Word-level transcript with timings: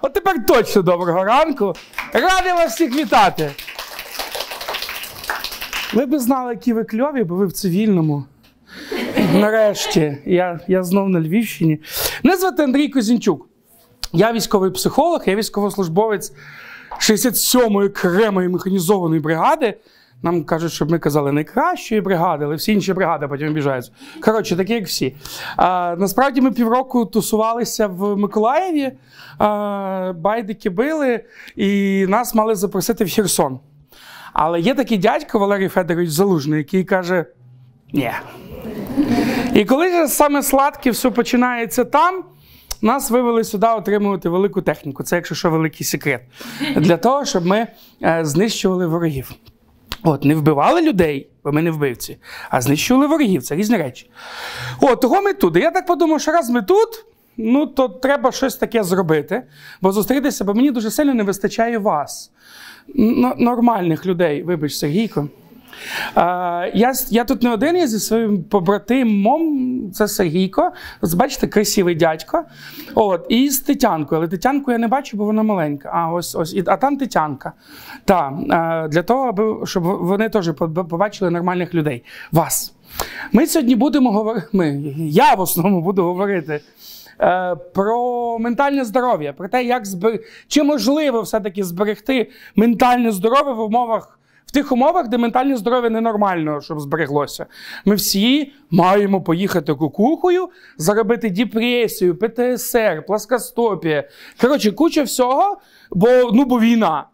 От 0.00 0.12
тепер 0.12 0.46
точно 0.46 0.82
доброго 0.82 1.24
ранку. 1.24 1.74
Радий 2.12 2.52
вас 2.52 2.74
всіх 2.74 2.96
вітати. 2.96 3.50
Ви 5.94 6.06
б 6.06 6.18
знали, 6.18 6.52
які 6.52 6.72
ви 6.72 6.84
кльові, 6.84 7.24
бо 7.24 7.34
ви 7.34 7.46
в 7.46 7.52
цивільному. 7.52 8.24
Нарешті, 9.34 10.18
я, 10.26 10.60
я 10.68 10.82
знов 10.82 11.08
на 11.08 11.20
Львівщині. 11.20 11.80
Мене 12.22 12.38
звати 12.38 12.62
Андрій 12.62 12.88
Козінчук. 12.88 13.48
Я 14.12 14.32
військовий 14.32 14.70
психолог, 14.70 15.22
я 15.26 15.34
військовослужбовець 15.34 16.32
67-ї 17.00 17.86
окремої 17.88 18.48
механізованої 18.48 19.20
бригади. 19.20 19.74
Нам 20.22 20.44
кажуть, 20.44 20.72
щоб 20.72 20.90
ми 20.90 20.98
казали 20.98 21.32
найкращої 21.32 22.00
бригади, 22.00 22.44
але 22.44 22.54
всі 22.54 22.72
інші 22.72 22.92
бригади 22.92 23.28
потім 23.28 23.48
обіжаються. 23.48 23.92
Коротше, 24.24 24.56
такі, 24.56 24.72
як 24.72 24.86
всі. 24.86 25.16
А, 25.56 25.96
насправді 25.98 26.40
ми 26.40 26.50
півроку 26.50 27.06
тусувалися 27.06 27.86
в 27.86 28.16
Миколаєві, 28.16 28.92
а, 29.38 30.12
байдики 30.16 30.70
били, 30.70 31.24
і 31.56 32.06
нас 32.08 32.34
мали 32.34 32.54
запросити 32.54 33.04
в 33.04 33.10
Херсон. 33.10 33.60
Але 34.32 34.60
є 34.60 34.74
такий 34.74 34.98
дядько 34.98 35.38
Валерій 35.38 35.68
Федорович 35.68 36.10
Залужний, 36.10 36.58
який 36.58 36.84
каже: 36.84 37.24
ні. 37.92 38.10
І 39.54 39.64
коли 39.64 39.88
ж 39.88 40.08
саме 40.08 40.42
сладке 40.42 40.90
все 40.90 41.10
починається 41.10 41.84
там, 41.84 42.24
нас 42.82 43.10
вивели 43.10 43.44
сюди 43.44 43.66
отримувати 43.66 44.28
велику 44.28 44.62
техніку. 44.62 45.02
Це, 45.02 45.16
якщо 45.16 45.34
що, 45.34 45.50
великий 45.50 45.86
секрет. 45.86 46.22
Для 46.76 46.96
того, 46.96 47.24
щоб 47.24 47.46
ми 47.46 47.66
е, 48.02 48.20
знищували 48.24 48.86
ворогів. 48.86 49.32
От, 50.02 50.24
не 50.24 50.34
вбивали 50.34 50.82
людей, 50.82 51.28
бо 51.44 51.52
ми 51.52 51.62
не 51.62 51.70
вбивці, 51.70 52.16
а 52.50 52.60
знищували 52.60 53.06
ворогів. 53.06 53.42
Це 53.42 53.54
різні 53.56 53.76
речі. 53.76 54.10
От, 54.80 55.00
того 55.00 55.22
ми 55.22 55.32
тут. 55.34 55.56
Я 55.56 55.70
так 55.70 55.86
подумав, 55.86 56.20
що 56.20 56.32
раз 56.32 56.50
ми 56.50 56.62
тут, 56.62 56.88
ну 57.36 57.66
то 57.66 57.88
треба 57.88 58.32
щось 58.32 58.56
таке 58.56 58.82
зробити, 58.84 59.42
бо 59.80 59.92
зустрітися, 59.92 60.44
бо 60.44 60.54
мені 60.54 60.70
дуже 60.70 60.90
сильно 60.90 61.14
не 61.14 61.22
вистачає 61.22 61.78
вас. 61.78 62.30
Н- 62.98 63.32
нормальних 63.38 64.06
людей, 64.06 64.42
вибач, 64.42 64.72
Сергійко. 64.74 65.28
Я, 66.74 66.92
я 67.10 67.24
тут 67.24 67.42
не 67.42 67.50
один, 67.50 67.76
я 67.76 67.86
зі 67.86 67.98
своїм 67.98 68.42
побратимом, 68.44 69.92
це 69.92 70.08
Сергійко. 70.08 70.72
Бачите, 71.16 71.46
красивий 71.46 71.94
дядько. 71.94 72.44
От, 72.94 73.26
і 73.28 73.50
з 73.50 73.60
Тетянкою. 73.60 74.20
Але 74.20 74.28
Тетянку 74.28 74.72
я 74.72 74.78
не 74.78 74.88
бачу, 74.88 75.16
бо 75.16 75.24
вона 75.24 75.42
маленька. 75.42 75.90
А 75.94 76.12
ось 76.12 76.34
ось. 76.34 76.62
А 76.66 76.76
там 76.76 76.96
Тетянка. 76.96 77.52
Так, 78.04 78.32
для 78.90 79.02
того, 79.02 79.28
аби 79.28 79.66
щоб 79.66 79.82
вони 79.82 80.28
теж 80.28 80.50
побачили 80.90 81.30
нормальних 81.30 81.74
людей. 81.74 82.04
Вас. 82.32 82.74
Ми 83.32 83.46
сьогодні 83.46 83.74
будемо 83.74 84.12
говорити. 84.12 84.46
Ми, 84.52 84.94
я 84.98 85.34
в 85.34 85.40
основному 85.40 85.82
буду 85.82 86.04
говорити. 86.04 86.60
е, 87.20 87.56
Про 87.74 88.38
ментальне 88.38 88.84
здоров'я, 88.84 89.32
про 89.32 89.48
те, 89.48 89.64
як 89.64 89.86
збер... 89.86 90.20
чи 90.48 90.62
можливо 90.62 91.20
все-таки 91.22 91.64
зберегти 91.64 92.30
ментальне 92.56 93.12
здоров'я 93.12 93.52
в 93.52 93.60
умовах 93.60 94.17
в 94.48 94.50
тих 94.50 94.72
умовах, 94.72 95.08
де 95.08 95.18
ментальне 95.18 95.56
здоров'я 95.56 95.90
ненормально, 95.90 96.60
щоб 96.60 96.80
збереглося. 96.80 97.46
Ми 97.84 97.94
всі 97.94 98.52
маємо 98.70 99.22
поїхати 99.22 99.74
кукухою, 99.74 100.48
заробити 100.76 101.30
депресію, 101.30 102.18
ПТСР, 102.18 103.04
пласкостопія. 103.06 104.08
Коротше, 104.40 104.72
куча 104.72 105.02
всього, 105.02 105.56
бо, 105.90 106.08
ну, 106.32 106.44
бо 106.44 106.60
війна. 106.60 107.04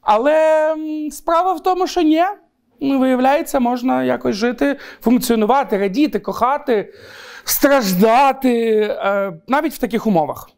Але 0.00 0.74
справа 1.10 1.52
в 1.52 1.62
тому, 1.62 1.86
що 1.86 2.02
ні. 2.02 2.22
Ну, 2.80 2.98
Виявляється, 2.98 3.60
можна 3.60 4.04
якось 4.04 4.36
жити, 4.36 4.76
функціонувати, 5.00 5.78
радіти, 5.78 6.18
кохати, 6.18 6.94
страждати 7.44 8.80
е, 8.80 9.32
навіть 9.48 9.74
в 9.74 9.78
таких 9.78 10.06
умовах. 10.06 10.50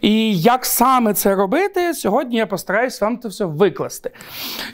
І 0.00 0.38
як 0.40 0.66
саме 0.66 1.14
це 1.14 1.34
робити, 1.34 1.94
сьогодні 1.94 2.36
я 2.36 2.46
постараюсь 2.46 3.00
вам 3.00 3.18
це 3.18 3.28
все 3.28 3.44
викласти. 3.44 4.10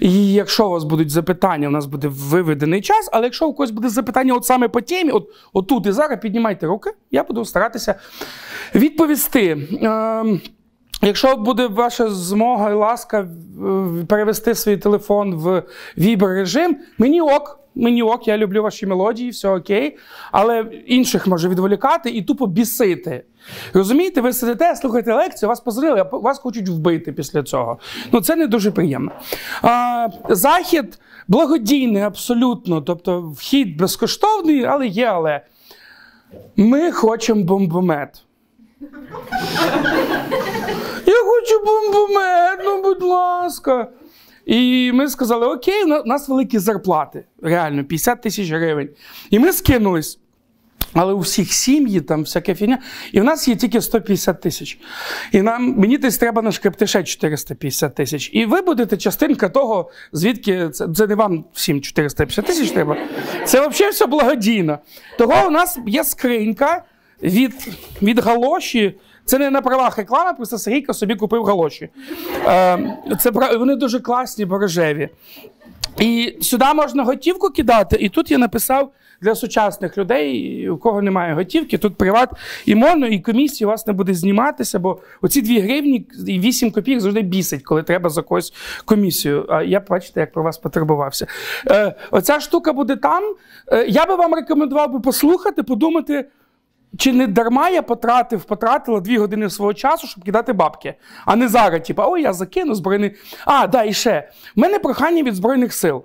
І 0.00 0.32
якщо 0.32 0.66
у 0.66 0.70
вас 0.70 0.84
будуть 0.84 1.10
запитання, 1.10 1.68
у 1.68 1.70
нас 1.70 1.86
буде 1.86 2.08
виведений 2.08 2.80
час, 2.80 3.08
але 3.12 3.24
якщо 3.24 3.48
у 3.48 3.54
когось 3.54 3.70
буде 3.70 3.88
запитання 3.88 4.34
от 4.34 4.44
саме 4.44 4.68
по 4.68 4.80
темі, 4.80 5.10
от, 5.10 5.28
от 5.52 5.66
тут 5.68 5.86
і 5.86 5.92
зараз 5.92 6.18
піднімайте 6.22 6.66
руки, 6.66 6.90
я 7.10 7.24
буду 7.24 7.44
старатися 7.44 7.94
відповісти. 8.74 9.68
Ем, 9.82 10.40
Якщо 11.04 11.36
буде 11.36 11.66
ваша 11.66 12.10
змога 12.10 12.70
і 12.70 12.74
ласка 12.74 13.20
е, 13.20 13.26
перевести 14.08 14.54
свій 14.54 14.76
телефон 14.76 15.34
в 15.34 15.62
вібер 15.98 16.28
режим, 16.28 16.76
мені 16.98 17.20
ок. 17.20 17.61
Мені 17.74 18.02
ок, 18.02 18.28
я 18.28 18.38
люблю 18.38 18.62
ваші 18.62 18.86
мелодії, 18.86 19.30
все 19.30 19.48
окей. 19.48 19.98
Але 20.32 20.60
інших 20.86 21.26
може 21.26 21.48
відволікати 21.48 22.10
і 22.10 22.22
тупо 22.22 22.46
бісити. 22.46 23.24
Розумієте, 23.74 24.20
ви 24.20 24.32
сидите, 24.32 24.76
слухаєте 24.76 25.14
лекцію, 25.14 25.48
вас 25.48 25.60
позвонили, 25.60 26.00
а 26.00 26.16
вас 26.16 26.38
хочуть 26.38 26.68
вбити 26.68 27.12
після 27.12 27.42
цього. 27.42 27.78
Ну 28.12 28.20
це 28.20 28.36
не 28.36 28.46
дуже 28.46 28.70
приємно. 28.70 29.12
А, 29.62 30.08
захід 30.28 30.98
благодійний, 31.28 32.02
абсолютно. 32.02 32.80
Тобто 32.80 33.20
вхід 33.20 33.76
безкоштовний, 33.76 34.64
але 34.64 34.86
є, 34.86 35.06
але. 35.06 35.40
Ми 36.56 36.92
хочемо 36.92 37.44
бомбомет. 37.44 38.22
Я 41.06 41.24
хочу 41.24 41.64
бомбомет, 41.66 42.60
ну 42.64 42.82
будь 42.82 43.02
ласка. 43.02 43.88
І 44.46 44.92
ми 44.92 45.08
сказали: 45.08 45.46
Окей, 45.46 45.84
у 45.84 46.04
нас 46.04 46.28
великі 46.28 46.58
зарплати, 46.58 47.24
реально, 47.42 47.84
50 47.84 48.22
тисяч 48.22 48.50
гривень. 48.50 48.88
І 49.30 49.38
ми 49.38 49.52
скинулись. 49.52 50.18
Але 50.94 51.12
у 51.12 51.18
всіх 51.18 51.52
сім'ї, 51.52 52.00
там 52.00 52.22
всяка 52.22 52.54
фігня. 52.54 52.78
І 53.12 53.20
в 53.20 53.24
нас 53.24 53.48
є 53.48 53.56
тільки 53.56 53.80
150 53.80 54.40
тисяч. 54.40 54.78
І 55.32 55.42
нам, 55.42 55.74
мені 55.78 55.98
десь 55.98 56.18
треба 56.18 56.42
нашкребти 56.42 56.86
ще 56.86 57.04
450 57.04 57.94
тисяч. 57.94 58.30
І 58.32 58.46
ви 58.46 58.62
будете 58.62 58.96
частинка 58.96 59.48
того, 59.48 59.90
звідки 60.12 60.68
це, 60.68 60.88
це 60.94 61.06
не 61.06 61.14
вам 61.14 61.44
всім 61.52 61.80
450 61.80 62.46
тисяч 62.46 62.70
треба. 62.70 62.96
Це 63.44 63.68
взагалі 63.68 63.92
все 63.92 64.06
благодійно. 64.06 64.78
Того 65.18 65.46
у 65.46 65.50
нас 65.50 65.78
є 65.86 66.04
скринька 66.04 66.84
від, 67.22 67.68
від 68.02 68.18
галоші. 68.18 68.94
Це 69.24 69.38
не 69.38 69.50
на 69.50 69.62
правах 69.62 69.98
реклами, 69.98 70.32
просто 70.34 70.58
Сергійко 70.58 70.94
собі 70.94 71.14
купив 71.14 71.44
галоші. 71.44 71.88
Е, 72.46 72.98
це, 73.20 73.30
вони 73.30 73.76
дуже 73.76 74.00
класні, 74.00 74.44
бо 74.44 74.58
рожеві. 74.58 75.08
І 75.98 76.38
сюди 76.40 76.64
можна 76.74 77.04
готівку 77.04 77.50
кидати, 77.50 77.96
і 78.00 78.08
тут 78.08 78.30
я 78.30 78.38
написав 78.38 78.92
для 79.22 79.34
сучасних 79.34 79.98
людей, 79.98 80.68
у 80.70 80.76
кого 80.76 81.02
немає 81.02 81.34
готівки, 81.34 81.78
тут 81.78 81.96
приват 81.96 82.30
і 82.66 82.74
моно, 82.74 83.06
і 83.06 83.20
комісія 83.20 83.68
у 83.68 83.70
вас 83.70 83.86
не 83.86 83.92
буде 83.92 84.14
зніматися, 84.14 84.78
бо 84.78 84.98
оці 85.22 85.42
2 85.42 85.60
гривні 85.60 86.06
і 86.26 86.40
8 86.40 86.70
копійок 86.70 87.00
завжди 87.00 87.22
бісить, 87.22 87.62
коли 87.62 87.82
треба 87.82 88.10
за 88.10 88.22
когось 88.22 88.52
комісію. 88.84 89.46
А 89.48 89.62
я 89.62 89.80
бачите, 89.88 90.20
як 90.20 90.32
про 90.32 90.42
вас 90.42 90.58
потурбувався. 90.58 91.26
Е, 91.70 91.94
оця 92.10 92.40
штука 92.40 92.72
буде 92.72 92.96
там. 92.96 93.34
Е, 93.72 93.86
я 93.88 94.06
би 94.06 94.14
вам 94.14 94.34
рекомендував 94.34 94.92
би 94.92 95.00
послухати, 95.00 95.62
подумати. 95.62 96.24
Чи 96.98 97.12
не 97.12 97.26
дарма 97.26 97.68
я 97.68 97.82
потратив, 97.82 98.44
потратила 98.44 99.00
дві 99.00 99.18
години 99.18 99.50
свого 99.50 99.74
часу, 99.74 100.06
щоб 100.06 100.24
кидати 100.24 100.52
бабки, 100.52 100.94
а 101.24 101.36
не 101.36 101.48
зараз, 101.48 101.86
типу, 101.86 102.02
ой, 102.06 102.22
я 102.22 102.32
закину 102.32 102.74
збройний. 102.74 103.16
А, 103.44 103.66
да, 103.66 103.84
і 103.84 103.92
ще. 103.92 104.30
У 104.56 104.60
мене 104.60 104.78
прохання 104.78 105.22
від 105.22 105.34
Збройних 105.34 105.74
сил. 105.74 106.04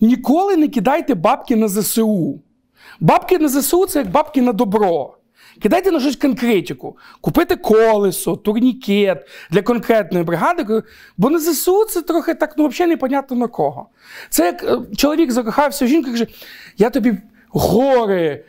Ніколи 0.00 0.56
не 0.56 0.68
кидайте 0.68 1.14
бабки 1.14 1.56
на 1.56 1.68
ЗСУ. 1.68 2.40
Бабки 3.00 3.38
на 3.38 3.48
ЗСУ 3.48 3.86
це 3.86 3.98
як 3.98 4.10
бабки 4.10 4.42
на 4.42 4.52
добро. 4.52 5.14
Кидайте 5.62 5.90
на 5.90 6.00
щось 6.00 6.16
конкретику. 6.16 6.96
Купити 7.20 7.56
колесо, 7.56 8.36
турнікет 8.36 9.28
для 9.50 9.62
конкретної 9.62 10.24
бригади. 10.24 10.82
Бо 11.16 11.30
на 11.30 11.38
ЗСУ 11.38 11.84
це 11.84 12.02
трохи 12.02 12.34
так, 12.34 12.54
ну 12.56 12.66
взагалі 12.66 12.90
непонятно 12.90 13.36
на 13.36 13.46
кого. 13.46 13.88
Це 14.30 14.46
як 14.46 14.62
е, 14.64 14.96
чоловік 14.96 15.32
закохався 15.32 15.84
в 15.84 15.88
жінку 15.88 16.08
і 16.08 16.12
каже: 16.12 16.26
я 16.76 16.90
тобі 16.90 17.16
гори, 17.48 18.44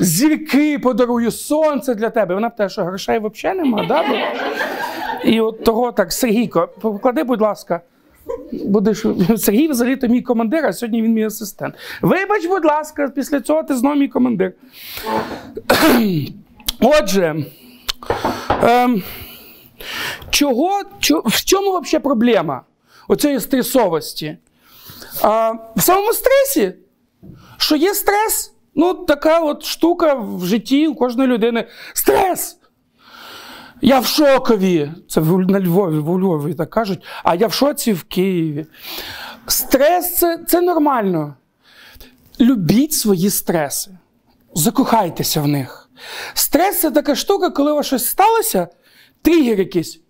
зірки 0.00 0.78
подарую, 0.78 1.30
сонце 1.30 1.94
для 1.94 2.10
тебе. 2.10 2.34
Вона 2.34 2.50
питає, 2.50 2.70
що 2.70 2.84
грошей 2.84 3.20
взагалі 3.22 3.58
нема, 3.58 3.84
да? 3.88 4.04
І 5.24 5.40
от 5.40 5.64
того 5.64 5.92
так, 5.92 6.12
Сергійко, 6.12 6.68
поклади, 6.80 7.24
будь 7.24 7.40
ласка. 7.40 7.80
Будеш 8.52 9.04
Сергій 9.36 9.68
взагалі 9.68 9.96
то 9.96 10.08
мій 10.08 10.22
командир, 10.22 10.66
а 10.66 10.72
сьогодні 10.72 11.02
він 11.02 11.12
мій 11.12 11.24
асистент. 11.24 11.74
Вибач, 12.02 12.46
будь 12.46 12.64
ласка, 12.64 13.08
після 13.14 13.40
цього 13.40 13.62
ти 13.62 13.76
знову 13.76 13.96
мій 13.96 14.08
командир. 14.08 14.52
Отже, 16.80 17.44
ем, 18.62 19.02
чого, 20.30 20.80
чо- 21.00 21.22
в 21.26 21.44
чому 21.44 21.78
взагалі 21.80 22.02
проблема 22.02 22.62
оцієї 23.08 23.40
стресовості? 23.40 24.36
А, 25.22 25.52
в 25.76 25.80
самому 25.82 26.12
стресі, 26.12 26.74
що 27.56 27.76
є 27.76 27.94
стрес, 27.94 28.52
ну 28.74 28.94
така 28.94 29.40
от 29.40 29.64
штука 29.64 30.14
в 30.14 30.44
житті 30.44 30.86
у 30.86 30.94
кожної 30.94 31.28
людини. 31.28 31.68
Стрес! 31.92 32.58
Я 33.80 34.00
в 34.00 34.06
шокові. 34.06 34.92
Це 35.08 35.20
на 35.20 35.60
Львові, 35.60 35.98
в 35.98 36.20
Львові 36.20 36.54
так 36.54 36.70
кажуть, 36.70 37.02
а 37.24 37.34
я 37.34 37.46
в 37.46 37.52
шоці 37.52 37.92
в 37.92 38.02
Києві. 38.02 38.66
Стрес 39.46 40.18
це, 40.18 40.38
це 40.48 40.60
нормально. 40.60 41.34
Любіть 42.40 42.92
свої 42.92 43.30
стреси. 43.30 43.90
Закохайтеся 44.54 45.40
в 45.40 45.48
них. 45.48 45.90
Стрес 46.34 46.80
це 46.80 46.90
така 46.90 47.14
штука, 47.14 47.50
коли 47.50 47.72
у 47.72 47.74
вас 47.74 47.86
щось 47.86 48.06
сталося, 48.06 48.68
тригер 49.22 49.58
якийсь. 49.58 50.00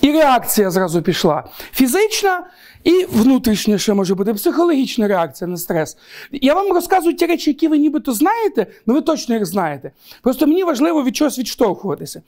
І 0.00 0.12
реакція 0.12 0.70
зразу 0.70 1.02
пішла. 1.02 1.44
Фізична 1.72 2.46
і 2.84 3.04
внутрішня 3.04 3.78
ще 3.78 3.94
може 3.94 4.14
бути 4.14 4.34
психологічна 4.34 5.08
реакція 5.08 5.48
на 5.48 5.56
стрес. 5.56 5.96
Я 6.32 6.54
вам 6.54 6.72
розказую 6.72 7.16
ті 7.16 7.26
речі, 7.26 7.50
які 7.50 7.68
ви 7.68 7.78
нібито 7.78 8.12
знаєте, 8.12 8.66
але 8.86 8.94
ви 8.94 9.02
точно 9.02 9.34
їх 9.34 9.46
знаєте. 9.46 9.90
Просто 10.22 10.46
мені 10.46 10.64
важливо 10.64 11.04
від 11.04 11.16
чогось 11.16 11.38
відштовхуватися. 11.38 12.22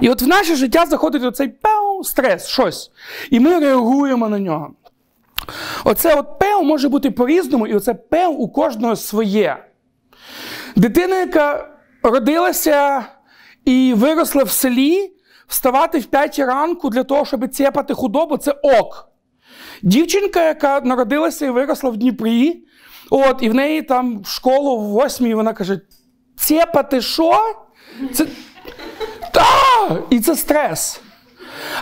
І 0.00 0.10
от 0.10 0.22
в 0.22 0.26
наше 0.26 0.56
життя 0.56 0.86
заходить 0.86 1.24
оцей 1.24 1.48
пеу, 1.48 2.04
стрес, 2.04 2.46
щось. 2.46 2.90
І 3.30 3.40
ми 3.40 3.58
реагуємо 3.58 4.28
на 4.28 4.38
нього. 4.38 4.70
Оце 5.84 6.14
от 6.14 6.38
пеу 6.38 6.62
може 6.62 6.88
бути 6.88 7.10
по-різному, 7.10 7.66
і 7.66 7.74
оце 7.74 7.94
пеу 7.94 8.32
у 8.32 8.48
кожного 8.48 8.96
своє. 8.96 9.56
Дитина, 10.76 11.16
яка 11.16 11.68
родилася 12.02 13.04
і 13.64 13.94
виросла 13.96 14.44
в 14.44 14.50
селі, 14.50 15.12
вставати 15.48 15.98
в 15.98 16.04
5 16.04 16.38
ранку 16.38 16.90
для 16.90 17.04
того, 17.04 17.24
щоб 17.24 17.48
цепати 17.48 17.94
худобу, 17.94 18.36
це 18.36 18.52
ок. 18.52 19.08
Дівчинка, 19.82 20.44
яка 20.44 20.80
народилася 20.80 21.46
і 21.46 21.50
виросла 21.50 21.90
в 21.90 21.96
Дніпрі, 21.96 22.62
от, 23.10 23.36
і 23.40 23.48
в 23.48 23.54
неї 23.54 23.82
там 23.82 24.24
школу 24.24 24.78
в 24.78 24.84
восьмій, 24.88 25.34
вона 25.34 25.52
каже: 25.52 25.80
цепати 26.36 27.00
що? 27.00 27.40
Це... 28.12 28.26
Та! 29.32 29.98
І 30.10 30.20
це 30.20 30.36
стрес. 30.36 31.00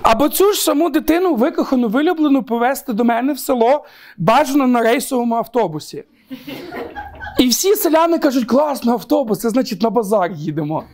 Або 0.03 0.29
цю 0.29 0.53
ж 0.53 0.61
саму 0.61 0.91
дитину, 0.91 1.35
викохану, 1.35 1.89
вилюблену, 1.89 2.43
повезти 2.43 2.93
до 2.93 3.05
мене 3.05 3.33
в 3.33 3.39
село 3.39 3.85
бажано 4.19 4.67
на 4.67 4.81
рейсовому 4.83 5.35
автобусі. 5.35 6.05
І 7.39 7.49
всі 7.49 7.75
селяни 7.75 8.19
кажуть, 8.19 8.45
класно, 8.45 8.93
автобус, 8.93 9.41
це 9.41 9.51
значить 9.51 9.83
на 9.83 9.91
базар 9.91 10.33
їдемо. 10.33 10.85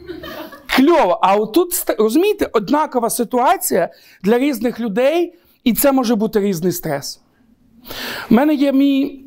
Кльово. 0.76 1.18
А 1.22 1.36
отут, 1.36 1.84
розумієте, 1.98 2.50
однакова 2.52 3.10
ситуація 3.10 3.88
для 4.22 4.38
різних 4.38 4.80
людей, 4.80 5.34
і 5.64 5.72
це 5.72 5.92
може 5.92 6.14
бути 6.14 6.40
різний 6.40 6.72
стрес. 6.72 7.20
У 8.30 8.34
мене 8.34 8.54
є 8.54 8.72
мій, 8.72 9.24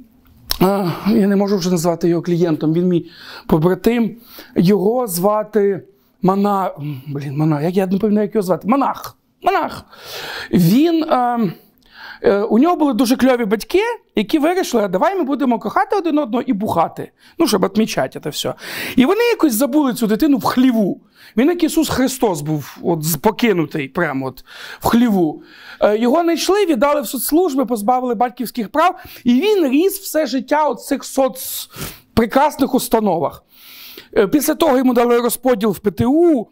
я 1.08 1.28
не 1.28 1.36
можу 1.36 1.58
вже 1.58 1.72
назвати 1.72 2.08
його 2.10 2.22
клієнтом, 2.22 2.74
він 2.74 2.88
мій 2.88 3.06
побратим. 3.48 4.18
Його 4.56 5.08
звати 5.08 5.84
Мана. 6.22 6.72
Блін, 7.08 7.38
Мана, 7.38 7.62
як 7.62 7.76
я 7.76 7.88
не 7.88 7.98
пам'ятаю, 7.98 8.26
як 8.28 8.36
його 8.36 8.46
звати? 8.46 8.68
Монах. 8.68 9.18
Монах. 9.42 9.86
Він. 10.52 11.04
А, 11.10 11.38
Е, 11.40 11.52
у 12.26 12.60
нього 12.60 12.76
були 12.76 12.94
дуже 12.94 13.16
кльові 13.16 13.46
батьки, 13.46 13.82
які 14.16 14.40
вирішили, 14.40 14.84
а 14.84 14.88
давай 14.88 15.16
ми 15.16 15.24
будемо 15.24 15.60
кохати 15.60 15.96
один 15.96 16.18
одного 16.18 16.44
і 16.48 16.54
бухати. 16.54 17.12
Ну, 17.40 17.48
щоб 17.48 17.66
відмічати 17.66 18.20
це 18.24 18.30
все. 18.30 18.54
І 18.96 19.06
вони 19.06 19.24
якось 19.24 19.54
забули 19.54 19.94
цю 19.94 20.08
дитину 20.08 20.38
в 20.38 20.44
хліву. 20.44 21.02
Він, 21.38 21.48
як 21.48 21.64
Ісус 21.64 21.90
Христос, 21.90 22.42
був 22.42 22.78
от, 22.84 23.00
покинутий 23.22 23.88
прямо 23.88 24.26
от, 24.26 24.46
в 24.80 24.88
хліву. 24.88 25.44
Е, 25.82 25.98
його 25.98 26.24
знайшли, 26.24 26.66
віддали 26.66 27.02
в 27.02 27.08
соцслужби, 27.08 27.66
позбавили 27.66 28.16
батьківських 28.16 28.70
прав, 28.70 29.00
і 29.24 29.34
він 29.34 29.70
ріс 29.70 30.00
все 30.00 30.26
життя 30.26 30.70
у 30.70 30.76
цих 30.76 31.04
соцпрекрасних 31.04 32.76
установах. 32.76 33.44
Е, 34.18 34.28
після 34.28 34.56
того 34.56 34.78
йому 34.78 34.94
дали 34.94 35.20
розподіл 35.20 35.72
в 35.72 35.80
ПТУ. 35.80 36.48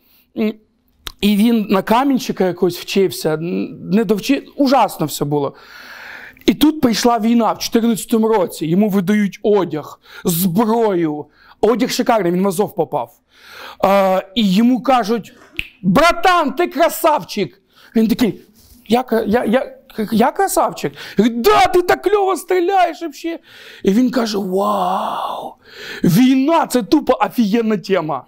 І 1.23 1.35
він 1.35 1.67
на 1.69 1.81
камінчика 1.81 2.45
якось 2.45 2.77
вчився, 2.79 3.37
не 3.37 4.03
довчи... 4.03 4.47
ужасно 4.55 5.05
все 5.05 5.25
було. 5.25 5.55
І 6.45 6.53
тут 6.53 6.81
прийшла 6.81 7.19
війна 7.19 7.51
в 7.51 7.57
2014 7.57 8.13
році. 8.13 8.65
Йому 8.65 8.89
видають 8.89 9.39
одяг, 9.43 9.99
зброю. 10.23 11.25
Одяг 11.61 11.89
шикарний, 11.89 12.31
він 12.31 12.43
в 12.43 12.47
Азов 12.47 12.75
попав. 12.75 13.13
А, 13.79 14.21
І 14.35 14.53
йому 14.53 14.83
кажуть: 14.83 15.33
братан, 15.81 16.51
ти 16.51 16.67
красавчик! 16.67 17.61
Він 17.95 18.07
такий, 18.07 18.41
я 18.87 19.05
я, 19.27 19.45
я, 19.45 19.77
я 20.11 20.31
красавчик? 20.31 20.93
Да, 21.17 21.65
ти 21.65 21.81
так 21.81 22.01
кльово 22.01 22.37
стріляєш 22.37 22.97
взагалі. 22.97 23.39
І 23.83 23.91
він 23.91 24.11
каже: 24.11 24.37
Вау! 24.37 25.53
Війна 26.03 26.67
це 26.67 26.83
тупо 26.83 27.17
офігенна 27.21 27.77
тема. 27.77 28.25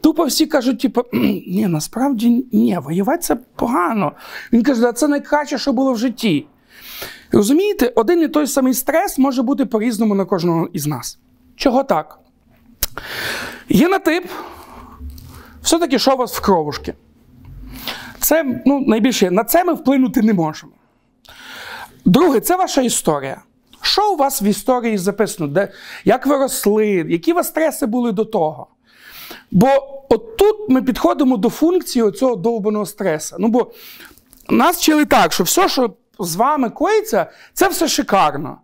Тупо 0.00 0.24
всі 0.24 0.46
кажуть, 0.46 0.80
типу, 0.80 1.02
ні, 1.46 1.66
насправді 1.68 2.46
ні, 2.52 2.78
воювати 2.82 3.22
це 3.22 3.36
погано. 3.56 4.12
Він 4.52 4.62
каже, 4.62 4.80
да 4.80 4.92
це 4.92 5.08
найкраще, 5.08 5.58
що 5.58 5.72
було 5.72 5.92
в 5.92 5.98
житті. 5.98 6.46
Розумієте, 7.32 7.92
один 7.94 8.22
і 8.22 8.28
той 8.28 8.46
самий 8.46 8.74
стрес 8.74 9.18
може 9.18 9.42
бути 9.42 9.66
по-різному 9.66 10.14
на 10.14 10.24
кожного 10.24 10.68
із 10.72 10.86
нас. 10.86 11.18
Чого 11.56 11.84
так? 11.84 12.18
Є 13.68 13.88
на 13.88 13.98
тип, 13.98 14.24
все-таки 15.62 15.98
що 15.98 16.14
у 16.14 16.16
вас 16.16 16.36
в 16.36 16.40
кровушки? 16.40 16.94
Це 18.18 18.62
ну, 18.66 18.80
найбільше 18.86 19.30
на 19.30 19.44
це 19.44 19.64
ми 19.64 19.72
вплинути 19.72 20.22
не 20.22 20.34
можемо. 20.34 20.72
Друге, 22.04 22.40
це 22.40 22.56
ваша 22.56 22.82
історія. 22.82 23.42
Що 23.82 24.12
у 24.12 24.16
вас 24.16 24.42
в 24.42 24.44
історії 24.44 24.98
записано? 24.98 25.48
Де, 25.48 25.68
Як 26.04 26.26
ви 26.26 26.38
росли, 26.38 26.86
які 27.08 27.32
у 27.32 27.34
вас 27.34 27.48
стреси 27.48 27.86
були 27.86 28.12
до 28.12 28.24
того? 28.24 28.66
Бо 29.50 29.68
от 30.08 30.36
тут 30.36 30.56
ми 30.68 30.82
підходимо 30.82 31.36
до 31.36 31.50
функції 31.50 32.10
цього 32.10 32.36
довбаного 32.36 32.86
стресу. 32.86 33.36
Ну, 33.38 33.48
бо 33.48 33.72
нас 34.48 34.76
вчили 34.76 35.04
так, 35.04 35.32
що 35.32 35.44
все, 35.44 35.68
що 35.68 35.94
з 36.18 36.36
вами 36.36 36.70
коїться, 36.70 37.26
це 37.52 37.68
все 37.68 37.88
шикарно. 37.88 38.58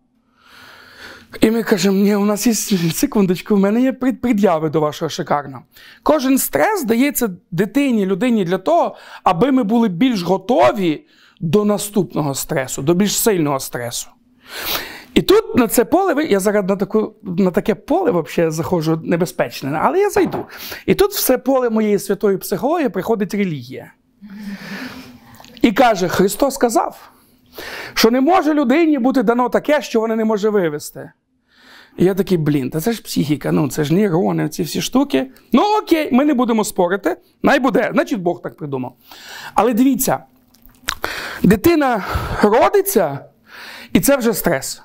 І 1.40 1.50
ми 1.50 1.62
кажемо, 1.62 1.96
ні, 1.96 2.16
у 2.16 2.24
нас 2.24 2.46
є 2.46 2.54
секундочку, 2.94 3.54
в 3.54 3.58
мене 3.58 3.82
є 3.82 3.92
пред'яви 3.92 4.70
до 4.70 4.80
вашого 4.80 5.08
шикарного. 5.08 5.62
Кожен 6.02 6.38
стрес 6.38 6.84
дається 6.84 7.30
дитині, 7.50 8.06
людині 8.06 8.44
для 8.44 8.58
того, 8.58 8.96
аби 9.22 9.52
ми 9.52 9.62
були 9.62 9.88
більш 9.88 10.22
готові 10.22 11.04
до 11.40 11.64
наступного 11.64 12.34
стресу, 12.34 12.82
до 12.82 12.94
більш 12.94 13.16
сильного 13.16 13.60
стресу. 13.60 14.08
І 15.14 15.22
тут 15.22 15.56
на 15.56 15.68
це 15.68 15.84
поле, 15.84 16.24
я 16.24 16.40
зараз 16.40 16.64
на 16.68 16.76
таку, 16.76 17.14
на 17.22 17.50
таке 17.50 17.74
поле 17.74 18.10
взагалі 18.10 18.52
заходжу 18.52 19.00
небезпечне, 19.04 19.78
але 19.82 19.98
я 19.98 20.10
зайду. 20.10 20.46
І 20.86 20.94
тут 20.94 21.10
все 21.10 21.38
поле 21.38 21.70
моєї 21.70 21.98
святої 21.98 22.38
психології 22.38 22.88
приходить 22.88 23.34
релігія. 23.34 23.92
І 25.62 25.72
каже: 25.72 26.08
Христос 26.08 26.54
сказав, 26.54 27.10
що 27.94 28.10
не 28.10 28.20
може 28.20 28.54
людині 28.54 28.98
бути 28.98 29.22
дано 29.22 29.48
таке, 29.48 29.82
що 29.82 30.00
вона 30.00 30.16
не 30.16 30.24
може 30.24 30.50
вивести. 30.50 31.12
І 31.98 32.04
я 32.04 32.14
такий, 32.14 32.38
блін, 32.38 32.70
та 32.70 32.80
це 32.80 32.92
ж 32.92 33.02
психіка, 33.02 33.52
ну 33.52 33.68
це 33.68 33.84
ж 33.84 33.94
нейрони, 33.94 34.48
ці 34.48 34.62
всі 34.62 34.80
штуки. 34.80 35.30
Ну 35.52 35.62
окей, 35.82 36.08
ми 36.12 36.24
не 36.24 36.34
будемо 36.34 36.64
спорити. 36.64 37.16
Най 37.42 37.60
буде, 37.60 37.90
значить 37.92 38.20
Бог 38.20 38.42
так 38.42 38.56
придумав. 38.56 38.96
Але 39.54 39.74
дивіться, 39.74 40.24
дитина 41.42 42.04
родиться, 42.42 43.18
і 43.92 44.00
це 44.00 44.16
вже 44.16 44.34
стрес. 44.34 44.82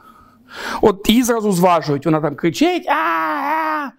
От 0.82 1.10
її 1.10 1.24
зразу 1.24 1.52
зважують, 1.52 2.06
вона 2.06 2.22
там 2.22 2.36
кричить. 2.36 2.88
а 2.88 3.90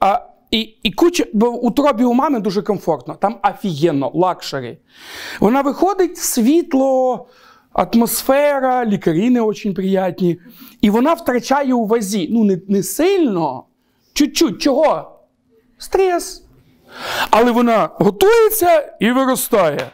а 0.00 0.20
І 0.50 0.60
і 0.82 0.92
куча, 0.92 1.24
бо 1.32 1.48
утробі 1.48 2.04
у 2.04 2.12
мами 2.12 2.40
дуже 2.40 2.62
комфортно, 2.62 3.14
там 3.14 3.38
офігенно, 3.42 4.10
luxury. 4.14 4.78
Вона 5.40 5.62
виходить, 5.62 6.18
світло, 6.18 7.26
атмосфера, 7.72 8.86
лікарі 8.86 9.30
не 9.30 9.40
дуже 9.40 9.72
приятні. 9.72 10.40
І 10.80 10.90
вона 10.90 11.14
втрачає 11.14 11.74
у 11.74 11.86
вазі. 11.86 12.28
Ну, 12.32 12.44
не 12.44 12.60
не 12.68 12.82
сильно, 12.82 13.64
чуть-чуть. 14.12 14.62
Чого? 14.62 15.18
Стрес. 15.78 16.44
Але 17.30 17.50
вона 17.50 17.90
готується 17.92 18.96
і 19.00 19.12
виростає. 19.12 19.90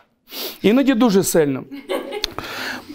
Іноді 0.62 0.94
дуже 0.94 1.22
сильно. 1.22 1.64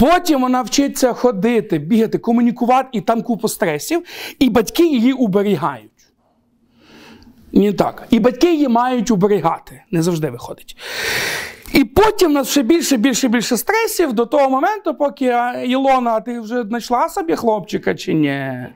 Потім 0.01 0.41
вона 0.41 0.61
вчиться 0.61 1.13
ходити, 1.13 1.77
бігати, 1.77 2.17
комунікувати, 2.17 2.89
і 2.91 3.01
там 3.01 3.21
купу 3.21 3.47
стресів, 3.47 4.03
і 4.39 4.49
батьки 4.49 4.87
її 4.87 5.13
уберігають. 5.13 5.91
Не 7.51 7.73
так. 7.73 8.07
І 8.09 8.19
батьки 8.19 8.53
її 8.53 8.67
мають 8.67 9.11
уберігати. 9.11 9.83
Не 9.91 10.01
завжди 10.01 10.29
виходить. 10.29 10.77
І 11.73 11.83
потім 11.83 12.31
у 12.31 12.33
нас 12.33 12.49
ще 12.49 12.61
більше, 12.61 12.97
більше, 12.97 13.27
більше 13.27 13.57
стресів 13.57 14.13
до 14.13 14.25
того 14.25 14.49
моменту, 14.49 14.95
поки 14.95 15.35
Ілона, 15.65 16.19
ти 16.19 16.39
вже 16.39 16.63
знайшла 16.63 17.09
собі 17.09 17.35
хлопчика 17.35 17.95
чи 17.95 18.13
ні? 18.13 18.67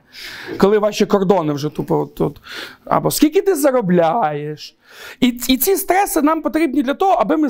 Коли 0.58 0.78
ваші 0.78 1.06
кордони 1.06 1.52
вже 1.52 1.68
тупо 1.68 2.08
тут. 2.16 2.40
Або 2.84 3.10
скільки 3.10 3.42
ти 3.42 3.54
заробляєш. 3.54 4.76
І 5.20 5.26
і 5.26 5.56
ці 5.56 5.76
стреси 5.76 6.22
нам 6.22 6.42
потрібні 6.42 6.82
для 6.82 6.94
того, 6.94 7.12
аби 7.12 7.36
ми 7.36 7.48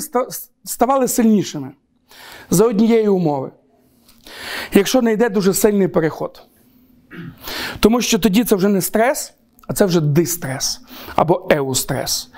ставали 0.65 1.09
сильнішими. 1.09 1.71
За 2.51 2.65
однієї 2.65 3.09
умови 3.09 3.51
якщо 4.73 5.03
не 5.03 5.13
йде 5.13 5.29
дуже 5.29 5.55
сильний 5.55 5.89
переход. 5.89 6.43
Тому 7.81 8.01
що 8.01 8.19
тоді 8.19 8.45
це 8.45 8.57
вже 8.57 8.69
не 8.69 8.81
стрес, 8.81 9.35
а 9.69 9.73
це 9.73 9.85
вже 9.85 10.01
дистрес 10.01 10.81
або 11.17 11.49
еустрес. 11.51 12.31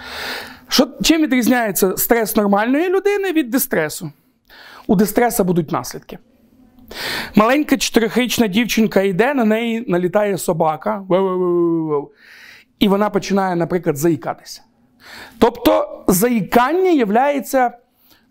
Що, 0.69 0.89
Чим 1.03 1.23
відрізняється 1.23 1.97
стрес 1.97 2.37
нормальної 2.37 2.89
людини 2.89 3.33
від 3.33 3.51
дистресу? 3.51 4.13
У 4.87 4.97
дистреса 4.97 5.45
будуть 5.45 5.73
наслідки. 5.73 6.19
Маленька 7.35 7.77
чотирихрічна 7.77 8.47
дівчинка 8.47 9.03
йде, 9.03 9.35
на 9.35 9.45
неї 9.45 9.85
налітає 9.89 10.39
собака, 10.39 11.05
і 12.79 12.89
вона 12.89 13.11
починає, 13.11 13.57
наприклад, 13.57 13.97
заїкатися. 13.97 14.63
Тобто, 15.39 16.05
заїкання 16.09 16.91
є 16.91 17.05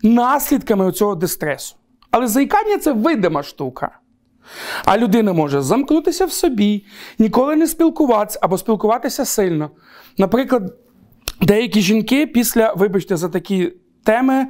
наслідками 0.02 0.92
цього 0.92 1.14
дистресу. 1.14 1.76
Але 2.10 2.26
заїкання 2.26 2.78
це 2.78 2.92
видима 2.92 3.42
штука. 3.42 3.98
А 4.84 4.98
людина 4.98 5.32
може 5.32 5.62
замкнутися 5.62 6.26
в 6.26 6.32
собі, 6.32 6.86
ніколи 7.18 7.56
не 7.56 7.66
спілкуватися 7.66 8.38
або 8.42 8.58
спілкуватися 8.58 9.24
сильно. 9.24 9.70
Наприклад, 10.18 10.74
деякі 11.40 11.80
жінки 11.80 12.26
після, 12.26 12.72
вибачте, 12.72 13.16
за 13.16 13.28
такі 13.28 13.72
теми, 14.04 14.46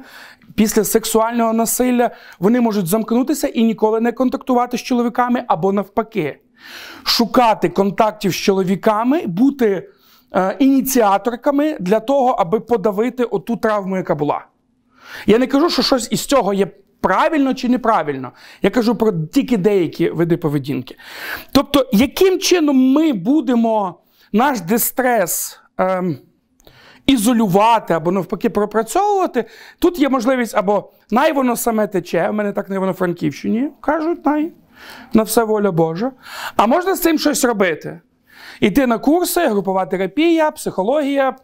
після 0.55 0.83
сексуального 0.83 1.53
насилля, 1.53 2.11
вони 2.39 2.61
можуть 2.61 2.87
замкнутися 2.87 3.47
і 3.47 3.63
ніколи 3.63 3.99
не 3.99 4.11
контактувати 4.11 4.77
з 4.77 4.81
чоловіками 4.81 5.43
або 5.47 5.73
навпаки. 5.73 6.39
Шукати 7.03 7.69
контактів 7.69 8.31
з 8.31 8.35
чоловіками, 8.35 9.27
бути 9.27 9.89
е, 10.35 10.55
ініціаторками 10.59 11.77
для 11.79 11.99
того, 11.99 12.29
аби 12.29 12.59
подавити 12.59 13.23
оту 13.23 13.55
травму, 13.57 13.97
яка 13.97 14.15
була. 14.15 14.45
Я 15.25 15.37
не 15.37 15.47
кажу, 15.47 15.69
що 15.69 15.81
щось 15.81 16.07
із 16.11 16.25
цього 16.25 16.53
є 16.53 16.67
правильно 17.01 17.53
чи 17.53 17.69
неправильно. 17.69 18.31
Я 18.61 18.69
кажу 18.69 18.95
про 18.95 19.11
тільки 19.11 19.57
деякі 19.57 20.09
види 20.09 20.37
поведінки. 20.37 20.95
Тобто, 21.51 21.89
яким 21.93 22.39
чином 22.39 22.91
ми 22.93 23.13
будемо 23.13 23.99
наш 24.33 24.61
дистрес 24.61 25.59
ем, 25.77 26.17
ізолювати 27.05 27.93
або 27.93 28.11
навпаки 28.11 28.49
пропрацьовувати, 28.49 29.45
тут 29.79 29.99
є 29.99 30.09
можливість 30.09 30.57
або 30.57 30.91
най 31.11 31.31
воно 31.33 31.55
саме 31.55 31.87
тече, 31.87 32.29
у 32.29 32.33
мене 32.33 32.51
так 32.51 32.69
на 32.69 32.75
Івано-Франківщині 32.75 33.69
кажуть, 33.81 34.25
най, 34.25 34.51
на 35.13 35.23
все 35.23 35.43
воля 35.43 35.71
Божа. 35.71 36.11
А 36.55 36.67
можна 36.67 36.95
з 36.95 37.01
цим 37.01 37.19
щось 37.19 37.43
робити. 37.43 38.01
Іти 38.59 38.87
на 38.87 38.97
курси, 38.97 39.47
групова 39.47 39.85
терапія, 39.85 40.51
психологія, 40.51 41.35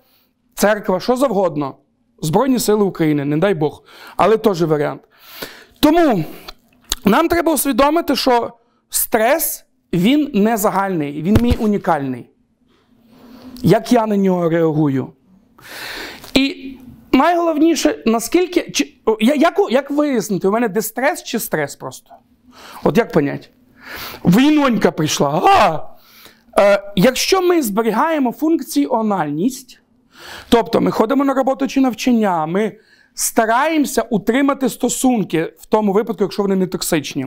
церква, 0.53 1.00
що 1.00 1.15
завгодно. 1.15 1.75
Збройні 2.21 2.59
Сили 2.59 2.83
України, 2.83 3.25
не 3.25 3.38
дай 3.38 3.53
Бог, 3.53 3.83
але 4.17 4.38
теж 4.38 4.63
варіант. 4.63 5.01
Тому 5.86 6.25
нам 7.06 7.27
треба 7.27 7.54
усвідомити, 7.54 8.15
що 8.15 8.54
стрес 8.89 9.65
він 9.94 10.32
не 10.34 10.58
загальний, 10.58 11.22
він 11.22 11.38
мій 11.42 11.56
унікальний. 11.60 12.30
Як 13.62 13.92
я 13.92 14.08
на 14.08 14.18
нього 14.18 14.50
реагую. 14.50 15.13
І 16.34 16.77
найголовніше, 17.12 18.04
наскільки. 18.06 18.72
Чи, 18.72 18.94
як 19.20 19.60
як 19.70 19.92
вияснити, 19.92 20.48
у 20.48 20.51
мене 20.51 20.68
дистрес 20.68 21.24
чи 21.24 21.39
стрес 21.39 21.75
просто? 21.75 22.13
От 22.84 22.98
як 22.98 23.12
понять? 23.12 23.50
Війнонька 24.25 24.92
прийшла. 24.92 25.42
А! 25.46 25.80
Е, 26.62 26.94
Якщо 26.96 27.42
ми 27.42 27.62
зберігаємо 27.62 28.32
функціональність, 28.32 29.82
тобто 30.50 30.82
ми 30.82 30.92
ходимо 30.92 31.25
на 31.25 31.34
роботу 31.34 31.68
чи 31.68 31.82
навчання, 31.82 32.46
ми 32.46 32.77
стараємося 33.15 34.01
утримати 34.01 34.69
стосунки 34.69 35.53
в 35.60 35.65
тому 35.65 35.93
випадку, 35.93 36.24
якщо 36.24 36.41
вони 36.41 36.55
не 36.55 36.67
токсичні. 36.67 37.25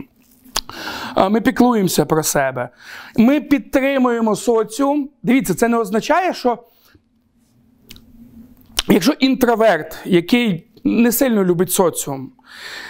Ми 1.30 1.40
піклуємося 1.40 2.06
про 2.06 2.22
себе. 2.22 2.68
Ми 3.16 3.40
підтримуємо 3.40 4.36
соціум. 4.36 5.10
Дивіться, 5.22 5.54
це 5.54 5.68
не 5.68 5.76
означає, 5.76 6.34
що 6.34 6.58
якщо 8.88 9.12
інтроверт, 9.12 9.96
який 10.04 10.70
не 10.84 11.12
сильно 11.12 11.44
любить 11.44 11.72
соціум, 11.72 12.32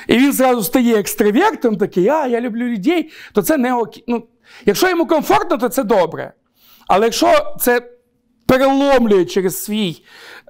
і 0.08 0.18
він 0.18 0.32
зразу 0.32 0.62
стає 0.62 0.94
екстравертом, 0.96 1.76
такий, 1.76 2.08
а 2.08 2.26
я 2.26 2.40
люблю 2.40 2.64
людей, 2.64 3.10
то 3.32 3.42
це 3.42 3.56
не 3.56 3.74
окей. 3.74 4.04
Ну, 4.06 4.26
Якщо 4.66 4.88
йому 4.88 5.06
комфортно, 5.06 5.56
то 5.56 5.68
це 5.68 5.84
добре. 5.84 6.32
Але 6.86 7.06
якщо 7.06 7.56
це 7.60 7.97
переломлює 8.48 9.24
через 9.24 9.64
свій, 9.64 10.02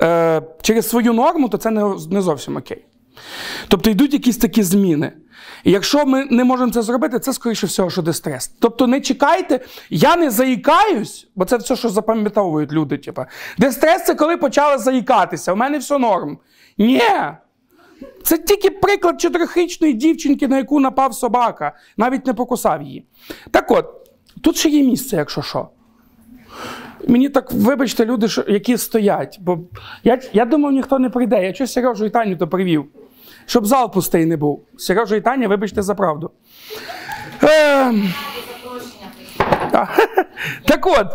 е, 0.03 0.43
через 0.63 0.89
свою 0.89 1.13
норму, 1.13 1.49
то 1.49 1.59
це 1.59 1.71
не, 1.71 1.95
не 2.11 2.23
зовсім 2.23 2.57
окей. 2.57 2.85
Тобто 3.69 3.91
йдуть 3.91 4.13
якісь 4.13 4.37
такі 4.37 4.63
зміни. 4.63 5.13
І 5.65 5.71
якщо 5.71 6.07
ми 6.07 6.25
не 6.25 6.45
можемо 6.45 6.73
це 6.73 6.83
зробити, 6.83 7.19
це, 7.19 7.33
скоріше 7.33 7.67
всього, 7.67 7.91
що 7.91 8.03
дистрес. 8.03 8.49
Тобто 8.59 8.87
не 8.87 9.01
чекайте, 9.01 9.61
я 9.91 10.17
не 10.17 10.31
заїкаюсь, 10.31 11.29
бо 11.37 11.45
це 11.45 11.57
все, 11.57 11.77
що 11.77 11.89
запам'ятовують 11.89 12.73
люди. 12.73 12.99
Типу. 12.99 13.25
Дистрес 13.59 14.05
це 14.05 14.15
коли 14.15 14.37
почали 14.37 14.79
заїкатися. 14.79 15.53
У 15.53 15.57
мене 15.57 15.79
все 15.79 15.99
норм. 15.99 16.39
Ні. 16.79 17.03
Це 18.23 18.39
тільки 18.39 18.71
приклад 18.71 19.21
чотирихрічної 19.21 19.93
дівчинки, 19.93 20.49
на 20.49 20.57
яку 20.57 20.81
напав 20.81 21.15
собака, 21.15 21.73
навіть 21.97 22.27
не 22.27 22.35
покусав 22.35 22.83
її. 22.83 23.05
Так 23.51 23.71
от, 23.71 23.87
тут 24.41 24.57
ще 24.57 24.69
є 24.69 24.83
місце, 24.83 25.17
якщо 25.17 25.43
що. 25.43 25.69
Мені 27.09 27.29
так, 27.29 27.53
вибачте, 27.53 28.05
люди, 28.05 28.27
які 28.49 28.77
стоять. 28.77 29.39
Бо 29.41 29.59
я 30.05 30.21
я 30.33 30.45
думав, 30.45 30.73
ніхто 30.73 30.99
не 30.99 31.11
прийде. 31.11 31.45
Я 31.45 31.55
щось 31.55 31.73
Сережу 31.73 32.07
і 32.07 32.11
Таню 32.11 32.37
то 32.37 32.49
привів. 32.49 32.87
Щоб 33.47 33.67
зал 33.67 33.93
пустий 33.93 34.27
не 34.27 34.37
був. 34.37 34.65
Сережа 34.79 35.17
і 35.17 35.21
Таня, 35.21 35.49
вибачте 35.49 35.83
за 35.83 35.95
правду. 35.95 36.31
Е, 37.43 37.93
так 40.65 40.87
от, 40.87 41.07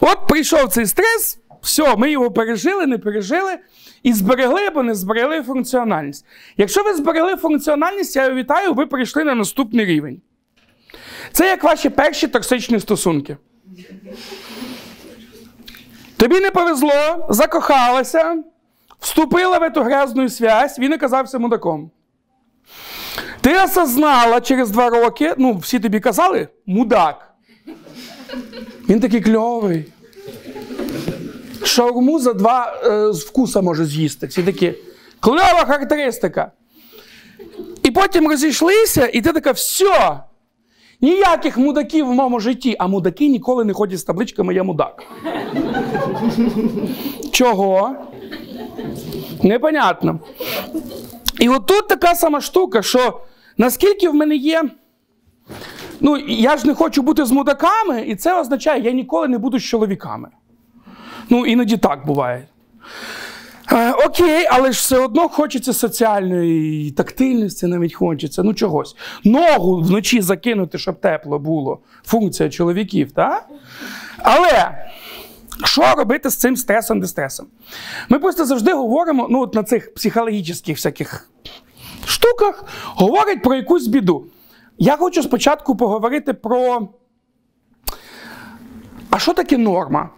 от 0.00 0.26
прийшов 0.28 0.68
цей 0.68 0.86
стрес, 0.86 1.38
все, 1.62 1.96
ми 1.96 2.10
його 2.10 2.30
пережили, 2.30 2.86
не 2.86 2.98
пережили. 2.98 3.58
І 4.02 4.12
зберегли 4.12 4.66
або 4.66 4.82
не 4.82 4.94
зберегли 4.94 5.42
функціональність. 5.42 6.26
Якщо 6.56 6.82
ви 6.82 6.94
зберегли 6.94 7.36
функціональність, 7.36 8.16
я 8.16 8.34
вітаю, 8.34 8.74
ви 8.74 8.86
прийшли 8.86 9.24
на 9.24 9.34
наступний 9.34 9.86
рівень. 9.86 10.20
Це 11.32 11.46
як 11.46 11.64
ваші 11.64 11.90
перші 11.90 12.28
токсичні 12.28 12.80
стосунки. 12.80 13.36
Тобі 16.24 16.40
не 16.40 16.50
повезло, 16.50 17.26
закохалася, 17.28 18.36
вступила 19.00 19.58
в 19.58 19.62
эту 19.62 19.82
грязну 19.82 20.28
связь, 20.28 20.78
він 20.78 20.92
оказався 20.92 21.38
мудаком. 21.38 21.90
Ти 23.40 23.58
осознала 23.64 24.40
через 24.40 24.70
два 24.70 24.90
роки, 24.90 25.34
ну, 25.38 25.56
всі 25.56 25.78
тобі 25.78 26.00
казали, 26.00 26.48
мудак. 26.66 27.34
Він 28.88 29.00
такий 29.00 29.20
кльовий. 29.20 29.92
Шаурму 31.64 32.18
за 32.18 32.32
два 32.32 32.80
е, 32.84 33.10
вкуса 33.10 33.60
може 33.60 33.84
з'їсти. 33.84 34.26
Всі 34.26 34.42
такі 34.42 34.74
кльова 35.20 35.64
характеристика. 35.66 36.52
І 37.82 37.90
потім 37.90 38.28
розійшлися, 38.28 39.06
і 39.06 39.20
ти 39.20 39.32
така, 39.32 39.52
все. 39.52 40.20
Ніяких 41.04 41.58
мудаків 41.58 42.06
в 42.06 42.12
моєму 42.12 42.40
житті, 42.40 42.76
а 42.78 42.86
мудаки 42.86 43.28
ніколи 43.28 43.64
не 43.64 43.72
ходять 43.72 43.98
з 43.98 44.04
табличками 44.04 44.54
Я 44.54 44.62
мудак. 44.62 45.02
Чого? 47.32 47.94
Непонятно. 49.42 50.20
І 51.40 51.48
отут 51.48 51.88
така 51.88 52.14
сама 52.14 52.40
штука, 52.40 52.82
що 52.82 53.20
наскільки 53.58 54.08
в 54.08 54.14
мене 54.14 54.36
є. 54.36 54.62
Ну, 56.00 56.18
я 56.28 56.56
ж 56.56 56.66
не 56.66 56.74
хочу 56.74 57.02
бути 57.02 57.24
з 57.24 57.30
мудаками, 57.30 58.02
і 58.06 58.16
це 58.16 58.40
означає, 58.40 58.82
я 58.82 58.92
ніколи 58.92 59.28
не 59.28 59.38
буду 59.38 59.58
з 59.58 59.62
чоловіками. 59.62 60.28
Ну, 61.30 61.46
іноді 61.46 61.76
так 61.76 62.06
буває. 62.06 62.46
Е, 63.72 63.92
окей, 63.92 64.46
але 64.50 64.72
ж 64.72 64.78
все 64.78 64.98
одно 64.98 65.28
хочеться 65.28 65.72
соціальної 65.72 66.90
тактильності, 66.90 67.66
навіть 67.66 67.94
хочеться, 67.94 68.42
ну 68.42 68.54
чогось. 68.54 68.96
Ногу 69.24 69.80
вночі 69.80 70.20
закинути, 70.20 70.78
щоб 70.78 71.00
тепло 71.00 71.38
було. 71.38 71.78
Функція 72.04 72.50
чоловіків, 72.50 73.12
так? 73.12 73.48
Але 74.18 74.86
що 75.64 75.94
робити 75.96 76.30
з 76.30 76.36
цим 76.36 76.56
стресом, 76.56 77.00
дистресом? 77.00 77.46
Ми 78.08 78.18
просто 78.18 78.44
завжди 78.44 78.72
говоримо 78.72 79.26
ну, 79.30 79.40
от 79.40 79.54
на 79.54 79.62
цих 79.62 79.94
психологічних 79.94 80.76
всяких 80.76 81.30
штуках, 82.06 82.64
говорять 82.84 83.42
про 83.42 83.54
якусь 83.54 83.86
біду. 83.86 84.26
Я 84.78 84.96
хочу 84.96 85.22
спочатку 85.22 85.76
поговорити 85.76 86.34
про. 86.34 86.88
А 89.10 89.18
що 89.18 89.34
таке 89.34 89.58
норма? 89.58 90.10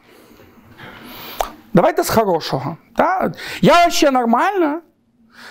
Давайте 1.77 2.03
з 2.03 2.11
хорошого. 2.11 2.77
Та? 2.97 3.33
Я 3.61 3.91
ще 3.91 4.11
нормальна. 4.11 4.81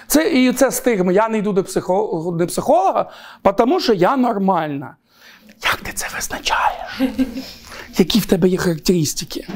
Це, 0.07 0.31
І 0.31 0.53
це 0.53 0.71
стигма. 0.71 1.11
Я 1.11 1.29
не 1.29 1.37
йду 1.37 1.53
до 1.53 1.63
психолога, 1.63 2.37
до 2.37 2.47
психолога, 2.47 3.11
тому 3.57 3.79
що 3.79 3.93
я 3.93 4.17
нормальна. 4.17 4.95
Як 5.63 5.75
ти 5.75 5.91
це 5.93 6.07
визначаєш? 6.15 7.01
Які 7.97 8.19
в 8.19 8.25
тебе 8.25 8.47
є 8.47 8.57
характеристики? 8.57 9.47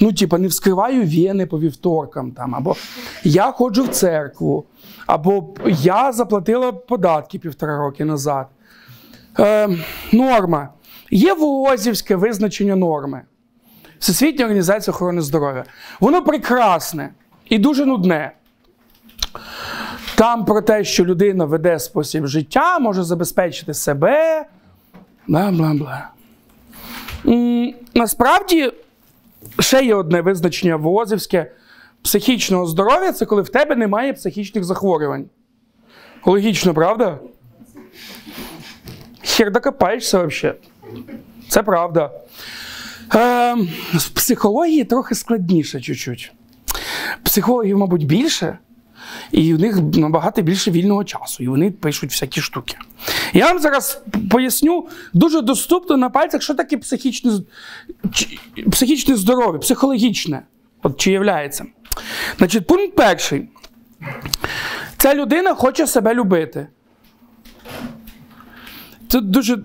Ну, 0.00 0.12
типа, 0.12 0.38
не 0.38 0.48
вскриваю 0.48 1.06
вени 1.06 1.46
по 1.46 1.60
вівторкам, 1.60 2.32
там, 2.32 2.54
або 2.54 2.76
я 3.24 3.52
ходжу 3.52 3.84
в 3.84 3.88
церкву, 3.88 4.64
або 5.06 5.54
я 5.66 6.12
заплатила 6.12 6.72
податки 6.72 7.38
півтора 7.38 7.78
роки 7.78 8.04
назад. 8.04 8.46
Е, 9.38 9.68
Норма. 10.12 10.68
Є 11.10 11.34
ВОЗівське 11.34 12.16
визначення 12.16 12.76
норми. 12.76 13.22
Всесвітня 13.98 14.44
організація 14.44 14.94
охорони 14.94 15.22
здоров'я. 15.22 15.64
Воно 16.00 16.24
прекрасне 16.24 17.10
і 17.48 17.58
дуже 17.58 17.86
нудне. 17.86 18.32
Там 20.14 20.44
про 20.44 20.62
те, 20.62 20.84
що 20.84 21.04
людина 21.04 21.44
веде 21.44 21.78
спосіб 21.78 22.26
життя, 22.26 22.78
може 22.78 23.02
забезпечити 23.02 23.74
себе. 23.74 24.46
Бла 25.26 25.50
бла 25.50 25.74
бла. 25.74 26.10
Насправді, 27.94 28.72
ще 29.58 29.84
є 29.84 29.94
одне 29.94 30.20
визначення 30.20 30.76
Возівське 30.76 31.52
психічного 32.02 32.66
здоров'я 32.66 33.12
це 33.12 33.26
коли 33.26 33.42
в 33.42 33.48
тебе 33.48 33.76
немає 33.76 34.12
психічних 34.12 34.64
захворювань. 34.64 35.24
Логічно, 36.24 36.74
правда? 36.74 37.18
Хер 39.22 39.52
докопаєшся 39.52 40.22
взагалі. 40.22 40.58
Це 41.48 41.62
правда. 41.62 42.10
Е, 43.14 43.56
з 43.94 44.08
психології 44.08 44.84
трохи 44.84 45.14
складніше 45.14 45.80
чуть-чуть. 45.80 46.32
Психологів, 47.22 47.78
мабуть, 47.78 48.06
більше, 48.06 48.58
і 49.32 49.54
в 49.54 49.60
них 49.60 49.78
набагато 49.94 50.42
більше 50.42 50.70
вільного 50.70 51.04
часу, 51.04 51.42
і 51.44 51.48
вони 51.48 51.70
пишуть 51.70 52.10
всякі 52.10 52.40
штуки. 52.40 52.76
Я 53.32 53.46
вам 53.46 53.58
зараз 53.58 54.02
поясню 54.30 54.88
дуже 55.12 55.40
доступно 55.40 55.96
на 55.96 56.10
пальцях, 56.10 56.42
що 56.42 56.54
таке 56.54 56.78
психічне, 56.78 57.32
психічне 58.70 59.16
здоров'я, 59.16 59.58
психологічне. 59.58 60.42
От 60.82 61.00
чи 61.00 61.10
являється. 61.10 61.64
Значить, 62.38 62.66
пункт 62.66 62.96
перший. 62.96 63.48
Ця 64.96 65.14
людина 65.14 65.54
хоче 65.54 65.86
себе 65.86 66.14
любити. 66.14 66.66
Це 69.08 69.20
дуже 69.20 69.58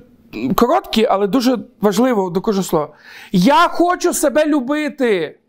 короткі, 0.56 1.06
але 1.06 1.28
дуже 1.28 1.58
важливо 1.82 2.30
до 2.30 2.42
кожного 2.42 2.64
слова. 2.64 2.90
Я 3.32 3.68
хочу 3.68 4.14
себе 4.14 4.46
любити. 4.46 5.40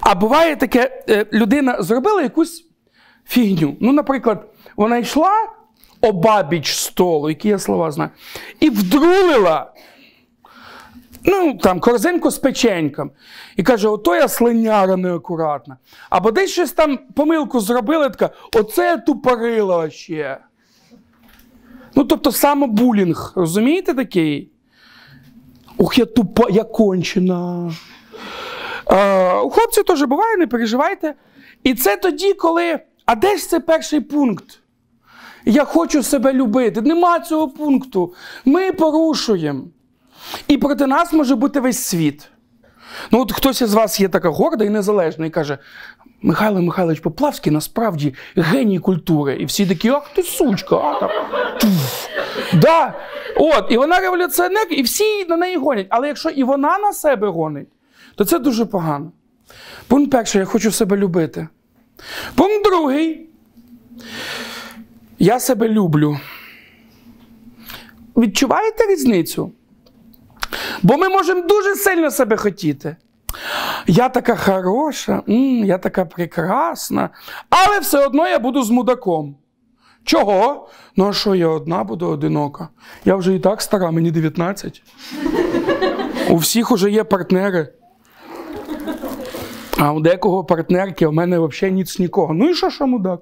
А 0.00 0.14
буває 0.14 0.56
таке, 0.56 1.04
е, 1.08 1.26
людина 1.32 1.82
зробила 1.82 2.22
якусь 2.22 2.64
фігню. 3.26 3.76
Ну, 3.80 3.92
наприклад, 3.92 4.48
вона 4.76 4.96
йшла 4.96 5.32
обабіч 6.00 6.74
столу, 6.76 7.28
які 7.28 7.48
я 7.48 7.58
слова 7.58 7.90
знаю, 7.90 8.10
і 8.60 8.70
вдрулила 8.70 9.72
ну, 11.24 11.54
там, 11.54 11.80
корзинку 11.80 12.30
з 12.30 12.38
печеньком. 12.38 13.10
І 13.56 13.62
каже, 13.62 13.88
ото 13.88 14.16
я 14.16 14.28
слиняра 14.28 14.96
неакуратна. 14.96 15.76
Або 16.10 16.30
десь 16.30 16.50
щось 16.50 16.72
там 16.72 16.98
помилку 17.14 17.60
зробила, 17.60 18.08
така, 18.08 18.34
оце 18.52 18.84
я 18.84 18.96
тупорила 18.96 19.90
ще. 19.90 20.38
Ну, 21.98 22.04
тобто 22.04 22.32
самобулінг, 22.32 23.32
розумієте 23.34 23.94
такий? 23.94 24.50
Ух, 25.76 25.98
я 25.98 26.04
тупа, 26.04 26.46
я 26.50 26.64
кончена. 26.64 27.72
А, 28.84 29.42
у 29.42 29.50
хлопців 29.50 29.84
теж 29.84 30.02
буває, 30.02 30.36
не 30.36 30.46
переживайте. 30.46 31.14
І 31.62 31.74
це 31.74 31.96
тоді, 31.96 32.32
коли. 32.32 32.78
А 33.06 33.14
де 33.14 33.36
ж 33.36 33.48
це 33.48 33.60
перший 33.60 34.00
пункт? 34.00 34.60
Я 35.44 35.64
хочу 35.64 36.02
себе 36.02 36.32
любити. 36.32 36.80
Нема 36.80 37.20
цього 37.20 37.48
пункту. 37.48 38.14
Ми 38.44 38.72
порушуємо. 38.72 39.64
І 40.48 40.58
проти 40.58 40.86
нас 40.86 41.12
може 41.12 41.34
бути 41.34 41.60
весь 41.60 41.78
світ. 41.78 42.28
Ну, 43.10 43.20
от 43.20 43.32
хтось 43.32 43.62
із 43.62 43.74
вас 43.74 44.00
є 44.00 44.08
така 44.08 44.28
горда 44.28 44.64
і 44.64 44.68
незалежна, 44.68 45.26
і 45.26 45.30
каже: 45.30 45.58
Михайло 46.22 46.62
Михайлович 46.62 47.00
Поплавський 47.00 47.52
насправді 47.52 48.14
геній 48.36 48.78
культури. 48.78 49.36
І 49.40 49.44
всі 49.44 49.66
такі, 49.66 49.88
ах 49.88 50.10
ти 50.14 50.22
сучка, 50.22 50.76
а 50.76 51.00
там. 51.00 51.10
Да. 52.54 52.94
От, 53.36 53.66
І 53.70 53.76
вона 53.76 54.00
революціонер, 54.00 54.66
і 54.70 54.82
всі 54.82 55.24
на 55.24 55.36
неї 55.36 55.56
гонять. 55.56 55.86
Але 55.90 56.08
якщо 56.08 56.28
і 56.28 56.42
вона 56.44 56.78
на 56.78 56.92
себе 56.92 57.28
гонить, 57.28 57.68
то 58.14 58.24
це 58.24 58.38
дуже 58.38 58.66
погано. 58.66 59.12
Пункт 59.86 60.10
перший, 60.10 60.38
я 60.38 60.44
хочу 60.44 60.72
себе 60.72 60.96
любити. 60.96 61.48
Пункт 62.34 62.64
другий. 62.64 63.28
Я 65.18 65.40
себе 65.40 65.68
люблю. 65.68 66.18
Відчуваєте 68.16 68.86
різницю? 68.86 69.52
Бо 70.82 70.96
ми 70.96 71.08
можемо 71.08 71.40
дуже 71.40 71.74
сильно 71.74 72.10
себе 72.10 72.36
хотіти. 72.36 72.96
Я 73.86 74.08
така 74.08 74.36
хороша, 74.36 75.22
я 75.26 75.78
така 75.78 76.04
прекрасна, 76.04 77.10
але 77.50 77.78
все 77.80 78.06
одно 78.06 78.28
я 78.28 78.38
буду 78.38 78.62
з 78.62 78.70
мудаком. 78.70 79.36
Чого? 80.04 80.68
Ну, 80.96 81.08
а 81.08 81.12
що 81.12 81.34
я 81.34 81.48
одна 81.48 81.84
буду 81.84 82.06
одинока? 82.06 82.68
Я 83.04 83.16
вже 83.16 83.34
і 83.34 83.38
так 83.38 83.62
стара, 83.62 83.90
мені 83.90 84.10
19. 84.10 84.82
У 86.30 86.36
всіх 86.36 86.70
уже 86.70 86.90
є 86.90 87.04
партнери. 87.04 87.72
А 89.78 89.92
у 89.92 90.00
декого 90.00 90.44
партнерки, 90.44 91.06
у 91.06 91.12
мене 91.12 91.38
взагалі 91.38 91.74
ніц 91.74 91.98
нікого. 91.98 92.34
Ну 92.34 92.50
і 92.50 92.54
що, 92.54 92.70
що 92.70 92.86
мудак? 92.86 93.20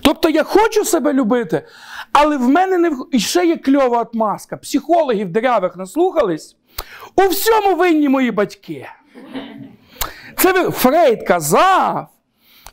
Тобто 0.00 0.28
я 0.28 0.42
хочу 0.42 0.84
себе 0.84 1.12
любити, 1.12 1.66
але 2.12 2.36
в 2.36 2.48
мене 2.48 2.78
не 2.78 2.90
в... 2.90 3.06
І 3.12 3.18
ще 3.18 3.46
є 3.46 3.56
кльова 3.56 4.00
отмазка. 4.00 4.56
Психологів 4.56 5.28
деревих 5.28 5.76
наслухались. 5.76 6.56
У 7.16 7.28
всьому 7.28 7.76
винні 7.76 8.08
мої 8.08 8.30
батьки. 8.30 8.88
Це 10.40 10.70
Фрейд 10.70 11.22
казав. 11.22 12.08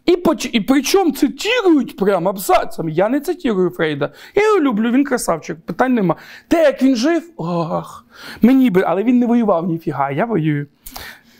І 0.06 0.16
поч... 0.16 0.50
і 0.54 0.62
причому 0.62 1.12
цитірують 1.12 1.98
прямо 1.98 2.30
абзацами. 2.30 2.92
Я 2.92 3.10
не 3.10 3.20
цитірую 3.20 3.70
Фрейда. 3.70 4.12
Я 4.36 4.48
його 4.48 4.60
люблю, 4.60 4.92
він 4.92 5.04
красавчик, 5.04 5.58
питань 5.66 5.94
нема. 5.94 6.16
Те, 6.48 6.64
як 6.64 6.84
він 6.84 6.96
жив, 6.96 7.32
ох, 7.38 8.06
мені 8.42 8.70
би, 8.70 8.84
але 8.88 9.04
він 9.04 9.20
не 9.20 9.26
воював 9.26 9.68
ніфіга, 9.68 10.12
я 10.12 10.26
воюю. 10.26 10.68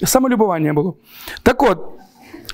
Самолюбування 0.04 0.74
було. 0.74 0.98
Так 1.44 1.64
от, 1.64 1.80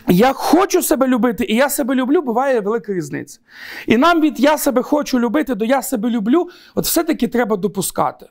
я 0.07 0.33
хочу 0.33 0.81
себе 0.81 1.07
любити, 1.07 1.45
і 1.45 1.55
я 1.55 1.69
себе 1.69 1.95
люблю, 1.95 2.21
буває 2.21 2.59
велика 2.59 2.93
різниця. 2.93 3.39
І 3.87 3.97
нам 3.97 4.21
від 4.21 4.39
я 4.39 4.57
себе 4.57 4.81
хочу 4.81 5.19
любити 5.19 5.55
до 5.55 5.65
я 5.65 5.81
себе 5.81 6.09
люблю, 6.09 6.49
от 6.75 6.85
все-таки 6.85 7.27
треба 7.27 7.57
допускати. 7.57 8.25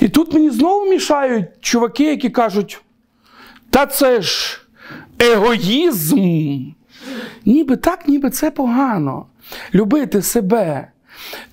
І 0.00 0.08
тут 0.08 0.34
мені 0.34 0.50
знову 0.50 0.90
мішають 0.90 1.46
чуваки, 1.60 2.04
які 2.04 2.30
кажуть, 2.30 2.80
та 3.70 3.86
це 3.86 4.22
ж 4.22 4.60
егоїзм. 5.18 6.18
Ніби 7.44 7.76
так, 7.76 8.08
ніби 8.08 8.30
це 8.30 8.50
погано. 8.50 9.26
Любити 9.74 10.22
себе. 10.22 10.88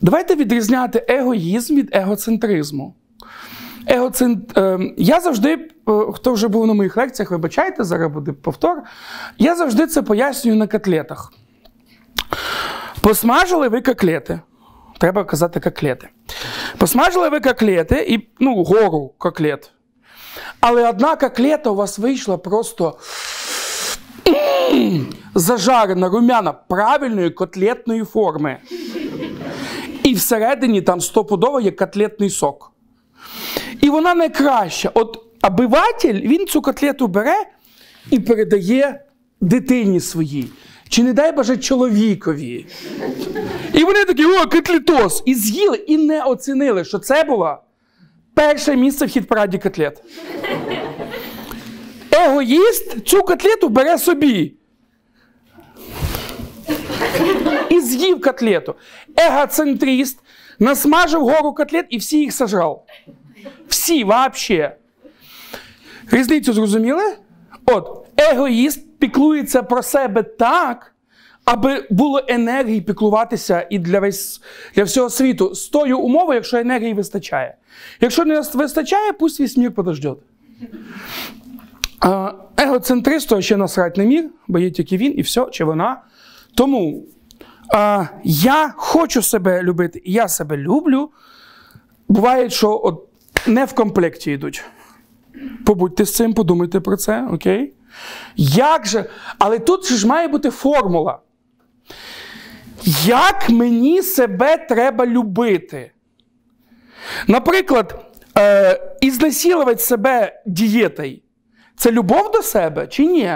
Давайте 0.01 0.35
відрізняти 0.35 1.05
егоїзм 1.07 1.75
від 1.75 1.89
егоцентризму. 1.91 2.95
Егоцент... 3.87 4.57
Е, 4.57 4.79
я 4.97 5.19
завжди, 5.19 5.53
е, 5.53 5.67
хто 6.13 6.33
вже 6.33 6.47
був 6.47 6.67
на 6.67 6.73
моїх 6.73 6.97
лекціях, 6.97 7.31
вибачайте, 7.31 7.83
зараз 7.83 8.11
буде 8.11 8.31
повтор. 8.31 8.83
Я 9.37 9.55
завжди 9.55 9.87
це 9.87 10.01
пояснюю 10.01 10.57
на 10.57 10.67
котлетах. 10.67 11.33
Посмажили 13.01 13.67
ви 13.67 13.81
котлети. 13.81 14.39
Треба 14.99 15.23
казати 15.23 15.59
котлети. 15.59 16.09
Посмажили 16.77 17.29
ви 17.29 17.39
котлети 17.39 18.05
і 18.09 18.27
ну, 18.39 18.63
гору 18.63 19.13
котлет. 19.17 19.71
Але 20.59 20.89
одна 20.89 21.15
котлета 21.15 21.69
у 21.69 21.75
вас 21.75 21.99
вийшла 21.99 22.37
просто 22.37 22.97
зажарена, 25.35 26.09
румяна 26.09 26.53
правильної 26.53 27.29
котлетної 27.29 28.03
форми. 28.03 28.57
І 30.03 30.13
всередині 30.13 30.81
там 30.81 31.01
стопудово 31.01 31.59
є 31.59 31.71
котлетний 31.71 32.29
сок. 32.29 32.71
І 33.81 33.89
вона 33.89 34.15
найкраща. 34.15 34.91
От 34.93 35.17
обиватель, 35.43 36.21
він 36.21 36.47
цю 36.47 36.61
котлету 36.61 37.07
бере 37.07 37.45
і 38.11 38.19
передає 38.19 39.05
дитині 39.41 39.99
своїй. 39.99 40.51
Чи 40.89 41.03
не 41.03 41.13
дай 41.13 41.31
боже 41.31 41.57
чоловікові. 41.57 42.65
І 43.73 43.83
вони 43.83 44.05
такі, 44.05 44.25
о, 44.25 44.47
котлетос! 44.47 45.23
І 45.25 45.35
з'їли, 45.35 45.77
і 45.77 45.97
не 45.97 46.23
оцінили, 46.23 46.85
що 46.85 46.99
це 46.99 47.23
було 47.23 47.57
перше 48.35 48.75
місце 48.75 49.05
в 49.05 49.09
хіт-параді 49.09 49.63
котлет. 49.63 50.01
Егоїст 52.11 53.07
цю 53.07 53.21
котлету 53.21 53.69
бере 53.69 53.97
собі. 53.97 54.53
І 57.69 57.79
з'їв 57.81 58.21
котлету. 58.21 58.75
Егоцентріст 59.17 60.19
насмажив 60.59 61.21
гору 61.21 61.53
котлет 61.53 61.85
і 61.89 61.97
всі 61.97 62.19
їх 62.19 62.33
сожрав. 62.33 62.85
Всі 63.67 64.03
вообще. 64.03 64.75
Різницю 66.11 66.53
зрозуміли? 66.53 67.03
От, 67.65 68.07
егоїст 68.17 68.99
піклується 68.99 69.63
про 69.63 69.83
себе 69.83 70.23
так, 70.23 70.95
аби 71.45 71.87
було 71.89 72.21
енергії 72.27 72.81
піклуватися 72.81 73.67
і 73.69 73.79
для 73.79 73.99
весь, 73.99 74.41
для 74.75 74.83
всього 74.83 75.09
світу 75.09 75.55
з 75.55 75.67
тою 75.67 75.99
умовою, 75.99 76.35
якщо 76.35 76.57
енергії 76.57 76.93
вистачає. 76.93 77.55
Якщо 78.01 78.25
не 78.25 78.41
вистачає, 78.53 79.13
пусть 79.13 79.39
весь 79.39 79.57
мір 79.57 79.71
подождет. 79.71 80.17
Егоцентристу 82.57 83.41
ще 83.41 83.57
насрать 83.57 83.97
не 83.97 84.05
мір, 84.05 84.29
бо 84.47 84.59
є 84.59 84.71
тільки 84.71 84.97
він 84.97 85.19
і 85.19 85.21
все, 85.21 85.47
чи 85.51 85.63
вона. 85.63 86.01
Тому 86.55 87.05
а, 87.73 88.05
я 88.23 88.73
хочу 88.77 89.21
себе 89.21 89.63
любити, 89.63 90.01
я 90.05 90.27
себе 90.27 90.57
люблю. 90.57 91.09
Буває, 92.07 92.49
що 92.49 92.81
от 92.83 93.03
не 93.47 93.65
в 93.65 93.73
комплекті 93.73 94.31
йдуть. 94.31 94.63
Побудьте 95.65 96.05
з 96.05 96.15
цим, 96.15 96.33
подумайте 96.33 96.79
про 96.79 96.97
це, 96.97 97.27
окей? 97.31 97.73
Як 98.35 98.87
же? 98.87 99.09
Але 99.39 99.59
тут 99.59 99.85
ж 99.85 100.07
має 100.07 100.27
бути 100.27 100.49
формула. 100.49 101.19
Як 103.05 103.49
мені 103.49 104.01
себе 104.01 104.57
треба 104.57 105.05
любити? 105.05 105.91
Наприклад, 107.27 108.05
е, 108.37 108.79
ізнасилувати 109.01 109.81
себе 109.81 110.41
дієтою 110.45 111.19
це 111.77 111.91
любов 111.91 112.31
до 112.31 112.41
себе 112.41 112.87
чи 112.87 113.05
ні? 113.05 113.31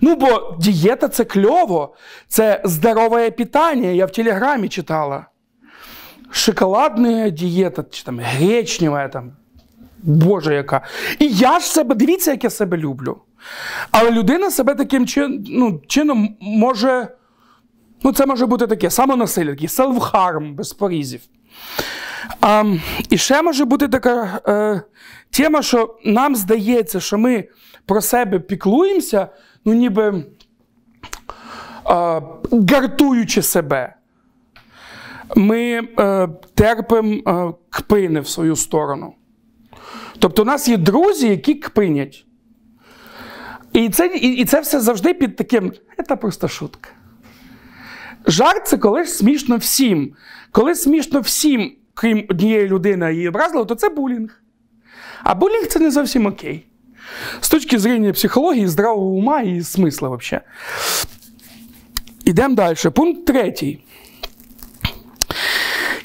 Ну, 0.00 0.16
бо 0.16 0.56
дієта 0.60 1.08
це 1.08 1.24
кльово, 1.24 1.94
це 2.28 2.60
здорове 2.64 3.30
питання. 3.30 3.88
Я 3.88 4.06
в 4.06 4.12
телеграмі 4.12 4.68
читала. 4.68 5.26
Шоколадна 6.30 7.28
дієта, 7.28 7.84
чи 7.90 8.04
там 8.04 8.20
гречнева, 8.22 9.08
там, 9.08 9.32
Боже 10.02 10.54
яка. 10.54 10.80
І 11.18 11.28
я 11.28 11.58
ж 11.58 11.66
себе, 11.66 11.94
дивіться, 11.94 12.30
як 12.30 12.44
я 12.44 12.50
себе 12.50 12.76
люблю. 12.76 13.20
Але 13.90 14.10
людина 14.10 14.50
себе 14.50 14.74
таким 14.74 15.06
чин, 15.06 15.46
ну, 15.48 15.80
чином 15.86 16.36
може. 16.40 17.08
Ну, 18.02 18.12
це 18.12 18.26
може 18.26 18.46
бути 18.46 18.66
таке 18.66 18.90
самонасилля, 18.90 19.50
такий 19.50 19.68
селф-харм 19.68 20.54
без 20.54 20.72
порізів. 20.72 21.20
А, 22.40 22.64
І 23.10 23.18
ще 23.18 23.42
може 23.42 23.64
бути 23.64 23.88
така 23.88 24.40
е, 24.48 24.82
тема, 25.30 25.62
що 25.62 25.96
нам 26.04 26.36
здається, 26.36 27.00
що 27.00 27.18
ми 27.18 27.48
про 27.86 28.00
себе 28.00 28.38
піклуємося, 28.38 29.28
ну 29.64 29.72
ніби 29.72 30.06
е, 30.08 30.24
гартуючи 32.70 33.42
себе. 33.42 33.94
Ми 35.36 35.60
е, 35.98 36.28
терпимо 36.54 37.14
е, 37.14 37.54
кпини 37.70 38.20
в 38.20 38.28
свою 38.28 38.56
сторону. 38.56 39.14
Тобто, 40.18 40.42
у 40.42 40.44
нас 40.44 40.68
є 40.68 40.76
друзі, 40.76 41.28
які 41.28 41.54
кпинять. 41.54 42.24
І 43.72 43.88
це 43.88 44.06
і, 44.06 44.32
і 44.32 44.44
це 44.44 44.60
все 44.60 44.80
завжди 44.80 45.14
під 45.14 45.36
таким. 45.36 45.72
Це 46.08 46.16
просто 46.16 46.48
шутка. 46.48 46.90
Жарт 48.26 48.66
це 48.66 48.78
коли 48.78 49.06
смішно 49.06 49.56
всім. 49.56 50.14
Коли 50.52 50.74
смішно 50.74 51.20
всім, 51.20 51.72
крім 52.00 52.24
однієї 52.28 52.68
людини, 52.68 53.14
її 53.14 53.28
образливо, 53.28 53.64
то 53.64 53.74
це 53.74 53.88
булінг. 53.88 54.42
А 55.22 55.34
булінг 55.34 55.66
це 55.66 55.78
не 55.78 55.90
зовсім 55.90 56.26
окей. 56.26 56.66
З 57.40 57.48
точки 57.48 57.78
зрення 57.78 58.12
психології, 58.12 58.68
здравого 58.68 59.06
ума 59.06 59.40
і 59.40 59.62
смисла 59.62 60.08
взагалі. 60.08 60.44
Ідемо 62.24 62.54
далі. 62.54 62.76
Пункт 62.94 63.26
третій. 63.26 63.84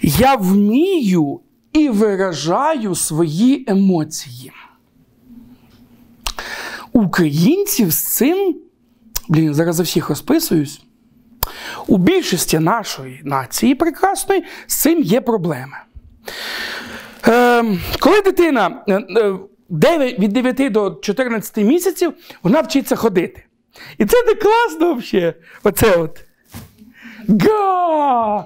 Я 0.01 0.35
вмію 0.35 1.39
і 1.73 1.89
виражаю 1.89 2.95
свої 2.95 3.65
емоції. 3.67 4.51
Українців 6.91 7.91
з 7.93 7.97
цим, 7.97 8.55
блін, 9.29 9.53
зараз 9.53 9.75
за 9.75 9.83
всіх 9.83 10.09
розписуюсь. 10.09 10.81
У 11.87 11.97
більшості 11.97 12.59
нашої 12.59 13.21
нації 13.23 13.75
прекрасної 13.75 14.43
з 14.67 14.75
цим 14.75 15.01
є 15.01 15.21
проблеми. 15.21 15.77
Е, 17.27 17.63
коли 17.99 18.21
дитина 18.21 18.83
9, 19.69 20.19
від 20.19 20.33
9 20.33 20.71
до 20.71 20.91
14 20.91 21.57
місяців 21.57 22.13
вона 22.43 22.61
вчиться 22.61 22.95
ходити. 22.95 23.43
І 23.97 24.05
це 24.05 24.23
не 24.23 24.33
класно 24.33 24.93
взагалі. 24.93 25.33
Оце 25.63 25.95
от. 25.97 26.21
Га! 27.27 28.45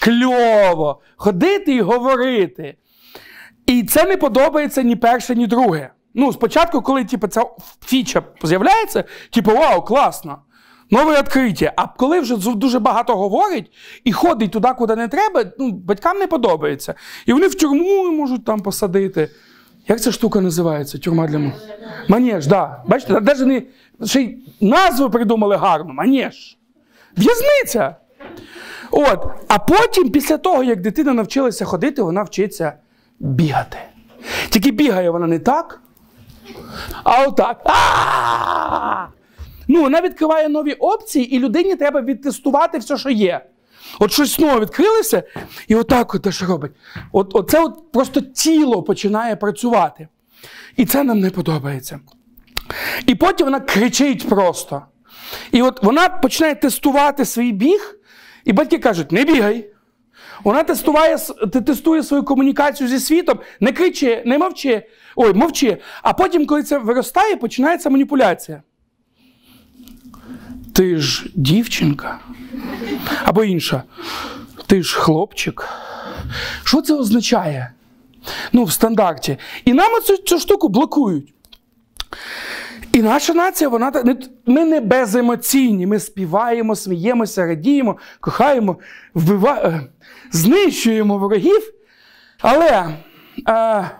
Кльово! 0.00 1.00
Ходити 1.16 1.74
і 1.74 1.80
говорити. 1.80 2.74
І 3.66 3.82
це 3.82 4.04
не 4.04 4.16
подобається 4.16 4.82
ні 4.82 4.96
перше, 4.96 5.34
ні 5.34 5.46
друге. 5.46 5.90
Ну, 6.14 6.32
спочатку, 6.32 6.82
коли 6.82 7.04
типу, 7.04 7.28
ця 7.28 7.44
фіча 7.84 8.22
з'являється, 8.42 9.04
типу, 9.30 9.50
вау, 9.50 9.82
класно! 9.82 10.38
Нове 10.90 11.18
відкриття. 11.18 11.72
А 11.76 11.86
коли 11.86 12.20
вже 12.20 12.36
дуже 12.36 12.78
багато 12.78 13.16
говорить 13.16 13.72
і 14.04 14.12
ходить 14.12 14.50
туди, 14.50 14.68
куди 14.78 14.96
не 14.96 15.08
треба, 15.08 15.44
ну, 15.58 15.70
батькам 15.70 16.18
не 16.18 16.26
подобається. 16.26 16.94
І 17.26 17.32
вони 17.32 17.46
в 17.48 17.54
тюрму 17.54 18.12
можуть 18.12 18.44
там 18.44 18.60
посадити. 18.60 19.30
Як 19.88 20.00
ця 20.00 20.12
штука 20.12 20.40
називається? 20.40 20.98
Тюрма 20.98 21.26
для 21.26 21.38
мух? 21.38 21.54
Манеж. 22.08 22.46
Да. 22.46 22.82
Бачите, 22.86 23.20
навіть 23.20 23.46
не 23.46 23.62
ще 24.06 24.22
й 24.22 24.38
назву 24.60 25.10
придумали 25.10 25.56
гарну. 25.56 25.92
Манеж. 25.92 26.58
В'язниця. 27.16 27.96
От. 28.90 29.26
А 29.48 29.58
потім, 29.58 30.10
після 30.10 30.38
того, 30.38 30.62
як 30.62 30.80
дитина 30.80 31.12
навчилася 31.12 31.64
ходити, 31.64 32.02
вона 32.02 32.22
вчиться 32.22 32.72
бігати. 33.20 33.78
Тільки 34.50 34.70
бігає 34.70 35.10
вона 35.10 35.26
не 35.26 35.38
так, 35.38 35.80
а 37.04 37.22
отак. 37.26 37.60
А-а-а! 37.64 39.17
Ну, 39.68 39.80
вона 39.82 40.00
відкриває 40.00 40.48
нові 40.48 40.72
опції, 40.72 41.36
і 41.36 41.38
людині 41.38 41.76
треба 41.76 42.00
відтестувати 42.00 42.78
все, 42.78 42.96
що 42.96 43.10
є. 43.10 43.46
От 43.98 44.12
щось 44.12 44.36
знову 44.36 44.60
відкрилося, 44.60 45.22
і 45.68 45.74
отак 45.74 46.14
от 46.14 46.34
що 46.34 46.46
робить. 46.46 46.72
От, 47.12 47.30
Оце 47.34 47.64
от 47.64 47.92
просто 47.92 48.20
тіло 48.20 48.82
починає 48.82 49.36
працювати. 49.36 50.08
І 50.76 50.86
це 50.86 51.04
нам 51.04 51.20
не 51.20 51.30
подобається. 51.30 52.00
І 53.06 53.14
потім 53.14 53.46
вона 53.46 53.60
кричить 53.60 54.28
просто. 54.28 54.82
І 55.52 55.62
от 55.62 55.82
вона 55.82 56.08
починає 56.08 56.54
тестувати 56.54 57.24
свій 57.24 57.52
біг, 57.52 57.98
і 58.44 58.52
батьки 58.52 58.78
кажуть: 58.78 59.12
не 59.12 59.24
бігай. 59.24 59.70
Вона 60.44 60.62
тестує, 60.62 61.18
тестує 61.66 62.02
свою 62.02 62.22
комунікацію 62.22 62.88
зі 62.88 63.00
світом, 63.00 63.38
не 63.60 63.72
кричи, 63.72 64.22
не 64.26 64.38
мовчи. 64.38 64.86
Ой, 65.16 65.32
мовчи. 65.32 65.78
А 66.02 66.12
потім, 66.12 66.46
коли 66.46 66.62
це 66.62 66.78
виростає, 66.78 67.36
починається 67.36 67.90
маніпуляція. 67.90 68.62
Ти 70.78 70.96
ж 70.96 71.30
дівчинка. 71.34 72.18
Або 73.24 73.44
інша. 73.44 73.82
Ти 74.66 74.82
ж 74.82 74.96
хлопчик. 74.96 75.68
Що 76.64 76.82
це 76.82 76.94
означає? 76.94 77.72
Ну, 78.52 78.64
в 78.64 78.72
стандарті. 78.72 79.38
І 79.64 79.72
нам 79.72 80.02
цю, 80.02 80.16
цю 80.16 80.38
штуку 80.38 80.68
блокують. 80.68 81.34
І 82.92 83.02
наша 83.02 83.34
нація, 83.34 83.70
вона 83.70 83.92
ми 84.46 84.64
не 84.64 84.80
беземоційні. 84.80 85.86
Ми 85.86 86.00
співаємо, 86.00 86.76
сміємося, 86.76 87.46
радіємо, 87.46 87.96
кохаємо, 88.20 88.76
вбива... 89.14 89.54
Е, 89.54 89.80
знищуємо 90.32 91.18
ворогів. 91.18 91.72
Але 92.40 92.88
е, 93.48 93.90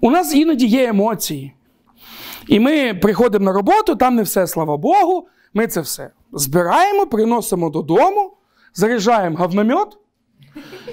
у 0.00 0.10
нас 0.10 0.34
іноді 0.34 0.66
є 0.66 0.88
емоції. 0.88 1.52
І 2.48 2.60
ми 2.60 2.94
приходимо 2.94 3.44
на 3.44 3.52
роботу, 3.52 3.96
там 3.96 4.14
не 4.14 4.22
все, 4.22 4.46
слава 4.46 4.76
Богу. 4.76 5.28
Ми 5.54 5.66
це 5.66 5.80
все 5.80 6.10
збираємо, 6.32 7.06
приносимо 7.06 7.70
додому, 7.70 8.36
заряджаємо 8.74 9.36
говномет 9.36 9.88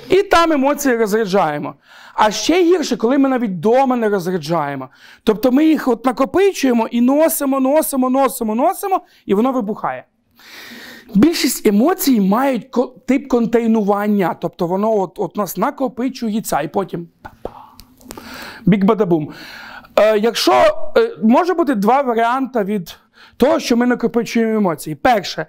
і 0.09 0.23
там 0.23 0.51
емоції 0.51 0.97
розряджаємо. 0.97 1.75
А 2.13 2.31
ще 2.31 2.63
гірше, 2.63 2.97
коли 2.97 3.17
ми 3.17 3.29
навіть 3.29 3.51
вдома 3.51 3.95
не 3.95 4.09
розряджаємо. 4.09 4.89
Тобто 5.23 5.51
ми 5.51 5.65
їх 5.65 5.87
от 5.87 6.05
накопичуємо 6.05 6.87
і 6.87 7.01
носимо, 7.01 7.59
носимо, 7.59 8.09
носимо, 8.09 8.55
носимо, 8.55 9.01
і 9.25 9.33
воно 9.33 9.51
вибухає. 9.51 10.05
Більшість 11.15 11.67
емоцій 11.67 12.21
мають 12.21 12.75
тип 13.05 13.27
контейнування. 13.27 14.35
Тобто 14.41 14.67
воно 14.67 14.99
от, 14.99 15.19
от 15.19 15.35
нас 15.35 15.57
накопичується 15.57 16.61
і 16.61 16.67
потім 16.67 17.07
бік-бадабум. 18.65 19.29
Е, 19.95 20.17
Якщо 20.17 20.51
е, 20.97 21.17
може 21.23 21.53
бути 21.53 21.75
два 21.75 22.01
варіанти 22.01 22.63
від 22.63 22.99
того, 23.37 23.59
що 23.59 23.77
ми 23.77 23.85
накопичуємо 23.85 24.53
емоції. 24.53 24.95
Перше, 24.95 25.45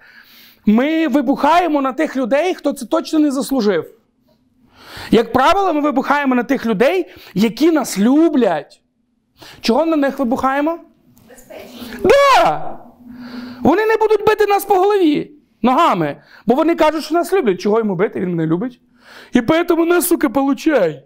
ми 0.67 1.09
вибухаємо 1.09 1.83
на 1.83 1.93
тих 1.93 2.17
людей, 2.17 2.55
хто 2.55 2.73
це 2.73 2.87
точно 2.87 3.19
не 3.19 3.31
заслужив. 3.31 3.91
Як 5.11 5.33
правило, 5.33 5.75
ми 5.75 5.81
вибухаємо 5.81 6.35
на 6.35 6.43
тих 6.43 6.67
людей, 6.67 7.07
які 7.35 7.71
нас 7.71 7.99
люблять. 7.99 8.83
Чого 9.61 9.87
на 9.87 9.97
них 9.97 10.19
вибухаємо? 10.19 10.79
Безпечно. 11.29 12.11
Да! 12.45 12.79
Вони 13.61 13.87
не 13.87 13.97
будуть 13.97 14.27
бити 14.27 14.47
нас 14.47 14.65
по 14.65 14.75
голові 14.75 15.31
ногами. 15.63 16.23
Бо 16.47 16.55
вони 16.55 16.75
кажуть, 16.75 17.05
що 17.05 17.15
нас 17.15 17.33
люблять. 17.33 17.61
Чого 17.61 17.79
йому 17.79 17.95
бити? 17.95 18.21
Він 18.21 18.31
мене 18.31 18.47
любить. 18.47 18.81
І 19.33 19.41
поэтому 19.41 19.85
не, 19.85 20.03
сука, 20.03 20.29
получай. 20.29 21.05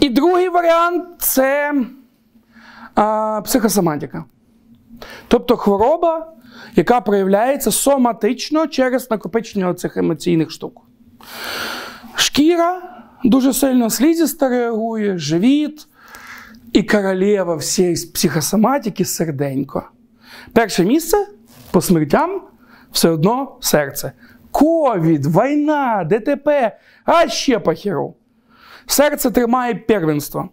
І 0.00 0.08
другий 0.08 0.48
варіант 0.48 1.04
це 1.18 1.74
а, 2.94 3.40
психосоматика. 3.44 4.24
Тобто 5.28 5.56
хвороба, 5.56 6.32
яка 6.76 7.00
проявляється 7.00 7.70
соматично 7.70 8.66
через 8.66 9.10
накопичення 9.10 9.74
цих 9.74 9.96
емоційних 9.96 10.50
штук. 10.50 10.82
Шкіра 12.14 12.82
дуже 13.24 13.52
сильно 13.52 13.90
слізіста 13.90 14.48
реагує, 14.48 15.18
живіт 15.18 15.86
і 16.72 16.82
королева 16.82 17.56
всієї 17.56 17.96
психосоматики 18.14 19.04
серденько. 19.04 19.82
Перше 20.52 20.84
місце 20.84 21.26
по 21.70 21.80
смертям 21.80 22.42
все 22.92 23.10
одно 23.10 23.56
серце. 23.60 24.12
Ковід, 24.50 25.26
війна, 25.26 26.04
ДТП, 26.04 26.78
а 27.04 27.28
ще 27.28 27.58
похеру. 27.58 28.14
Серце 28.86 29.30
тримає 29.30 29.74
первенство. 29.74 30.48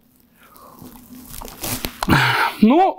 Ну, 2.62 2.98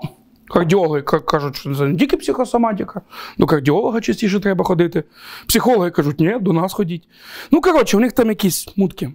Кардіологи 0.49 1.01
кажуть, 1.01 1.55
що 1.55 1.75
це 1.75 1.83
не 1.83 1.97
тільки 1.97 2.17
психосоматика, 2.17 3.01
до 3.38 3.45
кардіолога 3.45 4.01
частіше 4.01 4.39
треба 4.39 4.65
ходити. 4.65 5.03
Психологи 5.47 5.91
кажуть, 5.91 6.19
ні, 6.19 6.38
до 6.41 6.53
нас 6.53 6.73
ходіть. 6.73 7.07
Ну, 7.51 7.62
коротше, 7.62 7.97
у 7.97 7.99
них 7.99 8.12
там 8.12 8.29
якісь 8.29 8.67
мутки. 8.75 9.12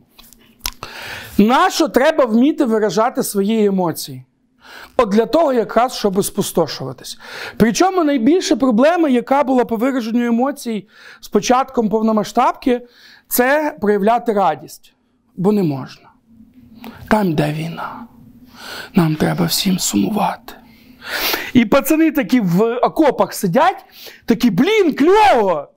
Нащо 1.39 1.89
треба 1.89 2.25
вміти 2.25 2.65
виражати 2.65 3.23
свої 3.23 3.67
емоції? 3.67 4.25
От 4.97 5.09
для 5.09 5.27
того, 5.27 5.53
якраз, 5.53 5.95
щоб 5.95 6.25
спустошуватись. 6.25 7.19
Причому 7.57 8.05
найбільша 8.05 8.57
проблема, 8.57 9.09
яка 9.09 9.45
була 9.45 9.65
по 9.65 9.77
вираженню 9.77 10.27
емоцій 10.27 10.89
з 11.21 11.29
початком 11.29 11.89
повномасштабки, 11.89 12.81
це 13.29 13.77
проявляти 13.81 14.33
радість. 14.33 14.95
Бо 15.37 15.53
не 15.53 15.63
можна. 15.63 16.09
Там 17.09 17.31
йде 17.31 17.53
війна. 17.53 18.07
Нам 18.95 19.17
треба 19.17 19.45
всім 19.45 19.79
сумувати. 19.79 20.55
І 21.53 21.65
пацани 21.65 22.11
такі 22.11 22.41
в 22.41 22.77
окопах 22.77 23.35
сидять, 23.35 23.85
такі, 24.25 24.51
блін, 24.51 24.95
кльово! 24.95 25.69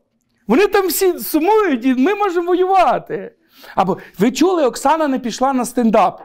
Вони 0.48 0.68
там 0.68 0.88
всі 0.88 1.20
сумують, 1.20 1.86
і 1.86 1.94
ми 1.94 2.16
можемо 2.16 2.48
воювати. 2.48 3.32
Або 3.76 3.98
ви 4.20 4.32
чули, 4.32 4.66
Оксана 4.66 5.08
не 5.08 5.20
пішла 5.20 5.54
на 5.54 5.66
стендап. 5.66 6.22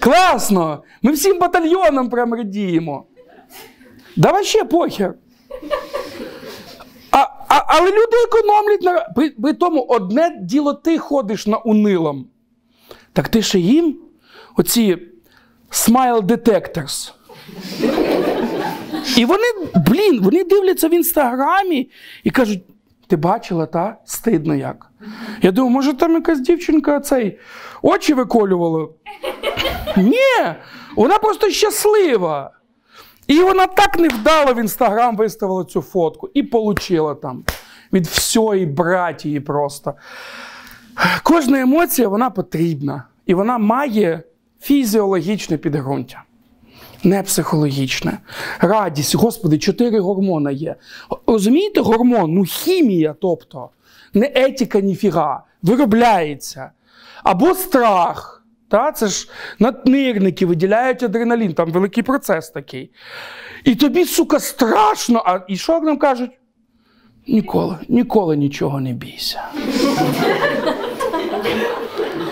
Класно! 0.00 0.82
Ми 1.02 1.12
всім 1.12 1.38
батальйоном 1.38 2.10
прям 2.10 2.34
радіємо. 2.34 3.06
Давай 4.16 4.44
ще 4.44 4.64
похер. 4.64 5.14
А, 7.10 7.18
а, 7.48 7.64
Але 7.66 7.90
люди 7.90 8.16
економлять 8.26 8.82
на. 8.82 9.00
При, 9.14 9.30
при 9.30 9.52
тому 9.52 9.82
одне 9.82 10.38
діло 10.42 10.74
ти 10.74 10.98
ходиш 10.98 11.46
на 11.46 11.56
унилом. 11.56 12.26
Так 13.12 13.28
ти 13.28 13.42
ще 13.42 13.58
їм 13.58 13.98
оці 14.56 14.98
detectors. 16.20 17.12
І 19.16 19.24
вони, 19.24 19.44
блін, 19.74 20.20
вони 20.22 20.44
дивляться 20.44 20.88
в 20.88 20.94
інстаграмі 20.94 21.90
і 22.24 22.30
кажуть: 22.30 22.62
ти 23.06 23.16
бачила, 23.16 23.66
та? 23.66 23.96
Стидно 24.04 24.54
як. 24.54 24.90
Я 25.42 25.52
думаю, 25.52 25.72
може 25.72 25.92
там 25.92 26.12
якась 26.14 26.40
дівчинка 26.40 27.00
цей 27.00 27.38
очі 27.82 28.14
виколювала. 28.14 28.88
Ні, 29.96 30.54
вона 30.96 31.18
просто 31.18 31.50
щаслива. 31.50 32.50
І 33.26 33.38
вона 33.38 33.66
так 33.66 33.98
невдало 33.98 34.54
в 34.54 34.58
інстаграм 34.58 35.16
виставила 35.16 35.64
цю 35.64 35.80
фотку 35.82 36.30
і 36.34 36.42
отримала 36.52 37.14
там 37.14 37.44
від 37.92 38.06
всієї 38.06 38.66
братії 38.66 39.40
просто. 39.40 39.94
Кожна 41.22 41.60
емоція 41.60 42.08
вона 42.08 42.30
потрібна. 42.30 43.04
І 43.26 43.34
вона 43.34 43.58
має 43.58 44.22
фізіологічне 44.60 45.56
підґрунтя, 45.56 46.22
не 47.04 47.22
психологічне. 47.22 48.18
Радість, 48.60 49.14
Господи, 49.14 49.58
чотири 49.58 50.00
гормони 50.00 50.52
є. 50.52 50.74
Розумієте, 51.26 51.80
гормон, 51.80 52.34
ну 52.34 52.44
хімія, 52.44 53.14
тобто, 53.20 53.68
не 54.14 54.32
етика, 54.34 54.80
ніфіга, 54.80 55.42
виробляється. 55.62 56.70
Або 57.22 57.54
страх. 57.54 58.44
Та? 58.68 58.92
Це 58.92 59.06
ж 59.06 59.28
наднирники 59.58 60.46
виділяють 60.46 61.02
адреналін, 61.02 61.54
там 61.54 61.70
великий 61.70 62.02
процес 62.02 62.50
такий. 62.50 62.90
І 63.64 63.74
тобі, 63.74 64.04
сука, 64.04 64.40
страшно. 64.40 65.22
А 65.26 65.40
і 65.48 65.56
що 65.56 65.80
нам 65.80 65.98
кажуть? 65.98 66.30
Ніколи, 67.26 67.76
ніколи 67.88 68.36
нічого 68.36 68.80
не 68.80 68.92
бійся. 68.92 69.42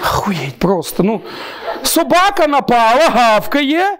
Охуєть 0.02 0.58
просто. 0.58 1.02
ну. 1.02 1.20
Собака 1.82 2.46
напала, 2.46 3.08
гавкає, 3.08 3.98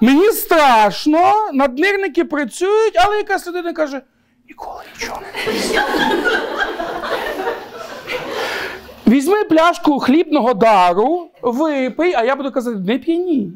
мені 0.00 0.30
страшно, 0.30 1.34
наднирники 1.52 2.24
працюють, 2.24 2.94
але 2.96 3.16
якась 3.16 3.46
людина 3.46 3.72
каже: 3.72 4.00
ніколи 4.48 4.82
нічого 4.94 5.20
не. 5.20 5.82
Візьми 9.10 9.44
пляшку 9.44 9.98
хлібного 9.98 10.54
дару, 10.54 11.30
випий, 11.42 12.14
а 12.14 12.24
я 12.24 12.36
буду 12.36 12.50
казати, 12.50 12.78
не 12.86 12.98
п'яні. 12.98 13.52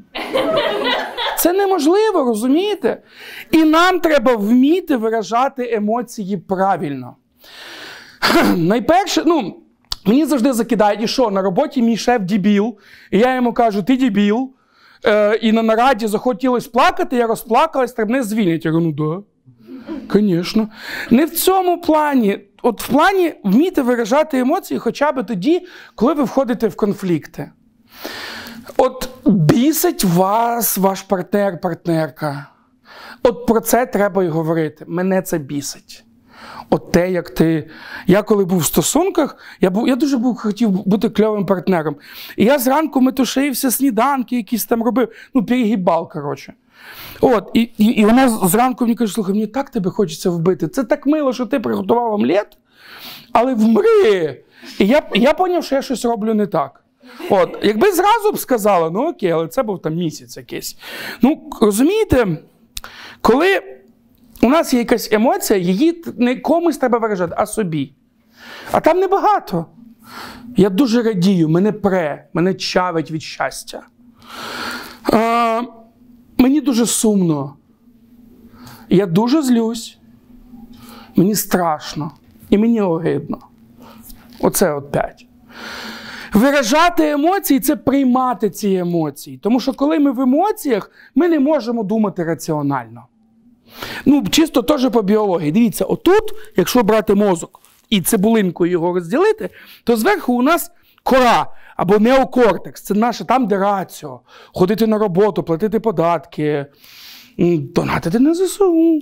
Це 1.39 1.53
неможливо, 1.53 2.25
розумієте? 2.25 3.03
І 3.51 3.65
нам 3.65 4.01
треба 4.01 4.37
вміти 4.37 4.97
виражати 4.97 5.71
емоції 5.73 6.37
правильно. 6.37 7.17
Найперше, 8.57 9.23
ну, 9.27 9.57
мені 10.05 10.25
завжди 10.25 10.53
закидають, 10.53 11.03
і 11.03 11.09
що 11.09 11.31
на 11.31 11.43
роботі 11.43 11.83
мій 11.83 11.97
шеф 11.97 12.23
дібіл, 12.23 12.79
і 13.11 13.19
я 13.19 13.35
йому 13.35 13.53
кажу, 13.53 13.83
ти 13.83 13.97
дібіл. 13.97 14.51
Е, 15.07 15.35
і 15.37 15.53
на 15.53 15.63
нараді 15.63 16.07
захотілося 16.07 16.71
плакати, 16.71 17.17
я 17.17 17.27
розплакалась, 17.27 17.93
треба 17.93 18.13
мене 18.13 18.25
звільнять. 18.25 18.65
Я 18.65 18.71
кажу, 18.71 18.81
ну 18.81 18.93
да. 18.93 19.23
Звісно. 20.13 20.69
Не 21.11 21.25
в 21.25 21.31
цьому 21.31 21.81
плані. 21.81 22.39
От 22.63 22.83
в 22.83 22.89
плані 22.89 23.35
вміти 23.45 23.83
виражати 23.83 24.39
емоції 24.39 24.81
хоча 24.81 25.13
б 25.13 25.27
тоді, 25.27 25.67
коли 25.95 26.15
ви 26.15 26.25
входите 26.25 26.69
в 26.69 26.77
конфлікти. 26.77 27.51
От 28.77 29.09
бісить 29.27 30.05
вас 30.05 30.79
ваш 30.79 31.03
партнер, 31.03 31.61
партнерка. 31.61 32.47
От 33.23 33.47
про 33.47 33.61
це 33.61 33.87
треба 33.87 34.25
й 34.25 34.29
говорити. 34.29 34.85
Мене 34.89 35.23
це 35.23 35.39
бісить. 35.39 36.04
От 36.71 36.93
те, 36.93 37.11
як 37.11 37.31
ти. 37.31 37.71
Я 38.07 38.23
коли 38.23 38.45
був 38.45 38.59
в 38.59 38.65
стосунках, 38.65 39.37
я 39.61 39.71
був, 39.71 39.89
я 39.89 39.97
дуже 39.97 40.17
був, 40.17 40.37
хотів 40.37 40.71
бути 40.71 41.09
кльовим 41.09 41.47
партнером. 41.47 41.97
І 42.37 42.45
я 42.45 42.59
зранку 42.59 43.01
метушився, 43.01 43.71
сніданки 43.71 44.37
якісь 44.37 44.65
там 44.65 44.83
робив. 44.83 45.09
Ну, 45.35 45.45
перегибав, 45.45 46.09
коротше. 46.09 46.55
От, 47.21 47.51
І 47.55 47.61
і, 47.79 47.85
і 47.85 48.05
вона 48.05 48.29
зранку 48.29 48.85
мені 48.85 48.97
каже, 48.97 49.13
слухай, 49.13 49.35
мені 49.35 49.47
так 49.47 49.71
тебе 49.71 49.91
хочеться 49.91 50.31
вбити. 50.31 50.69
Це 50.69 50.85
так 50.85 51.07
мило, 51.07 51.33
що 51.33 51.47
ти 51.47 51.61
приготував 51.61 52.13
омлет, 52.13 52.59
але 53.33 53.55
вмри. 53.55 54.45
І 54.79 54.87
я 54.87 55.03
я 55.15 55.35
зрозумів, 55.39 55.65
що 55.65 55.75
я 55.75 55.83
щось 55.83 56.05
роблю 56.05 56.35
не 56.35 56.47
так. 56.47 56.85
От, 57.31 57.59
Якби 57.63 57.93
зразу 57.93 58.33
б 58.33 58.39
сказала, 58.39 58.91
ну 58.91 59.09
окей, 59.09 59.31
але 59.31 59.49
це 59.49 59.63
був 59.63 59.83
там 59.83 59.95
місяць 59.95 60.37
якийсь. 60.37 60.77
Ну, 61.23 61.51
розумієте, 61.61 62.39
коли 63.21 63.63
у 64.45 64.49
нас 64.49 64.73
є 64.73 64.79
якась 64.79 65.13
емоція, 65.13 65.59
її 65.59 66.05
не 66.17 66.37
комусь 66.37 66.79
треба 66.79 66.99
виражати, 66.99 67.35
а 67.37 67.47
собі. 67.47 67.93
А 68.73 68.81
там 68.81 68.99
небагато. 68.99 69.67
Я 70.57 70.71
дуже 70.71 71.03
радію, 71.03 71.49
мене 71.49 71.73
пре, 71.73 72.29
мене 72.33 72.55
чавить 72.55 73.11
від 73.11 73.23
щастя. 73.23 73.83
А, 75.13 75.63
Мені 76.39 76.61
дуже 76.61 76.87
сумно. 76.87 77.57
Я 78.89 79.07
дуже 79.07 79.43
злюсь. 79.43 79.99
Мені 81.17 81.35
страшно. 81.35 82.11
І 82.51 82.59
мені 82.59 82.81
огидно. 82.81 83.39
Оце 84.41 84.75
от 84.75 84.93
п'ять. 84.93 85.27
Виражати 86.33 87.11
емоції 87.11 87.61
це 87.61 87.77
приймати 87.77 88.51
ці 88.51 88.75
емоції. 88.75 89.39
Тому 89.39 89.61
що 89.61 89.73
коли 89.73 89.99
ми 89.99 90.11
в 90.11 90.21
емоціях, 90.21 90.91
ми 91.15 91.29
не 91.29 91.41
можемо 91.41 91.83
думати 91.83 92.25
раціонально. 92.25 93.07
Ну, 94.05 94.25
чисто 94.31 94.63
теж 94.63 94.91
по 94.91 95.03
біології. 95.03 95.53
Дивіться, 95.53 95.85
отут, 95.85 96.33
якщо 96.57 96.83
брати 96.83 97.15
мозок 97.15 97.61
і 97.91 98.01
цибулинкою 98.01 98.73
його 98.73 98.95
розділити, 98.95 99.51
то 99.85 99.97
зверху 99.97 100.35
у 100.35 100.43
нас 100.43 100.71
кора 101.03 101.47
або 101.77 101.99
неокортекс. 101.99 102.83
Це 102.83 102.95
наше 102.95 103.25
там, 103.25 103.47
де 103.47 103.59
раціо. 103.59 104.21
Ходити 104.55 104.87
на 104.87 104.99
роботу, 104.99 105.43
платити 105.43 105.81
податки, 105.81 106.67
донатити 107.39 108.19
на 108.19 108.35
ЗСУ, 108.35 109.01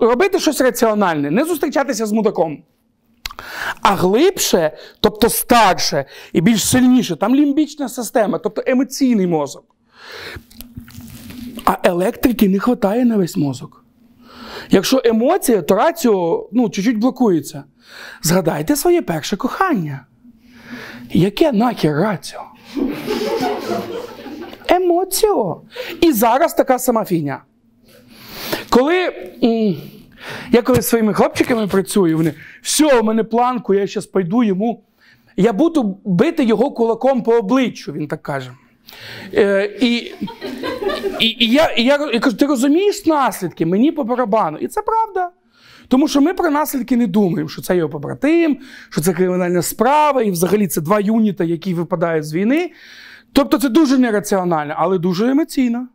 робити 0.00 0.40
щось 0.40 0.60
раціональне, 0.60 1.30
не 1.30 1.44
зустрічатися 1.44 2.06
з 2.06 2.12
мудаком. 2.12 2.62
А 3.82 3.94
глибше, 3.94 4.76
тобто 5.00 5.28
старше 5.28 6.04
і 6.32 6.40
більш 6.40 6.64
сильніше, 6.64 7.16
там 7.16 7.34
лімбічна 7.34 7.88
система, 7.88 8.38
тобто 8.38 8.62
емоційний 8.66 9.26
мозок. 9.26 9.64
А 11.64 11.76
електрики 11.82 12.48
не 12.48 12.58
вистачає 12.58 13.04
на 13.04 13.16
весь 13.16 13.36
мозок. 13.36 13.84
Якщо 14.70 15.02
емоція, 15.04 15.62
то 15.62 15.74
раціо 15.74 16.48
ну, 16.52 16.70
чуть-чуть 16.70 16.98
блокується. 16.98 17.64
Згадайте 18.22 18.76
своє 18.76 19.02
перше 19.02 19.36
кохання. 19.36 20.06
Яке 21.10 21.52
нахер 21.52 21.96
раціо? 21.96 22.40
Емоціо. 24.68 25.60
І 26.00 26.12
зараз 26.12 26.54
така 26.54 26.78
сама 26.78 27.04
фігня. 27.04 27.42
Коли 28.70 29.12
я 30.50 30.62
коли 30.62 30.82
своїми 30.82 31.14
хлопчиками 31.14 31.66
працюю, 31.66 32.16
вони 32.16 32.34
все, 32.62 33.00
у 33.00 33.02
мене 33.02 33.24
планку, 33.24 33.74
я 33.74 33.86
зараз 33.86 34.06
пойду 34.06 34.44
йому. 34.44 34.82
Я 35.36 35.52
буду 35.52 35.98
бити 36.04 36.44
його 36.44 36.70
кулаком 36.70 37.22
по 37.22 37.32
обличчю, 37.34 37.92
він 37.92 38.08
так 38.08 38.22
каже. 38.22 38.52
Е, 39.34 39.76
І 39.80 39.96
і, 41.20 41.26
і, 41.38 41.50
я 41.52 41.66
і 41.66 41.84
я, 41.84 42.10
я 42.12 42.20
кажу: 42.20 42.36
ти 42.36 42.46
розумієш 42.46 43.06
наслідки? 43.06 43.66
Мені 43.66 43.92
по 43.92 44.04
барабану. 44.04 44.58
І 44.58 44.68
це 44.68 44.82
правда. 44.82 45.30
Тому 45.88 46.08
що 46.08 46.20
ми 46.20 46.34
про 46.34 46.50
наслідки 46.50 46.96
не 46.96 47.06
думаємо, 47.06 47.48
що 47.48 47.62
це 47.62 47.76
його 47.76 47.88
побратим, 47.88 48.58
що 48.90 49.00
це 49.00 49.12
кримінальна 49.12 49.62
справа, 49.62 50.22
і 50.22 50.30
взагалі 50.30 50.66
це 50.66 50.80
два 50.80 51.00
юніта, 51.00 51.44
які 51.44 51.74
випадають 51.74 52.24
з 52.24 52.34
війни. 52.34 52.70
Тобто 53.32 53.58
це 53.58 53.68
дуже 53.68 53.98
нераціонально, 53.98 54.74
але 54.76 54.98
дуже 54.98 55.30
емоційно. 55.30 55.88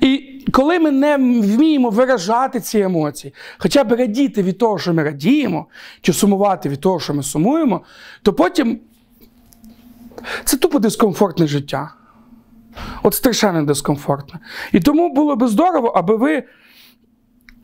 І 0.00 0.44
коли 0.52 0.78
ми 0.78 0.90
не 0.90 1.16
вміємо 1.16 1.90
виражати 1.90 2.60
ці 2.60 2.78
емоції, 2.78 3.34
хоча 3.58 3.84
б 3.84 3.92
радіти 3.92 4.42
від 4.42 4.58
того, 4.58 4.78
що 4.78 4.94
ми 4.94 5.02
радіємо, 5.02 5.66
чи 6.00 6.12
сумувати 6.12 6.68
від 6.68 6.80
того, 6.80 7.00
що 7.00 7.14
ми 7.14 7.22
сумуємо, 7.22 7.84
то 8.22 8.32
потім 8.32 8.80
це 10.44 10.56
тупо 10.56 10.78
дискомфортне 10.78 11.46
життя. 11.46 11.94
От 13.02 13.14
страшенно 13.14 13.62
дискомфортно. 13.62 14.40
І 14.72 14.80
тому 14.80 15.14
було 15.14 15.36
би 15.36 15.48
здорово, 15.48 15.88
аби 15.88 16.16
ви 16.16 16.42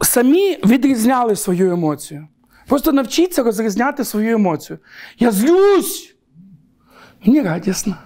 самі 0.00 0.58
відрізняли 0.64 1.36
свою 1.36 1.72
емоцію. 1.72 2.28
Просто 2.66 2.92
навчіться 2.92 3.42
розрізняти 3.42 4.04
свою 4.04 4.34
емоцію. 4.34 4.78
Я 5.18 5.30
злюсь! 5.30 6.16
Мені 7.26 7.42
радісно. 7.42 7.96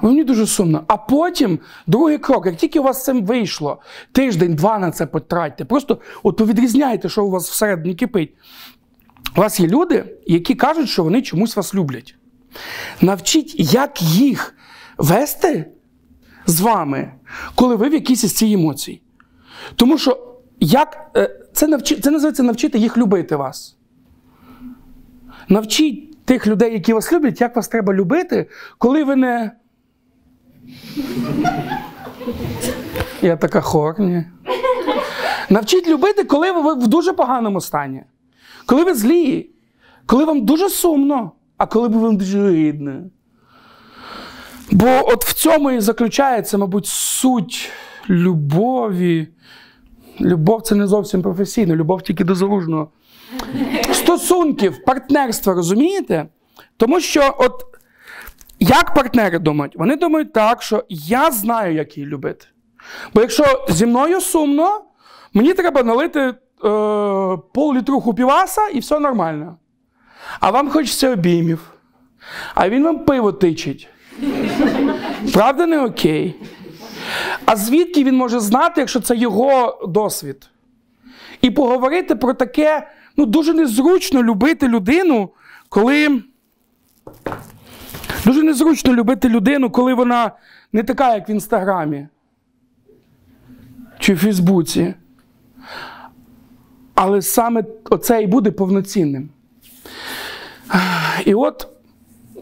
Мені 0.00 0.24
дуже 0.24 0.46
сумно. 0.46 0.84
А 0.86 0.96
потім 0.96 1.58
другий 1.86 2.18
крок, 2.18 2.46
як 2.46 2.56
тільки 2.56 2.80
у 2.80 2.82
вас 2.82 3.04
це 3.04 3.12
вийшло, 3.12 3.80
тиждень-два 4.12 4.78
на 4.78 4.90
це 4.90 5.06
потратьте. 5.06 5.64
Просто 5.64 5.98
от 6.22 6.40
відрізняйте, 6.40 7.08
що 7.08 7.24
у 7.24 7.30
вас 7.30 7.50
всередині 7.50 7.94
кипить. 7.94 8.34
У 9.36 9.40
вас 9.40 9.60
є 9.60 9.68
люди, 9.68 10.04
які 10.26 10.54
кажуть, 10.54 10.88
що 10.88 11.04
вони 11.04 11.22
чомусь 11.22 11.56
вас 11.56 11.74
люблять. 11.74 12.14
Навчіть, 13.00 13.72
як 13.72 14.02
їх 14.02 14.54
вести 14.98 15.66
з 16.46 16.60
вами, 16.60 17.12
коли 17.54 17.76
ви 17.76 17.88
в 17.88 17.92
якійсь 17.92 18.24
із 18.24 18.34
цих 18.34 18.52
емоцій. 18.52 19.02
Тому 19.76 19.98
що 19.98 20.36
як, 20.60 21.10
е, 21.16 21.40
це, 21.52 21.66
навчи, 21.66 21.96
це 21.96 22.10
називається 22.10 22.42
навчити 22.42 22.78
їх 22.78 22.98
любити 22.98 23.36
вас. 23.36 23.76
Навчіть 25.48 26.24
тих 26.24 26.46
людей, 26.46 26.72
які 26.72 26.92
вас 26.92 27.12
люблять, 27.12 27.40
як 27.40 27.56
вас 27.56 27.68
треба 27.68 27.94
любити, 27.94 28.46
коли 28.78 29.04
ви 29.04 29.16
не. 29.16 29.50
Я 33.22 33.36
така 33.36 33.60
хорні. 33.60 34.24
Навчіть 35.50 35.88
любити, 35.88 36.24
коли 36.24 36.52
ви 36.52 36.74
в 36.74 36.86
дуже 36.86 37.12
поганому 37.12 37.60
стані. 37.60 38.02
Коли 38.66 38.84
ви 38.84 38.94
злі, 38.94 39.50
коли 40.06 40.24
вам 40.24 40.44
дуже 40.44 40.70
сумно, 40.70 41.32
а 41.62 41.66
коли 41.66 41.88
вам 41.88 42.16
дуже 42.16 42.50
рідно. 42.50 42.92
Бо 44.70 44.86
от 44.86 45.24
в 45.24 45.32
цьому 45.32 45.70
і 45.70 45.80
заключається, 45.80 46.58
мабуть, 46.58 46.86
суть 46.86 47.70
любові. 48.08 49.28
Любов 50.20 50.62
це 50.62 50.74
не 50.74 50.86
зовсім 50.86 51.22
професійно, 51.22 51.76
любов 51.76 52.02
тільки 52.02 52.24
до 52.24 52.34
залужного. 52.34 52.90
Стосунків, 53.92 54.84
партнерства, 54.84 55.54
розумієте? 55.54 56.26
Тому 56.76 57.00
що, 57.00 57.34
от 57.38 57.64
як 58.60 58.94
партнери 58.94 59.38
думають? 59.38 59.76
Вони 59.76 59.96
думають 59.96 60.32
так, 60.32 60.62
що 60.62 60.84
я 60.88 61.30
знаю, 61.30 61.74
як 61.74 61.96
її 61.98 62.08
любити. 62.08 62.46
Бо 63.14 63.20
якщо 63.20 63.66
зі 63.68 63.86
мною 63.86 64.20
сумно, 64.20 64.84
мені 65.34 65.54
треба 65.54 65.82
налити 65.82 66.20
е, 66.20 66.34
пол-літруху 67.54 68.14
піваса 68.14 68.68
і 68.68 68.78
все 68.78 68.98
нормально. 68.98 69.56
А 70.40 70.50
вам 70.50 70.70
хочеться 70.70 71.12
обіймів. 71.12 71.60
А 72.54 72.68
він 72.68 72.84
вам 72.84 73.04
пиво 73.04 73.32
тичить. 73.32 73.88
Правда, 75.32 75.66
не 75.66 75.84
окей? 75.84 76.34
А 77.44 77.56
звідки 77.56 78.04
він 78.04 78.16
може 78.16 78.40
знати, 78.40 78.80
якщо 78.80 79.00
це 79.00 79.16
його 79.16 79.80
досвід? 79.88 80.48
І 81.40 81.50
поговорити 81.50 82.14
про 82.14 82.34
таке, 82.34 82.88
ну, 83.16 83.26
дуже 83.26 83.54
незручно 83.54 84.22
любити 84.22 84.68
людину, 84.68 85.30
коли. 85.68 86.22
Дуже 88.24 88.42
незручно 88.42 88.94
любити 88.94 89.28
людину, 89.28 89.70
коли 89.70 89.94
вона 89.94 90.30
не 90.72 90.82
така, 90.82 91.14
як 91.14 91.28
в 91.28 91.30
Інстаграмі 91.30 92.06
чи 93.98 94.14
в 94.14 94.18
Фейсбуці. 94.18 94.94
Але 96.94 97.22
саме 97.22 97.64
оце 97.90 98.22
і 98.22 98.26
буде 98.26 98.50
повноцінним. 98.50 99.28
І 101.24 101.34
от 101.34 101.68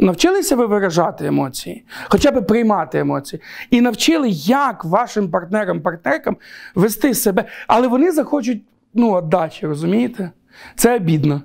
навчилися 0.01 0.57
ви 0.57 0.67
виражати 0.67 1.27
емоції, 1.27 1.85
хоча 2.09 2.31
б 2.31 2.47
приймати 2.47 2.99
емоції. 2.99 3.43
І 3.71 3.81
навчили, 3.81 4.29
як 4.31 4.85
вашим 4.85 5.31
партнерам, 5.31 5.81
партнеркам 5.81 6.37
вести 6.75 7.15
себе. 7.15 7.45
Але 7.67 7.89
вони 7.89 8.13
захочуть 8.13 8.63
ну, 8.95 9.19
віддачі, 9.19 9.67
розумієте? 9.67 10.31
Це 10.77 10.97
обідно. 10.97 11.43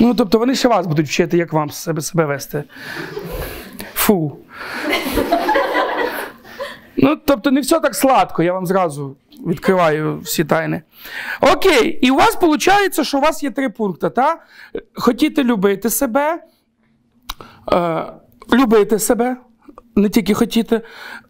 Ну, 0.00 0.14
тобто 0.14 0.38
вони 0.38 0.54
ще 0.54 0.68
вас 0.68 0.86
будуть 0.86 1.06
вчити, 1.06 1.36
як 1.38 1.52
вам 1.52 1.70
себе 1.70 2.00
себе 2.00 2.24
вести. 2.24 2.64
Фу. 3.94 4.36
Ну, 7.02 7.16
тобто, 7.16 7.50
не 7.50 7.60
все 7.60 7.80
так 7.80 7.94
сладко, 7.94 8.42
я 8.42 8.52
вам 8.52 8.66
зразу 8.66 9.16
відкриваю 9.46 10.18
всі 10.18 10.44
тайни. 10.44 10.82
Окей, 11.40 11.98
і 12.02 12.10
у 12.10 12.14
вас 12.14 12.34
виходить, 12.34 13.06
що 13.06 13.18
у 13.18 13.20
вас 13.20 13.42
є 13.42 13.50
три 13.50 13.68
пункти. 13.68 14.10
Та? 14.10 14.42
Хотіти 14.94 15.44
любити 15.44 15.90
себе, 15.90 16.42
е, 17.72 18.04
любити 18.52 18.98
себе, 18.98 19.36
не 19.96 20.08
тільки 20.08 20.34
хотіти, 20.34 20.80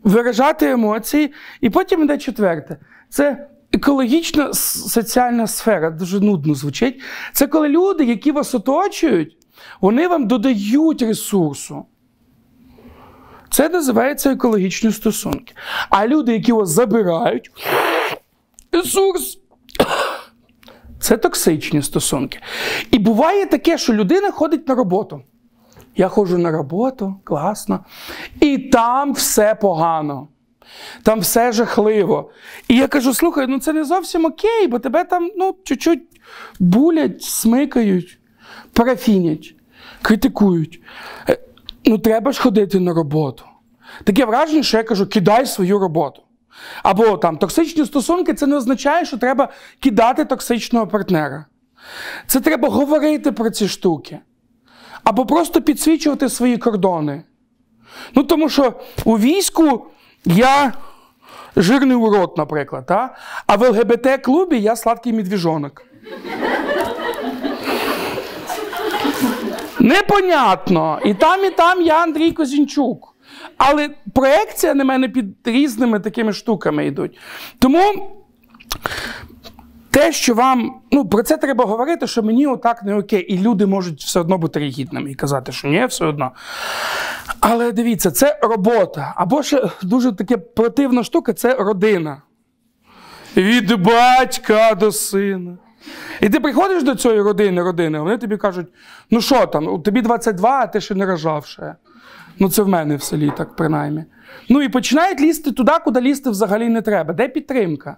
виражати 0.05 0.71
емоції, 0.71 1.33
і 1.61 1.71
потім 1.71 2.03
йде 2.03 2.19
четверте. 2.19 2.79
Це 3.09 3.49
екологічна 3.73 4.55
соціальна 4.55 5.47
сфера, 5.47 5.91
дуже 5.91 6.21
нудно 6.21 6.55
звучить. 6.55 7.03
Це 7.33 7.47
коли 7.47 7.69
люди, 7.69 8.05
які 8.05 8.33
вас 8.33 8.55
оточують, 8.55 9.37
вони 9.81 10.09
вам 10.09 10.27
додають 10.27 11.03
ресурсу. 11.03 11.87
Це 13.51 13.69
називається 13.69 14.33
екологічні 14.33 14.93
стосунки. 14.93 15.55
А 15.91 16.07
люди, 16.07 16.33
які 16.33 16.53
вас 16.53 16.69
забирають, 16.69 17.51
ресурс. 18.73 19.39
Це 21.01 21.17
токсичні 21.17 21.83
стосунки. 21.83 22.41
І 22.91 22.99
буває 22.99 23.47
таке, 23.47 23.79
що 23.79 23.93
людина 23.93 24.31
ходить 24.31 24.69
на 24.69 24.75
роботу. 24.75 25.23
Я 25.97 26.09
ходжу 26.09 26.39
на 26.39 26.51
роботу, 26.51 27.15
класно. 27.25 27.85
І 28.41 28.59
там 28.59 29.13
все 29.13 29.55
погано. 29.55 30.29
Там 31.03 31.21
все 31.21 31.53
жахливо. 31.53 32.31
І 32.69 32.77
я 32.77 32.89
кажу: 32.89 33.15
слухай, 33.15 33.47
ну 33.49 33.59
це 33.59 33.73
не 33.73 33.85
зовсім 33.85 34.25
окей, 34.25 34.67
бо 34.69 34.79
тебе 34.79 35.05
там 35.05 35.31
ну, 35.37 35.57
чуть-чуть 35.65 36.03
булять, 36.59 37.23
смикають, 37.23 38.19
парафінять, 38.73 39.55
критикують. 40.03 40.81
Ну, 41.91 41.99
треба 41.99 42.33
ж 42.33 42.43
ходити 42.43 42.81
на 42.81 42.95
роботу. 42.95 43.45
Таке 44.05 44.25
враження, 44.25 44.63
що 44.63 44.77
я 44.77 44.83
кажу, 44.83 45.07
кидай 45.07 45.47
свою 45.47 45.79
роботу. 45.79 46.23
Або 46.83 47.17
там 47.17 47.37
токсичні 47.37 47.85
стосунки 47.85 48.35
це 48.35 48.47
не 48.47 48.57
означає, 48.57 49.05
що 49.05 49.19
треба 49.19 49.49
кидати 49.81 50.25
токсичного 50.25 50.87
партнера. 50.87 51.47
Це 52.27 52.41
треба 52.41 52.69
говорити 52.69 53.33
про 53.33 53.51
ці 53.51 53.69
штуки. 53.69 54.19
Або 55.05 55.27
просто 55.27 55.63
підсвічувати 55.63 56.29
свої 56.29 56.59
кордони. 56.59 57.23
Ну, 58.15 58.23
тому 58.23 58.49
що 58.49 58.73
у 59.05 59.19
війську 59.19 59.87
я 60.25 60.73
жирний 61.57 61.97
урод, 61.97 62.35
наприклад, 62.37 62.91
а, 62.91 63.09
а 63.47 63.57
в 63.57 63.63
ЛГБТ-клубі 63.63 64.59
я 64.59 64.77
сладкий 64.77 65.13
медвіжонок. 65.13 65.83
Непонятно. 69.91 71.01
І 71.05 71.15
там, 71.15 71.45
і 71.45 71.51
там 71.51 71.83
я 71.83 72.03
Андрій 72.03 72.33
Козінчук. 72.33 73.17
Але 73.57 73.91
проекція 74.15 74.75
на 74.75 74.85
мене 74.85 75.09
під 75.09 75.27
різними 75.45 76.01
такими 76.01 76.33
штуками 76.33 76.87
йдуть. 76.87 77.19
Тому 77.59 78.11
те, 79.91 80.13
що 80.13 80.35
вам, 80.35 80.81
ну, 80.93 81.09
про 81.09 81.23
це 81.23 81.37
треба 81.37 81.65
говорити, 81.65 82.07
що 82.07 82.23
мені 82.23 82.47
отак 82.47 82.83
не 82.83 82.95
окей. 82.95 83.21
І 83.21 83.39
люди 83.39 83.67
можуть 83.67 84.03
все 84.03 84.21
одно 84.21 84.39
бути 84.39 84.61
рігідними 84.61 85.11
і 85.11 85.15
казати, 85.15 85.53
що 85.53 85.69
ні, 85.69 85.87
все 85.87 86.05
одно. 86.05 86.31
Але 87.41 87.73
дивіться, 87.73 88.11
це 88.11 88.39
робота. 88.43 89.13
Або 89.17 89.43
ще 89.43 89.69
дуже 89.83 90.13
таке 90.13 90.37
противна 90.37 91.05
штука 91.05 91.33
це 91.33 91.55
родина. 91.55 92.23
Від 93.37 93.83
батька 93.83 94.75
до 94.75 94.93
сина. 94.93 95.59
І 96.21 96.29
ти 96.29 96.41
приходиш 96.41 96.83
до 96.83 96.95
цієї 96.95 97.21
родини, 97.21 97.63
родини, 97.63 98.01
вони 98.01 98.19
тобі 98.19 98.37
кажуть: 98.37 98.67
ну 99.11 99.21
що 99.21 99.47
там, 99.47 99.83
тобі 99.83 100.03
22, 100.03 100.51
а 100.51 100.67
ти 100.67 100.81
ще 100.81 100.95
не 100.95 101.07
рожав 101.07 101.47
ще. 101.47 101.75
Ну, 102.39 102.51
це 102.51 102.63
в 102.63 102.69
мене 102.69 102.97
в 102.97 103.03
селі, 103.03 103.33
так 103.37 103.57
принаймні. 103.57 104.05
Ну 104.49 104.63
і 104.63 104.69
починають 104.69 105.21
лізти 105.21 105.53
туди, 105.53 105.73
куди 105.85 106.01
лізти 106.01 106.31
взагалі 106.31 106.69
не 106.69 106.83
треба. 106.83 107.15
Де 107.15 107.29
підтримка? 107.29 107.97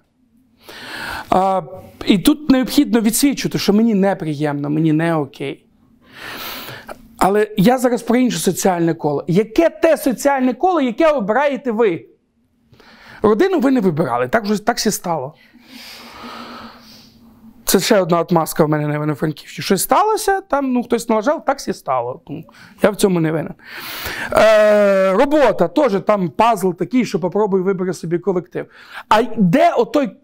А, 1.31 1.63
І 2.07 2.19
тут 2.19 2.51
необхідно 2.51 3.01
відсвідчити, 3.01 3.59
що 3.59 3.73
мені 3.73 3.95
неприємно, 3.95 4.71
мені 4.71 4.93
не 4.93 5.15
окей. 5.15 5.65
Але 7.19 7.49
я 7.57 7.79
зараз 7.79 8.03
про 8.03 8.17
інше 8.17 8.39
соціальне 8.39 8.95
коло. 8.95 9.25
Яке 9.29 9.71
те 9.71 9.97
соціальне 9.97 10.55
коло, 10.55 10.81
яке 10.81 11.09
обираєте 11.09 11.73
ви? 11.73 12.07
Родину 13.23 13.61
ви 13.61 13.71
не 13.71 13.81
вибирали, 13.81 14.29
так 14.29 14.45
так 14.65 14.77
всі 14.77 14.91
стало. 14.91 15.35
Це 17.73 17.81
ще 17.81 18.01
одна 18.01 18.21
отмазка 18.21 18.65
в 18.65 18.69
мене 18.69 18.87
на 18.87 18.95
івано 18.95 19.15
франківщині 19.15 19.65
Щось 19.65 19.83
сталося, 19.83 20.41
там 20.41 20.73
ну, 20.73 20.83
хтось 20.83 21.09
налажав, 21.09 21.45
так 21.45 21.59
всі 21.59 21.73
стало. 21.73 22.21
Я 22.83 22.91
в 22.91 22.97
цьому 22.97 23.21
не 23.21 23.33
винен. 23.33 23.55
Е, 24.33 25.13
Робота 25.13 25.69
теж 25.69 26.01
там 26.07 26.31
пазл 26.31 26.71
такий, 26.71 27.05
що 27.05 27.21
попробуй 27.21 27.63
вибери 27.63 27.93
собі 27.93 28.19
колектив. 28.19 28.67
А 29.09 29.23
де 29.37 29.73
отой, 29.73 30.17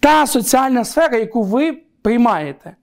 та 0.00 0.26
соціальна 0.26 0.84
сфера, 0.84 1.16
яку 1.16 1.42
ви 1.42 1.78
приймаєте? 2.02 2.76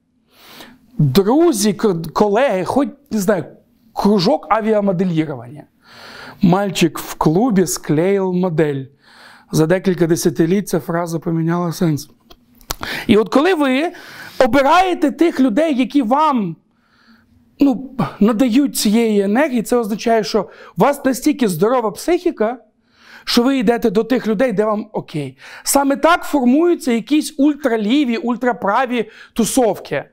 Друзі, 0.98 1.72
колеги, 2.12 2.64
хоч 2.64 2.88
не 3.10 3.18
знаю, 3.18 3.44
кружок 3.92 4.46
авіамоделірування. 4.50 5.64
Мальчик 6.42 6.98
в 6.98 7.14
клубі 7.14 7.66
склеїв 7.66 8.32
модель. 8.32 8.84
За 9.52 9.66
декілька 9.66 10.06
десятиліть 10.06 10.68
ця 10.68 10.80
фраза 10.80 11.18
поміняла 11.18 11.72
сенс. 11.72 12.10
І 13.06 13.16
от 13.16 13.28
коли 13.28 13.54
ви 13.54 13.92
обираєте 14.38 15.10
тих 15.10 15.40
людей, 15.40 15.78
які 15.78 16.02
вам 16.02 16.56
ну, 17.60 17.90
надають 18.20 18.76
цієї 18.76 19.20
енергії, 19.20 19.62
це 19.62 19.76
означає, 19.76 20.24
що 20.24 20.40
у 20.78 20.80
вас 20.80 21.04
настільки 21.04 21.48
здорова 21.48 21.90
психіка, 21.90 22.58
що 23.24 23.42
ви 23.42 23.58
йдете 23.58 23.90
до 23.90 24.04
тих 24.04 24.26
людей, 24.26 24.52
де 24.52 24.64
вам 24.64 24.88
окей. 24.92 25.38
Саме 25.62 25.96
так 25.96 26.24
формуються 26.24 26.92
якісь 26.92 27.34
ультраліві, 27.38 28.16
ультраправі 28.16 29.10
тусовки. 29.32 30.04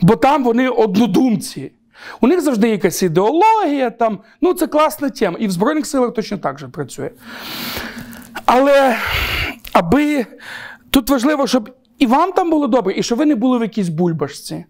Бо 0.00 0.16
там 0.16 0.44
вони 0.44 0.68
однодумці. 0.68 1.72
У 2.20 2.26
них 2.26 2.40
завжди 2.40 2.68
якась 2.68 3.02
ідеологія, 3.02 3.90
там, 3.90 4.18
ну 4.40 4.54
це 4.54 4.66
класна 4.66 5.10
тема. 5.10 5.36
І 5.40 5.46
в 5.46 5.50
Збройних 5.50 5.86
силах 5.86 6.14
точно 6.14 6.38
так 6.38 6.58
же 6.58 6.68
працює. 6.68 7.10
Але 8.46 8.96
аби 9.72 10.26
тут 10.94 11.10
важливо, 11.10 11.46
щоб 11.46 11.70
і 11.98 12.06
вам 12.06 12.32
там 12.32 12.50
було 12.50 12.66
добре, 12.66 12.94
і 12.96 13.02
щоб 13.02 13.18
ви 13.18 13.26
не 13.26 13.34
були 13.34 13.58
в 13.58 13.62
якійсь 13.62 13.88
бульбашці. 13.88 14.64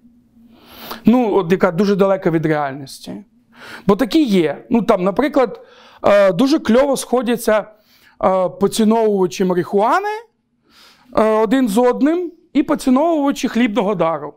Ну, 1.05 1.35
от 1.35 1.53
яка 1.53 1.71
дуже 1.71 1.97
далека 1.97 2.31
від 2.31 2.47
реальності. 2.47 3.25
Бо 3.87 3.97
такі 3.97 4.25
є. 4.25 4.65
Ну, 4.71 4.83
там, 4.83 5.05
Наприклад, 5.05 5.67
е, 6.03 6.33
дуже 6.33 6.59
кльово 6.59 6.97
сходяться 6.97 7.59
е, 8.25 8.49
поціновувачі 8.49 9.45
марихуани 9.45 10.09
е, 11.17 11.23
один 11.23 11.69
з 11.69 11.79
одним 11.79 12.33
і 12.53 12.63
поціновувачі 12.63 13.49
хлібного 13.49 13.95
дару. 13.95 14.35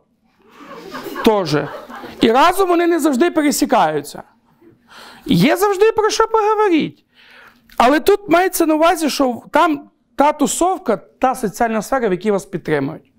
Тоже. 1.26 1.70
І 2.22 2.32
разом 2.32 2.70
вони 2.70 2.88
не 2.88 3.00
завжди 3.00 3.32
пересікаються. 3.32 4.24
Є 5.26 5.58
завжди 5.58 5.92
про 5.92 6.10
що 6.10 6.28
поговорити. 6.28 7.04
Але 7.78 8.00
тут 8.00 8.20
мається 8.30 8.66
на 8.66 8.76
увазі, 8.76 9.10
що 9.10 9.42
там 9.52 9.90
та 10.18 10.34
тусовка, 10.34 10.98
та 10.98 11.36
соціальна 11.36 11.82
сфера, 11.82 12.10
в 12.10 12.12
якій 12.12 12.32
вас 12.32 12.46
підтримують. 12.46 13.12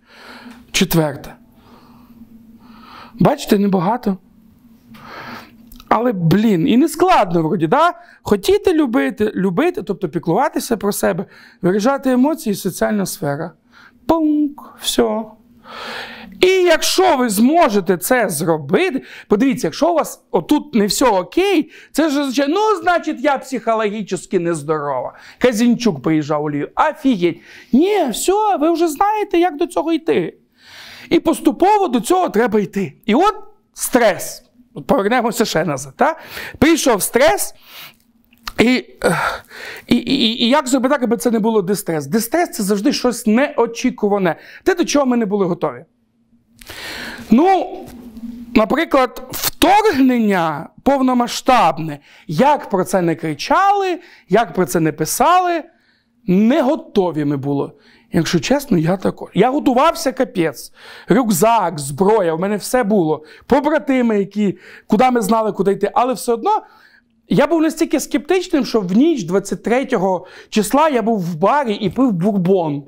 Четверте. 0.73 1.35
Бачите, 3.15 3.59
небагато. 3.59 4.17
Але, 5.89 6.13
блін, 6.13 6.69
і 6.69 6.77
не 6.77 6.89
складно 6.89 7.43
вроді, 7.43 7.67
да? 7.67 7.93
Хотіти 8.23 8.73
любити, 8.73 9.33
любити, 9.35 9.83
тобто 9.83 10.09
піклуватися 10.09 10.77
про 10.77 10.93
себе, 10.93 11.25
виражати 11.63 12.11
емоції, 12.11 12.55
соціальна 12.55 13.07
сфера. 13.07 13.53
Пунк, 14.07 14.75
все. 14.81 15.23
І 16.41 16.47
якщо 16.47 17.17
ви 17.17 17.29
зможете 17.29 17.97
це 17.97 18.29
зробити, 18.29 19.03
подивіться, 19.29 19.67
якщо 19.67 19.91
у 19.91 19.95
вас 19.95 20.23
отут 20.31 20.75
не 20.75 20.87
все 20.87 21.07
окей, 21.07 21.71
це 21.93 22.11
ж 22.11 22.21
означає, 22.21 22.49
ну, 22.49 22.81
значить, 22.83 23.21
я 23.21 23.39
психологічно 23.39 24.41
нездорова. 24.41 25.15
Казінчук 25.39 26.03
приїжджав 26.03 26.45
у 26.45 26.51
Лію. 26.51 26.71
Офігеть. 26.91 27.41
Ні, 27.73 28.09
все, 28.11 28.57
ви 28.57 28.73
вже 28.73 28.89
знаєте, 28.89 29.39
як 29.39 29.57
до 29.57 29.67
цього 29.67 29.93
йти. 29.93 30.35
І 31.11 31.21
поступово 31.21 31.89
до 31.89 32.01
цього 32.01 32.29
треба 32.29 32.61
йти. 32.61 32.93
І 33.07 33.15
от 33.15 33.35
стрес. 33.75 34.43
Повернемося 34.87 35.45
ще 35.45 35.65
назад. 35.65 35.93
Так? 35.97 36.21
Прийшов 36.59 37.03
стрес. 37.03 37.55
І 38.61 38.85
і, 39.87 39.97
і, 39.97 40.45
і 40.45 40.49
як 40.49 40.69
зробити 40.69 40.95
так, 40.95 41.03
аби 41.03 41.17
це 41.17 41.31
не 41.31 41.39
було 41.39 41.63
дистрес? 41.63 42.07
Дистрес 42.07 42.51
це 42.51 42.63
завжди 42.63 42.93
щось 42.93 43.27
неочікуване. 43.27 44.37
Те, 44.65 44.75
до 44.75 44.85
чого 44.85 45.07
ми 45.07 45.17
не 45.17 45.27
були 45.27 45.47
готові. 45.47 45.85
Ну, 47.31 47.79
наприклад, 48.55 49.29
вторгнення 49.31 50.69
повномасштабне. 50.83 51.99
Як 52.27 52.71
про 52.71 52.85
це 52.85 53.03
не 53.03 53.15
кричали, 53.15 54.01
як 54.29 54.55
про 54.55 54.67
це 54.67 54.81
не 54.81 54.93
писали, 54.93 55.63
не 56.27 56.63
готові 56.63 57.25
ми 57.25 57.37
були. 57.37 57.71
Якщо 58.13 58.41
чесно, 58.41 58.79
я 58.79 58.97
також. 58.97 59.31
Я 59.35 59.51
готувався 59.51 60.13
капець. 60.13 60.73
Рюкзак, 61.09 61.79
зброя, 61.79 62.35
в 62.35 62.41
мене 62.41 62.57
все 62.57 62.85
було. 62.85 63.25
Побратими, 63.47 64.19
які, 64.19 64.59
куди 64.87 65.11
ми 65.11 65.21
знали, 65.21 65.53
куди 65.53 65.73
йти. 65.73 65.91
Але 65.95 66.15
все 66.15 66.33
одно 66.33 66.63
я 67.29 67.47
був 67.47 67.63
настільки 67.63 68.01
скептичним, 68.01 68.65
що 68.65 68.81
в 68.81 68.93
ніч 68.93 69.23
23 69.25 69.89
числа 70.49 70.89
я 70.89 71.03
був 71.03 71.21
в 71.21 71.35
барі 71.35 71.75
і 71.75 71.91
пив 71.91 72.13
бурбон. 72.13 72.85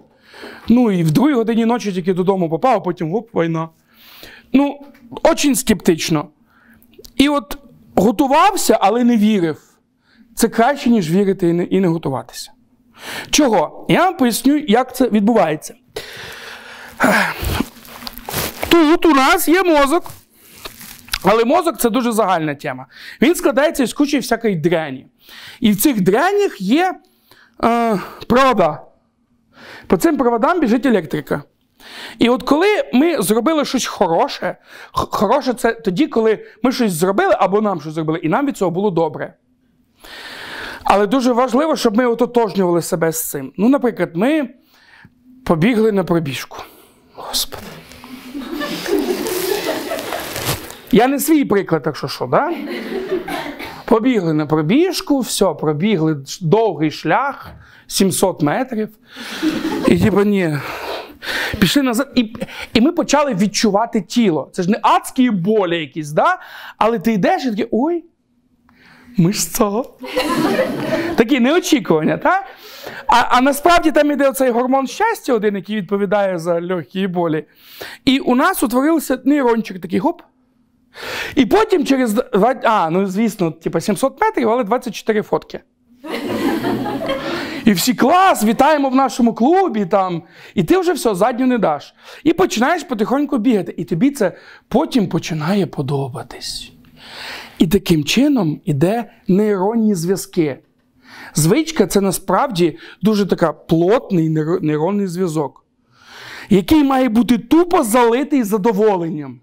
Ну 0.68 0.91
і 0.91 1.03
в 1.03 1.11
другій 1.11 1.35
годині 1.35 1.64
ночі 1.64 1.93
тільки 1.93 2.14
додому 2.14 2.51
попав, 2.51 2.76
а 2.76 2.81
потім 2.81 3.12
гоп, 3.12 3.35
війна. 3.35 3.68
Ну, 4.53 4.81
очень 5.22 5.55
скептично. 5.55 6.28
І 7.16 7.28
от 7.28 7.59
готувався, 7.95 8.78
але 8.81 9.05
не 9.05 9.16
вірив. 9.16 9.62
Це 10.35 10.49
краще, 10.49 10.91
ніж 10.91 11.11
вірити 11.11 11.49
і 11.49 11.53
не, 11.53 11.64
і 11.64 11.81
не 11.81 11.89
готуватися. 11.89 12.53
Чого? 13.31 13.87
Я 13.89 14.05
вам 14.05 14.16
поясню, 14.16 14.57
як 14.57 14.97
це 14.97 15.09
відбувається. 15.09 15.74
Тут 18.68 19.07
у 19.07 19.11
нас 19.14 19.49
є 19.49 19.62
мозок. 19.62 20.05
Але 21.22 21.45
мозок 21.45 21.81
це 21.81 21.91
дуже 21.91 22.12
загальна 22.12 22.55
тема. 22.55 22.87
Він 23.22 23.35
складається 23.35 23.83
із 23.83 23.93
кучі 23.93 24.18
всякої 24.18 24.57
дряні. 24.57 25.07
І 25.61 25.72
в 25.72 25.81
цих 25.81 26.01
дрянях 26.01 26.61
є 26.61 26.95
е, 27.64 27.99
провода. 28.28 28.83
По 29.91 29.97
цим 29.97 30.16
проводам 30.16 30.61
біжить 30.61 30.86
електрика. 30.86 31.43
І 32.18 32.28
от 32.28 32.43
коли 32.43 32.66
ми 32.93 33.22
зробили 33.22 33.64
щось 33.64 33.86
хороше, 33.86 34.57
хороше 34.93 35.55
це 35.55 35.72
тоді, 35.72 36.07
коли 36.07 36.47
ми 36.62 36.72
щось 36.72 36.93
зробили 36.93 37.34
або 37.38 37.61
нам 37.61 37.80
щось 37.80 37.95
зробили, 37.95 38.18
і 38.18 38.28
нам 38.28 38.47
від 38.47 38.57
цього 38.57 38.70
було 38.70 38.91
добре. 38.91 39.34
Але 40.84 41.07
дуже 41.07 41.32
важливо, 41.32 41.76
щоб 41.76 41.97
ми 41.97 42.07
ототожнювали 42.07 42.82
себе 42.82 43.12
з 43.12 43.30
цим. 43.30 43.53
Ну, 43.57 43.68
наприклад, 43.68 44.11
ми 44.14 44.49
побігли 45.45 45.93
на 45.93 46.05
пробіжку. 46.05 46.59
Господи. 47.14 47.66
Я 50.93 51.09
не 51.09 51.18
свій 51.18 51.45
приклад, 51.45 51.82
так 51.82 51.97
що 51.97 52.26
да? 52.26 52.53
Побігли 53.91 54.34
на 54.34 54.47
пробіжку, 54.47 55.20
все, 55.20 55.47
пробігли 55.47 56.16
довгий 56.41 56.91
шлях, 56.91 57.51
700 57.86 58.43
метрів. 58.43 58.88
І 59.88 59.99
типу, 59.99 60.22
ні. 60.22 60.59
Пішли 61.59 61.82
назад, 61.82 62.12
і 62.14 62.36
і 62.74 62.80
ми 62.80 62.93
почали 62.93 63.34
відчувати 63.34 64.01
тіло. 64.01 64.51
Це 64.53 64.62
ж 64.62 64.70
не 64.70 64.78
адські 64.82 65.30
болі 65.30 65.78
якісь, 65.80 66.11
да? 66.11 66.38
але 66.78 66.99
ти 66.99 67.12
йдеш 67.12 67.45
і 67.45 67.51
такий, 67.51 67.68
ой, 67.70 68.05
мишця. 69.16 69.82
Такі 71.16 71.41
неочікування, 71.41 72.16
так? 72.18 72.45
А 73.07 73.22
а 73.28 73.41
насправді 73.41 73.93
там 73.93 74.11
іде 74.11 74.28
оцей 74.28 74.51
гормон 74.51 74.86
щастя, 74.86 75.34
один, 75.34 75.57
який 75.57 75.76
відповідає 75.76 76.38
за 76.38 76.61
легкі 76.61 77.07
болі. 77.07 77.45
І 78.05 78.18
у 78.18 78.34
нас 78.34 78.62
утворився 78.62 79.18
нейрончик 79.24 79.80
такий 79.80 79.99
гоп. 79.99 80.22
І 81.34 81.47
потім 81.47 81.86
через. 81.86 82.22
А, 82.62 82.91
ну 82.91 83.07
звісно, 83.07 83.51
типу 83.51 83.80
700 83.80 84.20
метрів, 84.20 84.51
але 84.51 84.64
24 84.64 85.22
фотки. 85.22 85.61
І 87.64 87.72
всі 87.72 87.95
клас, 87.95 88.45
вітаємо 88.45 88.88
в 88.88 88.95
нашому 88.95 89.34
клубі. 89.34 89.86
там. 89.86 90.22
І 90.55 90.64
ти 90.64 90.78
вже 90.78 90.93
все, 90.93 91.14
задню 91.14 91.47
не 91.47 91.59
даш. 91.59 91.95
І 92.24 92.32
починаєш 92.32 92.84
потихоньку 92.84 93.38
бігати. 93.38 93.74
І 93.76 93.84
тобі 93.84 94.11
це 94.11 94.32
потім 94.68 95.09
починає 95.09 95.66
подобатись. 95.66 96.72
І 97.59 97.66
таким 97.66 98.05
чином 98.05 98.61
іде 98.64 99.11
нейронні 99.28 99.95
зв'язки. 99.95 100.59
Звичка 101.34 101.86
це 101.86 102.01
насправді 102.01 102.78
дуже 103.03 103.26
така 103.26 103.53
плотний 103.53 104.28
нейронний 104.62 105.07
зв'язок, 105.07 105.64
який 106.51 106.84
має 106.84 107.09
бути 107.09 107.38
тупо 107.38 107.84
залитий 107.84 108.43
задоволенням. 108.43 109.41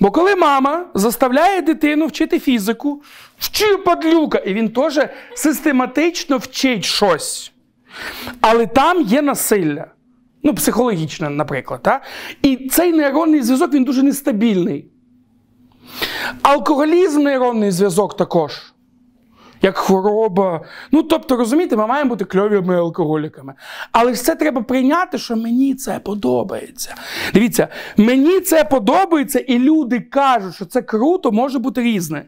Бо 0.00 0.10
коли 0.10 0.36
мама 0.36 0.86
заставляє 0.94 1.62
дитину 1.62 2.06
вчити 2.06 2.40
фізику, 2.40 3.02
вчи 3.38 3.76
падлюка, 3.76 4.38
і 4.38 4.54
він 4.54 4.68
теж 4.68 5.00
систематично 5.34 6.38
вчить 6.38 6.84
щось. 6.84 7.52
Але 8.40 8.66
там 8.66 9.02
є 9.02 9.22
насилля. 9.22 9.86
Ну, 10.42 10.54
психологічне, 10.54 11.30
наприклад. 11.30 11.82
Та? 11.82 12.00
І 12.42 12.56
цей 12.56 12.92
нейронний 12.92 13.42
зв'язок 13.42 13.74
він 13.74 13.84
дуже 13.84 14.02
нестабільний. 14.02 14.88
Алкоголізм 16.42 17.22
нейронний 17.22 17.70
зв'язок 17.70 18.16
також 18.16 18.71
як 19.62 19.76
хвороба. 19.76 20.60
Ну, 20.92 21.02
тобто, 21.02 21.36
розумієте, 21.36 21.76
ми 21.76 21.86
маємо 21.86 22.08
бути 22.10 22.24
кльовими 22.24 22.76
алкоголіками. 22.76 23.54
Але 23.92 24.14
ж 24.14 24.22
це 24.22 24.34
треба 24.34 24.62
прийняти, 24.62 25.18
що 25.18 25.36
мені 25.36 25.74
це 25.74 25.98
подобається. 25.98 26.94
Дивіться, 27.34 27.68
мені 27.96 28.40
це 28.40 28.64
подобається, 28.64 29.38
і 29.38 29.58
люди 29.58 30.00
кажуть, 30.00 30.54
що 30.54 30.64
це 30.64 30.82
круто, 30.82 31.32
може 31.32 31.58
бути 31.58 31.82
різне. 31.82 32.24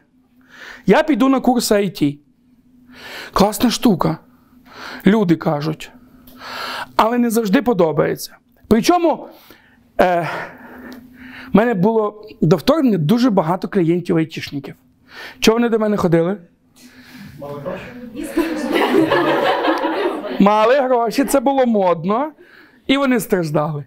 Я 0.85 1.03
піду 1.03 1.29
на 1.29 1.39
курс 1.39 1.71
IT. 1.71 2.19
Класна 3.33 3.69
штука. 3.69 4.17
Люди 5.05 5.35
кажуть. 5.35 5.91
Але 6.95 7.17
не 7.17 7.29
завжди 7.29 7.61
подобається. 7.61 8.37
Причому 8.67 9.27
е, 10.01 10.29
в 11.53 11.55
мене 11.55 11.73
було 11.73 12.27
до 12.41 12.55
вторгнення 12.55 12.97
дуже 12.97 13.29
багато 13.29 13.67
клієнтів 13.67 14.17
айтішників. 14.17 14.75
Чого 15.39 15.57
вони 15.57 15.69
до 15.69 15.79
мене 15.79 15.97
ходили? 15.97 16.37
Мали 20.39 20.75
гроші, 20.75 21.25
це 21.25 21.39
було 21.39 21.65
модно, 21.65 22.31
і 22.87 22.97
вони 22.97 23.19
страждали. 23.19 23.85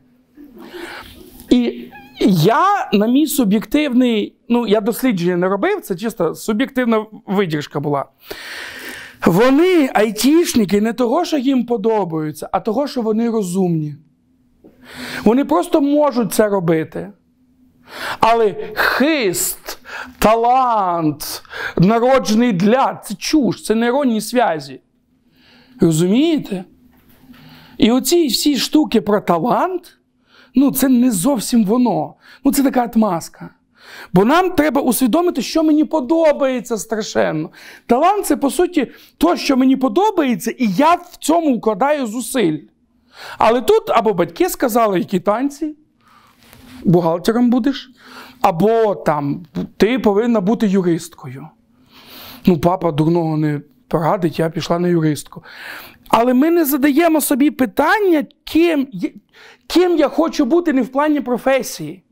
І 1.51 1.91
я 2.27 2.91
на 2.93 3.07
мій 3.07 3.27
суб'єктивний, 3.27 4.37
ну, 4.49 4.67
я 4.67 4.81
дослідження 4.81 5.37
не 5.37 5.49
робив, 5.49 5.81
це 5.81 5.97
чисто 5.97 6.35
суб'єктивна 6.35 7.07
видіршка 7.27 7.81
була. 7.81 8.05
Вони, 9.27 9.91
айтішники, 9.95 10.81
не 10.81 10.93
того, 10.93 11.25
що 11.25 11.39
їм 11.39 11.67
подобаються, 11.67 12.49
а 12.53 12.61
того, 12.61 12.87
що 12.87 13.03
вони 13.03 13.31
розумні. 13.31 13.95
Вони 15.25 15.45
просто 15.45 15.81
можуть 15.81 16.33
це 16.33 16.49
робити. 16.49 17.13
Але 18.21 18.73
хист, 18.75 19.79
талант, 20.19 21.43
народжений 21.77 22.53
для 22.53 22.95
це 22.95 23.15
чуш, 23.15 23.63
це 23.63 23.75
нейронні 23.75 24.21
зв'язі. 24.21 24.81
Розумієте? 25.81 26.65
І 27.79 27.91
оці 27.91 28.27
всі 28.27 28.57
штуки 28.57 29.01
про 29.01 29.21
талант, 29.21 29.99
ну, 30.55 30.71
це 30.71 30.89
не 30.89 31.11
зовсім 31.11 31.65
воно. 31.65 32.15
Ну, 32.45 32.53
це 32.53 32.63
така 32.63 32.85
отмазка. 32.85 33.51
Бо 34.13 34.25
нам 34.25 34.51
треба 34.51 34.81
усвідомити, 34.81 35.43
що 35.43 35.63
мені 35.63 35.85
подобається 35.85 36.79
страшенно. 36.79 37.51
Талант 37.87 38.27
це, 38.27 38.37
по 38.37 38.51
суті, 38.51 38.93
то, 39.19 39.37
що 39.37 39.57
мені 39.57 39.77
подобається, 39.77 40.51
і 40.51 40.67
я 40.67 40.95
в 40.95 41.17
цьому 41.19 41.59
вкладаю 41.59 42.07
зусиль. 42.07 42.59
Але 43.39 43.61
тут 43.61 43.91
або 43.91 44.15
батьки 44.15 44.49
сказали, 44.49 44.99
які 44.99 45.21
танці, 45.21 45.77
бухгалтером 46.85 47.51
будеш, 47.51 47.91
або 48.41 48.95
там 48.95 49.47
ти 49.77 49.99
повинна 49.99 50.41
бути 50.41 50.67
юристкою. 50.67 51.49
Ну, 52.47 52.59
папа 52.59 52.93
дурного 52.93 53.37
не 53.37 53.61
порадить, 53.89 54.39
я 54.39 54.51
пішла 54.51 54.79
на 54.79 54.89
юристку. 54.89 55.45
Але 56.09 56.35
ми 56.35 56.51
не 56.51 56.65
задаємо 56.65 57.21
собі 57.21 57.51
питання, 57.51 58.27
ким, 58.45 58.89
ким 59.67 59.97
я 59.97 60.09
хочу 60.09 60.45
бути 60.45 60.73
не 60.73 60.83
в 60.83 60.89
плані 60.89 61.21
професії, 61.21 62.03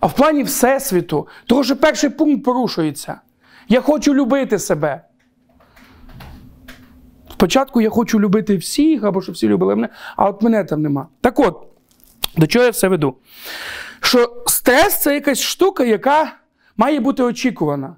а 0.00 0.06
в 0.06 0.14
плані 0.14 0.42
Всесвіту. 0.42 1.28
Тому 1.46 1.64
що 1.64 1.76
перший 1.76 2.10
пункт 2.10 2.44
порушується. 2.44 3.20
Я 3.68 3.80
хочу 3.80 4.14
любити 4.14 4.58
себе. 4.58 5.04
Спочатку 7.32 7.80
я 7.80 7.90
хочу 7.90 8.20
любити 8.20 8.56
всіх, 8.56 9.04
або 9.04 9.22
щоб 9.22 9.34
всі 9.34 9.48
любили 9.48 9.74
мене, 9.76 9.88
а 10.16 10.28
от 10.28 10.42
мене 10.42 10.64
там 10.64 10.82
нема. 10.82 11.08
Так 11.20 11.38
от, 11.40 11.66
до 12.36 12.46
чого 12.46 12.64
я 12.64 12.70
все 12.70 12.88
веду? 12.88 13.14
Що 14.04 14.42
стрес 14.46 14.98
це 14.98 15.14
якась 15.14 15.40
штука, 15.40 15.84
яка 15.84 16.32
має 16.76 17.00
бути 17.00 17.22
очікувана. 17.22 17.96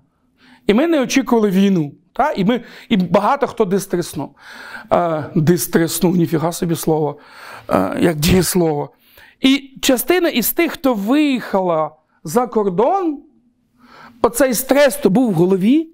І 0.67 0.75
ми 0.75 0.87
не 0.87 1.01
очікували 1.01 1.51
війну. 1.51 1.93
Та? 2.13 2.33
І 2.33 2.45
ми, 2.45 2.61
і 2.89 2.97
багато 2.97 3.47
хто 3.47 3.65
дистреснув. 3.65 4.37
Е, 4.93 5.25
дистреснув, 5.35 6.17
ніфіга 6.17 6.53
собі 6.53 6.77
слово, 6.77 7.19
е, 7.69 7.97
як 8.01 8.17
дієслово. 8.17 8.91
І 9.41 9.79
частина 9.83 10.29
із 10.29 10.51
тих, 10.51 10.73
хто 10.73 10.95
виїхала 10.95 11.91
за 12.25 12.47
кордон, 12.47 13.23
оцей 14.23 14.55
стрес 14.55 14.97
то 14.97 15.11
був 15.11 15.31
в 15.31 15.35
голові. 15.35 15.89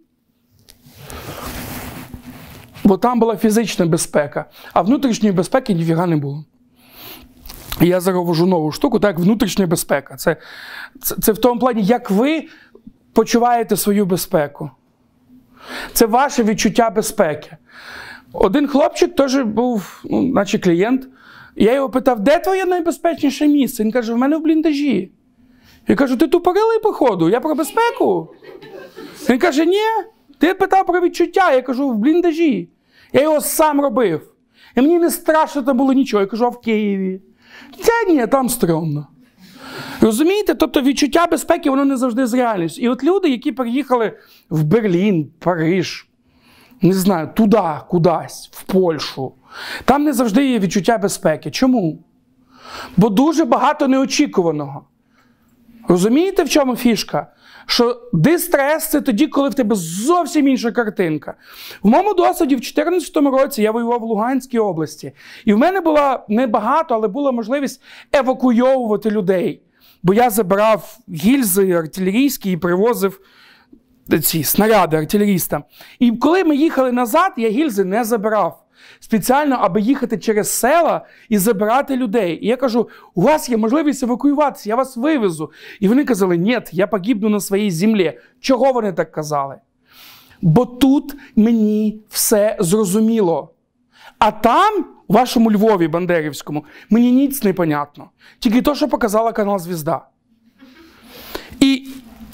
Бо 2.85 2.99
там 2.99 3.21
була 3.21 3.37
фізична 3.37 3.87
безпека, 3.87 4.45
а 4.73 4.83
внутрішньої 4.83 5.33
безпеки 5.35 5.75
ніфіга 5.75 6.07
не 6.07 6.17
було. 6.17 6.45
Я 7.81 8.01
заровожу 8.01 8.47
нову 8.47 8.73
штуку, 8.73 8.99
так, 9.01 9.19
внутрішня 9.19 9.67
безпека. 9.67 10.17
Це, 10.17 10.37
це, 11.03 11.17
це 11.17 11.33
в 11.33 11.39
тому 11.39 11.61
плані, 11.61 11.83
як 11.83 12.11
ви 12.11 12.49
почуваєте 13.13 13.77
свою 13.77 14.07
безпеку. 14.07 14.71
Це 15.93 16.07
ваше 16.07 16.43
відчуття 16.43 16.91
безпеки. 16.91 17.57
Один 18.33 18.69
хлопчик 18.69 19.17
теж 19.17 19.43
був, 19.43 20.03
ну, 20.05 20.23
наче 20.23 20.59
клієнт. 20.59 21.09
Я 21.57 21.75
його 21.75 21.91
питав, 21.91 22.21
де 22.21 22.39
твоє 22.39 22.65
найбезпечніше 22.65 23.47
місце? 23.49 23.83
Він 23.83 23.93
каже, 23.93 24.13
в 24.13 24.17
мене 24.17 24.37
в 24.37 24.41
бліндажі. 24.41 25.13
Я 25.89 25.97
кажу, 25.97 26.17
ти 26.17 26.29
тупорилий, 26.29 26.79
походу, 26.79 27.29
я 27.29 27.41
про 27.41 27.55
безпеку. 27.55 28.35
Він 29.29 29.39
каже, 29.39 29.67
ні, 29.67 29.79
ти 30.39 30.55
питав 30.55 30.87
про 30.87 31.01
відчуття. 31.01 31.53
Я 31.53 31.63
кажу, 31.63 31.89
в 31.89 31.99
бліндажі. 31.99 32.69
Я 33.13 33.23
його 33.23 33.41
сам 33.41 33.81
робив. 33.81 34.33
І 34.77 34.81
мені 34.81 34.99
не 34.99 35.11
страшно 35.11 35.63
там 35.63 35.77
було 35.77 35.93
нічого. 35.93 36.21
Я 36.21 36.27
кажу, 36.27 36.45
а 36.45 36.49
в 36.49 36.61
Києві. 36.61 37.21
Це 37.81 38.13
ні, 38.13 38.27
там 38.27 38.49
стрьомно. 38.49 39.07
Розумієте? 40.01 40.55
Тобто 40.55 40.81
відчуття 40.81 41.27
безпеки, 41.27 41.71
воно 41.71 41.85
не 41.85 41.97
завжди 41.97 42.27
з 42.27 42.35
реальністю. 42.35 42.83
І 42.83 42.89
от 42.89 43.05
люди, 43.05 43.29
які 43.29 43.53
приїхали 43.53 44.19
в 44.51 44.65
Берлін, 44.65 45.31
Париж, 45.39 46.09
не 46.83 46.93
знаю, 46.93 47.31
туди, 47.35 47.63
кудись, 47.89 48.49
в 48.53 48.63
Польщу, 48.63 49.33
там 49.85 50.05
не 50.05 50.13
завжди 50.13 50.47
є 50.47 50.59
відчуття 50.59 50.99
безпеки. 50.99 51.51
Чому? 51.51 52.05
Бо 52.97 53.09
дуже 53.09 53.45
багато 53.45 53.89
неочікуваного. 53.89 54.85
Розумієте, 55.89 56.45
в 56.45 56.49
чому 56.49 56.77
фішка? 56.77 57.27
Що 57.67 58.03
дистрес 58.13 58.91
це 58.91 59.01
тоді, 59.01 59.27
коли 59.27 59.49
в 59.49 59.55
тебе 59.55 59.77
зовсім 59.77 60.49
інша 60.49 60.73
картинка. 60.73 61.35
В 61.83 61.89
моєму 61.89 62.15
досвіді 62.15 62.55
в 62.55 62.61
2014 62.61 63.17
році 63.17 63.63
я 63.63 63.71
воював 63.71 64.01
в 64.01 64.05
Луганській 64.05 64.59
області, 64.59 65.13
і 65.45 65.53
в 65.55 65.59
мене 65.59 65.81
була 65.81 66.25
не 66.29 66.47
багато, 66.47 66.95
але 66.95 67.09
була 67.09 67.33
можливість 67.33 67.83
евакуйовувати 68.13 69.11
людей. 69.11 69.63
Бо 70.03 70.15
я 70.15 70.31
забирав 70.31 70.99
гільзи 71.09 71.73
артилерійські 71.73 72.53
і 72.53 72.57
привозив 72.57 73.21
ці 74.23 74.45
снаряди 74.45 74.97
артилерістам. 74.97 75.65
І 75.99 76.13
коли 76.13 76.45
ми 76.45 76.57
їхали 76.57 76.93
назад, 76.93 77.33
я 77.37 77.49
гільзи 77.49 77.85
не 77.85 78.05
забирав. 78.05 78.62
Спеціально, 79.01 79.57
аби 79.61 79.81
їхати 79.81 80.19
через 80.19 80.51
села 80.51 81.07
і 81.29 81.39
забирати 81.39 81.97
людей. 81.97 82.39
І 82.43 82.49
я 82.49 82.57
кажу: 82.57 82.89
у 83.15 83.23
вас 83.23 83.49
є 83.49 83.57
можливість 83.57 84.03
евакуюватися, 84.03 84.69
я 84.69 84.77
вас 84.77 84.97
вивезу. 84.97 85.53
І 85.81 85.89
вони 85.89 86.05
казали, 86.05 86.37
ні, 86.37 86.61
я 86.73 86.87
погибну 86.87 87.29
на 87.29 87.41
своїй 87.41 87.71
землі. 87.71 88.19
Чого 88.41 88.73
вони 88.73 88.93
так 88.93 89.13
казали? 89.13 89.57
Бо 90.43 90.67
тут 90.67 91.15
мені 91.37 92.01
все 92.09 92.57
зрозуміло. 92.61 93.55
А 94.19 94.31
там, 94.31 94.85
у 95.09 95.13
вашому 95.13 95.53
Львові 95.53 95.89
Бандерівському, 95.89 96.65
мені 96.91 97.13
ніц 97.13 97.43
не 97.43 97.53
понятно. 97.53 98.11
Тільки 98.39 98.63
то, 98.63 98.75
що 98.75 98.89
показала 98.89 99.33
канал 99.33 99.59
Звізда. 99.59 100.01
І 101.61 101.89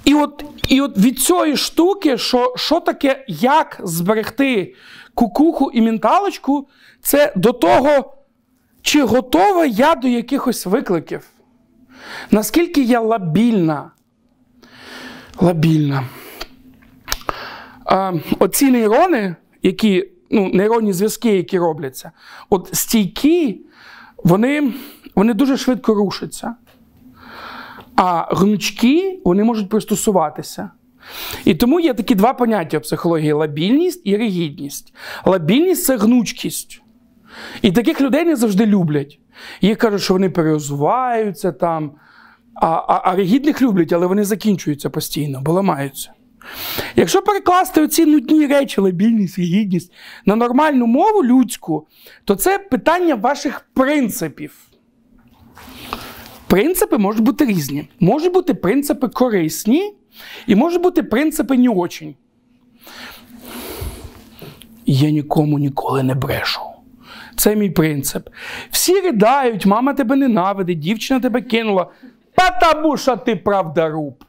і, 0.04 0.14
от 0.14 0.44
і 0.68 0.80
от 0.80 0.98
від 0.98 1.18
цієї 1.18 1.56
штуки, 1.56 2.18
що 2.18 2.54
що 2.56 2.80
таке, 2.80 3.24
як 3.28 3.80
зберегти 3.84 4.74
кукуху 5.18 5.70
і 5.70 5.80
менталочку, 5.80 6.68
це 7.00 7.32
до 7.36 7.52
того, 7.52 8.14
чи 8.82 9.02
готова 9.02 9.66
я 9.66 9.94
до 9.94 10.08
якихось 10.08 10.66
викликів. 10.66 11.26
Наскільки 12.30 12.82
я 12.82 13.00
лабільна? 13.00 13.90
Лабільна. 15.40 16.04
Оці 18.38 18.70
нейрони, 18.70 19.36
які 19.62 20.10
ну, 20.30 20.50
нейронні 20.54 20.92
зв'язки, 20.92 21.36
які 21.36 21.58
робляться, 21.58 22.10
от 22.50 22.70
стійкі, 22.72 23.60
вони 24.24 24.72
вони 25.14 25.34
дуже 25.34 25.56
швидко 25.56 25.94
рушаться. 25.94 26.54
А 27.96 28.34
гнучки 28.34 29.20
вони 29.24 29.44
можуть 29.44 29.68
пристосуватися. 29.68 30.70
І 31.44 31.54
тому 31.54 31.80
є 31.80 31.94
такі 31.94 32.14
два 32.14 32.32
поняття 32.32 32.78
в 32.78 32.82
психології: 32.82 33.32
лабільність 33.32 34.02
і 34.04 34.16
ригідність. 34.16 34.94
Лабільність 35.24 35.84
це 35.84 35.96
гнучкість. 35.96 36.82
І 37.62 37.72
таких 37.72 38.00
людей 38.00 38.24
не 38.24 38.36
завжди 38.36 38.66
люблять. 38.66 39.18
Їх 39.60 39.78
кажуть, 39.78 40.02
що 40.02 40.14
вони 40.14 40.30
переозуваються 40.30 41.52
там, 41.52 41.92
а, 42.54 42.66
а, 42.66 43.00
а 43.04 43.16
ригідних 43.16 43.62
люблять, 43.62 43.92
але 43.92 44.06
вони 44.06 44.24
закінчуються 44.24 44.90
постійно, 44.90 45.40
бо 45.42 45.52
ламаються. 45.52 46.12
Якщо 46.96 47.22
перекласти 47.22 47.82
оці 47.82 48.06
нудні 48.06 48.46
речі, 48.46 48.80
лабільність 48.80 49.38
і 49.38 49.42
гідність 49.42 49.92
на 50.26 50.36
нормальну 50.36 50.86
мову 50.86 51.24
людську, 51.24 51.86
то 52.24 52.34
це 52.34 52.58
питання 52.58 53.14
ваших 53.14 53.68
принципів. 53.74 54.68
Принципи 56.46 56.98
можуть 56.98 57.22
бути 57.22 57.44
різні. 57.44 57.88
Можуть 58.00 58.32
бути 58.32 58.54
принципи 58.54 59.08
корисні, 59.08 59.94
і 60.46 60.56
можуть 60.56 60.82
бути 60.82 61.02
принципи 61.02 61.56
не 61.56 61.68
очень. 61.68 62.14
Я 64.86 65.10
нікому 65.10 65.58
ніколи 65.58 66.02
не 66.02 66.14
брешу. 66.14 66.60
Це 67.36 67.56
мій 67.56 67.70
принцип. 67.70 68.28
Всі 68.70 69.00
ридають, 69.00 69.66
мама 69.66 69.94
тебе 69.94 70.16
ненавидить, 70.16 70.78
дівчина 70.78 71.20
тебе 71.20 71.40
кинула. 71.40 71.86
Потому 72.34 72.96
що 72.96 73.16
ти 73.16 73.36
правдоруб. 73.36 74.24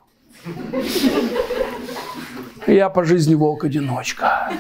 Я 2.68 2.90
по 2.90 3.04
жизни 3.04 3.36
волк-одиночка. 3.36 4.52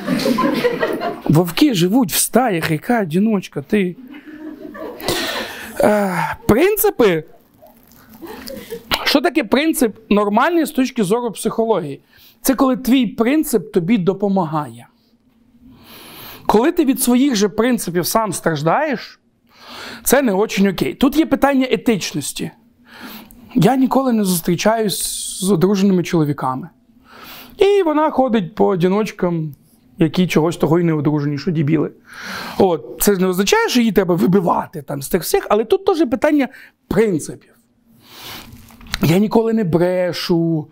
Вовки 1.25 1.73
живуть 1.73 2.11
в 2.11 2.15
стаях, 2.15 2.71
яка 2.71 3.01
одиночка, 3.01 3.61
ти. 3.61 3.95
Е, 5.79 6.37
принципи. 6.47 7.23
Що 9.09 9.21
таке 9.21 9.43
принцип 9.43 9.97
нормальний 10.09 10.65
з 10.65 10.71
точки 10.71 11.03
зору 11.03 11.31
психології? 11.31 12.01
Це 12.41 12.55
коли 12.55 12.77
твій 12.77 13.07
принцип 13.07 13.71
тобі 13.73 13.97
допомагає. 13.97 14.87
коли 16.45 16.71
ти 16.71 16.85
від 16.85 17.01
своїх 17.01 17.35
же 17.35 17.49
принципів 17.49 18.05
сам 18.05 18.33
страждаєш, 18.33 19.19
це 20.03 20.21
не 20.21 20.33
очень 20.33 20.67
окей. 20.67 20.93
Тут 20.93 21.17
є 21.17 21.25
питання 21.25 21.67
етичності. 21.71 22.51
Я 23.55 23.75
ніколи 23.75 24.13
не 24.13 24.23
зустрічаюсь 24.23 24.99
з 25.39 25.51
одруженими 25.51 26.03
чоловіками. 26.03 26.69
І 27.57 27.83
вона 27.83 28.09
ходить 28.09 28.55
по 28.55 28.65
одіночкам, 28.65 29.55
які 29.97 30.27
чогось 30.27 30.57
того 30.57 30.79
й 30.79 30.83
не 30.83 30.93
одружені, 30.93 31.37
що 31.37 31.51
дібіли. 31.51 31.91
От, 32.57 32.97
Це 32.99 33.13
ж 33.15 33.21
не 33.21 33.27
означає, 33.27 33.69
що 33.69 33.79
її 33.79 33.91
треба 33.91 34.15
вибивати 34.15 34.81
там 34.81 35.01
з 35.01 35.09
тих 35.09 35.21
всіх, 35.21 35.47
але 35.49 35.63
тут 35.65 35.85
теж 35.85 36.09
питання 36.09 36.47
принципів. 36.87 37.58
Я 39.01 39.17
ніколи 39.17 39.53
не 39.53 39.63
брешу, 39.63 40.67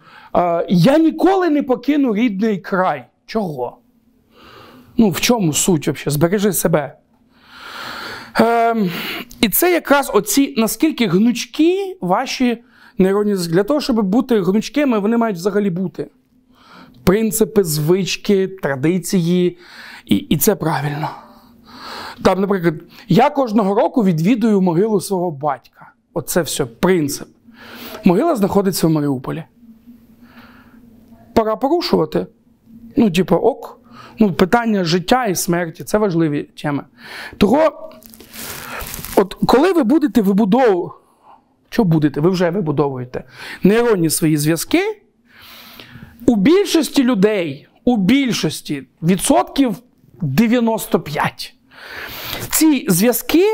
я 0.70 0.98
ніколи 0.98 1.50
не 1.50 1.64
покину 1.64 2.16
рідний 2.16 2.58
край. 2.58 3.06
Чого? 3.26 3.78
Ну, 4.98 5.10
в 5.10 5.22
чому 5.22 5.54
суть 5.54 5.88
взагалі? 5.88 6.12
Збережи 6.12 6.54
себе. 6.54 6.98
Ем, 8.40 8.92
І 9.42 9.50
це 9.50 9.74
якраз 9.74 10.12
оці 10.14 10.54
наскільки 10.58 11.08
гнучкі 11.08 11.98
ваші 12.02 12.64
нейронні 12.98 13.36
Для 13.36 13.64
того, 13.64 13.82
щоб 13.82 14.02
бути 14.02 14.42
гнучкими, 14.42 15.00
вони 15.00 15.18
мають 15.18 15.38
взагалі 15.38 15.70
бути. 15.70 16.08
Принципи, 17.04 17.64
звички, 17.64 18.48
традиції, 18.48 19.58
і, 20.06 20.16
і 20.16 20.38
це 20.38 20.56
правильно. 20.56 21.10
Там, 22.22 22.42
наприклад, 22.42 22.76
я 23.08 23.30
кожного 23.30 23.76
року 23.76 24.04
відвідую 24.04 24.62
могилу 24.62 25.02
свого 25.02 25.32
батька. 25.32 25.92
Оце 26.14 26.42
все 26.42 26.66
принцип. 26.66 27.28
Могила 28.08 28.36
знаходиться 28.36 28.88
в 28.88 28.90
Маріуполі. 28.90 29.44
Пора 31.34 31.56
порушувати. 31.56 32.28
Ну, 32.98 33.12
типу, 33.12 33.36
ок. 33.36 33.80
Ну, 34.20 34.34
Питання 34.34 34.84
життя 34.84 35.26
і 35.26 35.36
смерті 35.36 35.84
це 35.84 35.98
важливі 35.98 36.44
теми. 36.44 36.84
Того, 37.38 37.92
от 39.16 39.34
коли 39.34 39.74
ви 39.74 39.84
будете 39.84 40.22
вибудовувати, 40.22 40.96
що 41.70 41.84
будете? 41.84 42.22
Ви 42.22 42.30
вже 42.30 42.50
вибудовуєте 42.50 43.24
нейронні 43.64 44.10
свої 44.10 44.38
зв'язки. 44.38 45.02
У 46.26 46.36
більшості 46.36 47.04
людей, 47.04 47.68
у 47.84 47.98
більшості 47.98 48.84
відсотків 49.02 49.76
95. 50.22 51.56
Ці 52.50 52.86
зв'язки 52.90 53.46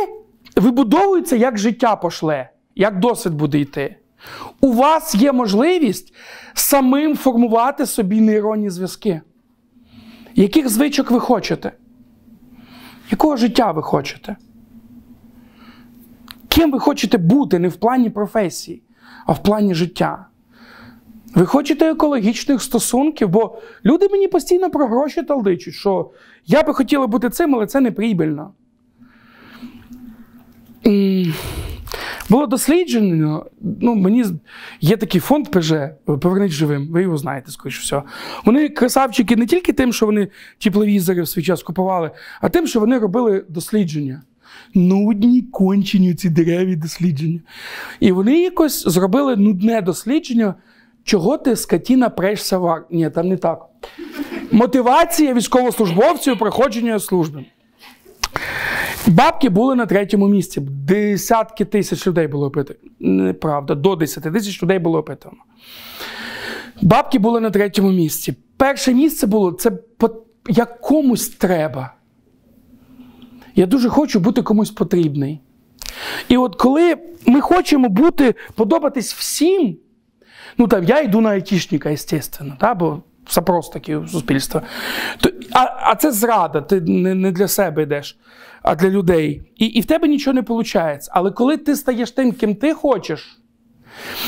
вибудовуються, 0.55 1.35
як 1.35 1.57
життя 1.57 1.95
пошле, 1.95 2.49
як 2.75 2.99
досвід 2.99 3.33
буде 3.33 3.59
йти. 3.59 3.95
У 4.61 4.73
вас 4.73 5.15
є 5.15 5.31
можливість 5.31 6.13
самим 6.53 7.15
формувати 7.15 7.85
собі 7.85 8.21
нейронні 8.21 8.69
зв'язки. 8.69 9.21
Яких 10.35 10.69
звичок 10.69 11.11
ви 11.11 11.19
хочете? 11.19 11.71
Якого 13.11 13.37
життя 13.37 13.71
ви 13.71 13.81
хочете? 13.81 14.35
Ким 16.47 16.71
ви 16.71 16.79
хочете 16.79 17.17
бути 17.17 17.59
не 17.59 17.67
в 17.67 17.75
плані 17.75 18.09
професії, 18.09 18.83
а 19.25 19.31
в 19.31 19.43
плані 19.43 19.73
життя? 19.73 20.25
Ви 21.35 21.45
хочете 21.45 21.91
екологічних 21.91 22.61
стосунків, 22.61 23.29
бо 23.29 23.57
люди 23.85 24.09
мені 24.09 24.27
постійно 24.27 24.69
про 24.69 24.87
гроші 24.87 25.23
талдичуть, 25.23 25.73
що 25.73 26.11
я 26.45 26.63
би 26.63 26.73
хотіла 26.73 27.07
бути 27.07 27.29
цим, 27.29 27.55
але 27.55 27.67
це 27.67 27.79
не 27.79 27.91
прибильно. 27.91 28.53
Було 32.33 32.47
досліджено, 32.47 33.45
ну, 33.61 33.95
мені 33.95 34.25
є 34.81 34.97
такий 34.97 35.21
фонд 35.21 35.51
ПЖ, 35.51 35.73
поверніть 36.05 36.51
живим, 36.51 36.87
ви 36.91 37.01
його 37.01 37.17
знаєте, 37.17 37.51
скоріш 37.51 37.79
всього. 37.79 38.03
Вони 38.45 38.69
красавчики 38.69 39.35
не 39.35 39.45
тільки 39.45 39.73
тим, 39.73 39.93
що 39.93 40.05
вони 40.05 40.27
тепловізори 40.63 41.21
в 41.21 41.27
свій 41.27 41.43
час 41.43 41.63
купували, 41.63 42.11
а 42.41 42.49
тим, 42.49 42.67
що 42.67 42.79
вони 42.79 42.99
робили 42.99 43.45
дослідження. 43.49 44.21
Нудні 44.73 45.41
кончені 45.41 46.13
ці 46.13 46.29
дереві 46.29 46.75
дослідження. 46.75 47.39
І 47.99 48.11
вони 48.11 48.41
якось 48.41 48.87
зробили 48.87 49.35
нудне 49.35 49.81
дослідження, 49.81 50.55
чого 51.03 51.37
ти 51.37 51.55
скотіна 51.55 52.09
прешся 52.09 52.57
в 52.57 52.67
ар... 52.67 52.85
Ні, 52.91 53.09
там 53.09 53.27
не 53.27 53.37
так. 53.37 53.65
Мотивація 54.51 55.33
військовослужбовців 55.33 56.39
проходження 56.39 56.99
служби. 56.99 57.45
Бабки 59.07 59.49
були 59.49 59.75
на 59.75 59.85
третьому 59.85 60.27
місці. 60.27 60.61
Десятки 60.61 61.65
тисяч 61.65 62.07
людей 62.07 62.27
було 62.27 62.47
опитано. 62.47 62.79
Неправда, 62.99 63.75
до 63.75 63.95
10 63.95 64.23
тисяч 64.23 64.63
людей 64.63 64.79
було 64.79 64.99
опитано. 64.99 65.37
Бабки 66.81 67.19
були 67.19 67.39
на 67.39 67.49
третьому 67.49 67.91
місці. 67.91 68.35
Перше 68.57 68.93
місце 68.93 69.27
було 69.27 69.51
це 69.51 69.71
по 69.71 70.23
як 70.49 70.81
комусь 70.81 71.29
треба. 71.29 71.93
Я 73.55 73.65
дуже 73.65 73.89
хочу 73.89 74.19
бути 74.19 74.41
комусь 74.41 74.71
потрібний. 74.71 75.39
І 76.29 76.37
от 76.37 76.55
коли 76.55 76.97
ми 77.25 77.41
хочемо 77.41 77.89
бути, 77.89 78.35
подобатись 78.55 79.13
всім, 79.13 79.77
ну 80.57 80.67
там 80.67 80.83
я 80.83 81.01
йду 81.01 81.21
на 81.21 81.29
айтішника, 81.29 81.95
звісно, 81.95 82.57
да, 82.59 82.73
бо 82.73 83.01
запрос 83.29 83.69
такий 83.69 83.95
у 83.95 84.07
суспільства. 84.07 84.61
А 85.51 85.67
а 85.81 85.95
це 85.95 86.11
зрада, 86.11 86.61
ти 86.61 86.81
не 86.81 87.13
не 87.13 87.31
для 87.31 87.47
себе 87.47 87.83
йдеш, 87.83 88.17
а 88.61 88.75
для 88.75 88.89
людей. 88.89 89.41
І 89.57 89.65
і 89.65 89.81
в 89.81 89.85
тебе 89.85 90.07
нічого 90.07 90.33
не 90.33 90.41
виходить. 90.41 91.09
Але 91.11 91.31
коли 91.31 91.57
ти 91.57 91.75
стаєш 91.75 92.11
тим, 92.11 92.31
ким 92.31 92.55
ти 92.55 92.73
хочеш, 92.73 93.39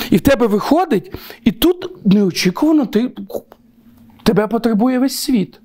і 0.09 0.17
в 0.17 0.21
тебе 0.21 0.47
виходить, 0.47 1.13
і 1.43 1.51
тут 1.51 2.05
неочікувано 2.05 2.85
ти, 2.85 3.11
тебе 4.23 4.47
потребує 4.47 4.99
весь 4.99 5.17
світ. 5.17 5.59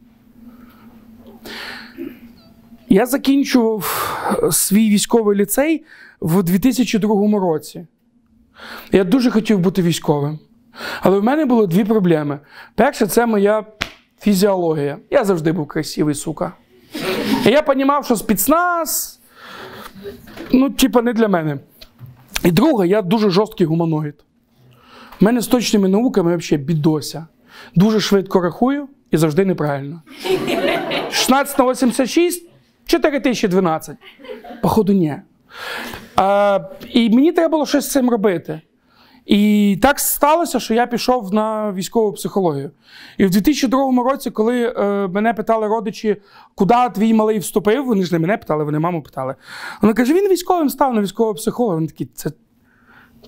Я 2.88 3.06
закінчував 3.06 3.84
свій 4.52 4.90
військовий 4.90 5.38
ліцей 5.38 5.84
в 6.20 6.42
2002 6.42 7.38
році. 7.40 7.86
Я 8.92 9.04
дуже 9.04 9.30
хотів 9.30 9.58
бути 9.58 9.82
військовим. 9.82 10.38
Але 11.00 11.18
в 11.18 11.24
мене 11.24 11.44
було 11.44 11.66
дві 11.66 11.84
проблеми. 11.84 12.38
Перше, 12.74 13.06
це 13.06 13.26
моя 13.26 13.64
фізіологія. 14.20 14.98
Я 15.10 15.24
завжди 15.24 15.52
був 15.52 15.68
красивий, 15.68 16.14
сука. 16.14 16.52
І 17.46 17.50
я 17.50 17.60
розумів, 17.60 18.04
що 18.04 18.16
спецназ, 18.16 19.20
ну, 20.52 20.70
типа, 20.70 21.02
не 21.02 21.12
для 21.12 21.28
мене. 21.28 21.58
І 22.44 22.50
друге, 22.50 22.88
я 22.88 23.02
дуже 23.02 23.30
жорсткий 23.30 23.66
гуманоїд. 23.66 24.14
У 25.20 25.24
мене 25.24 25.40
з 25.40 25.46
точними 25.46 25.88
науками 25.88 26.36
взагалі 26.36 26.64
бідося. 26.64 27.26
Дуже 27.74 28.00
швидко 28.00 28.40
рахую 28.40 28.88
і 29.10 29.16
завжди 29.16 29.44
неправильно. 29.44 30.02
16 31.10 31.58
на 31.58 31.70
86 31.70 32.46
4012. 32.86 33.96
Походу, 34.62 34.92
ні. 34.92 35.16
А, 36.16 36.60
І 36.92 37.10
мені 37.10 37.32
треба 37.32 37.48
було 37.48 37.66
щось 37.66 37.84
з 37.84 37.90
цим 37.90 38.10
робити. 38.10 38.60
І 39.30 39.78
так 39.82 40.00
сталося, 40.00 40.60
що 40.60 40.74
я 40.74 40.86
пішов 40.86 41.34
на 41.34 41.72
військову 41.72 42.12
психологію. 42.12 42.70
І 43.18 43.26
в 43.26 43.30
2002 43.30 44.02
році, 44.02 44.30
коли 44.30 44.74
е, 44.76 45.08
мене 45.08 45.34
питали 45.34 45.68
родичі, 45.68 46.16
куди 46.54 46.74
твій 46.94 47.14
малий 47.14 47.38
вступив, 47.38 47.86
вони 47.86 48.04
ж 48.04 48.12
не 48.12 48.18
мене 48.18 48.36
питали, 48.36 48.64
вони 48.64 48.78
маму 48.78 49.02
питали. 49.02 49.34
Вона 49.82 49.94
каже: 49.94 50.14
він 50.14 50.28
військовим 50.28 50.70
став 50.70 50.94
на 50.94 51.00
військового 51.00 51.34
психолога. 51.34 51.74
Вони 51.74 51.86
такі, 51.86 52.08
це 52.14 52.30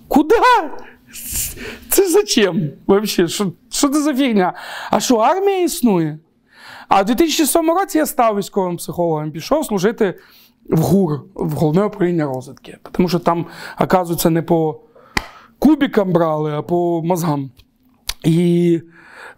куди? 0.09 0.35
Це 1.89 2.09
зачем? 2.09 2.71
Вообще, 2.87 3.29
що, 3.29 3.53
що 3.71 3.89
це 3.89 4.03
за 4.03 4.15
фігня? 4.15 4.53
А 4.91 5.01
що 5.01 5.17
армія 5.17 5.63
існує? 5.63 6.19
А 6.89 7.03
в 7.03 7.05
2007 7.05 7.71
році 7.71 7.99
я 7.99 8.07
став 8.07 8.39
військовим 8.39 8.77
психологом, 8.77 9.31
пішов 9.31 9.67
служити 9.67 10.19
в 10.71 10.81
ГУР, 10.81 11.21
в 11.35 11.51
головне 11.51 11.85
управління 11.85 12.25
розвитки. 12.27 12.79
Тому 12.93 13.09
що 13.09 13.19
там, 13.19 13.47
оказується, 13.79 14.31
не 14.31 14.43
по 14.43 14.81
кубікам 15.63 16.13
брали, 16.13 16.53
а 16.53 16.63
по 16.63 17.03
мозгам. 17.05 17.51
І 18.25 18.81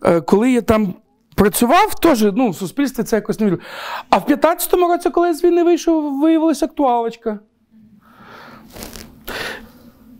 е, 0.03 0.21
коли 0.21 0.53
я 0.53 0.61
там 0.61 0.95
працював, 1.35 1.95
теж 1.95 2.23
ну, 2.23 2.51
в 2.51 2.57
суспільстві 2.57 3.03
це 3.03 3.17
якось 3.17 3.41
не 3.41 3.47
вірило. 3.47 3.63
А 4.11 4.19
в 4.19 4.25
15-му 4.25 4.89
році, 4.89 5.11
коли 5.11 5.29
я 5.29 5.35
з 5.35 5.45
війни 5.45 5.65
вийшов, 5.65 6.21
виявилася 6.21 6.67
актуалочка. 6.67 7.39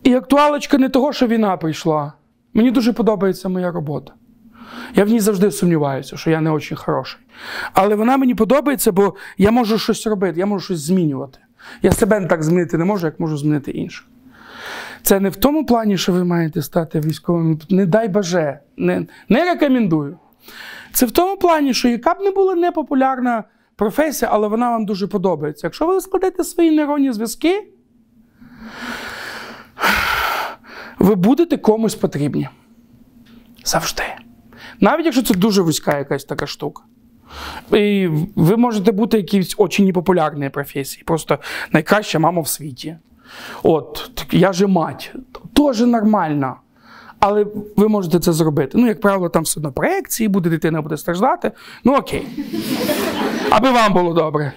І 0.03 0.15
актуалочка 0.15 0.79
не 0.79 0.89
того, 0.89 1.13
що 1.13 1.27
війна 1.27 1.57
прийшла. 1.57 2.13
Мені 2.55 2.71
дуже 2.71 2.93
подобається 2.93 3.49
моя 3.49 3.73
робота. 3.73 4.13
Я 4.95 5.05
в 5.05 5.09
ній 5.09 5.21
завжди 5.21 5.51
сумніваюся, 5.51 6.17
що 6.17 6.31
я 6.31 6.41
не 6.41 6.51
дуже 6.51 6.75
хороший. 6.75 7.21
Але 7.73 7.95
вона 7.95 8.17
мені 8.17 8.35
подобається, 8.35 8.93
бо 8.93 9.15
я 9.39 9.51
можу 9.51 9.79
щось 9.79 10.07
робити, 10.07 10.41
я 10.41 10.47
можу 10.47 10.65
щось 10.65 10.81
змінювати. 10.81 11.39
Я 11.83 11.93
себе 11.93 12.21
не 12.21 12.27
так 12.27 12.43
змінити 12.43 12.79
не 12.79 12.85
можу, 12.85 13.07
як 13.07 13.21
можу 13.21 13.37
змінити 13.37 13.71
інших. 13.71 14.07
Це 15.05 15.21
не 15.21 15.29
в 15.29 15.37
тому 15.37 15.67
плані, 15.67 15.99
що 15.99 16.13
ви 16.13 16.25
маєте 16.25 16.63
стати 16.63 17.01
військовим. 17.01 17.61
Не 17.71 17.87
дай 17.87 18.09
баже, 18.09 18.59
не, 18.77 19.07
не 19.29 19.45
рекомендую. 19.45 20.19
Це 20.93 21.07
в 21.07 21.11
тому 21.11 21.37
плані, 21.37 21.75
що 21.75 21.89
яка 21.89 22.15
б 22.15 22.21
не 22.21 22.31
була 22.31 22.55
непопулярна 22.55 23.45
професія, 23.77 24.31
але 24.35 24.49
вона 24.49 24.71
вам 24.71 24.87
дуже 24.87 25.07
подобається. 25.07 25.67
Якщо 25.67 25.87
ви 25.87 26.01
складете 26.01 26.45
свої 26.45 26.71
нейронні 26.71 27.13
зв'язки, 27.13 27.69
ви 30.99 31.15
будете 31.15 31.57
комусь 31.57 31.95
потрібні. 31.95 32.49
Завжди. 33.65 34.03
Навіть 34.81 35.05
якщо 35.05 35.23
це 35.23 35.35
дуже 35.35 35.63
вузька 35.63 35.99
якась 35.99 36.25
така 36.25 36.47
штука. 36.47 36.83
І 37.73 38.09
ви 38.37 38.57
можете 38.57 38.93
бути 38.93 39.17
якісь 39.17 39.55
дуже 39.55 39.85
непопулярні 39.85 40.49
професії, 40.49 41.05
просто 41.05 41.39
найкраща 41.73 42.19
мама 42.19 42.43
в 42.43 42.49
світі. 42.49 42.97
От, 43.63 44.11
я 44.31 44.53
же 44.53 44.67
мать, 44.67 45.13
теж 45.53 45.81
нормально. 45.81 46.57
Але 47.21 47.47
ви 47.77 47.89
можете 47.89 48.21
це 48.21 48.33
зробити. 48.33 48.79
Ну, 48.79 48.87
як 48.87 49.01
правило, 49.01 49.29
там 49.29 49.43
все 49.43 49.61
одно 49.61 49.73
проекції 49.73 50.29
буде, 50.29 50.51
дитина 50.51 50.83
буде 50.83 50.97
страждати. 50.97 51.53
Ну 51.85 51.95
окей. 51.97 52.27
Аби 53.51 53.71
вам 53.71 53.93
було 53.93 54.13
добре. 54.13 54.53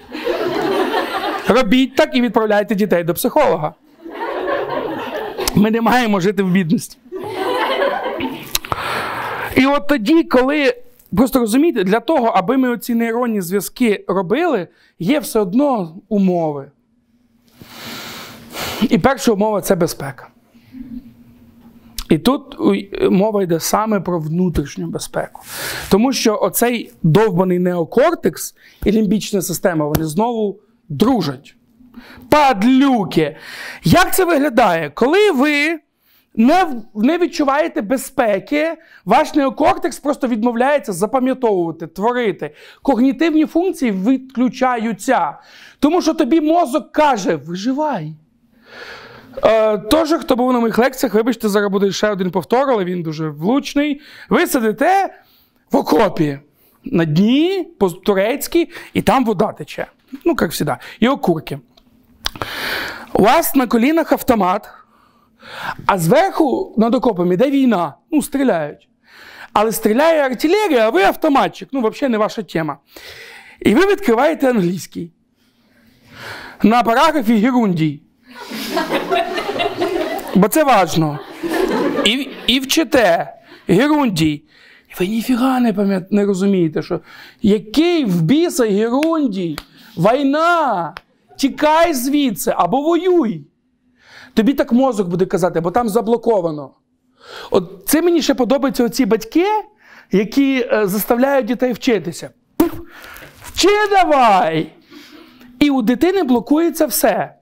Робіть 1.47 1.95
так 1.95 2.15
і 2.15 2.21
відправляйте 2.21 2.75
дітей 2.75 3.03
до 3.03 3.13
психолога. 3.13 3.73
Ми 5.55 5.71
не 5.71 5.81
маємо 5.81 6.19
жити 6.19 6.43
в 6.43 6.51
бідності. 6.51 6.97
І 9.55 9.65
от 9.65 9.87
тоді, 9.87 10.23
коли. 10.23 10.73
Просто 11.17 11.39
розумієте, 11.39 11.83
для 11.83 11.99
того, 11.99 12.27
аби 12.27 12.57
ми 12.57 12.69
оці 12.69 12.95
нейронні 12.95 13.41
зв'язки 13.41 14.05
робили, 14.07 14.67
є 14.99 15.19
все 15.19 15.39
одно 15.39 15.95
умови. 16.09 16.71
І 18.81 18.97
перша 18.97 19.31
умова 19.31 19.61
це 19.61 19.75
безпека. 19.75 20.27
І 22.09 22.17
тут 22.17 22.57
мова 23.11 23.43
йде 23.43 23.59
саме 23.59 23.99
про 23.99 24.19
внутрішню 24.19 24.87
безпеку. 24.87 25.41
Тому 25.89 26.13
що 26.13 26.39
оцей 26.41 26.91
довбаний 27.03 27.59
неокортекс 27.59 28.55
і 28.85 28.91
лімбічна 28.91 29.41
система, 29.41 29.85
вони 29.85 30.05
знову 30.05 30.59
дружать. 30.89 31.55
Падлюки. 32.29 33.35
Як 33.83 34.15
це 34.15 34.25
виглядає? 34.25 34.89
Коли 34.89 35.31
ви 35.31 35.79
не 36.35 36.81
не 36.95 37.17
відчуваєте 37.17 37.81
безпеки, 37.81 38.77
ваш 39.05 39.33
неокортекс 39.33 39.99
просто 39.99 40.27
відмовляється 40.27 40.93
запам'ятовувати, 40.93 41.87
творити. 41.87 42.55
Когнітивні 42.81 43.45
функції 43.45 43.91
відключаються. 43.91 45.37
Тому 45.79 46.01
що 46.01 46.13
тобі 46.13 46.41
мозок 46.41 46.91
каже: 46.91 47.35
виживай. 47.35 48.13
Е, 49.43 49.77
Тож, 49.77 50.13
хто 50.13 50.35
був 50.35 50.53
на 50.53 50.59
моїх 50.59 50.77
лекціях, 50.77 51.13
вибачте, 51.13 51.49
зараз 51.49 51.71
буде 51.71 51.91
ще 51.91 52.09
один 52.09 52.31
повтор, 52.31 52.69
але 52.69 52.85
він 52.85 53.03
дуже 53.03 53.29
влучний. 53.29 54.01
Ви 54.29 54.47
сидите 54.47 55.13
в 55.71 55.75
окопі 55.75 56.39
на 56.83 57.05
дні, 57.05 57.67
по-турецьки, 57.79 58.69
і 58.93 59.01
там 59.01 59.25
вода 59.25 59.51
тече. 59.51 59.87
Ну, 60.25 60.35
як 60.41 60.53
завжди. 60.53 60.77
І 60.99 61.07
окурки. 61.07 61.59
У 63.13 63.21
вас 63.23 63.55
на 63.55 63.67
колінах 63.67 64.11
автомат, 64.11 64.69
а 65.85 65.97
зверху 65.97 66.75
над 66.77 66.95
окопом 66.95 67.31
іде 67.31 67.49
війна. 67.49 67.93
Ну, 68.11 68.21
стріляють. 68.21 68.89
Але 69.53 69.71
стріляє 69.71 70.21
артилерія, 70.21 70.87
а 70.87 70.89
ви 70.89 71.03
автоматчик. 71.03 71.69
Ну, 71.71 71.81
взагалі 71.81 72.11
не 72.11 72.17
ваша 72.17 72.43
тема. 72.43 72.77
І 73.59 73.75
ви 73.75 73.91
відкриваєте 73.91 74.49
англійський. 74.49 75.11
На 76.63 76.83
параграфі 76.83 77.35
Герундій. 77.35 78.01
Бо 80.37 80.47
це 80.47 80.63
важно. 80.63 81.19
І 82.05 82.29
і 82.47 82.59
вчите 82.59 83.33
Герундій. 83.67 84.43
Ви 84.99 85.07
ніфіга 85.07 85.59
не 85.59 85.73
пам'ят... 85.73 86.11
не 86.11 86.25
розумієте, 86.25 86.81
що 86.81 86.99
який 87.41 88.05
в 88.05 88.21
біса 88.21 88.65
Герундій? 88.65 89.57
Війна! 89.97 90.93
Тікай 91.37 91.93
звідси 91.93 92.53
або 92.57 92.81
воюй. 92.81 93.47
Тобі 94.33 94.53
так 94.53 94.71
мозок 94.71 95.07
буде 95.07 95.25
казати, 95.25 95.61
бо 95.61 95.71
там 95.71 95.89
заблоковано. 95.89 96.71
От 97.51 97.83
це 97.85 98.01
мені 98.01 98.21
ще 98.21 98.33
подобаються 98.33 98.83
оці 98.83 99.05
батьки, 99.05 99.45
які 100.11 100.67
е, 100.71 100.87
заставляють 100.87 101.45
дітей 101.45 101.73
вчитися. 101.73 102.29
Пух, 102.57 102.71
вчи 103.41 103.69
давай! 103.91 104.71
І 105.59 105.69
у 105.69 105.81
дитини 105.81 106.23
блокується 106.23 106.85
все. 106.85 107.36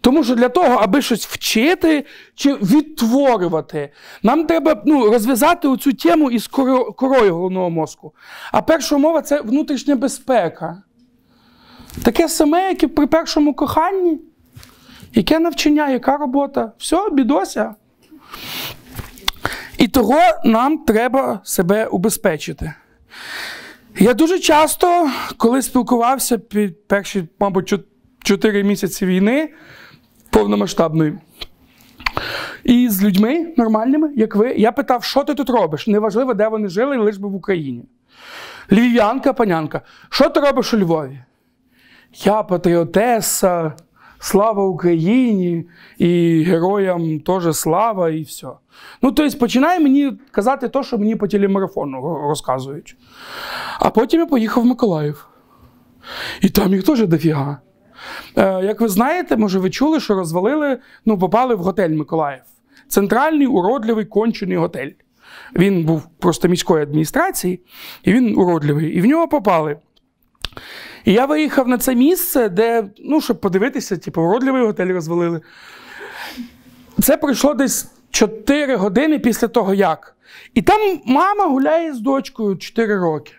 Тому 0.00 0.24
що 0.24 0.34
для 0.34 0.48
того, 0.48 0.74
аби 0.74 1.02
щось 1.02 1.26
вчити 1.26 2.06
чи 2.34 2.54
відтворювати, 2.54 3.92
нам 4.22 4.46
треба 4.46 4.82
ну, 4.86 5.10
розв'язати 5.10 5.68
оцю 5.68 5.92
тему 5.92 6.30
із 6.30 6.46
корою 6.96 7.34
головного 7.34 7.70
мозку. 7.70 8.14
А 8.52 8.62
перша 8.62 8.96
умова 8.96 9.22
це 9.22 9.40
внутрішня 9.40 9.96
безпека. 9.96 10.82
Таке 12.02 12.28
саме, 12.28 12.68
як 12.68 12.82
і 12.82 12.86
при 12.86 13.06
першому 13.06 13.54
коханні. 13.54 14.20
Яке 15.14 15.38
навчання, 15.38 15.90
яка 15.90 16.16
робота? 16.16 16.72
Все, 16.78 17.10
бідося. 17.12 17.74
І 19.78 19.88
того 19.88 20.18
нам 20.44 20.78
треба 20.78 21.40
себе 21.44 21.86
убезпечити. 21.86 22.74
Я 23.98 24.14
дуже 24.14 24.38
часто, 24.38 25.10
коли 25.36 25.62
спілкувався 25.62 26.38
під 26.38 26.88
перші, 26.88 27.28
мабуть, 27.40 27.74
4 28.24 28.64
місяці 28.64 29.06
війни 29.06 29.48
повномасштабної, 30.30 31.18
і 32.64 32.88
з 32.88 33.04
людьми 33.04 33.54
нормальними, 33.56 34.10
як 34.16 34.36
ви, 34.36 34.54
я 34.54 34.72
питав, 34.72 35.04
що 35.04 35.24
ти 35.24 35.34
тут 35.34 35.50
робиш? 35.50 35.86
Неважливо, 35.86 36.34
де 36.34 36.48
вони 36.48 36.68
жили, 36.68 36.96
лиш 36.96 37.16
би 37.16 37.28
в 37.28 37.34
Україні. 37.34 37.84
Львів'янка, 38.72 39.32
панянка, 39.32 39.80
що 40.10 40.28
ти 40.28 40.40
робиш 40.40 40.74
у 40.74 40.78
Львові? 40.78 41.20
Я 42.24 42.42
патріотеса, 42.42 43.72
слава 44.18 44.64
Україні, 44.64 45.68
і 45.98 46.42
героям 46.42 47.20
теж 47.20 47.56
слава, 47.56 48.10
і 48.10 48.22
все. 48.22 48.46
Ну, 49.02 49.12
тобто, 49.12 49.38
починає 49.38 49.80
мені 49.80 50.12
казати 50.30 50.68
те, 50.68 50.82
що 50.82 50.98
мені 50.98 51.16
по 51.16 51.28
телемарафону 51.28 52.18
розказують. 52.28 52.96
А 53.78 53.90
потім 53.90 54.20
я 54.20 54.26
поїхав 54.26 54.62
в 54.62 54.66
Миколаїв. 54.66 55.26
І 56.40 56.48
там 56.48 56.74
їх 56.74 56.84
теж 56.84 57.06
дофіга. 57.06 57.58
Е, 58.36 58.64
Як 58.64 58.80
ви 58.80 58.88
знаєте, 58.88 59.36
може, 59.36 59.58
ви 59.58 59.70
чули, 59.70 60.00
що 60.00 60.14
розвалили, 60.14 60.78
ну, 61.04 61.18
попали 61.18 61.54
в 61.54 61.58
готель 61.58 61.90
Миколаїв. 61.90 62.42
Центральний 62.88 63.46
уродливий 63.46 64.04
кончений 64.04 64.56
готель. 64.56 64.90
Він 65.56 65.84
був 65.84 66.08
просто 66.18 66.48
міської 66.48 66.82
адміністрації, 66.82 67.60
і 68.02 68.12
він 68.12 68.38
уродливий. 68.38 68.90
І 68.90 69.00
в 69.00 69.06
нього 69.06 69.28
попали. 69.28 69.76
І 71.04 71.12
я 71.12 71.26
виїхав 71.26 71.68
на 71.68 71.78
це 71.78 71.94
місце, 71.94 72.48
де, 72.48 72.84
ну, 73.04 73.20
щоб 73.20 73.40
подивитися, 73.40 73.96
типу, 73.96 74.22
уродливий 74.22 74.62
готель 74.62 74.86
розвалили. 74.86 75.40
Це 77.02 77.16
пройшло 77.16 77.54
десь 77.54 77.90
4 78.10 78.76
години 78.76 79.18
після 79.18 79.48
того, 79.48 79.74
як. 79.74 80.16
І 80.54 80.62
там 80.62 81.00
мама 81.06 81.46
гуляє 81.46 81.94
з 81.94 82.00
дочкою 82.00 82.56
4 82.56 82.98
роки. 82.98 83.32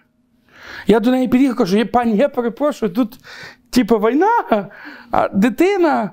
Я 0.88 1.00
до 1.00 1.12
неї 1.12 1.28
під'їхав 1.28 1.58
кажу, 1.58 1.86
пані, 1.86 2.18
я 2.18 2.30
перепрошую, 2.30 2.92
тут, 2.92 3.20
типу, 3.72 3.98
війна, 3.98 4.70
а 5.12 5.28
дитина. 5.28 6.12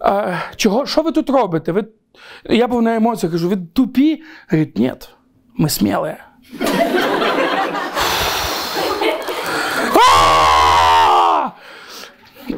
А, 0.00 0.34
чого, 0.56 0.86
Що 0.86 1.02
ви 1.02 1.12
тут 1.12 1.30
робите? 1.30 1.72
Ви... 1.72 1.84
Я 2.44 2.68
був 2.68 2.82
на 2.82 2.96
емоціях, 2.96 3.32
кажу, 3.32 3.48
ви 3.48 3.56
тупі? 3.56 4.22
Говорить, 4.50 4.78
ні, 4.78 4.92
ми 5.56 5.68
смілі. 5.68 6.16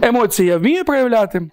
Емоції 0.03 0.49
я 0.49 0.59
вмію 0.59 0.85
проявляти. 0.85 1.51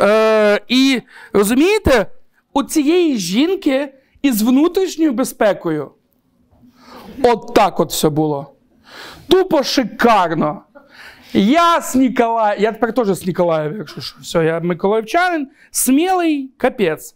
Е, 0.00 0.60
І 0.68 1.02
розумієте, 1.32 2.06
у 2.52 2.62
цієї 2.62 3.16
жінки 3.16 3.94
із 4.22 4.42
внутрішньою 4.42 5.12
безпекою. 5.12 5.90
От 7.24 7.54
так 7.54 7.80
от 7.80 7.90
все 7.90 8.08
було. 8.08 8.54
Тупо 9.28 9.62
шикарно. 9.62 10.62
Я 11.34 11.80
з 11.80 11.94
Ніколая, 11.94 12.56
я 12.58 12.72
тепер 12.72 12.92
теж 12.92 13.06
з 13.06 13.26
Ніколаєва, 13.26 13.76
якщо 13.78 14.00
що, 14.00 14.16
все, 14.20 14.44
я 14.44 14.60
Миколаївчанин, 14.60 15.48
смілий 15.70 16.50
капець. 16.56 17.14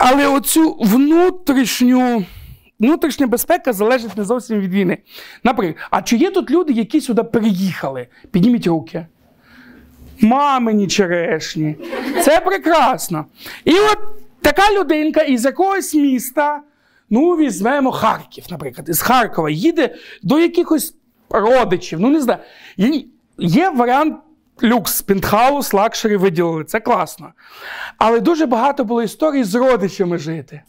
Але 0.00 0.26
оцю 0.26 0.76
внутрішню. 0.80 2.24
Внутрішня 2.80 3.26
безпека 3.26 3.72
залежить 3.72 4.16
не 4.16 4.24
зовсім 4.24 4.60
від 4.60 4.72
війни. 4.72 4.98
Наприклад, 5.44 5.88
а 5.90 6.02
чи 6.02 6.16
є 6.16 6.30
тут 6.30 6.50
люди, 6.50 6.72
які 6.72 7.00
сюди 7.00 7.22
переїхали? 7.22 8.06
Підніміть 8.30 8.66
руки. 8.66 9.06
Мамині 10.20 10.86
черешні. 10.86 11.76
Це 12.22 12.40
прекрасно. 12.40 13.26
І 13.64 13.72
от 13.72 13.98
така 14.42 14.62
людинка 14.80 15.20
із 15.20 15.44
якогось 15.44 15.94
міста, 15.94 16.60
ну, 17.10 17.30
візьмемо 17.36 17.92
Харків, 17.92 18.44
наприклад, 18.50 18.88
із 18.88 19.02
Харкова 19.02 19.50
їде 19.50 19.94
до 20.22 20.38
якихось 20.38 20.94
родичів. 21.34 22.00
Ну, 22.00 22.10
не 22.10 22.20
знаю. 22.20 22.40
Є 23.38 23.70
варіант 23.70 24.16
люкс, 24.62 25.02
пентхаус, 25.02 25.72
luxury 25.72 26.16
виділили. 26.16 26.64
Це 26.64 26.80
класно. 26.80 27.32
Але 27.98 28.20
дуже 28.20 28.46
багато 28.46 28.84
було 28.84 29.02
історій 29.02 29.44
з 29.44 29.54
родичами 29.54 30.18
жити. 30.18 30.62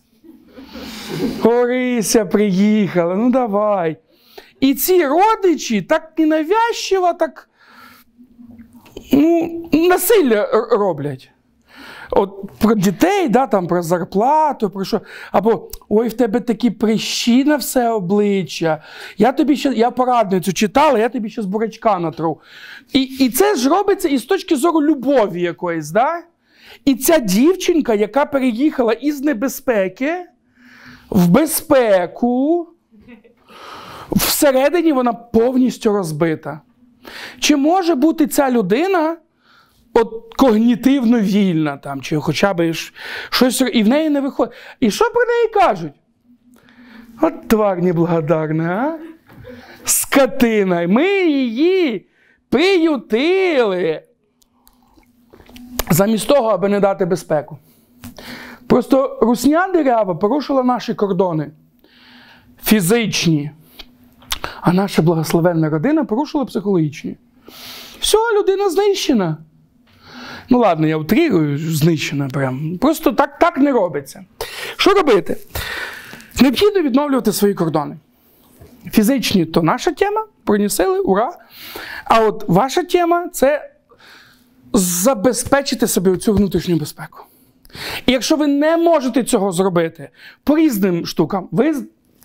Орися 1.44 2.26
приїхала, 2.26 3.16
ну 3.16 3.30
давай. 3.30 3.98
І 4.60 4.74
ці 4.74 5.08
родичі 5.08 5.82
так 5.82 6.14
ненавязчиво, 6.18 7.14
так 7.14 7.50
ну, 9.14 9.70
насилля 9.74 10.68
роблять. 10.72 11.32
От 12.18 12.52
про 12.60 12.76
дітей, 12.76 13.30
да, 13.30 13.48
там, 13.48 13.68
про 13.68 13.82
зарплату, 13.82 14.70
про 14.70 14.86
що. 14.86 15.02
Або 15.32 15.70
ой, 15.90 16.08
в 16.08 16.14
тебе 16.14 16.40
такі 16.40 16.70
прищі 16.72 17.44
на 17.44 17.56
все 17.56 17.90
обличчя. 17.90 18.82
Я 19.18 19.32
тобі 19.32 19.56
ще 19.56 19.70
я 19.70 19.92
порадницю 19.92 20.54
читала, 20.54 21.00
я 21.00 21.10
тобі 21.10 21.30
ще 21.30 21.42
з 21.42 21.46
бурачка 21.46 22.00
натру. 22.00 22.40
І 22.94 23.02
і 23.02 23.30
це 23.30 23.56
ж 23.56 23.70
робиться 23.70 24.08
із 24.08 24.24
точки 24.24 24.56
зору 24.56 24.82
любові 24.82 25.42
якоїсь. 25.42 25.92
Да? 25.92 26.22
І 26.86 26.96
ця 26.96 27.20
дівчинка, 27.20 27.94
яка 27.94 28.26
переїхала 28.26 28.94
із 28.94 29.22
небезпеки 29.22 30.26
в 31.10 31.30
безпеку, 31.30 32.68
всередині 34.12 34.94
вона 34.94 35.14
повністю 35.14 35.94
розбита. 35.94 36.62
Чи 37.40 37.56
може 37.56 37.96
бути 37.96 38.28
ця 38.28 38.52
людина 38.52 39.18
от 39.96 40.34
когнітивно 40.38 41.20
вільна, 41.20 41.78
там, 41.78 42.02
чи 42.02 42.20
хоча 42.20 42.54
б 42.54 42.74
щось 43.30 43.62
і 43.74 43.84
в 43.84 43.88
неї 43.88 44.10
не 44.10 44.22
виходить. 44.22 44.54
І 44.80 44.92
що 44.92 45.06
про 45.06 45.26
неї 45.26 45.48
кажуть? 45.54 45.94
От 47.22 47.48
твар 47.48 47.82
неблагодарна, 47.82 48.74
а? 48.74 49.00
Скотина. 49.86 50.88
Ми 50.88 51.08
її 51.24 52.08
приютили. 52.50 54.02
Замість 55.90 56.28
того, 56.28 56.50
аби 56.50 56.70
не 56.70 56.80
дати 56.80 57.06
безпеку. 57.06 57.58
Просто 58.68 59.20
русня 59.22 59.68
дерева 59.68 60.16
порушила 60.16 60.64
наші 60.64 60.94
кордони 60.94 61.52
фізичні, 62.64 63.52
а 64.62 64.74
наша 64.74 65.02
благословенна 65.02 65.70
родина 65.70 66.06
порушила 66.06 66.46
психологічні. 66.46 67.18
Все, 68.00 68.18
людина 68.40 68.70
знищена. 68.70 69.38
Ну, 70.50 70.60
ладно, 70.60 70.88
я 70.88 70.98
утрирую, 70.98 71.58
знищена 71.58 72.28
прям. 72.30 72.78
Просто 72.78 73.12
так 73.12 73.40
так 73.40 73.58
не 73.58 73.72
робиться. 73.72 74.26
Що 74.78 74.94
робити? 74.94 75.38
Необхідно 76.42 76.82
відновлювати 76.82 77.34
свої 77.34 77.54
кордони. 77.54 77.98
Фізичні 78.92 79.46
то 79.46 79.62
наша 79.62 79.92
тема, 79.92 80.26
принесили, 80.44 81.00
ура. 81.00 81.32
А 82.06 82.20
от 82.20 82.44
ваша 82.48 82.84
тема 82.84 83.28
це 83.34 83.72
забезпечити 84.74 85.88
собі 85.88 86.18
цю 86.18 86.34
внутрішню 86.34 86.76
безпеку. 86.76 87.26
І 88.06 88.12
якщо 88.12 88.36
ви 88.36 88.48
не 88.48 88.78
можете 88.78 89.24
цього 89.24 89.52
зробити 89.52 90.10
по 90.44 90.58
різним 90.58 91.06
штукам, 91.06 91.48
ви 91.52 91.76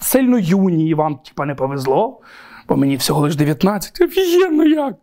сильно 0.01 0.39
юні 0.39 0.89
і 0.89 0.95
вам 0.95 1.16
типа, 1.16 1.47
не 1.47 1.55
повезло, 1.55 2.21
бо 2.68 2.77
мені 2.77 2.97
всього 2.97 3.21
лише 3.21 3.39
19. 3.39 4.01
Офігенно 4.01 4.64
як. 4.64 4.95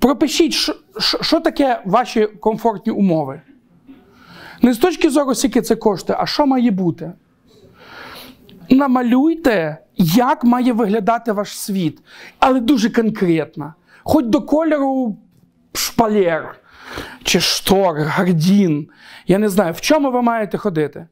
Пропишіть, 0.00 0.52
що, 0.52 0.74
що 1.20 1.40
таке 1.40 1.82
ваші 1.84 2.26
комфортні 2.26 2.92
умови. 2.92 3.40
Не 4.62 4.72
з 4.72 4.78
точки 4.78 5.10
зору, 5.10 5.34
скільки 5.34 5.62
це 5.62 5.76
коштує, 5.76 6.18
а 6.20 6.26
що 6.26 6.46
має 6.46 6.70
бути. 6.70 7.12
Намалюйте, 8.70 9.78
як 9.96 10.44
має 10.44 10.72
виглядати 10.72 11.32
ваш 11.32 11.58
світ, 11.58 12.02
але 12.38 12.60
дуже 12.60 12.90
конкретно. 12.90 13.74
Хоч 14.04 14.24
до 14.26 14.42
кольору 14.42 15.16
шпалер, 15.72 16.60
чи 17.22 17.40
штор, 17.40 17.98
гардін. 17.98 18.88
Я 19.26 19.38
не 19.38 19.48
знаю, 19.48 19.72
в 19.72 19.80
чому 19.80 20.10
ви 20.10 20.22
маєте 20.22 20.58
ходити. 20.58 21.06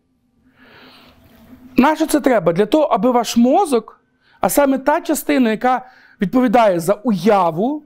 Нащо 1.76 2.06
це 2.06 2.20
треба? 2.20 2.52
Для 2.52 2.66
того, 2.66 2.84
аби 2.84 3.10
ваш 3.10 3.36
мозок, 3.36 4.00
а 4.40 4.48
саме 4.48 4.78
та 4.78 5.00
частина, 5.00 5.50
яка 5.50 5.86
відповідає 6.20 6.80
за 6.80 6.94
уяву, 6.94 7.82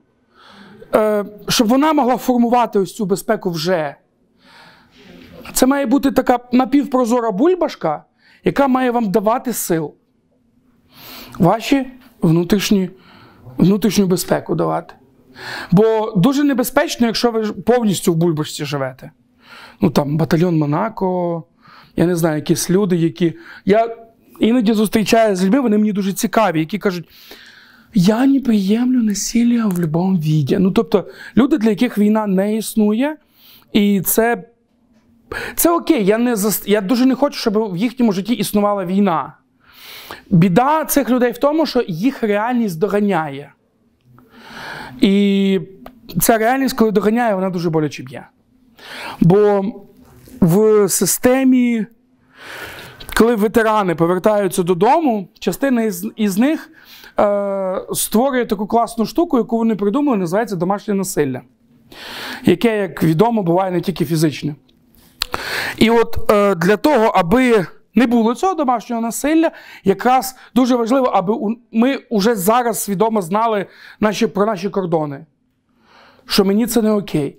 щоб 1.49 1.69
вона 1.69 1.93
могла 1.93 2.17
формувати 2.17 2.79
ось 2.79 2.97
цю 2.97 3.05
безпеку 3.05 3.51
вже. 3.51 3.95
Це 5.53 5.67
має 5.67 5.87
бути 5.87 6.11
така 6.11 6.39
напівпрозора 6.53 7.31
бульбашка, 7.31 8.05
яка 8.45 8.69
має 8.69 8.91
вам 8.91 9.11
давати 9.11 9.53
сил. 9.53 9.95
Ваші 11.39 11.87
внутрішні, 12.23 12.91
внутрішню 13.59 14.07
безпеку 14.07 14.55
давати. 14.55 14.95
Бо 15.71 16.13
дуже 16.17 16.45
небезпечно, 16.45 17.07
якщо 17.07 17.31
ви 17.31 17.53
повністю 17.53 18.13
в 18.13 18.17
бульбашці 18.17 18.65
живете. 18.65 19.11
Ну 19.81 19.91
там 19.91 20.17
батальйон 20.17 20.59
Монако, 20.59 21.45
я 21.97 22.07
не 22.07 22.17
знаю, 22.17 22.37
якісь 22.37 22.71
люди, 22.71 22.97
які. 22.97 23.35
Я 23.65 23.97
іноді 24.41 24.73
зустрічаю 24.73 25.37
з 25.37 25.45
людьми, 25.45 25.61
вони 25.61 25.79
мені 25.79 25.93
дуже 25.93 26.13
цікаві, 26.13 26.61
які 26.61 26.79
кажуть. 26.79 27.09
Я 27.95 28.27
не 28.27 28.41
приємлю 28.41 29.03
насилля 29.03 29.67
в 29.67 29.75
будь-якому 29.75 30.19
віді. 30.19 30.59
Ну, 30.59 30.71
тобто, 30.71 31.09
люди, 31.37 31.59
для 31.59 31.71
яких 31.71 31.99
війна 31.99 32.27
не 32.27 32.57
існує, 32.57 33.17
і 33.73 34.01
це 34.01 34.45
це 35.55 35.71
окей. 35.71 36.05
Я 36.05 36.19
не 36.19 36.35
я 36.67 36.81
дуже 36.81 37.07
не 37.07 37.15
хочу, 37.15 37.39
щоб 37.39 37.73
в 37.73 37.77
їхньому 37.77 38.13
житті 38.13 38.35
існувала 38.35 38.85
війна. 38.85 39.33
Біда 40.31 40.85
цих 40.85 41.11
людей 41.11 41.33
в 41.33 41.39
тому, 41.39 41.67
що 41.67 41.85
їх 41.89 42.23
реальність 42.23 42.79
доганяє. 42.79 43.53
І 45.01 45.61
ця 46.21 46.39
реальність, 46.39 46.77
коли 46.77 46.91
доганяє, 46.91 47.35
вона 47.35 47.51
дуже 47.51 47.71
боляче 47.71 48.03
б'є. 48.03 48.27
Бо 49.21 49.65
в 50.41 50.89
системі, 50.89 51.87
коли 53.17 53.35
ветерани 53.35 53.95
повертаються 53.95 54.63
додому, 54.63 55.29
частина 55.39 55.83
із, 55.83 56.07
із 56.17 56.39
них 56.39 56.71
е, 57.19 57.81
створює 57.93 58.47
таку 58.47 58.67
класну 58.67 59.07
штуку, 59.07 59.39
яку 59.39 59.59
вони 59.59 59.77
придумали, 59.77 60.19
називається 60.19 60.57
домашнє 60.57 60.95
насилля, 60.95 61.41
яке, 62.45 62.79
як 62.79 63.03
відомо, 63.03 63.43
буває 63.43 63.71
не 63.73 63.81
тільки 63.81 64.05
фізичне. 64.05 64.55
І 65.77 65.91
от 65.91 66.31
е, 66.31 66.55
для 66.55 66.77
того, 66.77 67.05
аби 67.05 67.67
не 67.95 68.07
було 68.07 68.35
цього 68.35 68.55
домашнього 68.55 69.03
насилля, 69.03 69.51
якраз 69.85 70.37
дуже 70.55 70.77
важливо, 70.77 71.07
аби 71.07 71.57
ми 71.73 71.99
вже 72.11 72.35
зараз 72.35 72.83
свідомо 72.83 73.23
знали 73.23 73.67
наші, 74.01 74.27
про 74.27 74.47
наші 74.47 74.69
кордони. 74.69 75.27
Що 76.27 76.45
мені 76.45 76.67
це 76.67 76.83
не 76.83 76.93
окей. 76.93 77.39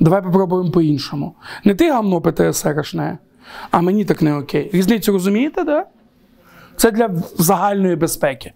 Давай 0.00 0.22
попробуємо 0.22 0.70
по-іншому. 0.70 1.34
Не 1.64 1.74
ти 1.74 1.90
гамно 1.90 2.20
ПТСРшне, 2.20 3.18
а 3.70 3.80
мені 3.80 4.04
так 4.04 4.22
не 4.22 4.36
окей. 4.36 4.70
Різницю 4.72 5.12
розумієте? 5.12 5.64
Да? 5.64 5.86
Це 6.76 6.90
для 6.90 7.10
загальної 7.38 7.96
безпеки. 7.96 8.52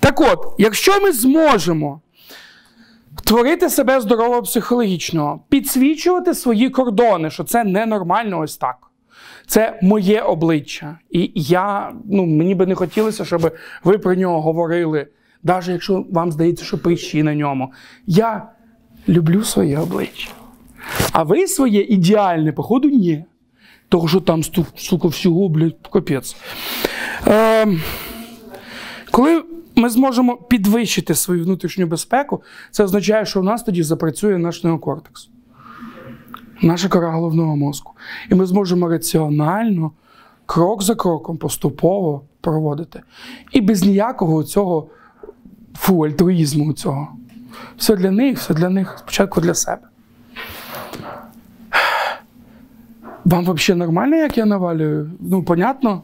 Так 0.00 0.20
от, 0.20 0.54
якщо 0.58 1.00
ми 1.00 1.12
зможемо 1.12 2.00
творити 3.24 3.70
себе 3.70 4.00
здорово 4.00 4.42
психологічно, 4.42 5.40
підсвічувати 5.48 6.34
свої 6.34 6.70
кордони, 6.70 7.30
що 7.30 7.44
це 7.44 7.64
ненормально 7.64 8.40
ось 8.40 8.56
так. 8.56 8.76
Це 9.46 9.78
моє 9.82 10.20
обличчя. 10.20 10.98
І 11.10 11.32
я, 11.34 11.92
ну, 12.10 12.26
мені 12.26 12.54
би 12.54 12.66
не 12.66 12.74
хотілося, 12.74 13.24
щоб 13.24 13.52
ви 13.84 13.98
про 13.98 14.14
нього 14.14 14.40
говорили, 14.40 15.06
навіть 15.42 15.68
якщо 15.68 16.04
вам 16.10 16.32
здається, 16.32 16.64
що 16.64 16.78
прищі 16.78 17.22
на 17.22 17.34
ньому. 17.34 17.72
Я 18.06 18.42
люблю 19.08 19.44
своє 19.44 19.78
обличчя. 19.78 20.30
А 21.12 21.22
ви 21.22 21.46
своє 21.46 21.80
ідеальне, 21.80 22.52
походу, 22.52 22.88
ні. 22.88 23.24
Того, 23.88 24.08
що 24.08 24.20
там, 24.20 24.42
сука, 24.76 25.08
всього, 25.08 25.48
блядь, 25.48 25.88
капець. 25.92 26.36
Е, 27.26 27.66
Коли 29.10 29.44
ми 29.76 29.90
зможемо 29.90 30.36
підвищити 30.36 31.14
свою 31.14 31.44
внутрішню 31.44 31.86
безпеку, 31.86 32.42
це 32.70 32.84
означає, 32.84 33.26
що 33.26 33.40
в 33.40 33.44
нас 33.44 33.62
тоді 33.62 33.82
запрацює 33.82 34.38
наш 34.38 34.64
неокортекс, 34.64 35.28
наша 36.62 36.88
кора 36.88 37.10
головного 37.10 37.56
мозку. 37.56 37.92
І 38.30 38.34
ми 38.34 38.46
зможемо 38.46 38.88
раціонально, 38.88 39.92
крок 40.46 40.82
за 40.82 40.94
кроком, 40.94 41.36
поступово 41.36 42.22
проводити. 42.40 43.02
І 43.52 43.60
без 43.60 43.82
ніякого 43.82 44.44
цього 44.44 44.88
фу, 45.74 46.04
альтруїзму 46.04 46.72
цього. 46.72 47.08
Все 47.76 47.96
для 47.96 48.10
них, 48.10 48.38
все 48.38 48.54
для 48.54 48.68
них, 48.68 48.94
спочатку 48.98 49.40
для 49.40 49.54
себе. 49.54 49.82
Вам 53.24 53.54
взагалі 53.54 53.78
нормально, 53.78 54.16
як 54.16 54.38
я 54.38 54.46
навалюю? 54.46 55.10
Ну, 55.20 55.42
понятно? 55.42 56.02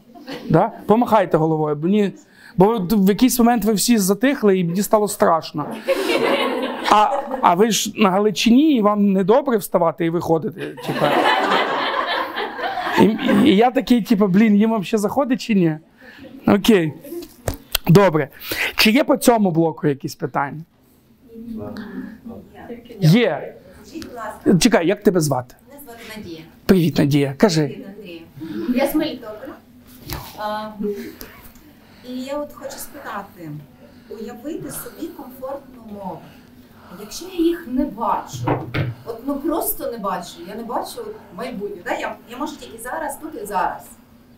Да? 0.49 0.71
Помахайте 0.85 1.37
головою. 1.37 1.77
Мені... 1.83 2.11
Бо 2.57 2.87
в 2.91 3.09
якийсь 3.09 3.39
момент 3.39 3.65
ви 3.65 3.73
всі 3.73 3.97
затихли 3.97 4.59
і 4.59 4.63
мені 4.63 4.81
стало 4.81 5.07
страшно. 5.07 5.65
А 6.89 7.21
а 7.41 7.53
ви 7.53 7.71
ж 7.71 7.93
на 7.95 8.09
Галичині, 8.09 8.75
і 8.75 8.81
вам 8.81 9.11
не 9.11 9.23
добре 9.23 9.57
вставати 9.57 10.05
і 10.05 10.09
виходити. 10.09 10.75
Типа. 10.87 11.11
І, 13.01 13.17
і 13.49 13.55
я 13.55 13.71
такий, 13.71 14.01
типу, 14.01 14.27
блін, 14.27 14.55
їм 14.55 14.69
взагалі 14.79 15.01
заходить 15.01 15.41
чи 15.41 15.55
ні? 15.55 15.77
Окей. 16.47 16.93
Добре. 17.87 18.29
Чи 18.75 18.91
є 18.91 19.03
по 19.03 19.17
цьому 19.17 19.51
блоку 19.51 19.87
якісь 19.87 20.15
питання? 20.15 20.61
Є. 22.99 23.55
Чекай, 24.59 24.87
як 24.87 25.03
тебе 25.03 25.19
звати? 25.19 25.55
Мене 25.69 25.81
звати 25.83 25.99
Надія. 26.17 26.41
Привіт, 26.65 26.97
Надія. 26.97 27.33
Кажи. 27.37 27.77
Я 28.75 28.87
з 28.87 28.95
Мелітополя. 28.95 29.50
І 32.03 32.23
я 32.23 32.37
от 32.37 32.53
хочу 32.53 32.77
спитати: 32.77 33.51
уявити 34.09 34.71
собі 34.71 35.07
комфортну 35.07 35.83
мову. 35.91 36.21
Якщо 36.99 37.25
я 37.25 37.35
їх 37.35 37.67
не 37.67 37.85
бачу, 37.85 38.69
от 39.05 39.19
ну 39.25 39.35
просто 39.35 39.91
не 39.91 39.97
бачу. 39.97 40.35
Я 40.47 40.55
не 40.55 40.63
бачу 40.63 41.05
майбутнє. 41.35 41.81
Да? 41.85 41.91
Я, 41.91 42.15
я 42.29 42.37
можу 42.37 42.55
тільки 42.55 42.77
зараз, 42.77 43.17
тут 43.17 43.35
і 43.41 43.45
зараз. 43.45 43.83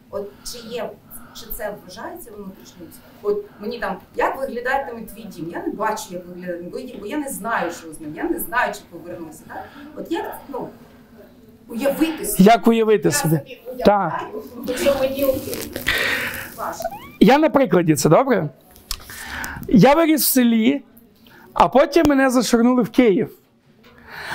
От 0.09 0.29
чи 0.43 0.57
є, 0.57 0.89
чи 1.33 1.45
це 1.45 1.75
вважається 1.83 2.31
внутрішнім? 2.31 2.87
От 3.21 3.45
мені 3.59 3.79
там, 3.79 3.97
як 4.15 4.39
виглядатиме 4.39 5.01
твій 5.01 5.23
дім? 5.23 5.49
Я 5.49 5.65
не 5.65 5.73
бачу, 5.73 6.03
як 6.09 6.25
виглядає 6.25 6.97
бо 6.99 7.07
я 7.07 7.17
не 7.17 7.29
знаю, 7.29 7.71
що 7.71 7.93
з 7.93 8.01
ним, 8.01 8.15
я 8.15 8.23
не 8.23 8.39
знаю, 8.39 8.73
чи 8.73 8.79
повернуся. 8.89 9.43
Так? 9.47 9.63
От 9.95 10.11
як 10.11 10.37
ну, 10.47 10.69
уявити 11.73 12.25
собі. 12.25 12.43
Як 12.43 12.67
уявити 12.67 13.07
Я 13.07 13.11
собі? 13.11 13.39
Так. 13.85 14.25
уявляю, 14.67 14.99
мені 15.01 15.25
важко. 16.57 16.83
Я 17.19 17.37
на 17.37 17.49
прикладі, 17.49 17.95
це 17.95 18.09
добре? 18.09 18.49
Я 19.67 19.93
виріс 19.93 20.21
в 20.21 20.25
селі, 20.25 20.81
а 21.53 21.67
потім 21.67 22.05
мене 22.07 22.29
зашвирнули 22.29 22.83
в 22.83 22.89
Київ. 22.89 23.31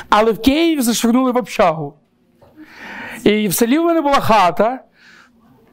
Але 0.09 0.33
в 0.33 0.43
Київ 0.43 0.83
зашвирнули 0.83 1.33
в 1.33 1.37
общагу. 1.37 1.95
І 3.25 3.49
в 3.49 3.55
селі 3.55 3.79
в 3.79 3.85
мене 3.85 4.01
була 4.01 4.21
хата, 4.21 4.81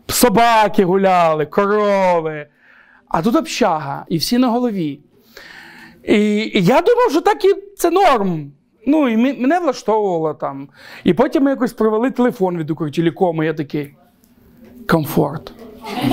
собаки 0.08 0.86
гуляли, 0.86 1.46
корови. 1.46 2.48
А 3.08 3.22
тут 3.22 3.36
общага, 3.36 4.06
і 4.10 4.18
всі 4.18 4.38
на 4.38 4.48
голові. 4.48 5.00
І, 6.04 6.16
і 6.54 6.64
я 6.64 6.82
думав, 6.82 7.12
що 7.12 7.22
так 7.22 7.46
і 7.46 7.56
це 7.78 7.90
норм. 7.90 8.52
Ну, 8.86 9.10
і 9.10 9.18
мене 9.18 9.60
влаштовувало 9.60 10.34
там. 10.34 10.68
І 11.04 11.14
потім 11.14 11.44
ми 11.44 11.50
якось 11.50 11.74
провели 11.74 12.12
телефон 12.12 12.58
від 12.58 12.70
Укртелекому, 12.70 13.44
я 13.44 13.54
такий. 13.54 13.94
Комфорт. 14.88 15.54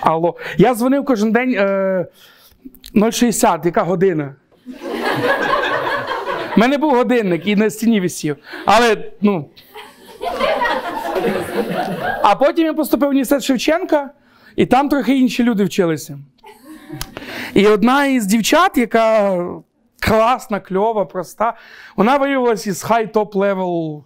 Алло. 0.00 0.36
Я 0.58 0.74
дзвонив 0.74 1.04
кожен 1.04 1.32
день 1.32 1.54
е, 1.58 2.06
060, 3.10 3.66
яка 3.66 3.82
година. 3.82 4.34
У 6.56 6.60
мене 6.60 6.78
був 6.78 6.94
годинник 6.94 7.46
і 7.46 7.56
на 7.56 7.70
стіні 7.70 8.00
висів. 8.00 8.36
Але, 8.66 8.96
ну. 9.20 9.48
А 12.22 12.34
потім 12.34 12.66
я 12.66 12.74
поступив 12.74 13.08
в 13.08 13.10
університет 13.10 13.42
Шевченка, 13.42 14.10
і 14.56 14.66
там 14.66 14.88
трохи 14.88 15.18
інші 15.18 15.42
люди 15.42 15.64
вчилися. 15.64 16.18
І 17.54 17.66
одна 17.66 18.06
із 18.06 18.26
дівчат, 18.26 18.78
яка 18.78 19.38
класна, 20.04 20.60
кльова, 20.60 21.04
проста, 21.04 21.56
вона 21.96 22.16
виявилася 22.16 22.70
із 22.70 22.82
high-top 22.82 23.34
level. 23.34 24.04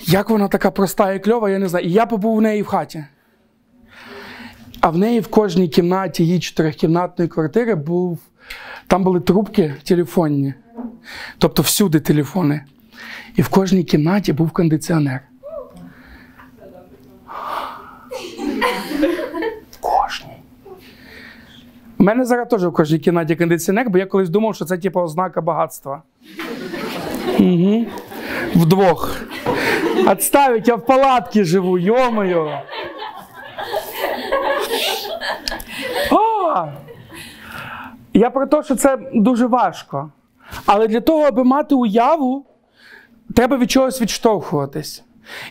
Як 0.00 0.30
вона 0.30 0.48
така 0.48 0.70
проста 0.70 1.12
і 1.12 1.18
кльова, 1.18 1.50
я 1.50 1.58
не 1.58 1.68
знаю. 1.68 1.86
І 1.86 1.92
я 1.92 2.06
побув 2.06 2.36
в 2.36 2.40
неї 2.40 2.62
в 2.62 2.66
хаті. 2.66 3.04
А 4.80 4.90
в 4.90 4.98
неї 4.98 5.20
в 5.20 5.28
кожній 5.28 5.68
кімнаті 5.68 6.24
її 6.24 6.40
чотирикімнатної 6.40 7.28
квартири 7.28 7.74
був. 7.74 8.18
Там 8.86 9.04
були 9.04 9.20
трубки 9.20 9.74
телефонні. 9.84 10.54
Тобто 11.38 11.62
всюди 11.62 12.00
телефони. 12.00 12.64
І 13.36 13.42
в 13.42 13.48
кожній 13.48 13.84
кімнаті 13.84 14.32
був 14.32 14.50
кондиціонер. 14.50 15.20
В 19.70 19.76
кожній. 19.80 20.42
У 22.00 22.02
мене 22.02 22.24
зараз 22.24 22.48
теж 22.48 22.64
в 22.64 22.72
кожній 22.72 22.98
кімнаті 22.98 23.36
кондиціонер, 23.36 23.90
бо 23.90 23.98
я 23.98 24.06
колись 24.06 24.28
думав, 24.28 24.54
що 24.54 24.64
це 24.64 24.78
типу 24.78 25.00
ознака 25.00 25.40
багатства. 25.40 26.02
Угу. 27.38 27.86
Вдвох. 28.54 29.20
Отставить, 30.06 30.68
я 30.68 30.74
в 30.74 30.86
палатці 30.86 31.44
живу, 31.44 31.78
йомою. 31.78 32.50
О! 36.10 36.66
Я 38.12 38.30
про 38.30 38.46
те, 38.46 38.62
що 38.62 38.74
це 38.74 38.98
дуже 39.14 39.46
важко. 39.46 40.10
Але 40.66 40.86
для 40.88 41.00
того, 41.00 41.22
аби 41.22 41.44
мати 41.44 41.74
уяву, 41.74 42.46
треба 43.36 43.56
від 43.56 43.70
чогось 43.70 44.02
відштовхуватись. 44.02 45.04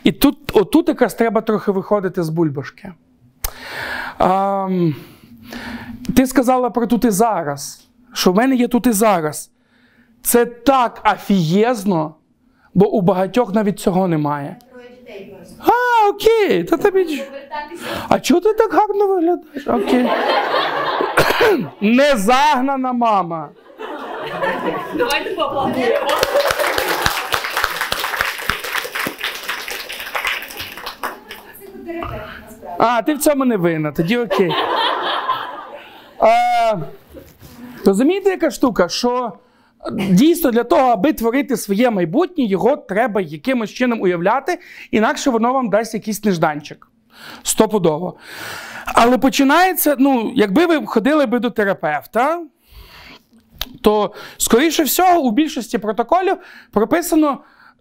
І 0.04 0.12
тут, 0.12 0.56
отут 0.56 0.88
якраз 0.88 1.14
треба 1.14 1.40
трохи 1.40 1.72
виходити 1.72 2.22
з 2.22 2.28
бульбашки. 2.28 2.92
Ам, 4.18 4.94
ти 6.16 6.26
сказала 6.26 6.70
про 6.70 6.86
тут 6.86 7.04
і 7.04 7.10
зараз, 7.10 7.88
що 8.12 8.32
в 8.32 8.36
мене 8.36 8.54
є 8.54 8.68
тут 8.68 8.86
і 8.86 8.92
зараз. 8.92 9.50
Це 10.22 10.44
так 10.46 11.00
афієзно, 11.04 12.14
бо 12.74 12.88
у 12.88 13.00
багатьох 13.00 13.54
навіть 13.54 13.80
цього 13.80 14.08
немає. 14.08 14.56
А, 15.58 16.08
окей, 16.08 16.64
та 16.64 16.76
тобі. 16.76 17.22
А 18.08 18.20
чого 18.20 18.40
ти 18.40 18.54
так 18.54 18.72
гарно 18.72 19.06
виглядаєш? 19.06 19.66
Окей. 19.66 20.10
Незагнана 21.80 22.92
мама. 22.92 23.48
Давайте 24.96 25.30
поаплодуємо. 25.30 26.06
А, 32.78 33.02
ти 33.02 33.14
в 33.14 33.18
цьому 33.18 33.44
не 33.44 33.56
винна, 33.56 33.92
тоді 33.92 34.18
окей. 34.18 34.52
А, 36.20 36.76
розумієте, 37.84 38.30
яка 38.30 38.50
штука? 38.50 38.88
Що 38.88 39.32
дійсно 40.10 40.50
для 40.50 40.64
того, 40.64 40.88
аби 40.88 41.12
творити 41.12 41.56
своє 41.56 41.90
майбутнє, 41.90 42.44
його 42.44 42.76
треба 42.76 43.20
якимось 43.20 43.70
чином 43.70 44.00
уявляти, 44.00 44.58
інакше 44.90 45.30
воно 45.30 45.52
вам 45.52 45.70
дасть 45.70 45.94
якийсь 45.94 46.24
нежданчик. 46.24 46.88
Стопудово. 47.42 48.16
Але 48.84 49.18
починається, 49.18 49.96
ну, 49.98 50.32
якби 50.34 50.66
ви 50.66 50.86
ходили 50.86 51.26
би 51.26 51.38
до 51.38 51.50
терапевта, 51.50 52.42
то, 53.80 54.14
скоріше 54.36 54.82
всього, 54.82 55.20
у 55.20 55.30
більшості 55.30 55.78
протоколів 55.78 56.36
прописано. 56.70 57.38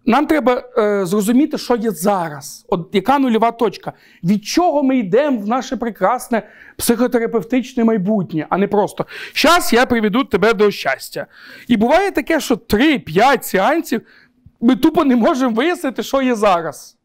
Нам 0.09 0.27
треба 0.27 0.63
е, 0.77 1.05
зрозуміти, 1.05 1.57
що 1.57 1.75
є 1.75 1.91
зараз. 1.91 2.65
От 2.67 2.89
яка 2.93 3.19
нульова 3.19 3.51
точка. 3.51 3.93
Від 4.23 4.45
чого 4.45 4.83
ми 4.83 4.97
йдемо 4.97 5.39
в 5.39 5.47
наше 5.47 5.77
прекрасне 5.77 6.43
психотерапевтичне 6.77 7.83
майбутнє, 7.83 8.45
а 8.49 8.57
не 8.57 8.67
просто 8.67 9.05
щас 9.33 9.73
я 9.73 9.85
приведу 9.85 10.23
тебе 10.23 10.53
до 10.53 10.71
щастя. 10.71 11.25
І 11.67 11.77
буває 11.77 12.11
таке, 12.11 12.39
що 12.39 12.55
3-5 12.55 13.43
сеансів 13.43 14.01
ми 14.61 14.75
тупо 14.75 15.03
не 15.03 15.15
можемо 15.15 15.55
вияснити, 15.55 16.03
що 16.03 16.21
є 16.21 16.35
зараз. 16.35 16.97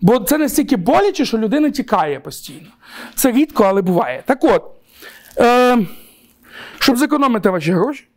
Бо 0.00 0.18
це 0.18 0.38
настільки 0.38 0.76
боляче, 0.76 1.24
що 1.24 1.38
людина 1.38 1.70
тікає 1.70 2.20
постійно. 2.20 2.68
Це 3.14 3.32
рідко, 3.32 3.64
але 3.64 3.82
буває. 3.82 4.22
Так 4.26 4.44
от, 4.44 4.64
е, 5.38 5.78
щоб 6.78 6.96
зекономити 6.96 7.50
ваші 7.50 7.72
гроші, 7.72 8.07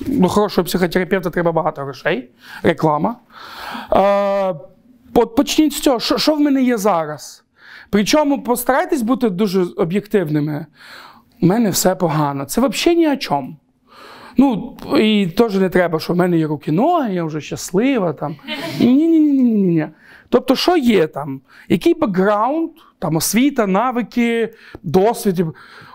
до 0.00 0.28
хорошого 0.28 0.64
психотерапевта 0.64 1.30
треба 1.30 1.52
багато 1.52 1.82
грошей, 1.82 2.30
реклама. 2.62 3.16
Е, 3.92 4.54
почніть 5.36 5.72
з 5.72 5.80
цього, 5.80 6.00
що, 6.00 6.18
що 6.18 6.34
в 6.34 6.40
мене 6.40 6.62
є 6.62 6.76
зараз. 6.76 7.44
Причому 7.90 8.42
постарайтесь 8.42 9.02
бути 9.02 9.30
дуже 9.30 9.62
об'єктивними. 9.76 10.66
У 11.42 11.46
мене 11.46 11.70
все 11.70 11.94
погано. 11.94 12.44
Це 12.44 12.60
взагалі 12.60 12.98
ні 12.98 13.08
о 13.08 13.16
чому. 13.16 13.56
Ну, 14.36 14.76
і 14.98 15.26
теж 15.26 15.54
не 15.54 15.68
треба, 15.68 16.00
що 16.00 16.12
в 16.12 16.16
мене 16.16 16.38
є 16.38 16.46
руки, 16.46 16.72
ноги, 16.72 17.14
я 17.14 17.24
вже 17.24 17.40
щаслива. 17.40 18.12
Там. 18.12 18.36
Ні-ні-ні. 18.80 19.86
Тобто, 20.28 20.56
що 20.56 20.76
є 20.76 21.06
там? 21.06 21.40
Який 21.68 21.94
бекграунд, 21.94 22.70
там 22.98 23.16
освіта, 23.16 23.66
навики, 23.66 24.54
досвід. 24.82 25.44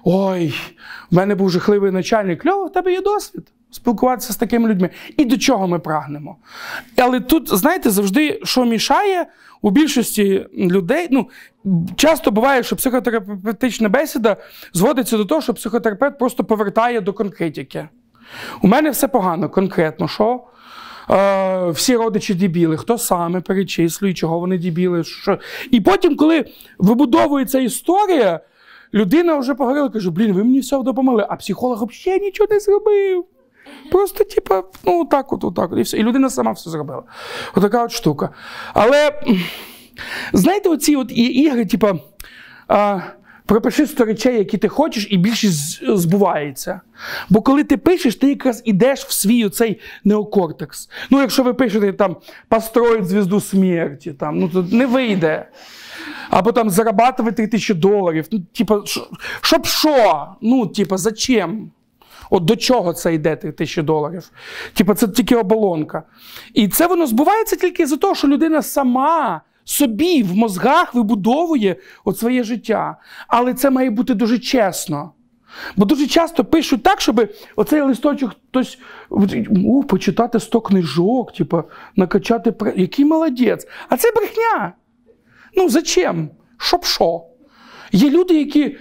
Ой, 0.03 0.53
в 1.11 1.15
мене 1.15 1.35
був 1.35 1.49
жахливий 1.49 1.91
начальник. 1.91 2.41
Кльово, 2.41 2.65
в 2.65 2.73
тебе 2.73 2.91
є 2.91 3.01
досвід. 3.01 3.51
Спілкуватися 3.71 4.33
з 4.33 4.35
такими 4.35 4.69
людьми. 4.69 4.89
І 5.17 5.25
до 5.25 5.37
чого 5.37 5.67
ми 5.67 5.79
прагнемо. 5.79 6.35
Але 6.97 7.19
тут, 7.19 7.57
знаєте, 7.57 7.89
завжди, 7.89 8.39
що 8.43 8.65
мішає 8.65 9.25
у 9.61 9.71
більшості 9.71 10.45
людей. 10.57 11.07
Ну, 11.11 11.29
часто 11.95 12.31
буває, 12.31 12.63
що 12.63 12.75
психотерапевтична 12.75 13.89
бесіда 13.89 14.37
зводиться 14.73 15.17
до 15.17 15.25
того, 15.25 15.41
що 15.41 15.53
психотерапевт 15.53 16.19
просто 16.19 16.43
повертає 16.43 17.01
до 17.01 17.13
конкретики. 17.13 17.87
У 18.61 18.67
мене 18.67 18.89
все 18.89 19.07
погано, 19.07 19.49
конкретно. 19.49 20.07
Що? 20.07 20.43
Е, 21.09 21.69
всі 21.69 21.95
родичі 21.95 22.33
дебіли, 22.33 22.77
хто 22.77 22.97
саме 22.97 23.41
перечислює, 23.41 24.13
чого 24.13 24.39
вони 24.39 24.57
дебіли. 24.57 25.03
Що. 25.03 25.39
І 25.71 25.81
потім, 25.81 26.15
коли 26.15 26.45
вибудовується 26.77 27.59
історія, 27.59 28.39
людина 28.93 29.37
вже 29.37 29.55
поговорила, 29.55 29.89
каже: 29.89 30.11
блін, 30.11 30.33
ви 30.33 30.43
мені 30.43 30.59
все 30.59 30.83
допомогли, 30.83 31.25
а 31.29 31.35
психолог 31.35 31.85
взагалі 31.85 32.21
нічого 32.21 32.47
не 32.51 32.59
зробив. 32.59 33.25
Просто, 33.91 34.23
типа, 34.23 34.63
ну 34.83 35.05
так 35.05 35.33
от, 35.33 35.43
отак 35.43 35.71
от, 35.71 35.79
і 35.79 35.81
все. 35.81 35.97
І 35.97 36.03
людина 36.03 36.29
сама 36.29 36.51
все 36.51 36.69
зробила. 36.69 37.03
Отака 37.55 37.83
от 37.83 37.91
штука. 37.91 38.29
Але 38.73 39.21
знаєте, 40.33 40.69
оці 40.69 40.95
от 40.95 41.11
ігри, 41.11 41.65
типа. 41.65 41.93
Пропиши 43.47 43.87
100 43.87 44.05
речей, 44.05 44.37
які 44.37 44.57
ти 44.57 44.67
хочеш, 44.67 45.07
і 45.09 45.17
більшість 45.17 45.89
збувається. 45.97 46.81
Бо 47.29 47.41
коли 47.41 47.63
ти 47.63 47.77
пишеш, 47.77 48.15
ти 48.15 48.29
якраз 48.29 48.61
ідеш 48.65 49.03
в 49.03 49.11
свій 49.11 49.45
оцей 49.45 49.81
неокортекс. 50.03 50.89
Ну, 51.09 51.21
якщо 51.21 51.43
ви 51.43 51.53
пишете 51.53 51.93
там 51.93 52.15
построїть 52.47 53.05
звізду 53.05 53.41
смерті, 53.41 54.13
там, 54.13 54.39
ну 54.39 54.49
то 54.49 54.65
не 54.71 54.85
вийде. 54.85 55.49
Або 56.29 56.51
там 56.51 56.69
зарабатувати 56.69 57.35
3 57.35 57.47
тисячі 57.47 57.73
доларів. 57.73 58.27
Ну, 58.31 58.39
типа, 58.39 58.81
щоб 59.41 59.65
що? 59.65 60.27
Ну, 60.41 60.67
типа, 60.67 60.97
зачем? 60.97 61.71
От 62.29 62.45
до 62.45 62.55
чого 62.55 62.93
це 62.93 63.13
йде 63.13 63.35
тисячі 63.35 63.81
доларів? 63.81 64.31
Типа, 64.73 64.93
це 64.93 65.07
тільки 65.07 65.35
оболонка. 65.35 66.03
І 66.53 66.67
це 66.67 66.87
воно 66.87 67.07
збувається 67.07 67.55
тільки 67.55 67.85
за 67.85 67.97
того, 67.97 68.15
що 68.15 68.27
людина 68.27 68.61
сама 68.61 69.41
собі 69.65 70.23
в 70.23 70.35
мозгах 70.35 70.93
вибудовує 70.95 71.75
от 72.05 72.17
своє 72.19 72.43
життя. 72.43 72.97
Але 73.27 73.53
це 73.53 73.69
має 73.69 73.89
бути 73.89 74.13
дуже 74.13 74.39
чесно. 74.39 75.11
Бо 75.75 75.85
дуже 75.85 76.07
часто 76.07 76.45
пишуть 76.45 76.83
так, 76.83 77.01
щоб 77.01 77.29
оцей 77.55 77.81
листочок 77.81 78.35
хтось 78.49 78.79
у, 79.49 79.83
почитати 79.83 80.39
100 80.39 80.61
книжок, 80.61 81.33
типу, 81.33 81.63
накачати. 81.95 82.53
Який 82.75 83.05
молодець. 83.05 83.67
А 83.89 83.97
це 83.97 84.11
брехня. 84.11 84.73
Ну, 85.55 85.69
зачем? 85.69 86.29
Щоб 86.57 86.85
що? 86.85 87.23
Є 87.91 88.09
люди, 88.09 88.39
які 88.39 88.77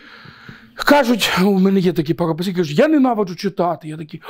кажуть, 0.75 1.31
у 1.45 1.59
мене 1.59 1.81
є 1.81 1.93
такі 1.93 2.15
парапаці, 2.15 2.53
кажуть, 2.53 2.79
я 2.79 2.89
ненавиджу 2.89 3.37
читати. 3.37 3.89
Я 3.89 3.97
такий, 3.97 4.23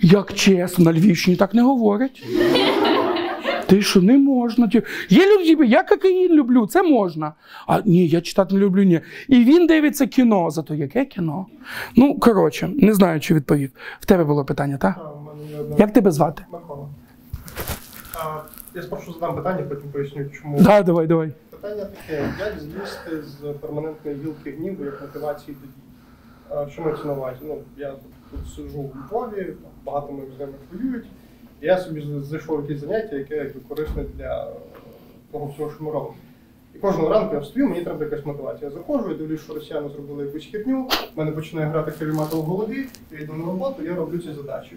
як 0.00 0.34
чесно, 0.34 0.84
на 0.84 0.92
Львівщині 0.92 1.36
так 1.36 1.54
не 1.54 1.62
говорять. 1.62 2.22
Ти 3.66 3.82
що 3.82 4.02
не 4.02 4.18
можна? 4.18 4.70
Є 5.08 5.24
люди, 5.34 5.66
я 5.66 5.82
кокаїн 5.82 6.32
люблю, 6.32 6.66
це 6.66 6.82
можна. 6.82 7.32
А 7.66 7.80
ні, 7.84 8.08
я 8.08 8.20
читати 8.20 8.54
не 8.54 8.60
люблю, 8.60 8.82
ні. 8.82 9.00
І 9.28 9.44
він 9.44 9.66
дивиться 9.66 10.06
кіно. 10.06 10.50
Зато 10.50 10.74
яке 10.74 11.04
кіно? 11.04 11.46
Ну, 11.96 12.18
коротше, 12.18 12.70
не 12.76 12.94
знаю, 12.94 13.20
чи 13.20 13.34
відповів. 13.34 13.70
В 14.00 14.06
тебе 14.06 14.24
було 14.24 14.44
питання, 14.44 14.76
так? 14.76 15.00
Як 15.78 15.92
тебе 15.92 16.10
звати? 16.10 16.42
Микола. 16.52 16.86
Я 18.74 18.82
спершу 18.82 19.12
задам 19.12 19.36
питання, 19.36 19.62
потім 19.62 19.90
поясню, 19.92 20.24
чому. 20.42 20.60
Да, 20.60 20.82
давай, 20.82 21.06
давай. 21.06 21.32
Питання 21.60 21.84
таке: 21.84 22.34
як 22.38 22.58
злізти 22.58 23.22
з 23.22 23.52
перманентної 23.60 24.16
гілки 24.16 24.50
гніву 24.50 24.84
як 24.84 25.02
мотивації 25.02 25.56
до 25.60 25.66
дій? 25.66 26.72
Що 26.72 26.82
мається 26.82 27.04
на 27.04 27.12
увазі? 27.12 27.38
Ну, 27.42 27.58
я 27.76 27.90
тут 28.30 28.54
сиджу 28.56 28.78
у 28.78 28.92
Львові, 29.10 29.54
багато 29.84 30.12
моїх 30.12 30.30
знайомих 30.36 30.60
воюють. 30.72 31.04
І 31.60 31.66
я 31.66 31.78
собі 31.78 32.06
знайшов 32.22 32.62
якесь 32.62 32.80
заняття, 32.80 33.16
яке 33.16 33.50
корисне 33.68 34.04
для 34.14 34.52
того 35.32 35.46
всього, 35.46 35.70
що 35.70 35.84
ми 35.84 35.90
робимо. 35.90 36.14
І 36.74 36.78
кожного 36.78 37.08
ранку 37.08 37.34
я 37.34 37.40
встаю, 37.40 37.68
мені 37.68 37.84
треба 37.84 38.04
якась 38.04 38.26
мотивація. 38.26 38.70
Я 38.70 38.76
заходжу, 38.76 39.10
я 39.10 39.14
дивлюсь, 39.14 39.40
що 39.40 39.54
росіяни 39.54 39.88
зробили 39.88 40.24
якусь 40.24 40.48
херню, 40.52 40.88
в 41.14 41.18
мене 41.18 41.32
починає 41.32 41.68
грати 41.68 41.90
хевімата 41.90 42.36
в 42.36 42.42
голові, 42.42 42.86
я 43.12 43.20
йду 43.20 43.32
на 43.32 43.46
роботу, 43.46 43.82
я 43.82 43.94
роблю 43.94 44.18
ці 44.18 44.32
задачі. 44.32 44.76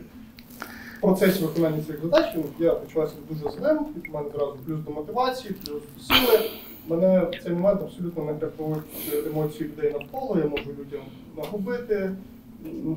В 0.97 1.01
процесі 1.01 1.43
виконання 1.43 1.83
цих 1.83 2.01
задач 2.01 2.25
ну, 2.35 2.43
я 2.59 2.73
почуваюся 2.73 3.15
дуже 3.29 3.57
злим, 3.57 3.77
в 3.77 4.13
мене 4.13 4.27
одразу 4.27 4.57
плюс 4.65 4.79
до 4.79 4.91
мотивації, 4.91 5.53
плюс 5.65 5.83
сили. 6.07 6.49
Мене 6.87 7.19
в 7.19 7.43
цей 7.43 7.53
момент 7.53 7.81
абсолютно 7.81 8.23
не 8.23 8.33
грабують 8.33 8.83
емоції 9.27 9.69
людей 9.69 9.93
навколо, 9.93 10.39
я 10.39 10.45
можу 10.45 10.69
людям 10.69 11.01
нагубити, 11.37 12.11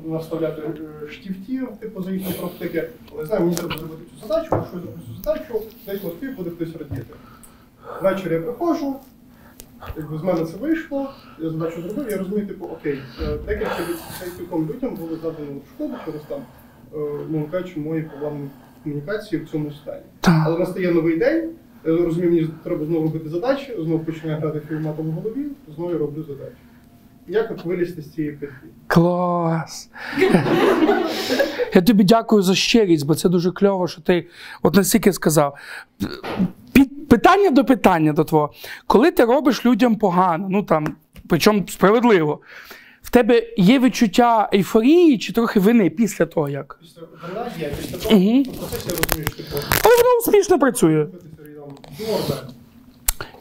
наставляти 0.05 0.61
е, 0.61 1.67
типу 1.79 2.03
за 2.03 2.11
їхні 2.11 2.33
практики. 2.33 2.89
Але 3.13 3.25
знаю, 3.25 3.43
мені 3.43 3.55
треба 3.55 3.77
зробити 3.77 4.01
цю 4.11 4.27
задачу, 4.27 4.49
якщо 4.51 4.75
я 4.75 4.81
зроблю 4.81 4.99
цю 5.07 5.23
задачу, 5.23 5.61
десь 5.85 6.03
в 6.03 6.05
Москві 6.05 6.27
буде 6.27 6.49
хтось 6.49 6.75
радіти. 6.75 7.13
Ввечері 8.01 8.33
я 8.33 8.41
приходжу, 8.41 8.95
якби 9.97 10.17
з 10.17 10.23
мене 10.23 10.45
це 10.45 10.57
вийшло, 10.57 11.09
я 11.39 11.49
задачу 11.49 11.81
зробив, 11.81 12.11
я 12.11 12.17
розумію, 12.17 12.47
типу, 12.47 12.65
окей, 12.65 12.99
е, 13.21 13.37
декілька 13.45 13.77
кільком 14.37 14.69
людям 14.69 14.95
було 14.95 15.15
задано 15.15 15.61
шкоду 15.75 15.93
через 16.05 16.21
там, 16.21 16.41
ну 17.29 17.47
кажучи, 17.51 17.79
мої 17.79 18.01
проблемні 18.01 18.49
комунікації 18.83 19.41
в 19.41 19.49
цьому 19.49 19.71
стані. 19.71 20.03
Але 20.21 20.59
настає 20.59 20.91
новий 20.91 21.17
день, 21.17 21.51
я 21.85 21.97
розумію, 21.97 22.31
мені 22.31 22.49
треба 22.63 22.85
знову 22.85 23.03
робити 23.03 23.29
задачі, 23.29 23.73
знову 23.79 23.99
починаю 23.99 24.39
грати 24.39 24.61
фільматом 24.69 25.07
в 25.07 25.11
голові, 25.11 25.45
знову 25.75 25.91
я 25.91 25.97
роблю 25.97 26.23
задачі. 26.23 26.55
Як 27.27 27.51
от 27.51 27.65
вилізти 27.65 28.01
з 28.01 28.13
цієї 28.13 28.33
петлі? 28.33 28.67
Клас. 28.87 29.89
Я 31.75 31.81
тобі 31.81 32.03
дякую 32.03 32.41
за 32.41 32.55
щирість, 32.55 33.05
бо 33.05 33.15
це 33.15 33.29
дуже 33.29 33.51
кльово, 33.51 33.87
що 33.87 34.01
ти 34.01 34.27
от 34.63 34.75
настільки 34.75 35.13
сказав. 35.13 35.55
Під, 36.73 37.07
питання 37.07 37.49
до 37.49 37.65
питання 37.65 38.13
до 38.13 38.23
твого. 38.23 38.53
Коли 38.87 39.11
ти 39.11 39.25
робиш 39.25 39.65
людям 39.65 39.95
погано, 39.95 40.47
ну 40.49 40.63
там, 40.63 40.95
причому 41.29 41.67
справедливо, 41.67 42.39
в 43.01 43.09
тебе 43.09 43.43
є 43.57 43.79
відчуття 43.79 44.49
ейфорії 44.53 45.17
чи 45.17 45.33
трохи 45.33 45.59
вини 45.59 45.89
після 45.89 46.25
того, 46.25 46.49
як? 46.49 46.79
Після 46.81 47.01
є, 47.59 47.73
після 47.81 47.97
того 47.97 48.15
Угу. 48.15 48.43
процесі 48.43 48.87
я 48.89 48.95
розумію, 48.97 49.27
що 49.27 49.37
типу, 49.37 49.55
Але 49.83 49.95
воно 49.97 50.17
успішно 50.19 50.59
працює. 50.59 51.07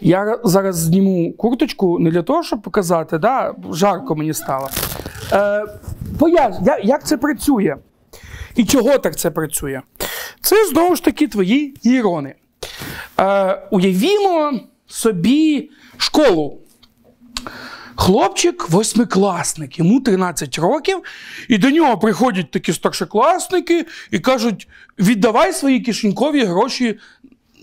Я 0.00 0.38
зараз 0.44 0.76
зніму 0.76 1.32
курточку 1.32 1.98
не 1.98 2.10
для 2.10 2.22
того, 2.22 2.42
щоб 2.42 2.62
показати, 2.62 3.18
да? 3.18 3.54
жарко 3.72 4.16
мені 4.16 4.34
стало. 4.34 4.68
Е, 5.32 5.64
пояс, 6.18 6.56
як 6.82 7.06
це 7.06 7.16
працює? 7.16 7.76
І 8.56 8.64
чого 8.64 8.98
так 8.98 9.16
це 9.16 9.30
працює? 9.30 9.80
Це 10.40 10.68
знову 10.68 10.96
ж 10.96 11.04
таки 11.04 11.28
твої 11.28 11.76
ірони. 11.82 12.34
Е, 13.20 13.62
уявімо 13.70 14.60
собі 14.86 15.70
школу. 15.96 16.58
Хлопчик 17.96 18.68
восьмикласник, 18.70 19.78
йому 19.78 20.00
13 20.00 20.58
років, 20.58 21.02
і 21.48 21.58
до 21.58 21.70
нього 21.70 21.98
приходять 21.98 22.50
такі 22.50 22.72
старшокласники 22.72 23.86
і 24.10 24.18
кажуть: 24.18 24.68
віддавай 24.98 25.52
свої 25.52 25.80
кишенькові 25.80 26.44
гроші 26.44 26.98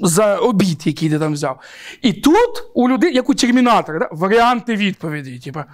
за 0.01 0.35
обід, 0.35 0.87
який 0.87 1.09
ти 1.09 1.19
там 1.19 1.33
взяв. 1.33 1.59
І 2.01 2.13
тут 2.13 2.63
у 2.73 2.89
людей, 2.89 3.15
як 3.15 3.29
у 3.29 3.33
термінатора, 3.33 3.99
да, 3.99 4.09
варіанти 4.11 4.75
відповіді. 4.75 5.39
Типа, 5.39 5.65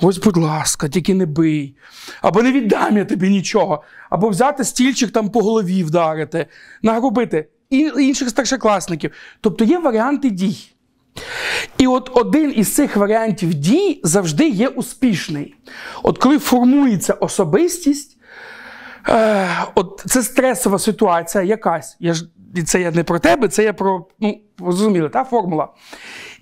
ось, 0.00 0.18
будь 0.18 0.36
ласка, 0.36 0.88
тільки 0.88 1.14
не 1.14 1.26
бий. 1.26 1.76
Або 2.22 2.42
не 2.42 2.52
віддам 2.52 2.96
я 2.96 3.04
тобі 3.04 3.30
нічого. 3.30 3.82
Або 4.10 4.28
взяти 4.28 4.64
стільчик 4.64 5.10
там 5.10 5.30
по 5.30 5.40
голові 5.40 5.84
вдарити, 5.84 6.46
нагрубити 6.82 7.48
і 7.70 7.78
інших 7.98 8.28
старшокласників. 8.28 9.12
Тобто 9.40 9.64
є 9.64 9.78
варіанти 9.78 10.30
дій. 10.30 10.56
І 11.78 11.86
от 11.86 12.10
один 12.14 12.52
із 12.56 12.74
цих 12.74 12.96
варіантів 12.96 13.54
дій 13.54 14.00
завжди 14.04 14.48
є 14.48 14.68
успішний. 14.68 15.54
От 16.02 16.18
коли 16.18 16.38
формується 16.38 17.12
особистість, 17.12 18.16
е, 19.08 19.48
от 19.74 20.04
це 20.06 20.22
стресова 20.22 20.78
ситуація 20.78 21.44
якась. 21.44 21.96
Я 22.00 22.14
ж, 22.14 22.24
і 22.54 22.62
це 22.62 22.80
я 22.80 22.90
не 22.90 23.04
про 23.04 23.18
тебе, 23.18 23.48
це 23.48 23.64
я 23.64 23.72
про, 23.72 24.06
ну, 24.20 24.40
ви 24.58 24.72
зрозуміли, 24.72 25.08
та 25.08 25.24
формула. 25.24 25.68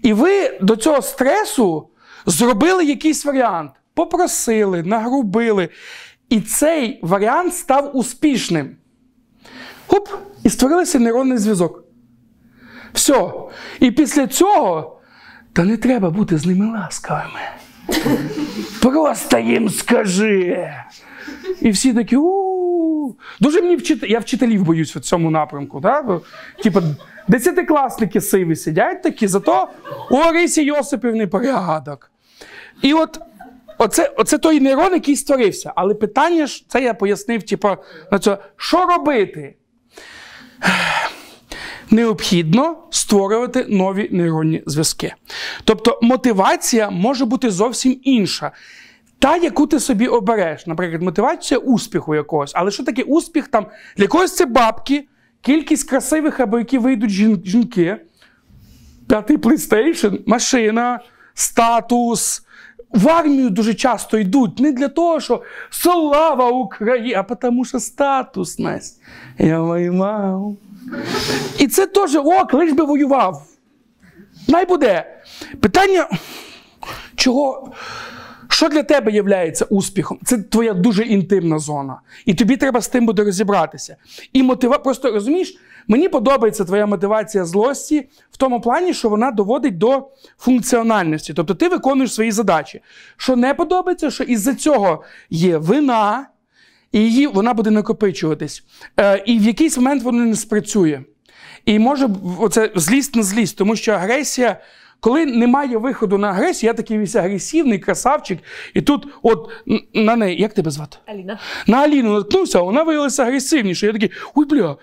І 0.02 0.12
ви 0.12 0.58
до 0.60 0.76
цього 0.76 1.02
стресу 1.02 1.88
зробили 2.26 2.84
якийсь 2.84 3.24
варіант, 3.24 3.70
попросили, 3.94 4.82
нагрубили. 4.82 5.68
І 6.28 6.40
цей 6.40 7.00
варіант 7.02 7.54
став 7.54 7.96
успішним. 7.96 8.76
Хоп, 9.86 10.08
і 10.44 10.50
створився 10.50 10.98
нейронний 10.98 11.38
зв'язок. 11.38 11.84
Все. 12.92 13.32
І 13.80 13.90
після 13.90 14.26
цього, 14.26 15.00
та 15.52 15.64
не 15.64 15.76
треба 15.76 16.10
бути 16.10 16.38
з 16.38 16.46
ними 16.46 16.66
ласкавими. 16.66 17.40
Просто 18.82 19.38
їм 19.38 19.70
скажи. 19.70 20.70
І 21.60 21.70
всі 21.70 21.94
такі 21.94 22.16
у 22.16 22.40
Дуже 23.40 23.62
мені 23.62 23.76
вчити. 23.76 24.06
Я 24.06 24.18
вчителів 24.18 24.62
боюсь 24.62 24.96
в 24.96 25.00
цьому 25.00 25.30
напрямку. 25.30 25.80
Да? 25.80 26.02
Бо, 26.02 26.20
Типа, 26.62 26.82
десятикласники 27.28 28.20
сиві 28.20 28.56
сидять 28.56 29.02
такі, 29.02 29.26
зато 29.26 29.68
у 30.10 30.16
Орисі 30.16 30.64
Йосипівни 30.64 31.26
порядок. 31.26 32.10
І 32.82 32.94
от 32.94 33.20
оце, 33.78 34.12
оце 34.16 34.38
той 34.38 34.60
нейрон, 34.60 34.92
який 34.92 35.16
створився. 35.16 35.72
Але 35.76 35.94
питання 35.94 36.46
ж, 36.46 36.64
це 36.68 36.82
я 36.82 36.94
пояснив, 36.94 37.42
типу, 37.42 37.68
на 38.12 38.18
це, 38.18 38.38
що 38.56 38.86
робити? 38.86 39.54
Необхідно 41.90 42.76
створювати 42.90 43.66
нові 43.68 44.08
нейронні 44.12 44.62
зв'язки. 44.66 45.14
Тобто 45.64 45.98
мотивація 46.02 46.90
може 46.90 47.24
бути 47.24 47.50
зовсім 47.50 48.00
інша. 48.02 48.52
Та, 49.20 49.36
яку 49.36 49.66
ти 49.66 49.80
собі 49.80 50.06
обереш, 50.06 50.66
наприклад, 50.66 51.02
мотивація 51.02 51.60
успіху 51.60 52.14
якогось. 52.14 52.52
Але 52.54 52.70
що 52.70 52.84
таке 52.84 53.02
успіх 53.02 53.48
там? 53.48 53.66
Для 53.96 54.06
когось 54.06 54.36
це 54.36 54.46
бабки, 54.46 55.08
кількість 55.40 55.88
красивих, 55.90 56.40
або 56.40 56.58
які 56.58 56.78
вийдуть 56.78 57.10
жін- 57.10 57.44
жінки, 57.44 57.96
п'ятий 59.08 59.36
PlayStation, 59.36 60.20
машина, 60.26 61.00
статус. 61.34 62.42
В 62.90 63.08
армію 63.08 63.50
дуже 63.50 63.74
часто 63.74 64.18
йдуть 64.18 64.58
не 64.58 64.72
для 64.72 64.88
того, 64.88 65.20
що 65.20 65.42
слава 65.70 66.48
Україні, 66.48 67.14
а 67.14 67.22
тому, 67.22 67.64
що 67.64 67.80
статусність. 67.80 69.02
Я 69.38 69.60
воював. 69.60 70.56
І 71.58 71.68
це 71.68 71.86
теж 71.86 72.16
ок, 72.16 72.54
лиш 72.54 72.72
би 72.72 72.84
воював. 72.84 73.46
Най 74.48 74.66
буде. 74.66 75.20
Питання, 75.60 76.08
чого, 77.16 77.72
що 78.60 78.68
для 78.68 78.82
тебе 78.82 79.12
є 79.12 79.52
успіхом? 79.70 80.18
Це 80.24 80.38
твоя 80.38 80.74
дуже 80.74 81.02
інтимна 81.02 81.58
зона. 81.58 82.00
І 82.26 82.34
тобі 82.34 82.56
треба 82.56 82.80
з 82.80 82.88
тим 82.88 83.06
буде 83.06 83.24
розібратися. 83.24 83.96
І 84.32 84.42
мотива... 84.42 84.78
Просто 84.78 85.12
розумієш, 85.12 85.58
мені 85.88 86.08
подобається 86.08 86.64
твоя 86.64 86.86
мотивація 86.86 87.44
злості 87.44 88.08
в 88.30 88.36
тому 88.36 88.60
плані, 88.60 88.94
що 88.94 89.08
вона 89.08 89.30
доводить 89.30 89.78
до 89.78 90.08
функціональності. 90.38 91.34
Тобто 91.34 91.54
ти 91.54 91.68
виконуєш 91.68 92.14
свої 92.14 92.32
задачі. 92.32 92.80
Що 93.16 93.36
не 93.36 93.54
подобається, 93.54 94.10
що 94.10 94.24
із-за 94.24 94.54
цього 94.54 95.04
є 95.30 95.58
вина. 95.58 96.28
і 96.92 97.00
її, 97.00 97.26
вона 97.26 97.54
буде 97.54 97.70
накопичуватись. 97.70 98.64
Е, 98.96 99.22
і 99.26 99.38
в 99.38 99.42
якийсь 99.42 99.76
момент 99.76 100.02
воно 100.02 100.24
не 100.24 100.36
спрацює. 100.36 101.00
І 101.64 101.78
може 101.78 102.08
оце 102.38 102.70
злість 102.74 103.16
на 103.16 103.22
злість, 103.22 103.56
тому 103.56 103.76
що 103.76 103.92
агресія, 103.92 104.60
коли 105.00 105.26
немає 105.26 105.76
виходу 105.76 106.18
на 106.18 106.28
агресію, 106.28 106.68
я 106.68 106.74
такий 106.74 106.98
весь 106.98 107.16
агресивний 107.16 107.78
красавчик, 107.78 108.38
і 108.74 108.82
тут, 108.82 109.08
от 109.22 109.50
на 109.94 110.16
неї, 110.16 110.40
як 110.40 110.54
тебе 110.54 110.70
звати? 110.70 110.96
Аліна. 111.06 111.38
На 111.66 111.78
Аліну 111.78 112.14
наткнувся, 112.14 112.58
а 112.58 112.62
вона 112.62 112.82
виявилася 112.82 113.22
агресивніше. 113.22 113.86
Я 113.86 113.92
такий, 113.92 114.10
ой, 114.34 114.44
бля. 114.44 114.76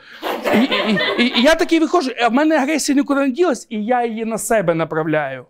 І, 0.55 0.57
і, 0.57 0.99
і, 1.19 1.39
і 1.39 1.41
я 1.41 1.55
такий 1.55 1.79
виходжу, 1.79 2.11
а 2.23 2.27
в 2.27 2.33
мене 2.33 2.57
агресія 2.57 2.95
нікуди 2.95 3.21
не 3.21 3.29
ділась, 3.29 3.67
і 3.69 3.85
я 3.85 4.05
її 4.05 4.25
на 4.25 4.37
себе 4.37 4.73
направляю. 4.73 5.45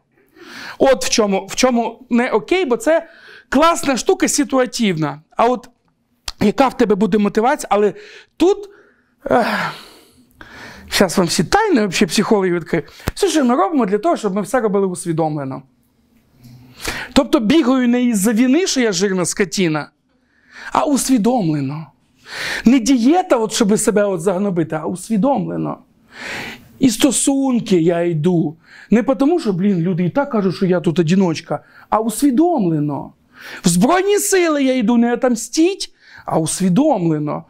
От 0.78 1.06
в 1.06 1.10
чому, 1.10 1.46
в 1.46 1.56
чому 1.56 2.06
не 2.10 2.30
окей, 2.30 2.66
бо 2.66 2.78
це 2.78 3.08
класна 3.50 3.98
штука 3.98 4.28
ситуативна. 4.28 5.22
А 5.38 5.46
от 5.46 5.70
яка 6.42 6.68
в 6.68 6.78
тебе 6.78 6.96
буде 6.96 7.18
мотивація, 7.18 7.68
але 7.72 7.94
тут. 8.38 8.70
Зараз 10.92 11.18
вам 11.18 11.28
всі 11.28 11.44
тайни, 11.44 11.88
взагалі 11.88 12.10
психологи 12.10 12.54
відкрию. 12.54 12.84
Все, 13.14 13.28
що 13.28 13.46
ми 13.46 13.56
робимо 13.56 13.86
для 13.86 13.98
того, 13.98 14.18
щоб 14.18 14.36
ми 14.36 14.42
все 14.42 14.60
робили 14.60 14.88
усвідомлено. 14.88 15.62
Тобто 17.14 17.40
бігаю 17.40 17.88
не 17.88 18.04
із-за 18.04 18.34
війни, 18.34 18.68
що 18.68 18.82
я 18.82 18.92
жирна 18.92 19.26
скотіна, 19.26 19.90
а 20.72 20.86
усвідомлено. 20.86 21.88
Не 22.66 22.80
дієта, 22.80 23.36
от, 23.36 23.54
щоб 23.54 23.80
себе 23.80 24.04
от 24.04 24.22
загнобити, 24.22 24.76
а 24.76 24.86
усвідомлено. 24.86 25.78
І 26.80 26.90
стосунки 26.90 27.82
я 27.82 28.02
йду. 28.02 28.58
Не 28.92 29.04
тому, 29.04 29.40
що, 29.40 29.54
блін, 29.54 29.80
люди 29.80 30.06
і 30.06 30.10
так 30.10 30.32
кажуть, 30.32 30.56
що 30.56 30.66
я 30.66 30.80
тут 30.80 31.00
одіночка, 31.00 31.64
а 31.90 32.00
усвідомлено. 32.00 33.14
В 33.64 33.68
Збройні 33.68 34.20
сили 34.20 34.64
я 34.64 34.78
йду 34.78 34.98
не 34.98 35.14
отомстіть, 35.14 35.94
а 36.28 36.40
усвідомлено. 36.40 37.44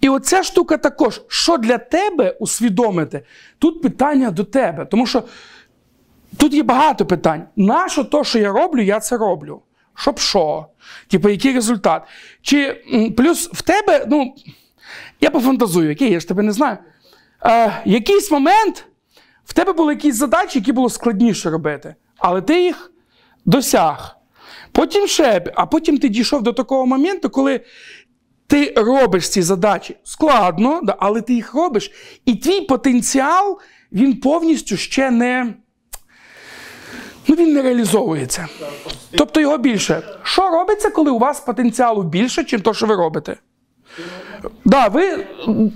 І 0.00 0.08
оця 0.08 0.42
штука 0.42 0.76
також, 0.76 1.22
що 1.28 1.56
для 1.56 1.78
тебе 1.78 2.30
усвідомити? 2.30 3.22
Тут 3.58 3.82
питання 3.82 4.30
до 4.30 4.44
тебе. 4.44 4.84
Тому 4.84 5.06
що 5.06 5.22
тут 6.36 6.54
є 6.54 6.62
багато 6.62 7.06
питань. 7.06 7.42
Нащо 7.56 8.04
то, 8.04 8.24
що 8.24 8.38
я 8.38 8.52
роблю, 8.52 8.82
я 8.82 9.00
це 9.00 9.16
роблю? 9.16 9.62
Щоб 9.94 10.18
що? 10.18 10.66
Типу, 11.08 11.28
який 11.28 11.52
результат? 11.52 12.02
Чи 12.42 12.74
плюс 13.16 13.50
в 13.52 13.62
тебе, 13.62 14.06
ну, 14.08 14.34
я 15.20 15.30
пофантазую, 15.30 15.88
який, 15.88 16.10
я 16.10 16.20
ж 16.20 16.28
тебе 16.28 16.42
не 16.42 16.52
знаю. 16.52 16.78
Е, 17.44 17.82
якийсь 17.84 18.30
момент 18.30 18.86
в 19.44 19.52
тебе 19.52 19.72
були 19.72 19.94
якісь 19.94 20.16
задачі, 20.16 20.58
які 20.58 20.72
було 20.72 20.90
складніше 20.90 21.50
робити, 21.50 21.94
але 22.18 22.42
ти 22.42 22.62
їх 22.62 22.92
досяг. 23.44 24.18
Потім 24.72 25.06
ще, 25.06 25.44
а 25.54 25.66
потім 25.66 25.98
ти 25.98 26.08
дійшов 26.08 26.42
до 26.42 26.52
такого 26.52 26.86
моменту, 26.86 27.30
коли 27.30 27.60
ти 28.48 28.74
робиш 28.76 29.28
ці 29.28 29.42
задачі 29.42 29.96
складно, 30.04 30.82
але 30.98 31.20
ти 31.20 31.34
їх 31.34 31.54
робиш, 31.54 31.92
і 32.24 32.34
твій 32.34 32.60
потенціал 32.60 33.60
він 33.92 34.20
повністю 34.20 34.76
ще 34.76 35.10
не. 35.10 35.54
Ну, 37.26 37.36
він 37.36 37.52
не 37.52 37.62
реалізовується. 37.62 38.48
Тобто 39.10 39.40
його 39.40 39.58
більше. 39.58 40.02
Що 40.22 40.50
робиться, 40.50 40.90
коли 40.90 41.10
у 41.10 41.18
вас 41.18 41.40
потенціалу 41.40 42.02
більше, 42.02 42.44
ніж 42.52 42.62
то, 42.62 42.74
що 42.74 42.86
ви 42.86 42.96
робите? 42.96 43.36
Да, 44.64 44.88
ви 44.88 45.26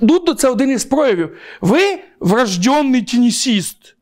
тут 0.01 0.41
це 0.41 0.49
один 0.49 0.71
із 0.71 0.85
проявів. 0.85 1.37
Ви 1.61 1.99
врожденний 2.21 3.03
тенісіст, 3.03 3.97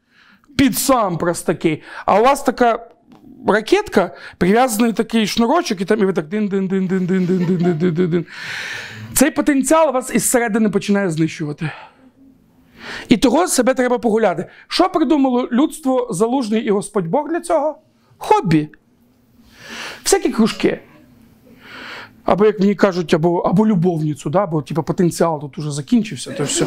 під 0.57 0.79
сам 0.79 1.19
такий. 1.47 1.83
А 2.07 2.21
у 2.21 2.25
вас 2.25 2.43
така 2.43 2.90
ракетка, 3.47 4.17
прив'язаний 4.39 4.93
такий 4.93 5.27
шнурочок, 5.27 5.81
і 5.81 5.85
там 5.85 6.01
і 6.01 6.05
ви 6.05 6.13
так 6.13 6.29
дин 6.29 6.49
дин 6.49 6.69
дин 6.69 6.87
дин 6.87 7.07
дин 7.07 7.27
дин 7.27 7.79
дин 7.79 7.95
дин 7.95 8.11
дин 8.11 8.27
Цей 9.13 9.31
потенціал 9.31 9.93
вас 9.93 10.15
із 10.15 10.31
середини 10.31 10.69
починає 10.69 11.11
знищувати. 11.11 11.71
І 13.09 13.17
того 13.17 13.49
себе 13.49 13.75
треба 13.75 13.99
погуляти. 13.99 14.47
Що 14.69 14.89
придумало 14.89 15.49
людство 15.53 16.09
залужний 16.11 16.63
і 16.63 16.71
Господь 16.71 17.07
Бог 17.07 17.29
для 17.29 17.41
цього? 17.41 17.79
Хобі. 18.19 18.69
Всякі 20.05 20.29
кружки. 20.31 20.81
Або, 22.25 22.47
як 22.47 22.61
мені 22.61 22.75
кажуть, 22.75 23.15
або, 23.15 23.39
або 23.39 23.67
любовницю, 23.67 24.31
да? 24.31 24.47
бо 24.47 24.63
типу, 24.63 24.83
потенціал 24.83 25.41
тут 25.41 25.59
уже 25.59 25.71
закінчився. 25.71 26.33
То 26.33 26.45
все. 26.45 26.67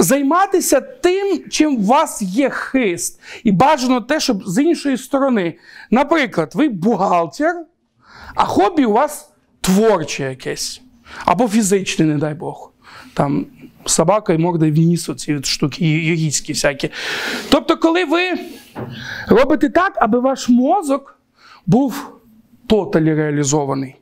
Займатися 0.00 0.80
тим, 0.80 1.44
чим 1.50 1.76
у 1.76 1.86
вас 1.86 2.22
є 2.22 2.50
хист. 2.50 3.20
І 3.44 3.52
бажано 3.52 4.00
те, 4.00 4.20
щоб 4.20 4.48
з 4.48 4.62
іншої 4.62 4.96
сторони. 4.96 5.58
Наприклад, 5.90 6.52
ви 6.54 6.68
бухгалтер, 6.68 7.54
а 8.34 8.44
хобі 8.44 8.84
у 8.84 8.92
вас 8.92 9.30
творче 9.60 10.24
якесь. 10.24 10.82
Або 11.24 11.48
фізичне, 11.48 12.04
не 12.04 12.18
дай 12.18 12.34
Бог. 12.34 12.72
Там 13.14 13.46
собака 13.86 14.32
і 14.32 14.38
морда 14.38 14.66
в 14.70 14.74
ніс, 14.74 15.08
оці 15.08 15.34
от 15.34 15.46
штуки 15.46 15.84
юрійські 15.84 16.52
всякі. 16.52 16.90
Тобто, 17.50 17.76
коли 17.76 18.04
ви 18.04 18.34
робите 19.28 19.68
так, 19.68 19.92
аби 19.96 20.20
ваш 20.20 20.48
мозок 20.48 21.20
був 21.66 22.12
тоталі 22.66 23.14
реалізований. 23.14 23.96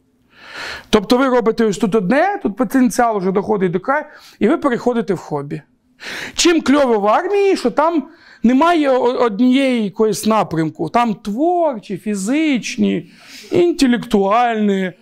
Тобто 0.91 1.19
ви 1.19 1.29
робите 1.29 1.65
ось 1.65 1.79
тут 1.79 1.95
одне, 1.95 2.41
тут 2.43 2.57
потенціал 2.57 3.19
вже 3.19 3.33
доходить 3.33 3.73
до 3.73 3.81
краю, 3.81 4.05
і 4.39 4.49
ви 4.49 4.57
переходите 4.59 5.15
в 5.15 5.19
хобі. 5.19 5.62
Чим 6.35 6.61
кльово 6.61 6.99
в 6.99 7.07
армії, 7.07 7.57
що 7.57 7.70
там 7.70 8.09
немає 8.43 8.91
однієї 8.91 9.85
якоїсь 9.85 10.27
напрямку. 10.27 10.89
Там 10.89 11.15
творчі, 11.15 11.97
фізичні, 11.97 13.11
інтелектуальні, 13.51 14.93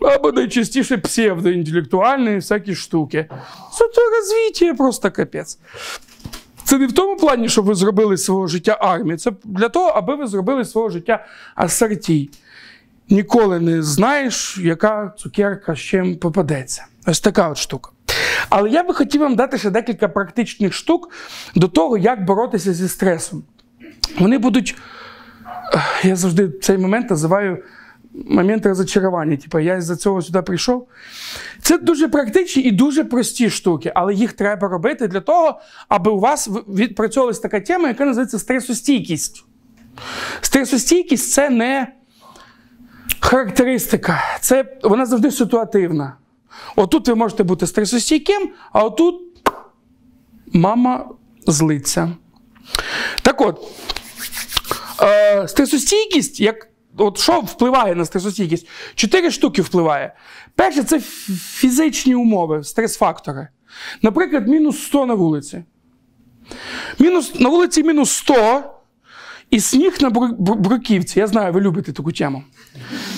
або 0.00 0.32
найчастіше 0.32 0.98
псевдоінтелектуальні 0.98 2.34
всякі 2.34 2.74
штуки. 2.74 3.26
Це 3.78 3.84
то 3.88 4.00
розвиття 4.10 4.74
просто 4.74 5.10
капець. 5.10 5.58
Це 6.64 6.78
не 6.78 6.86
в 6.86 6.92
тому 6.92 7.16
плані, 7.16 7.48
щоб 7.48 7.64
ви 7.64 7.74
зробили 7.74 8.16
свого 8.16 8.46
життя 8.46 8.78
армію. 8.80 9.18
Це 9.18 9.32
для 9.44 9.68
того, 9.68 9.88
аби 9.88 10.14
ви 10.14 10.26
зробили 10.26 10.64
свого 10.64 10.88
життя 10.88 11.26
асортій. 11.54 12.30
Ніколи 13.08 13.60
не 13.60 13.82
знаєш, 13.82 14.58
яка 14.62 15.14
цукерка 15.18 15.74
з 15.74 15.78
чим 15.78 16.16
попадеться. 16.16 16.86
Ось 17.06 17.20
така 17.20 17.48
от 17.48 17.58
штука. 17.58 17.90
Але 18.48 18.70
я 18.70 18.82
би 18.82 18.94
хотів 18.94 19.20
вам 19.20 19.36
дати 19.36 19.58
ще 19.58 19.70
декілька 19.70 20.08
практичних 20.08 20.72
штук 20.74 21.10
до 21.54 21.68
того, 21.68 21.98
як 21.98 22.24
боротися 22.24 22.72
зі 22.74 22.88
стресом. 22.88 23.42
Вони 24.18 24.38
будуть. 24.38 24.76
Я 26.02 26.16
завжди 26.16 26.48
цей 26.48 26.78
момент 26.78 27.10
називаю 27.10 27.62
момент 28.28 28.66
розочарування. 28.66 29.36
Типу, 29.36 29.58
я 29.58 29.76
із-за 29.76 29.96
цього 29.96 30.22
сюди 30.22 30.42
прийшов. 30.42 30.88
Це 31.62 31.78
дуже 31.78 32.08
практичні 32.08 32.62
і 32.62 32.70
дуже 32.72 33.04
прості 33.04 33.50
штуки, 33.50 33.92
але 33.94 34.14
їх 34.14 34.32
треба 34.32 34.68
робити 34.68 35.08
для 35.08 35.20
того, 35.20 35.60
аби 35.88 36.10
у 36.10 36.18
вас 36.20 36.48
в- 36.48 36.64
відпрацьовувалась 36.74 37.38
така 37.38 37.60
тема, 37.60 37.88
яка 37.88 38.04
називається 38.04 38.38
стресостійкість. 38.38 39.44
Стресостійкість 40.40 41.32
це 41.32 41.50
не 41.50 41.86
характеристика, 43.20 44.20
це 44.40 44.78
вона 44.82 45.06
завжди 45.06 45.30
ситуативна. 45.30 46.16
Отут 46.76 47.08
ви 47.08 47.14
можете 47.14 47.42
бути 47.42 47.66
стресостійким, 47.66 48.50
а 48.72 48.84
отут 48.84 49.22
мама 50.52 51.08
злиться. 51.46 52.16
Так 53.22 53.40
от, 53.40 53.68
е, 55.02 55.48
стресостійкість, 55.48 56.40
як, 56.40 56.68
от 56.96 57.18
що 57.18 57.40
впливає 57.40 57.94
на 57.94 58.04
стресостійкість? 58.04 58.68
Чотири 58.94 59.30
штуки 59.30 59.62
впливає. 59.62 60.14
Перше, 60.54 60.82
це 60.82 61.00
фізичні 61.00 62.14
умови, 62.14 62.64
стрес-фактори. 62.64 63.48
Наприклад, 64.02 64.48
мінус 64.48 64.82
100 64.82 65.06
на 65.06 65.14
вулиці. 65.14 65.64
Мінус, 66.98 67.40
на 67.40 67.48
вулиці 67.48 67.82
мінус 67.82 68.10
100 68.10 68.79
і 69.50 69.60
сніг 69.60 69.96
на 70.00 70.10
бру- 70.10 70.36
бру- 70.36 70.54
бруківці. 70.56 71.18
Я 71.18 71.26
знаю, 71.26 71.52
ви 71.52 71.60
любите 71.60 71.92
таку 71.92 72.12
тему. 72.12 72.42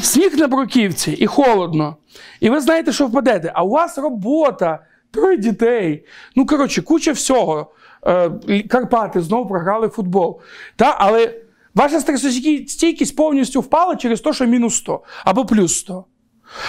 Сніг 0.02 0.36
на 0.38 0.48
бруківці 0.48 1.10
і 1.12 1.26
холодно. 1.26 1.96
І 2.40 2.50
ви 2.50 2.60
знаєте, 2.60 2.92
що 2.92 3.06
впадете. 3.06 3.52
А 3.54 3.62
у 3.64 3.68
вас 3.68 3.98
робота, 3.98 4.78
троє 5.10 5.36
дітей. 5.36 6.04
Ну, 6.36 6.46
коротше, 6.46 6.82
куча 6.82 7.12
всього. 7.12 7.72
Е, 8.06 8.62
Карпати 8.68 9.20
знову 9.20 9.48
програли 9.48 9.88
футбол. 9.88 10.40
Та? 10.76 10.96
Але 10.98 11.34
ваша 11.74 12.00
стресостійкість 12.00 13.16
повністю 13.16 13.60
впала 13.60 13.96
через 13.96 14.20
те, 14.20 14.32
що 14.32 14.46
мінус 14.46 14.74
100 14.74 15.02
або 15.24 15.44
плюс 15.44 15.78
100. 15.78 16.04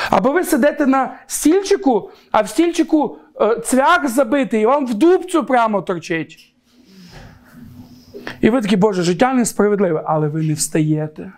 Або 0.10 0.32
ви 0.32 0.44
сидите 0.44 0.86
на 0.86 1.16
стільчику, 1.28 2.12
а 2.32 2.42
в 2.42 2.50
стільчику 2.50 3.18
е, 3.42 3.60
цвях 3.66 4.10
забитий, 4.10 4.62
і 4.62 4.66
вам 4.66 4.86
в 4.88 4.94
дубцю 4.94 5.44
прямо 5.44 5.82
торчить. 5.82 6.53
І 8.42 8.50
ви 8.50 8.62
такі, 8.62 8.76
Боже, 8.76 9.04
життя 9.04 9.34
несправедливе, 9.34 10.04
але 10.06 10.28
ви 10.28 10.44
не 10.44 10.54
встаєте. 10.54 11.32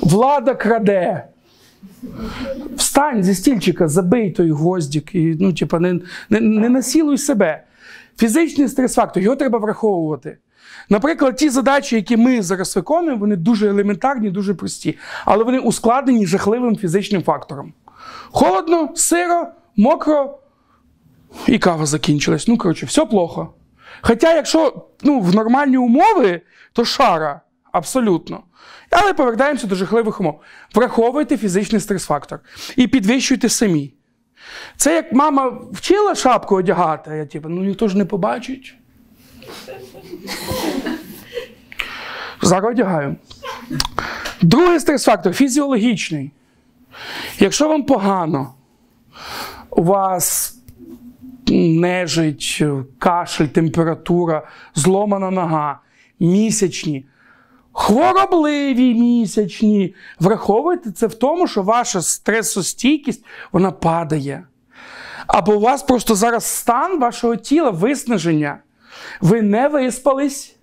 Влада 0.00 0.54
краде. 0.54 1.24
Встань 2.76 3.22
зі 3.22 3.34
стільчика, 3.34 3.88
забий 3.88 4.30
той 4.30 4.52
гвоздик 4.52 5.14
і 5.14 5.36
ну, 5.40 5.52
типа, 5.52 5.78
не, 5.78 6.00
не, 6.30 6.40
не 6.40 6.68
насілуй 6.68 7.18
себе. 7.18 7.64
Фізичний 8.16 8.68
стрес-фактор, 8.68 9.22
його 9.22 9.36
треба 9.36 9.58
враховувати. 9.58 10.38
Наприклад, 10.88 11.36
ті 11.36 11.48
задачі, 11.48 11.96
які 11.96 12.16
ми 12.16 12.42
зараз 12.42 12.76
виконуємо, 12.76 13.20
вони 13.20 13.36
дуже 13.36 13.68
елементарні, 13.68 14.30
дуже 14.30 14.54
прості, 14.54 14.98
але 15.24 15.44
вони 15.44 15.58
ускладнені 15.58 16.26
жахливим 16.26 16.76
фізичним 16.76 17.22
фактором. 17.22 17.72
Холодно, 18.30 18.88
сиро, 18.94 19.46
мокро, 19.76 20.38
і 21.46 21.58
кава 21.58 21.86
закінчилась. 21.86 22.48
Ну, 22.48 22.58
коротше, 22.58 22.86
все 22.86 23.06
плохо. 23.06 23.54
Хоча, 24.00 24.34
якщо 24.34 24.86
ну, 25.02 25.20
в 25.20 25.34
нормальні 25.34 25.78
умови, 25.78 26.40
то 26.72 26.84
шара. 26.84 27.40
Абсолютно. 27.72 28.42
Але 28.90 29.12
повертаємося 29.12 29.66
до 29.66 29.74
жахливих 29.74 30.20
умов. 30.20 30.40
Враховуйте 30.74 31.36
фізичний 31.36 31.80
стрес-фактор 31.80 32.40
і 32.76 32.86
підвищуйте 32.86 33.48
самі. 33.48 33.94
Це 34.76 34.94
як 34.94 35.12
мама 35.12 35.58
вчила 35.72 36.14
шапку 36.14 36.56
одягати, 36.56 37.10
а 37.10 37.14
я 37.14 37.26
типу, 37.26 37.48
ну 37.48 37.64
ніхто 37.64 37.88
ж 37.88 37.98
не 37.98 38.04
побачить. 38.04 38.74
Зараз 42.42 42.70
одягаю. 42.70 43.16
Другий 44.42 44.80
стрес-фактор 44.80 45.32
фізіологічний. 45.32 46.32
Якщо 47.38 47.68
вам 47.68 47.82
погано, 47.82 48.54
у 49.70 49.82
вас 49.82 50.57
нежить, 51.50 52.62
кашель, 52.98 53.46
температура, 53.46 54.48
зломана 54.74 55.30
нога, 55.30 55.80
місячні, 56.20 57.06
хворобливі 57.72 58.94
місячні, 58.94 59.94
враховуйте 60.20 60.90
це 60.90 61.06
в 61.06 61.14
тому, 61.14 61.46
що 61.46 61.62
ваша 61.62 62.02
стресостійкість 62.02 63.24
вона 63.52 63.70
падає. 63.70 64.44
Або 65.26 65.56
у 65.56 65.60
вас 65.60 65.82
просто 65.82 66.14
зараз 66.14 66.44
стан 66.44 66.98
вашого 67.00 67.36
тіла, 67.36 67.70
виснаження. 67.70 68.58
Ви 69.20 69.42
не 69.42 69.68
виспались, 69.68 70.56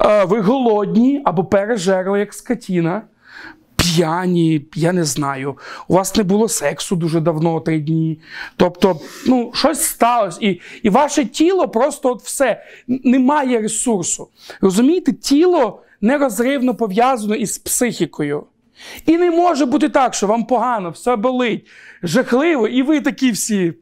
е, 0.00 0.24
ви 0.24 0.40
голодні 0.40 1.22
або 1.24 1.44
пережерли, 1.44 2.18
як 2.18 2.34
скотіна, 2.34 3.02
п'яні, 3.98 4.66
я 4.74 4.92
не 4.92 5.04
знаю. 5.04 5.58
У 5.88 5.94
вас 5.94 6.16
не 6.16 6.22
було 6.22 6.48
сексу 6.48 6.96
дуже 6.96 7.20
давно, 7.20 7.60
три 7.60 7.80
дні. 7.80 8.20
Тобто, 8.56 9.00
ну, 9.26 9.52
щось 9.54 9.82
сталося. 9.82 10.38
І, 10.40 10.60
і 10.82 10.90
ваше 10.90 11.24
тіло 11.24 11.68
просто 11.68 12.08
от 12.08 12.22
все 12.22 12.62
немає 12.88 13.60
ресурсу. 13.60 14.28
Розумієте, 14.60 15.12
тіло 15.12 15.82
нерозривно 16.00 16.74
пов'язано 16.74 17.34
із 17.34 17.58
психікою. 17.58 18.44
І 19.06 19.16
не 19.16 19.30
може 19.30 19.66
бути 19.66 19.88
так, 19.88 20.14
що 20.14 20.26
вам 20.26 20.44
погано, 20.44 20.90
все 20.90 21.16
болить, 21.16 21.66
жахливо, 22.02 22.68
і 22.68 22.82
ви 22.82 23.00
такі 23.00 23.30
всі. 23.30 23.74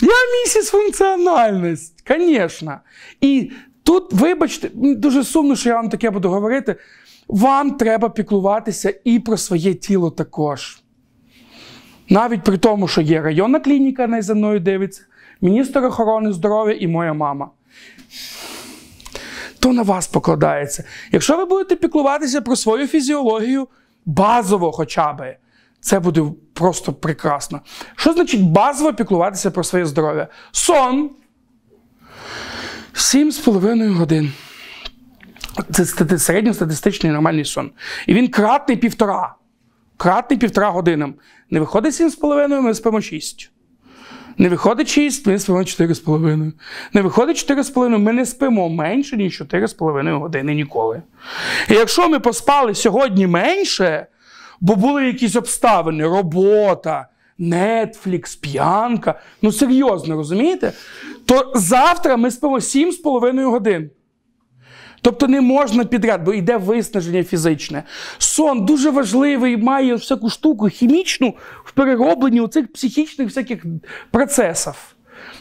Я 0.00 0.42
місяць 0.42 0.70
функціональність, 0.70 2.04
звісно. 2.08 2.78
І 3.20 3.50
тут, 3.82 4.12
вибачте, 4.12 4.70
дуже 4.74 5.24
сумно, 5.24 5.56
що 5.56 5.68
я 5.68 5.74
вам 5.74 5.88
таке 5.88 6.10
буду 6.10 6.28
говорити. 6.28 6.76
Вам 7.30 7.70
треба 7.70 8.08
піклуватися 8.08 8.94
і 9.04 9.18
про 9.18 9.36
своє 9.36 9.74
тіло 9.74 10.10
також. 10.10 10.82
Навіть 12.08 12.42
при 12.42 12.58
тому, 12.58 12.88
що 12.88 13.00
є 13.00 13.22
районна 13.22 13.60
клініка, 13.60 14.06
на 14.06 14.22
за 14.22 14.34
мною 14.34 14.60
дивиться, 14.60 15.02
міністр 15.40 15.84
охорони 15.84 16.32
здоров'я 16.32 16.74
і 16.74 16.86
моя 16.86 17.12
мама. 17.12 17.50
То 19.58 19.72
на 19.72 19.82
вас 19.82 20.08
покладається. 20.08 20.84
Якщо 21.12 21.36
ви 21.36 21.44
будете 21.44 21.76
піклуватися 21.76 22.40
про 22.40 22.56
свою 22.56 22.86
фізіологію, 22.86 23.68
базово 24.06 24.72
хоча 24.72 25.12
б, 25.12 25.36
це 25.80 26.00
буде 26.00 26.24
просто 26.52 26.92
прекрасно. 26.92 27.60
Що 27.96 28.12
значить 28.12 28.42
базово 28.42 28.94
піклуватися 28.94 29.50
про 29.50 29.64
своє 29.64 29.86
здоров'я? 29.86 30.28
Сон 30.52 31.10
7,5 32.94 33.88
годин. 33.88 34.32
Це 35.70 36.18
середньостатистичний 36.18 37.12
нормальний 37.12 37.44
сон. 37.44 37.70
І 38.06 38.14
він 38.14 38.28
кратний 38.28 38.76
півтора. 38.76 39.34
Кратний 39.96 40.38
півтора 40.38 40.70
годинам. 40.70 41.14
Не 41.50 41.60
виходить 41.60 42.00
7,5, 42.00 42.60
ми 42.60 42.74
спимо 42.74 43.00
6. 43.00 43.50
Не 44.38 44.48
виходить 44.48 44.88
6, 44.88 45.26
ми 45.26 45.38
спимо 45.38 45.58
4,5. 45.58 46.52
Не 46.92 47.02
виходить 47.02 47.50
4,5, 47.50 47.98
ми 47.98 48.12
не 48.12 48.26
спимо 48.26 48.68
менше, 48.68 49.16
ніж 49.16 49.40
4,5 49.40 50.18
години 50.18 50.54
ніколи. 50.54 51.02
І 51.70 51.74
якщо 51.74 52.08
ми 52.08 52.20
поспали 52.20 52.74
сьогодні 52.74 53.26
менше, 53.26 54.06
бо 54.60 54.76
були 54.76 55.06
якісь 55.06 55.36
обставини, 55.36 56.04
робота, 56.04 57.06
Netflix, 57.38 58.40
п'янка, 58.40 59.20
ну 59.42 59.52
серйозно, 59.52 60.16
розумієте? 60.16 60.72
То 61.26 61.52
завтра 61.54 62.16
ми 62.16 62.30
спимо 62.30 62.56
7,5 62.56 63.50
годин. 63.50 63.90
Тобто 65.02 65.28
не 65.28 65.40
можна 65.40 65.84
підряд, 65.84 66.24
бо 66.24 66.34
йде 66.34 66.56
виснаження 66.56 67.24
фізичне. 67.24 67.82
Сон 68.18 68.64
дуже 68.64 68.90
важливий, 68.90 69.56
має 69.56 69.94
всяку 69.94 70.30
штуку 70.30 70.68
хімічну 70.68 71.34
в 71.64 71.72
переробленні 71.72 72.48
цих 72.48 72.72
психічних 72.72 73.28
всяких 73.28 73.64
процесів, 74.10 74.74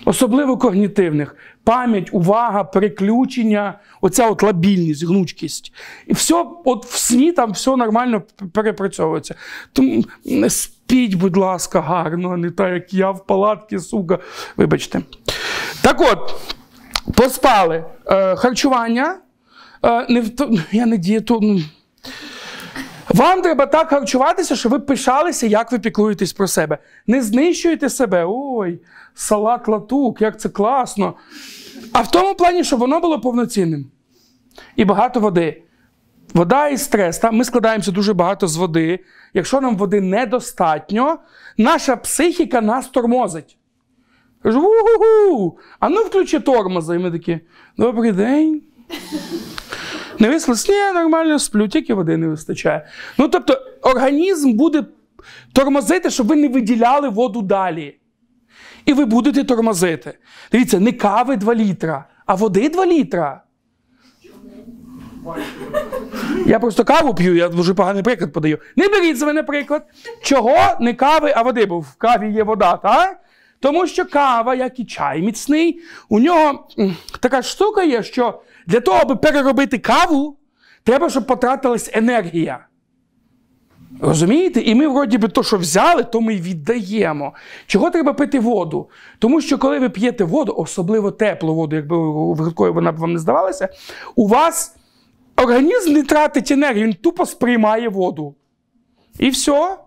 особливо 0.06 0.58
когнітивних. 0.58 1.36
Пам'ять, 1.64 2.10
увага, 2.12 2.64
переключення, 2.64 3.80
оця 4.02 4.30
от 4.30 4.44
лабільність, 4.44 5.06
гнучкість. 5.06 5.74
І 6.08 6.14
все, 6.14 6.46
от 6.66 6.86
в 6.86 6.98
сні 6.98 7.32
там 7.32 7.52
все 7.52 7.76
нормально 7.76 8.22
перепрацьовується. 8.54 9.36
Тому 9.74 10.04
спіть, 10.50 11.14
будь 11.14 11.38
ласка, 11.38 11.82
гарно, 11.82 12.32
а 12.32 12.38
не 12.38 12.52
так, 12.52 12.74
як 12.74 12.94
я 12.94 13.12
в 13.12 13.26
палатці, 13.26 13.80
сука. 13.80 14.20
Вибачте. 14.58 15.02
Так 15.82 16.02
от, 16.02 16.36
поспали 17.16 17.86
е, 18.06 18.36
харчування. 18.36 19.18
Е, 19.86 20.06
не 20.10 20.24
Я 20.72 20.86
не 20.86 20.98
дієту. 20.98 21.40
Ну. 21.42 21.62
Вам 23.10 23.42
треба 23.42 23.66
так 23.66 23.90
харчуватися, 23.90 24.56
щоб 24.56 24.72
ви 24.72 24.80
пишалися, 24.80 25.48
як 25.48 25.72
ви 25.72 25.80
піклуєтесь 25.80 26.34
про 26.34 26.48
себе. 26.48 26.78
Не 27.08 27.22
знищуйте 27.22 27.90
себе. 27.90 28.26
Ой, 28.28 28.80
салат 29.14 29.68
латук, 29.68 30.22
як 30.22 30.40
це 30.40 30.50
класно. 30.50 31.14
А 31.94 32.02
в 32.02 32.12
тому 32.12 32.36
плані, 32.36 32.64
щоб 32.64 32.80
воно 32.80 33.00
було 33.00 33.20
повноцінним. 33.20 33.92
І 34.76 34.86
багато 34.86 35.20
води. 35.20 35.64
Вода 36.34 36.68
і 36.68 36.78
стрес. 36.78 37.18
Там 37.18 37.36
Ми 37.36 37.44
складаємося 37.44 37.92
дуже 37.92 38.14
багато 38.14 38.48
з 38.48 38.58
води. 38.58 39.00
Якщо 39.34 39.62
нам 39.62 39.78
води 39.78 40.02
недостатньо, 40.02 41.18
наша 41.58 41.96
психіка 41.96 42.62
нас 42.62 42.88
тормозить. 42.88 43.58
Кажу, 44.44 44.72
а 45.80 45.90
ну 45.90 46.02
включи 46.02 46.40
тормоза. 46.40 46.96
І 46.96 47.00
ми 47.00 47.12
такі, 47.12 47.40
добрий 47.78 48.12
день. 48.12 48.62
Не 50.20 50.30
висловилось, 50.30 50.70
ні, 50.70 50.92
нормально 50.94 51.40
сплю, 51.40 51.68
тільки 51.68 51.94
води 51.94 52.18
не 52.18 52.28
вистачає. 52.28 52.88
Ну, 53.18 53.28
тобто, 53.28 53.62
організм 53.82 54.54
буде 54.54 54.84
тормозити, 55.54 56.10
щоб 56.10 56.28
ви 56.28 56.36
не 56.36 56.48
виділяли 56.48 57.10
воду 57.10 57.42
далі. 57.42 58.00
І 58.86 58.94
ви 58.94 59.06
будете 59.06 59.44
тормозити. 59.44 60.18
Дивіться, 60.52 60.80
не 60.80 60.92
кави 60.92 61.38
2 61.38 61.56
літра, 61.56 62.06
а 62.26 62.36
води 62.36 62.70
2 62.70 62.86
літра. 62.86 63.44
Я 66.46 66.60
просто 66.60 66.84
каву 66.84 67.14
п'ю, 67.14 67.36
я 67.36 67.50
дуже 67.50 67.74
поганий 67.74 68.04
приклад 68.04 68.34
подаю. 68.34 68.58
Не 68.76 68.88
беріть 68.88 69.18
з 69.18 69.24
мене 69.24 69.44
приклад. 69.44 69.86
Чого 70.24 70.58
не 70.80 70.94
кави, 70.94 71.34
а 71.36 71.42
води, 71.42 71.66
бо 71.66 71.80
в 71.80 71.96
каві 71.96 72.34
є 72.34 72.44
вода, 72.44 72.78
так? 72.78 73.20
Тому 73.60 73.88
що 73.88 74.06
кава, 74.06 74.56
як 74.56 74.80
і 74.80 74.86
чай 74.86 75.22
міцний, 75.22 75.82
у 76.10 76.20
нього 76.20 76.68
така 77.20 77.42
штука 77.42 77.84
є, 77.84 78.04
що 78.04 78.42
для 78.70 78.80
того, 78.80 78.98
аби 78.98 79.16
переробити 79.16 79.78
каву, 79.78 80.38
треба, 80.84 81.10
щоб 81.10 81.28
потратилась 81.28 81.90
енергія. 81.94 82.66
Розумієте? 84.02 84.62
І 84.62 84.76
ми, 84.76 84.88
вроді 84.88 85.18
би, 85.18 85.28
то, 85.28 85.44
що 85.44 85.58
взяли, 85.58 86.04
то 86.04 86.22
ми 86.22 86.34
й 86.34 86.42
віддаємо. 86.42 87.34
Чого 87.68 87.90
треба 87.90 88.14
пити 88.14 88.40
воду? 88.40 88.90
Тому 89.20 89.42
що, 89.42 89.58
коли 89.58 89.80
ви 89.80 89.90
п'єте 89.90 90.24
воду, 90.24 90.54
особливо 90.58 91.12
теплу 91.12 91.56
воду, 91.56 91.76
якби 91.76 91.96
гидкою 92.44 92.74
вона 92.74 92.92
б 92.92 92.98
вам 92.98 93.14
не 93.14 93.20
здавалася, 93.20 93.70
у 94.16 94.28
вас 94.28 94.76
організм 95.38 95.94
не 95.94 96.04
тратить 96.04 96.52
енергію, 96.52 96.88
він 96.88 96.94
тупо 96.94 97.26
сприймає 97.26 97.90
воду. 97.90 98.36
І 99.20 99.30
все. 99.30 99.78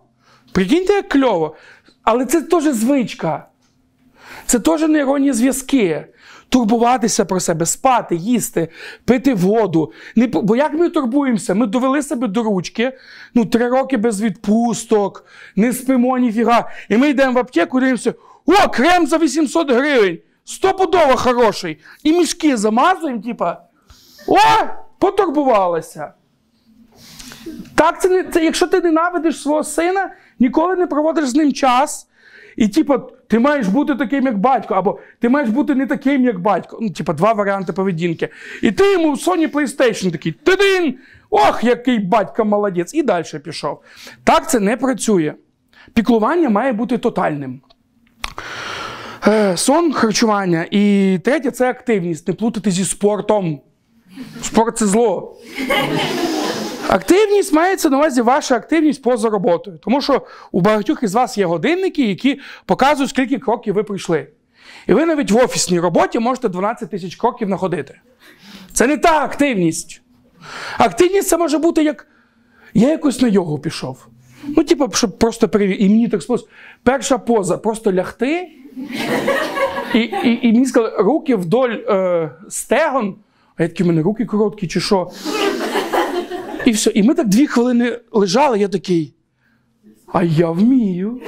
Прикиньте, 0.53 0.93
як 0.93 1.09
кльово. 1.09 1.55
Але 2.03 2.27
це 2.27 2.43
теж 2.43 2.65
звичка. 2.65 3.47
Це 4.47 4.59
теж 4.59 4.83
нейронні 4.83 5.33
зв'язки 5.33 6.07
турбуватися 6.53 7.25
про 7.25 7.41
себе, 7.41 7.67
спати, 7.67 8.17
їсти, 8.17 8.69
пити 9.05 9.35
воду. 9.35 9.93
Не, 10.17 10.27
Бо 10.27 10.57
як 10.57 10.73
ми 10.73 10.89
турбуємося? 10.91 11.55
Ми 11.55 11.67
довели 11.67 12.03
себе 12.03 12.29
до 12.29 12.43
ручки, 12.43 12.99
ну, 13.35 13.45
три 13.45 13.69
роки 13.69 13.97
без 13.97 14.23
відпусток, 14.23 15.25
не 15.57 15.73
спимо 15.73 16.19
ніфіга. 16.19 16.71
І 16.89 16.97
ми 16.97 17.09
йдемо 17.09 17.33
в 17.33 17.39
аптеку, 17.39 17.81
дивимося, 17.81 18.15
о, 18.47 18.69
крем 18.69 19.07
за 19.07 19.19
800 19.19 19.71
гривень, 19.71 20.19
стопудово 20.45 21.17
хороший. 21.17 21.79
І 22.03 22.13
мішки 22.13 22.57
замазуємо, 22.57 23.23
типа, 23.23 23.63
о, 24.29 24.67
потурбувалися. 24.99 26.13
Так, 27.75 28.03
це 28.03 28.09
не 28.09 28.25
це, 28.25 28.45
якщо 28.45 28.67
ти 28.67 28.81
ненавидиш 28.81 29.43
свого 29.43 29.65
сина, 29.65 30.11
ніколи 30.39 30.77
не 30.77 30.87
проводиш 30.87 31.29
з 31.29 31.35
ним 31.35 31.53
час. 31.53 32.09
І, 32.57 32.69
типу, 32.69 32.95
ти 33.29 33.39
маєш 33.39 33.67
бути 33.67 33.95
таким, 33.95 34.25
як 34.25 34.39
батько, 34.39 34.75
або 34.75 34.99
ти 35.21 35.29
маєш 35.29 35.49
бути 35.49 35.75
не 35.75 35.87
таким, 35.87 36.25
як 36.25 36.41
батько. 36.41 36.79
Ну, 36.81 36.91
типу, 36.91 37.13
два 37.13 37.33
варіанти 37.33 37.73
поведінки. 37.73 38.29
І 38.63 38.73
ти 38.73 38.93
йому 38.93 39.13
в 39.13 39.17
Sony 39.17 39.51
PlayStation 39.51 40.13
такий 40.13 40.33
тидин! 40.33 40.99
Ох, 41.31 41.65
який 41.65 41.99
батько 41.99 42.45
молодець! 42.45 42.95
І 42.95 43.03
далі 43.03 43.25
пішов. 43.45 43.81
Так 44.25 44.51
це 44.51 44.61
не 44.61 44.77
працює. 44.77 45.35
піклування 45.95 46.51
має 46.51 46.73
бути 46.73 46.99
тотальним. 46.99 47.61
Е, 49.27 49.57
сон, 49.57 49.93
харчування. 49.93 50.67
І 50.71 51.19
третє 51.25 51.51
це 51.51 51.71
активність. 51.71 52.29
Не 52.29 52.35
плутати 52.35 52.71
зі 52.71 52.85
спортом. 52.85 53.61
Спорт 54.43 54.79
це 54.79 54.87
зло. 54.87 55.37
Активність 56.89 57.53
мається 57.53 57.91
на 57.91 57.97
увазі 57.97 58.23
ваша 58.23 58.57
активність 58.57 59.03
поза 59.03 59.31
роботою. 59.31 59.79
Тому 59.83 60.01
що 60.01 60.23
у 60.53 60.61
багатьох 60.61 61.03
із 61.03 61.15
вас 61.15 61.39
є 61.39 61.47
годинники, 61.47 62.09
які 62.09 62.41
показують, 62.67 63.11
скільки 63.11 63.39
кроків 63.39 63.75
ви 63.75 63.83
пройшли. 63.83 64.27
І 64.87 64.95
ви 64.95 65.07
навіть 65.07 65.31
в 65.31 65.37
офісній 65.37 65.81
роботі 65.81 66.19
можете 66.19 66.49
12 66.49 66.91
тисяч 66.91 67.17
кроків 67.17 67.49
находити. 67.49 68.01
Це 68.73 68.87
не 68.87 68.97
та 68.97 69.25
активність. 69.25 70.03
Активність 70.79 71.29
це 71.29 71.39
може 71.39 71.59
бути 71.59 71.83
як. 71.83 72.07
Я 72.75 72.89
якось 72.89 73.21
на 73.21 73.29
йогу 73.29 73.59
пішов. 73.59 74.07
Ну, 74.57 74.65
типу, 74.65 74.89
щоб 74.95 75.19
просто 75.19 75.49
перевірити. 75.49 75.85
І 75.85 75.89
мені 75.89 76.09
так 76.09 76.23
сподобалось. 76.23 76.51
Перша 76.83 77.19
поза 77.19 77.59
просто 77.59 77.93
лягти. 77.93 78.49
І, 79.95 79.99
і, 79.99 80.49
і 80.49 80.53
мені 80.53 80.67
сказали, 80.67 80.97
руки 80.99 81.37
вдоль 81.37 81.71
е, 81.71 82.31
стегон. 82.49 83.17
А 83.57 83.63
я 83.63 83.69
такі, 83.69 83.83
в 83.83 83.87
мене 83.87 84.03
руки 84.03 84.25
короткі, 84.25 84.69
чи 84.69 84.81
що. 84.81 85.11
І 86.65 86.71
все. 86.71 86.91
І 86.91 87.03
ми 87.03 87.15
так 87.15 87.29
дві 87.29 87.47
хвилини 87.47 87.99
лежали, 88.13 88.59
я 88.59 88.69
такий. 88.69 89.15
А 90.13 90.23
я 90.23 90.51
вмію. 90.51 91.21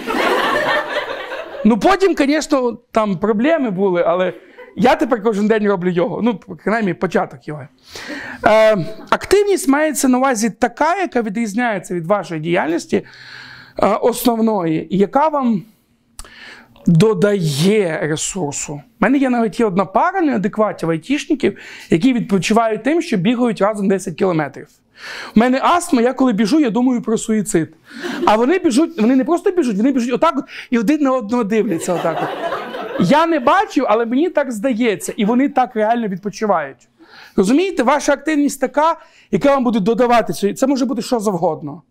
Ну, 1.65 1.79
потім, 1.79 2.15
звісно, 2.19 2.79
там 2.91 3.19
проблеми 3.19 3.71
були, 3.71 4.05
але 4.07 4.33
я 4.77 4.97
тепер 4.97 5.23
кожен 5.23 5.49
день 5.49 5.69
роблю 5.69 5.91
його. 5.91 6.23
Ну, 6.23 6.41
принаймні, 6.65 6.95
початок 6.95 7.49
його. 7.49 7.69
Е, 8.47 8.77
активність 9.11 9.69
мається 9.69 10.09
на 10.09 10.19
увазі 10.19 10.51
така, 10.51 10.97
яка 10.97 11.23
відрізняється 11.23 11.95
від 11.95 12.07
вашої 12.07 12.41
діяльності 12.41 12.97
е, 12.97 13.87
основної, 13.87 14.89
яка 14.91 15.29
вам 15.29 15.63
додає 16.87 17.99
ресурсу. 18.03 18.73
У 18.73 18.81
мене 19.01 19.19
є 19.19 19.31
навіть 19.31 19.61
є 19.61 19.67
одна 19.67 19.85
пара 19.85 20.21
неадекватів 20.21 20.91
айтішників, 20.91 21.59
які 21.91 22.13
відпочивають 22.13 22.83
тим, 22.83 23.03
що 23.03 23.17
бігають 23.17 23.61
разом 23.61 23.89
10 23.89 24.15
кілометрів. 24.15 24.67
У 25.37 25.41
мене 25.41 25.61
астма, 25.63 26.03
я 26.03 26.13
коли 26.13 26.33
біжу, 26.33 26.61
я 26.61 26.71
думаю 26.71 27.03
про 27.03 27.19
суїцид. 27.19 27.75
А 28.27 28.37
вони 28.37 28.59
біжуть, 28.59 29.01
вони 29.01 29.17
не 29.17 29.25
просто 29.25 29.51
біжуть, 29.51 29.77
вони 29.77 29.93
біжуть 29.93 30.13
отак 30.13 30.35
от 30.39 30.45
і 30.71 30.79
один 30.79 31.01
на 31.01 31.13
одного 31.13 31.45
дивляться. 31.45 31.95
Отак 31.95 32.19
от. 32.23 33.09
Я 33.09 33.27
не 33.27 33.41
бачив, 33.41 33.85
але 33.89 34.07
мені 34.07 34.31
так 34.31 34.53
здається, 34.53 35.13
і 35.17 35.25
вони 35.25 35.49
так 35.49 35.77
реально 35.77 36.09
відпочивають. 36.09 36.89
Розумієте, 37.37 37.83
ваша 37.83 38.13
активність 38.13 38.61
така, 38.61 38.97
яка 39.31 39.55
вам 39.55 39.65
буде 39.65 39.81
додавати. 39.81 40.55
Це 40.55 40.67
може 40.67 40.85
бути 40.85 41.03
що 41.03 41.21
завгодно. 41.21 41.83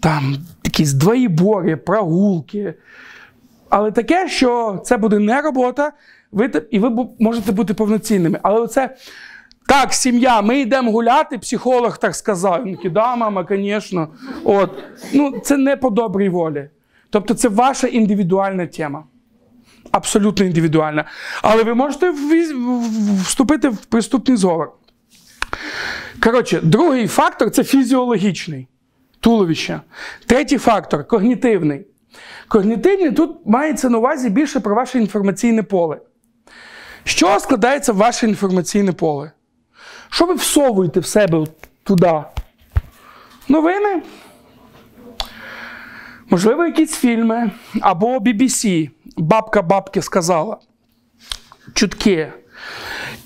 Там 0.00 0.36
якісь 0.64 0.92
двоєбори, 0.92 1.76
прогулки. 1.76 2.74
Але 3.70 3.90
таке, 3.90 4.28
що 4.28 4.80
це 4.84 4.96
буде 4.96 5.18
не 5.18 5.40
робота, 5.40 5.92
ви, 6.32 6.50
і 6.70 6.78
ви 6.78 7.06
можете 7.18 7.52
бути 7.52 7.74
повноцінними. 7.74 8.38
Але 8.42 8.60
оце 8.60 8.96
так, 9.66 9.94
сім'я, 9.94 10.42
ми 10.42 10.60
йдемо 10.60 10.92
гуляти, 10.92 11.38
психолог 11.38 11.98
так 11.98 12.14
сказав. 12.14 12.64
Він 12.64 12.76
такий, 12.76 12.90
да, 12.90 13.16
мама, 13.16 13.46
звісно. 13.50 14.08
От. 14.44 14.70
Ну, 15.12 15.40
це 15.44 15.56
не 15.56 15.76
по 15.76 15.90
добрій 15.90 16.28
волі. 16.28 16.70
Тобто 17.10 17.34
це 17.34 17.48
ваша 17.48 17.86
індивідуальна 17.86 18.66
тема. 18.66 19.04
Абсолютно 19.90 20.46
індивідуальна. 20.46 21.04
Але 21.42 21.62
ви 21.62 21.74
можете 21.74 22.14
вступити 23.22 23.68
в 23.68 23.76
приступний 23.76 24.36
зговор. 24.36 24.72
Коротше, 26.22 26.60
другий 26.62 27.06
фактор 27.08 27.50
це 27.50 27.64
фізіологічний 27.64 28.66
туловище. 29.20 29.80
Третій 30.26 30.58
фактор 30.58 31.06
когнітивний. 31.06 31.86
Когнітивний 32.48 33.12
тут 33.12 33.36
мається 33.46 33.88
на 33.88 33.98
увазі 33.98 34.30
більше 34.30 34.60
про 34.60 34.74
ваше 34.74 34.98
інформаційне 34.98 35.62
поле. 35.62 36.00
Що 37.04 37.40
складається 37.40 37.92
в 37.92 37.96
ваше 37.96 38.26
інформаційне 38.26 38.92
поле? 38.92 39.32
Що 40.10 40.26
ви 40.26 40.34
всовуєте 40.34 41.00
в 41.00 41.06
себе 41.06 41.46
туди? 41.84 42.22
Новини? 43.48 44.02
Можливо, 46.30 46.64
якісь 46.64 46.96
фільми 46.96 47.50
або 47.80 48.18
BBC. 48.18 48.90
Бабка 49.16 49.62
бабки 49.62 50.02
сказала. 50.02 50.56
Чутки. 51.74 52.32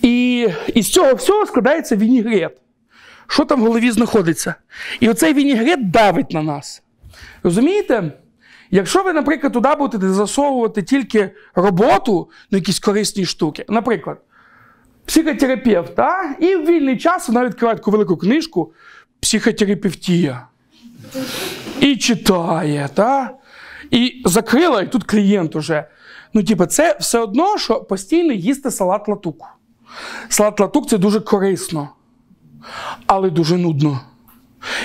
І 0.02 0.48
із 0.74 0.92
цього 0.92 1.14
всього 1.14 1.46
складається 1.46 1.96
вінігрет. 1.96 2.60
Що 3.26 3.44
там 3.44 3.60
в 3.60 3.66
голові 3.66 3.90
знаходиться? 3.90 4.54
І 5.00 5.08
оцей 5.08 5.34
вінігрет 5.34 5.90
давить 5.90 6.32
на 6.32 6.42
нас. 6.42 6.82
Розумієте? 7.42 8.12
Якщо 8.74 9.02
ви, 9.02 9.12
наприклад, 9.12 9.52
туди 9.52 9.68
будете 9.78 10.12
засовувати 10.12 10.82
тільки 10.82 11.30
роботу, 11.54 12.30
ну 12.50 12.58
якісь 12.58 12.80
корисні 12.80 13.24
штуки, 13.24 13.64
наприклад, 13.68 14.18
психотерапевт, 15.04 15.98
а? 15.98 16.34
і 16.40 16.56
в 16.56 16.66
вільний 16.66 16.98
час 16.98 17.28
вона 17.28 17.46
відкриває 17.46 17.76
таку 17.76 17.90
велику 17.90 18.16
книжку 18.16 18.72
Психотерапевтія. 19.20 20.46
І 21.80 21.96
читає, 21.96 22.88
та? 22.94 23.30
і 23.90 24.22
закрила, 24.24 24.82
і 24.82 24.92
тут 24.92 25.04
клієнт 25.04 25.56
уже. 25.56 25.84
Ну, 26.32 26.42
типу, 26.42 26.66
це 26.66 26.96
все 27.00 27.18
одно, 27.18 27.58
що 27.58 27.80
постійно 27.80 28.32
їсти 28.32 28.70
салат 28.70 29.08
латук. 29.08 29.44
Салат 30.28 30.60
латук 30.60 30.88
це 30.88 30.98
дуже 30.98 31.20
корисно, 31.20 31.88
але 33.06 33.30
дуже 33.30 33.56
нудно. 33.56 34.00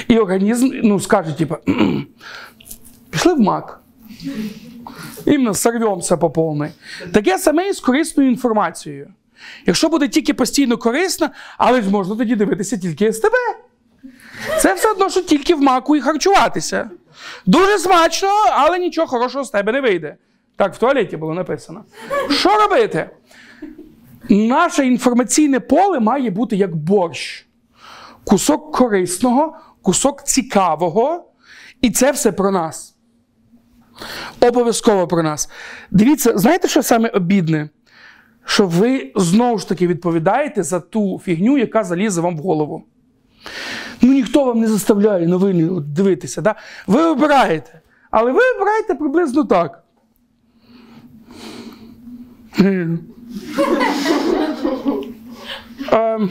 І 0.07 0.19
організм 0.19 0.71
ну, 0.83 0.99
скаже, 0.99 1.37
типу, 1.37 1.55
пішли 3.09 3.33
в 3.33 3.39
мак. 3.39 3.78
Іменно 5.25 5.53
сорвемося 5.53 6.17
по 6.17 6.29
повній. 6.29 6.69
Таке 7.13 7.37
саме 7.37 7.69
і 7.69 7.73
з 7.73 7.79
корисною 7.79 8.29
інформацією. 8.29 9.13
Якщо 9.65 9.89
буде 9.89 10.07
тільки 10.07 10.33
постійно 10.33 10.77
корисно, 10.77 11.29
але 11.57 11.81
ж 11.81 11.89
можна 11.89 12.15
тоді 12.15 12.35
дивитися 12.35 12.77
тільки 12.77 13.13
СТБ. 13.13 13.33
Це 14.61 14.73
все 14.73 14.91
одно, 14.91 15.09
що 15.09 15.21
тільки 15.21 15.55
в 15.55 15.61
маку 15.61 15.95
і 15.95 16.01
харчуватися. 16.01 16.89
Дуже 17.45 17.79
смачно, 17.79 18.29
але 18.51 18.79
нічого 18.79 19.07
хорошого 19.07 19.43
з 19.43 19.49
тебе 19.49 19.71
не 19.71 19.81
вийде. 19.81 20.15
Так 20.55 20.75
в 20.75 20.77
туалеті 20.77 21.17
було 21.17 21.33
написано. 21.33 21.83
Що 22.29 22.49
робити? 22.57 23.09
Наше 24.29 24.85
інформаційне 24.85 25.59
поле 25.59 25.99
має 25.99 26.29
бути 26.29 26.55
як 26.55 26.75
борщ. 26.75 27.45
Кусок 28.23 28.75
корисного, 28.75 29.57
кусок 29.81 30.23
цікавого, 30.23 31.25
і 31.81 31.91
це 31.91 32.11
все 32.11 32.31
про 32.31 32.51
нас. 32.51 32.95
Обов'язково 34.39 35.07
про 35.07 35.23
нас. 35.23 35.49
Дивіться, 35.91 36.37
знаєте, 36.37 36.67
що 36.67 36.83
саме 36.83 37.09
обідне? 37.09 37.69
Що 38.45 38.67
ви 38.67 39.11
знову 39.15 39.57
ж 39.57 39.69
таки 39.69 39.87
відповідаєте 39.87 40.63
за 40.63 40.79
ту 40.79 41.21
фігню, 41.25 41.57
яка 41.57 41.83
залізе 41.83 42.21
вам 42.21 42.37
в 42.37 42.39
голову. 42.39 42.83
Ну 44.01 44.13
ніхто 44.13 44.45
вам 44.45 44.59
не 44.59 44.67
заставляє 44.67 45.27
новини 45.27 45.81
дивитися. 45.81 46.41
Да? 46.41 46.55
Ви 46.87 47.01
обираєте. 47.01 47.81
Але 48.11 48.31
ви 48.31 48.41
обираєте 48.55 48.95
приблизно 48.95 49.43
так. 49.43 49.83
Ем, 55.91 56.29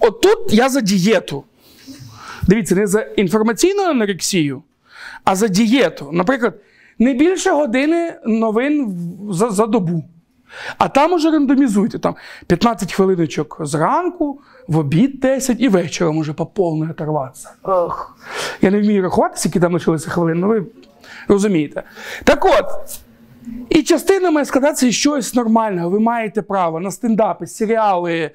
Отут 0.00 0.52
я 0.52 0.68
за 0.68 0.80
дієту. 0.80 1.44
Дивіться, 2.42 2.74
не 2.74 2.86
за 2.86 3.00
інформаційну 3.00 3.82
анорексію, 3.82 4.62
а 5.26 5.34
за 5.34 5.48
дієту. 5.48 6.08
Наприклад, 6.12 6.54
не 6.98 7.14
більше 7.14 7.50
години 7.50 8.14
новин 8.24 8.98
за, 9.30 9.50
за 9.50 9.66
добу. 9.66 10.04
А 10.78 10.88
там 10.88 11.12
уже 11.12 11.30
рандомізуйте. 11.30 11.98
Там 11.98 12.14
15 12.46 12.92
хвилиночок 12.92 13.56
зранку, 13.60 14.40
в 14.68 14.78
обід 14.78 15.20
10 15.20 15.60
і 15.60 15.68
вечором 15.68 16.18
уже 16.18 16.32
по 16.32 16.46
повній 16.46 16.90
оторватися. 16.90 17.50
Ох. 17.62 18.18
Я 18.60 18.70
не 18.70 18.80
вмію 18.80 19.02
рахувати, 19.02 19.36
скільки 19.36 19.60
там 19.60 19.72
лишилося 19.72 20.10
хвилин, 20.10 20.40
ну 20.40 20.48
ви 20.48 20.64
розумієте. 21.28 21.82
Так 22.24 22.44
от. 22.44 23.00
І 23.68 23.82
частина 23.82 24.30
має 24.30 24.46
складатися 24.46 24.92
чогось 24.92 25.34
нормального. 25.34 25.90
Ви 25.90 26.00
маєте 26.00 26.42
право 26.42 26.80
на 26.80 26.90
стендапи, 26.90 27.46
серіали, 27.46 28.30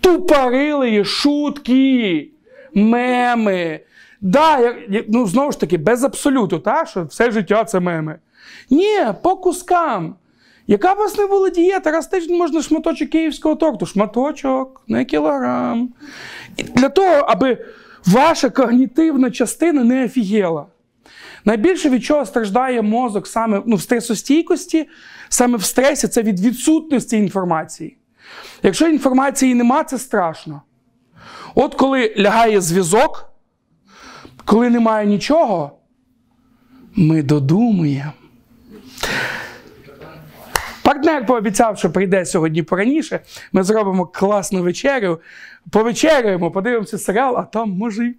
тупорили, 0.00 1.04
шутки, 1.04 2.28
меми. 2.74 3.80
Да, 4.20 4.58
я, 4.58 5.04
ну, 5.08 5.26
знову 5.26 5.52
ж 5.52 5.60
таки, 5.60 5.78
без 5.78 6.04
абсолюту, 6.04 6.58
та, 6.58 6.86
що 6.86 7.04
все 7.04 7.30
життя 7.30 7.64
це 7.64 7.80
меми. 7.80 8.18
Ні, 8.70 9.06
по 9.22 9.36
кускам. 9.36 10.14
Яка 10.66 10.94
б 10.94 10.98
вас 10.98 11.18
не 11.18 11.26
була 11.26 11.50
дієта, 11.50 11.90
раз 11.90 12.06
тиждень 12.06 12.38
можна 12.38 12.62
шматочок 12.62 13.08
київського 13.08 13.56
торту, 13.56 13.86
шматочок, 13.86 14.82
не 14.88 15.04
кілограм. 15.04 15.88
І 16.56 16.62
для 16.62 16.88
того, 16.88 17.12
аби 17.12 17.66
ваша 18.06 18.50
когнітивна 18.50 19.30
частина 19.30 19.84
не 19.84 20.04
офігела. 20.04 20.66
Найбільше 21.44 21.88
від 21.88 22.04
чого 22.04 22.26
страждає 22.26 22.82
мозок 22.82 23.26
саме 23.26 23.62
ну, 23.66 23.76
в 23.76 23.82
стресостійкості, 23.82 24.88
саме 25.28 25.58
в 25.58 25.64
стресі, 25.64 26.08
це 26.08 26.22
від 26.22 26.40
відсутності 26.40 27.16
інформації. 27.16 27.96
Якщо 28.62 28.88
інформації 28.88 29.54
нема, 29.54 29.84
це 29.84 29.98
страшно. 29.98 30.62
От 31.54 31.74
коли 31.74 32.14
лягає 32.18 32.60
зв'язок, 32.60 33.29
коли 34.44 34.70
немає 34.70 35.06
нічого, 35.06 35.78
ми 36.96 37.22
додумуємо. 37.22 38.12
Партнер 40.82 41.26
пообіцяв, 41.26 41.78
що 41.78 41.92
прийде 41.92 42.24
сьогодні 42.24 42.62
пораніше. 42.62 43.20
Ми 43.52 43.62
зробимо 43.62 44.06
класну 44.06 44.62
вечерю, 44.62 45.20
повечеряємо, 45.70 46.50
подивимося 46.50 46.98
серіал, 46.98 47.38
а 47.38 47.42
там 47.42 47.70
може. 47.70 48.14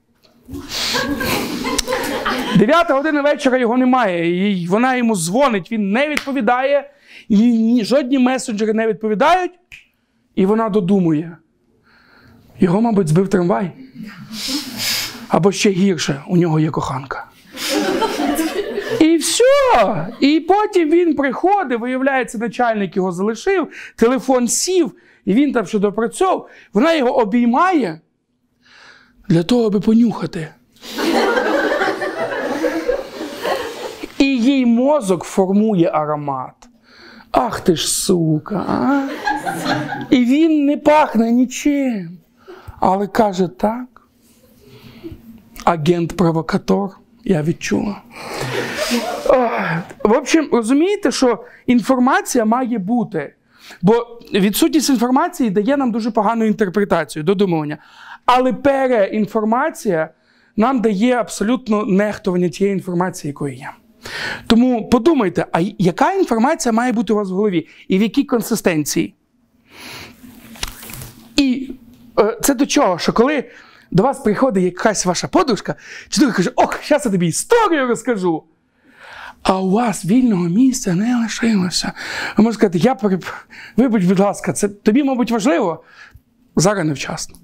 Дев'ята 2.58 2.94
година 2.94 3.22
вечора 3.22 3.58
його 3.58 3.78
немає. 3.78 4.52
І 4.52 4.68
вона 4.68 4.96
йому 4.96 5.16
дзвонить, 5.16 5.72
він 5.72 5.92
не 5.92 6.10
відповідає, 6.10 6.92
ні, 7.30 7.86
жодні 7.86 8.20
месенджери 8.20 8.74
не 8.74 8.88
відповідають, 8.88 9.52
і 10.36 10.46
вона 10.46 10.70
додумує. 10.70 11.38
Його, 12.60 12.82
мабуть, 12.82 13.08
збив 13.08 13.28
трамвай. 13.28 13.72
Або 15.32 15.52
ще 15.52 15.70
гірше, 15.70 16.22
у 16.28 16.38
нього 16.38 16.60
є 16.60 16.70
коханка. 16.70 17.26
І 19.00 19.18
все. 19.18 20.08
І 20.20 20.40
потім 20.40 20.90
він 20.90 21.16
приходить, 21.16 21.80
виявляється, 21.80 22.38
начальник 22.38 22.96
його 22.96 23.12
залишив, 23.12 23.68
телефон 23.96 24.48
сів, 24.48 24.92
і 25.26 25.34
він 25.34 25.54
там 25.54 25.66
що 25.66 25.80
допрацьовував. 25.80 26.50
Вона 26.74 26.94
його 26.94 27.18
обіймає 27.18 28.02
для 29.30 29.44
того, 29.44 29.66
аби 29.66 29.80
понюхати. 29.80 30.48
І 34.18 34.26
їй 34.26 34.66
мозок 34.66 35.24
формує 35.24 35.90
аромат. 35.94 36.54
Ах 37.32 37.60
ти 37.60 37.76
ж 37.76 37.88
сука. 37.88 38.66
А? 38.70 39.08
І 40.10 40.26
він 40.26 40.66
не 40.66 40.78
пахне 40.78 41.32
нічим. 41.32 42.18
Але 42.80 43.08
каже 43.08 43.48
так. 43.48 43.91
Агент-провокатор, 45.66 46.90
я 47.24 47.44
відчула. 47.44 48.02
В 50.04 50.12
общем, 50.12 50.50
розумієте, 50.52 51.12
що 51.12 51.44
інформація 51.66 52.46
має 52.46 52.78
бути. 52.78 53.34
Бо 53.82 54.20
відсутність 54.34 54.90
інформації 54.90 55.50
дає 55.50 55.78
нам 55.78 55.92
дуже 55.92 56.12
погану 56.12 56.46
інтерпретацію, 56.46 57.24
додумування. 57.24 57.78
Але 58.26 58.54
переінформація 58.54 60.10
нам 60.58 60.82
дає 60.82 61.16
абсолютно 61.16 61.86
нехтування 61.86 62.50
тієї 62.50 62.74
інформації, 62.74 63.30
якої 63.30 63.58
є. 63.58 63.70
Тому 64.48 64.90
подумайте, 64.90 65.46
а 65.52 65.60
яка 65.78 66.14
інформація 66.14 66.74
має 66.74 66.92
бути 66.92 67.14
у 67.14 67.16
вас 67.16 67.30
в 67.30 67.34
голові 67.34 67.68
і 67.88 67.98
в 67.98 68.02
якій 68.02 68.24
консистенції? 68.24 69.14
І 71.36 71.72
е, 72.20 72.38
це 72.42 72.54
до 72.54 72.66
чого? 72.66 72.98
Що 72.98 73.14
коли 73.14 73.44
до 73.92 74.04
вас 74.04 74.20
приходить 74.20 74.64
якась 74.64 75.06
ваша 75.06 75.28
подружка, 75.28 75.76
чи 76.10 76.22
друга 76.22 76.36
каже, 76.36 76.52
ох, 76.56 76.80
зараз 76.84 77.06
я 77.06 77.12
тобі 77.12 77.28
історію 77.28 77.88
розкажу. 77.88 78.44
А 79.44 79.60
у 79.60 79.70
вас 79.70 80.06
вільного 80.06 80.44
місця 80.44 80.94
не 80.94 81.18
лишилося. 81.18 81.92
Ви 82.38 82.44
можете 82.44 82.60
сказати, 82.60 82.78
я 82.78 82.96
переп... 82.96 83.26
вибач, 83.78 84.04
будь 84.04 84.20
ласка, 84.20 84.54
це 84.54 84.70
тобі, 84.70 85.04
мабуть, 85.04 85.32
важливо. 85.32 85.84
Зараз 86.56 86.86
невчасно. 86.86 87.36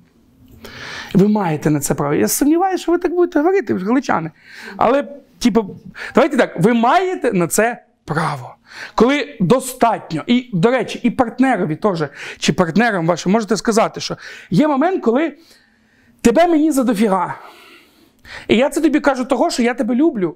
Ви 1.14 1.28
маєте 1.28 1.70
на 1.70 1.80
це 1.80 1.94
право. 1.94 2.14
Я 2.14 2.28
сумніваюся, 2.28 2.84
що 2.84 2.92
ви 2.92 2.98
так 2.98 3.12
будете 3.12 3.40
говорити, 3.40 3.74
ви 3.74 3.80
ж 3.80 3.86
галичани. 3.86 4.32
Але, 4.78 5.08
типу, 5.40 5.76
давайте 6.16 6.38
так, 6.38 6.60
ви 6.60 6.74
маєте 6.74 7.34
на 7.34 7.48
це 7.48 7.84
право. 8.06 8.56
Коли 8.96 9.38
достатньо, 9.40 10.24
і, 10.28 10.50
до 10.54 10.72
речі, 10.72 11.00
і 11.04 11.10
партнерові 11.10 11.76
теж, 11.76 12.04
чи 12.40 12.54
партнерам 12.54 13.08
вашим 13.08 13.32
можете 13.32 13.58
сказати, 13.58 14.02
що 14.02 14.18
є 14.50 14.68
момент, 14.68 15.04
коли 15.04 15.38
тебе 16.28 16.48
мені 16.48 16.72
задофіга. 16.72 17.36
І 18.48 18.56
я 18.58 18.70
це 18.70 18.82
тобі 18.82 19.00
кажу 19.00 19.26
того, 19.26 19.50
що 19.50 19.64
я 19.64 19.74
тебе 19.74 19.96
люблю. 19.96 20.36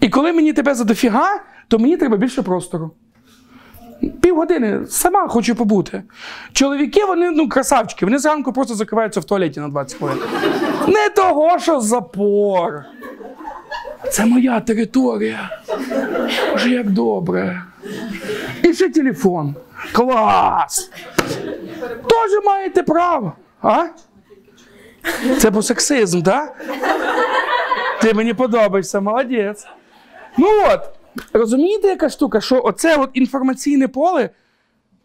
І 0.00 0.08
коли 0.08 0.32
мені 0.32 0.52
тебе 0.52 0.74
задофіга, 0.74 1.40
то 1.68 1.78
мені 1.78 1.96
треба 1.96 2.16
більше 2.16 2.42
простору. 2.42 2.90
Півгодини 4.20 4.86
сама 4.88 5.28
хочу 5.28 5.54
побути. 5.54 6.02
Чоловіки, 6.52 7.04
вони 7.04 7.30
ну, 7.30 7.48
красавчики, 7.48 8.04
вони 8.04 8.18
зранку 8.18 8.52
просто 8.52 8.74
закриваються 8.74 9.20
в 9.20 9.24
туалеті 9.24 9.60
на 9.60 9.68
20 9.68 9.98
хвилин. 9.98 10.18
Не 10.88 11.08
того, 11.08 11.58
що 11.58 11.80
запор. 11.80 12.84
Це 14.10 14.26
моя 14.26 14.60
територія. 14.60 15.50
Боже, 16.52 16.70
як 16.70 16.90
добре. 16.90 17.62
І 18.62 18.74
ще 18.74 18.88
телефон. 18.88 19.54
Клас! 19.92 20.90
Теж 21.86 22.44
маєте 22.44 22.82
право. 22.82 23.32
А? 23.62 23.84
Це 25.38 25.50
був 25.50 25.64
сексизм, 25.64 26.22
так? 26.22 26.64
Ти 28.02 28.14
мені 28.14 28.34
подобаєшся, 28.34 29.00
молодець. 29.00 29.66
Ну 30.38 30.46
от, 30.72 30.80
розумієте, 31.32 31.88
яка 31.88 32.08
штука, 32.08 32.40
що 32.40 32.62
оце 32.64 32.96
от 32.96 33.10
інформаційне 33.14 33.88
поле, 33.88 34.30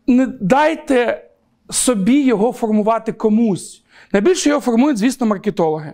не 0.08 0.28
дайте 0.28 1.26
собі 1.70 2.22
його 2.22 2.52
формувати 2.52 3.14
комусь. 3.14 3.84
Найбільше 4.14 4.50
його 4.50 4.62
формують, 4.62 4.98
звісно, 4.98 5.28
маркетологи. 5.28 5.94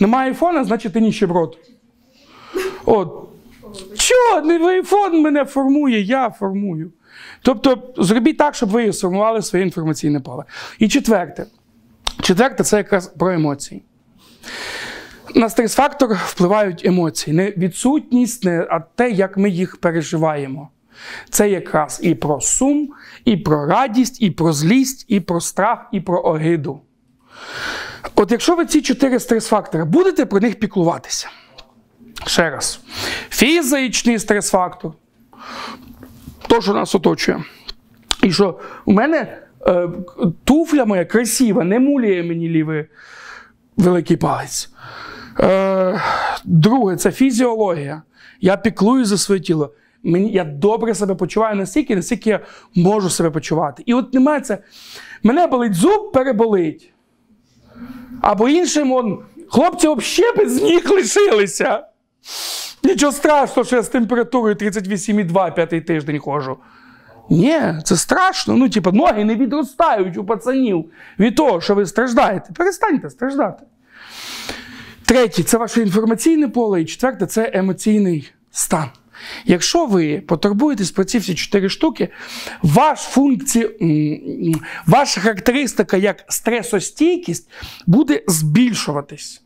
Немає 0.00 0.28
айфона, 0.28 0.64
значить 0.64 0.92
ти 0.92 1.00
ніщеброд. 1.00 1.58
От. 2.84 3.28
Чого? 3.98 4.40
Не 4.46 4.68
айфон 4.68 5.20
мене 5.20 5.44
формує, 5.44 6.00
я 6.00 6.30
формую. 6.30 6.92
Тобто, 7.42 7.94
зробіть 7.96 8.36
так, 8.36 8.54
щоб 8.54 8.68
ви 8.68 8.92
сформували 8.92 9.42
своє 9.42 9.64
інформаційне 9.64 10.20
поле. 10.20 10.44
І 10.78 10.88
четверте. 10.88 11.46
Четверте 12.22 12.64
це 12.64 12.76
якраз 12.76 13.06
про 13.06 13.32
емоції. 13.32 13.82
На 15.34 15.48
стрес-фактор 15.48 16.12
впливають 16.26 16.84
емоції. 16.84 17.36
Не 17.36 17.50
відсутність, 17.50 18.44
не, 18.44 18.66
а 18.70 18.80
те, 18.80 19.10
як 19.10 19.36
ми 19.36 19.50
їх 19.50 19.76
переживаємо. 19.76 20.68
Це 21.30 21.50
якраз 21.50 22.00
і 22.02 22.14
про 22.14 22.40
сум, 22.40 22.88
і 23.24 23.36
про 23.36 23.66
радість, 23.66 24.22
і 24.22 24.30
про 24.30 24.52
злість, 24.52 25.04
і 25.08 25.20
про 25.20 25.40
страх, 25.40 25.88
і 25.92 26.00
про 26.00 26.22
огиду. 26.22 26.80
От 28.14 28.32
якщо 28.32 28.56
ви 28.56 28.66
ці 28.66 28.82
чотири 28.82 29.18
стрес-фактори 29.18 29.84
будете 29.84 30.26
про 30.26 30.40
них 30.40 30.58
піклуватися. 30.58 31.28
Ще 32.26 32.50
раз. 32.50 32.80
Фізичний 33.30 34.18
стрес-фактор. 34.18 34.92
То, 36.46 36.60
що 36.60 36.72
нас 36.72 36.94
оточує. 36.94 37.44
І 38.22 38.32
що 38.32 38.60
у 38.84 38.92
мене 38.92 39.38
туфля 40.44 40.84
моя 40.84 41.04
красива, 41.04 41.64
не 41.64 41.78
муляє 41.78 42.22
мені 42.22 42.48
лівий 42.48 42.84
великий 43.76 44.16
палець. 44.16 44.70
Е, 45.40 46.00
Друге, 46.44 46.96
це 46.96 47.12
фізіологія. 47.12 48.02
Я 48.40 48.56
піклую 48.56 49.04
за 49.04 49.18
своє 49.18 49.40
тіло. 49.40 49.74
Мені, 50.02 50.32
Я 50.32 50.44
добре 50.44 50.94
себе 50.94 51.14
почуваю 51.14 51.56
настільки, 51.56 51.96
наскільки 51.96 52.30
я 52.30 52.40
можу 52.74 53.10
себе 53.10 53.30
почувати. 53.30 53.82
І 53.86 53.94
от 53.94 54.14
немає 54.14 54.40
це. 54.40 54.58
Мене 55.22 55.46
болить 55.46 55.74
зуб, 55.74 56.12
переболить. 56.12 56.92
Або 58.20 58.48
іншим, 58.48 58.92
он, 58.92 59.18
хлопці 59.48 59.88
взагалі 59.88 60.36
без 60.36 60.62
ніг 60.62 60.90
лишилися. 60.90 61.86
Нічого 62.84 63.12
страшного, 63.12 63.66
що 63.66 63.76
я 63.76 63.82
з 63.82 63.88
температурою 63.88 64.54
38,2 64.54 65.54
п'ятий 65.54 65.80
тиждень 65.80 66.18
ходжу. 66.18 66.56
Ні, 67.32 67.60
це 67.84 67.96
страшно. 67.96 68.56
Ну, 68.56 68.68
типу, 68.68 68.92
ноги 68.92 69.24
не 69.24 69.34
відростають 69.34 70.16
у 70.16 70.24
пацанів 70.24 70.84
від 71.18 71.36
того, 71.36 71.60
що 71.60 71.74
ви 71.74 71.86
страждаєте. 71.86 72.52
Перестаньте 72.54 73.10
страждати. 73.10 73.64
Третє 75.04 75.42
це 75.42 75.58
ваше 75.58 75.80
інформаційне 75.80 76.48
поле. 76.48 76.82
І 76.82 76.84
четверте 76.84 77.26
це 77.26 77.50
емоційний 77.54 78.32
стан. 78.50 78.88
Якщо 79.44 79.86
ви 79.86 80.20
потурбуєтесь 80.20 80.90
про 80.90 81.04
ці 81.04 81.18
всі 81.18 81.34
чотири 81.34 81.68
штуки, 81.68 82.08
ваш 82.62 82.98
функція, 82.98 83.68
ваша 84.86 85.20
характеристика 85.20 85.96
як 85.96 86.24
стресостійкість 86.28 87.50
буде 87.86 88.22
збільшуватись. 88.26 89.42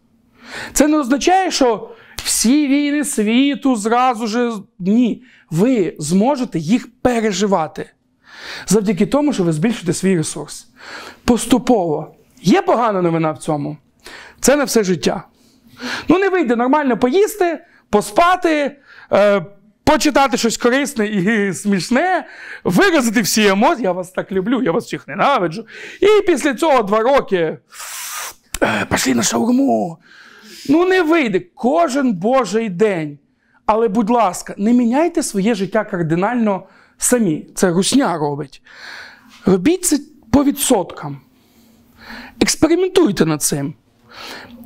Це 0.72 0.88
не 0.88 0.98
означає, 0.98 1.50
що 1.50 1.90
всі 2.16 2.68
війни 2.68 3.04
світу 3.04 3.76
зразу 3.76 4.26
ж 4.26 4.52
ні. 4.78 5.22
Ви 5.50 5.96
зможете 5.98 6.58
їх 6.58 6.88
переживати 7.02 7.90
завдяки 8.66 9.06
тому, 9.06 9.32
що 9.32 9.44
ви 9.44 9.52
збільшите 9.52 9.92
свій 9.92 10.16
ресурс. 10.16 10.68
Поступово. 11.24 12.14
Є 12.42 12.62
погана 12.62 13.02
новина 13.02 13.32
в 13.32 13.38
цьому. 13.38 13.76
Це 14.40 14.56
не 14.56 14.64
все 14.64 14.84
життя. 14.84 15.24
Ну, 16.08 16.18
не 16.18 16.28
вийде 16.28 16.56
нормально 16.56 16.98
поїсти, 16.98 17.64
поспати, 17.90 18.76
е, 19.12 19.44
почитати 19.84 20.36
щось 20.36 20.56
корисне 20.56 21.06
і 21.06 21.54
смішне, 21.54 22.26
виразити 22.64 23.20
всі 23.20 23.46
емоції. 23.46 23.84
Я 23.84 23.92
вас 23.92 24.10
так 24.10 24.32
люблю, 24.32 24.62
я 24.62 24.72
вас 24.72 24.84
всіх 24.84 25.08
ненавиджу. 25.08 25.66
І 26.00 26.26
після 26.26 26.54
цього 26.54 26.82
два 26.82 27.00
роки 27.00 27.58
е, 28.62 28.86
пішли 28.90 29.14
на 29.14 29.22
шаурму. 29.22 29.98
Ну, 30.68 30.88
не 30.88 31.02
вийде 31.02 31.40
кожен 31.54 32.12
божий 32.12 32.68
день. 32.68 33.18
Але, 33.66 33.88
будь 33.88 34.10
ласка, 34.10 34.54
не 34.58 34.72
міняйте 34.72 35.22
своє 35.22 35.54
життя 35.54 35.84
кардинально 35.84 36.62
самі. 36.98 37.46
Це 37.54 37.70
русня 37.70 38.18
робить. 38.18 38.62
Робіть 39.46 39.84
це 39.84 39.98
по 40.30 40.44
відсоткам. 40.44 41.20
Експериментуйте 42.40 43.26
над 43.26 43.42
цим. 43.42 43.74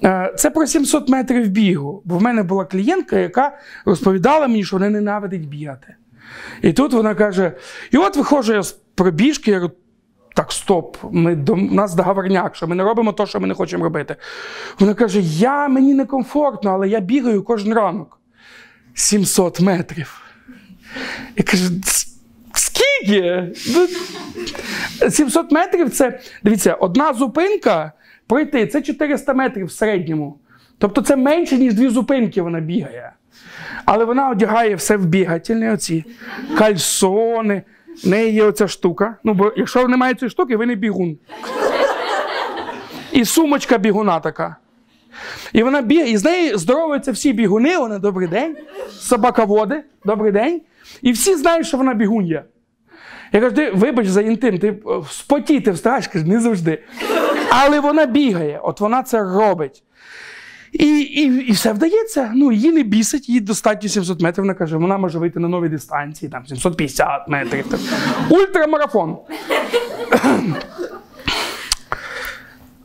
Е, 0.05 0.35
Це 0.39 0.51
про 0.51 0.67
700 0.67 1.09
метрів 1.09 1.49
бігу. 1.49 2.03
Бо 2.05 2.19
в 2.19 2.23
мене 2.23 2.43
була 2.43 2.65
клієнтка, 2.65 3.19
яка 3.19 3.59
розповідала 3.85 4.49
мені, 4.49 4.65
що 4.65 4.77
вона 4.77 4.91
ненавидить 4.91 5.49
бігати. 5.49 5.95
І 6.63 6.73
тут 6.73 6.93
вона 6.93 7.15
каже: 7.15 7.53
і 7.91 7.97
от 7.97 8.17
виходжу 8.17 8.53
я 8.53 8.63
з 8.63 8.73
пробіжки, 8.73 9.51
я 9.51 9.71
так, 10.35 10.53
стоп, 10.53 10.97
ми, 11.11 11.35
до, 11.37 11.57
нас 11.57 11.95
договорняк, 11.95 12.57
що 12.57 12.67
ми 12.67 12.75
не 12.75 12.85
робимо 12.85 13.13
те, 13.13 13.27
що 13.27 13.41
ми 13.41 13.47
не 13.47 13.55
хочемо 13.55 13.85
робити. 13.85 14.17
Вона 14.79 14.95
каже: 14.95 15.21
Я 15.21 15.69
мені 15.69 15.95
некомфортно, 15.95 16.71
але 16.71 16.89
я 16.89 17.01
бігаю 17.01 17.43
кожен 17.43 17.75
ранок. 17.75 18.20
700 18.95 19.61
метрів. 19.61 20.23
Я 21.37 21.45
кажу, 21.45 21.65
скільки? 22.55 23.49
Ну, 23.75 23.89
700 25.11 25.53
метрів 25.53 25.91
це, 25.91 26.21
дивіться, 26.43 26.75
одна 26.75 27.15
зупинка 27.15 27.93
пройти 28.27 28.67
це 28.67 28.83
400 28.83 29.35
метрів 29.35 29.67
в 29.67 29.73
середньому. 29.73 30.39
Тобто 30.79 31.03
це 31.03 31.17
менше, 31.17 31.59
ніж 31.59 31.75
дві 31.75 31.89
зупинки 31.89 32.43
вона 32.43 32.61
бігає. 32.61 33.12
Але 33.85 34.05
вона 34.05 34.31
одягає 34.31 34.75
все 34.75 34.97
в 34.97 35.07
бігательні, 35.07 35.71
оці 35.71 36.05
кальсони. 36.59 37.62
В 38.05 38.09
неї 38.09 38.33
є 38.33 38.45
оця 38.45 38.69
штука. 38.69 39.17
Ну, 39.25 39.35
бо 39.35 39.53
якщо 39.57 39.89
немає 39.89 40.15
цієї 40.15 40.31
штуки, 40.31 40.57
ви 40.57 40.67
не 40.67 40.75
бігун. 40.75 41.19
І 43.12 43.25
сумочка 43.25 43.79
бігуна 43.79 44.21
така. 44.21 44.57
І 45.53 45.62
вона 45.62 45.82
бігає, 45.82 46.11
і 46.11 46.16
з 46.16 46.24
неї 46.24 46.57
здоровуються 46.57 47.12
всі 47.12 47.32
бігуни, 47.32 47.78
вона 47.78 47.99
добрий 47.99 48.28
день, 48.28 48.57
собаководи, 48.91 49.82
добрий 50.05 50.32
день. 50.32 50.61
І 51.03 51.12
всі 51.12 51.35
знають, 51.35 51.66
що 51.66 51.77
вона 51.77 51.95
бігун'я. 51.95 52.45
Я 53.32 53.41
кажу, 53.41 53.55
ти 53.55 53.70
вибач 53.70 54.07
за 54.07 54.20
інтим, 54.20 54.59
ти 54.59 54.69
е, 54.69 54.77
спотіти 55.11 55.70
встаєш, 55.70 56.09
каже, 56.09 56.24
не 56.24 56.41
завжди. 56.41 56.82
Але 57.51 57.81
вона 57.81 58.07
бігає, 58.07 58.61
от 58.62 58.81
вона 58.81 59.03
це 59.03 59.20
робить. 59.20 59.82
І, 60.73 61.01
і, 61.01 61.23
і 61.49 61.53
все 61.53 61.73
вдається. 61.73 62.32
Ну, 62.35 62.53
її 62.53 62.73
не 62.73 62.82
бісить, 62.82 63.28
їй 63.28 63.41
достатньо 63.41 63.89
700 63.89 64.20
метрів. 64.20 64.45
Вона 64.45 64.55
каже, 64.55 64.77
вона 64.77 64.99
може 64.99 65.19
вийти 65.19 65.41
на 65.41 65.49
нові 65.49 65.69
дистанції, 65.69 66.31
там 66.31 66.47
750 66.47 67.28
метрів. 67.28 67.66
Так. 67.69 67.81
Ультрамарафон. 68.31 69.16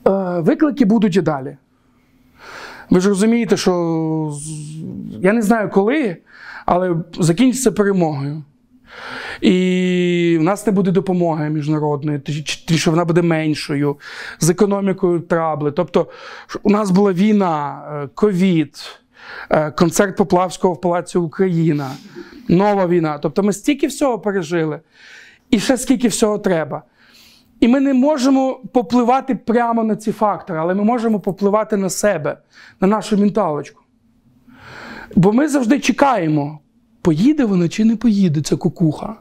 Е, 0.07 0.39
Виклики 0.39 0.85
будуть 0.85 1.15
і 1.15 1.22
далі. 1.22 1.57
Ви 2.90 3.02
ж 3.02 3.10
розумієте, 3.10 3.57
що 3.57 4.34
я 5.22 5.34
не 5.34 5.41
знаю 5.41 5.70
коли, 5.70 6.18
але 6.66 6.95
закінчиться 7.20 7.72
перемогою. 7.72 8.44
І 9.41 10.38
в 10.40 10.44
нас 10.44 10.66
не 10.66 10.72
буде 10.72 10.91
допомоги 10.91 11.49
міжнародної, 11.49 12.22
що 12.76 12.91
вона 12.91 13.06
буде 13.06 13.22
меншою, 13.22 13.98
з 14.40 14.49
економікою 14.49 15.20
трабли. 15.20 15.72
Тобто, 15.72 16.07
у 16.64 16.70
нас 16.70 16.91
була 16.91 17.14
війна, 17.14 17.84
е, 18.03 18.10
ковід, 18.16 18.99
е, 19.49 19.72
концерт 19.72 20.18
Поплавського 20.18 20.74
в 20.74 20.82
Палаці 20.82 21.18
Україна, 21.18 21.91
нова 22.48 22.88
війна. 22.88 23.18
Тобто 23.18 23.44
ми 23.44 23.53
стільки 23.53 23.88
всього 23.88 24.20
пережили, 24.20 24.80
і 25.49 25.60
ще 25.60 25.78
скільки 25.78 26.07
всього 26.07 26.40
треба. 26.40 26.84
І 27.66 27.68
ми 27.68 27.80
не 27.80 27.94
можемо 27.94 28.60
попливати 28.74 29.36
прямо 29.36 29.84
на 29.84 29.96
ці 29.96 30.12
фактори, 30.12 30.60
але 30.60 30.74
ми 30.74 30.84
можемо 30.84 31.20
попливати 31.20 31.78
на 31.78 31.90
себе, 31.90 32.38
на 32.82 32.88
нашу 32.88 33.18
менталочку. 33.18 33.82
Бо 35.16 35.34
ми 35.34 35.48
завжди 35.48 35.80
чекаємо, 35.80 36.60
поїде 37.02 37.46
вона 37.46 37.70
чи 37.70 37.86
не 37.86 37.96
поїде 37.96 38.42
ця 38.42 38.56
кукуха. 38.56 39.16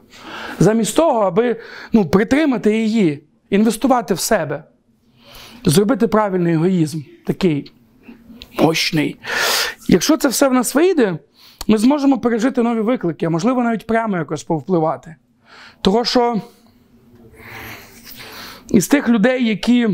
Замість 0.59 0.95
того, 0.95 1.19
аби 1.19 1.59
ну, 1.93 2.05
притримати 2.05 2.77
її, 2.77 3.23
інвестувати 3.49 4.13
в 4.13 4.19
себе, 4.19 4.63
зробити 5.63 6.07
правильний 6.07 6.53
егоїзм, 6.53 7.01
такий 7.27 7.71
мощний. 8.59 9.19
Якщо 9.89 10.17
це 10.17 10.27
все 10.27 10.49
в 10.49 10.53
нас 10.53 10.75
вийде, 10.75 11.17
ми 11.67 11.77
зможемо 11.77 12.17
пережити 12.17 12.63
нові 12.63 12.81
виклики, 12.81 13.25
а 13.25 13.29
можливо 13.29 13.63
навіть 13.63 13.87
прямо 13.87 14.17
якось 14.17 14.43
повпливати. 14.43 15.15
Того, 15.81 16.05
що 16.05 16.41
із 18.69 18.87
тих 18.87 19.09
людей, 19.09 19.47
які 19.47 19.89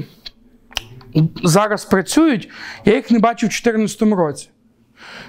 зараз 1.43 1.85
працюють, 1.85 2.49
я 2.85 2.95
їх 2.95 3.11
не 3.11 3.19
бачив 3.19 3.47
у 3.47 3.51
2014 3.51 4.01
році. 4.01 4.49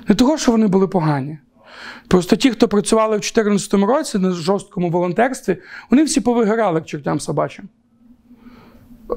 Не 0.08 0.14
того, 0.14 0.38
що 0.38 0.52
вони 0.52 0.66
були 0.66 0.88
погані. 0.88 1.38
Просто 2.08 2.36
ті, 2.36 2.50
хто 2.50 2.68
працювали 2.68 3.16
в 3.16 3.20
2014 3.20 3.74
році 3.74 4.18
на 4.18 4.32
жорсткому 4.32 4.90
волонтерстві, 4.90 5.56
вони 5.90 6.04
всі 6.04 6.20
повигорали 6.20 6.80
к 6.80 6.86
чортям 6.86 7.20
собачим. 7.20 7.68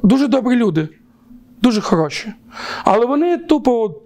Дуже 0.04 0.28
добрі 0.28 0.56
люди, 0.56 0.90
дуже 1.62 1.82
хороші. 1.82 2.34
Але 2.84 3.06
вони 3.06 3.38
тупо 3.38 4.02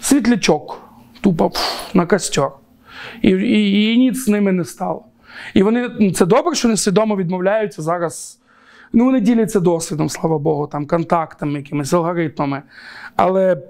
світлячок, 0.00 0.80
тупо 1.20 1.50
пф, 1.50 1.94
на 1.94 2.06
костер. 2.06 2.50
І, 3.22 3.30
і, 3.30 3.94
і 3.94 3.98
ніц 3.98 4.16
з 4.16 4.28
ними 4.28 4.52
не 4.52 4.64
стало. 4.64 5.04
І 5.54 5.62
вони 5.62 6.12
це 6.12 6.26
добре, 6.26 6.54
що 6.54 6.68
вони 6.68 6.76
свідомо 6.76 7.16
відмовляються 7.16 7.82
зараз. 7.82 8.40
Ну, 8.92 9.04
вони 9.04 9.20
діляться 9.20 9.60
досвідом, 9.60 10.08
слава 10.08 10.38
Богу, 10.38 10.66
там, 10.66 10.86
контактами, 10.86 11.52
якимись 11.52 11.92
алгоритмами. 11.92 12.62
Але 13.16 13.62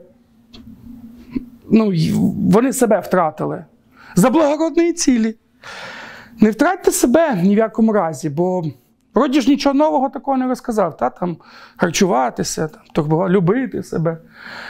ну, 1.70 1.92
вони 2.52 2.72
себе 2.72 3.00
втратили 3.00 3.64
за 4.14 4.30
благородної 4.30 4.92
цілі. 4.92 5.36
Не 6.40 6.50
втратьте 6.50 6.90
себе 6.90 7.34
ні 7.34 7.54
в 7.54 7.58
якому 7.58 7.92
разі, 7.92 8.30
бо 8.30 8.64
вроді 9.14 9.40
ж 9.40 9.50
нічого 9.50 9.74
нового 9.74 10.08
такого 10.08 10.36
не 10.36 10.46
розказав. 10.46 10.96
Та? 10.96 11.10
Там, 11.10 11.36
харчуватися, 11.76 12.68
там, 12.68 12.82
турбувати, 12.92 13.32
любити 13.32 13.82
себе. 13.82 14.18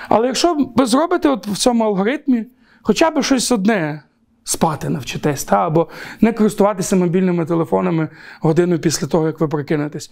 Але 0.09 0.27
якщо 0.27 0.71
ви 0.77 0.87
зробите 0.87 1.29
от 1.29 1.47
в 1.47 1.57
цьому 1.57 1.85
алгоритмі 1.85 2.47
хоча 2.89 3.11
б 3.11 3.23
щось 3.23 3.53
одне, 3.53 4.03
спати 4.49 4.89
навчитесь, 4.89 5.45
та? 5.45 5.67
або 5.67 5.89
не 6.21 6.33
користуватися 6.33 6.97
мобільними 6.97 7.45
телефонами 7.45 8.09
годину 8.41 8.79
після 8.79 9.07
того, 9.07 9.27
як 9.27 9.41
ви 9.41 9.49
прокинетесь. 9.49 10.11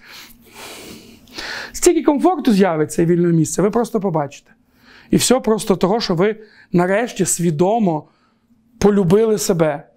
Стільки 1.73 2.03
комфорту 2.03 2.53
з'явиться 2.53 3.03
і 3.03 3.07
вільного 3.07 3.33
місця, 3.33 3.63
ви 3.63 3.71
просто 3.71 4.01
побачите. 4.01 4.51
І 5.11 5.17
все 5.17 5.41
просто 5.41 5.77
того, 5.77 6.01
що 6.01 6.15
ви 6.15 6.37
нарешті 6.73 7.25
свідомо 7.25 8.09
полюбили 8.79 9.39
себе, 9.39 9.89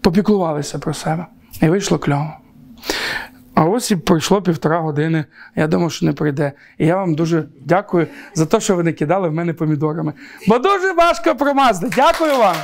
попіклувалися 0.00 0.78
про 0.78 0.94
себе. 0.94 1.26
І 1.62 1.68
вийшло 1.68 1.98
кльово. 1.98 2.32
А 3.54 3.64
ось 3.64 3.90
і 3.90 3.96
пройшло 3.96 4.42
півтора 4.42 4.80
години. 4.80 5.24
Я 5.56 5.66
думав, 5.66 5.92
що 5.92 6.06
не 6.06 6.12
прийде. 6.12 6.52
І 6.78 6.86
я 6.86 6.96
вам 6.96 7.14
дуже 7.14 7.44
дякую 7.64 8.06
за 8.34 8.46
те, 8.46 8.60
що 8.60 8.76
ви 8.76 8.82
не 8.82 8.92
кидали 8.92 9.28
в 9.28 9.32
мене 9.32 9.54
помідорами. 9.54 10.12
Бо 10.48 10.58
дуже 10.58 10.92
важко 10.92 11.36
промазати. 11.36 11.92
Дякую 11.96 12.38
вам. 12.38 12.56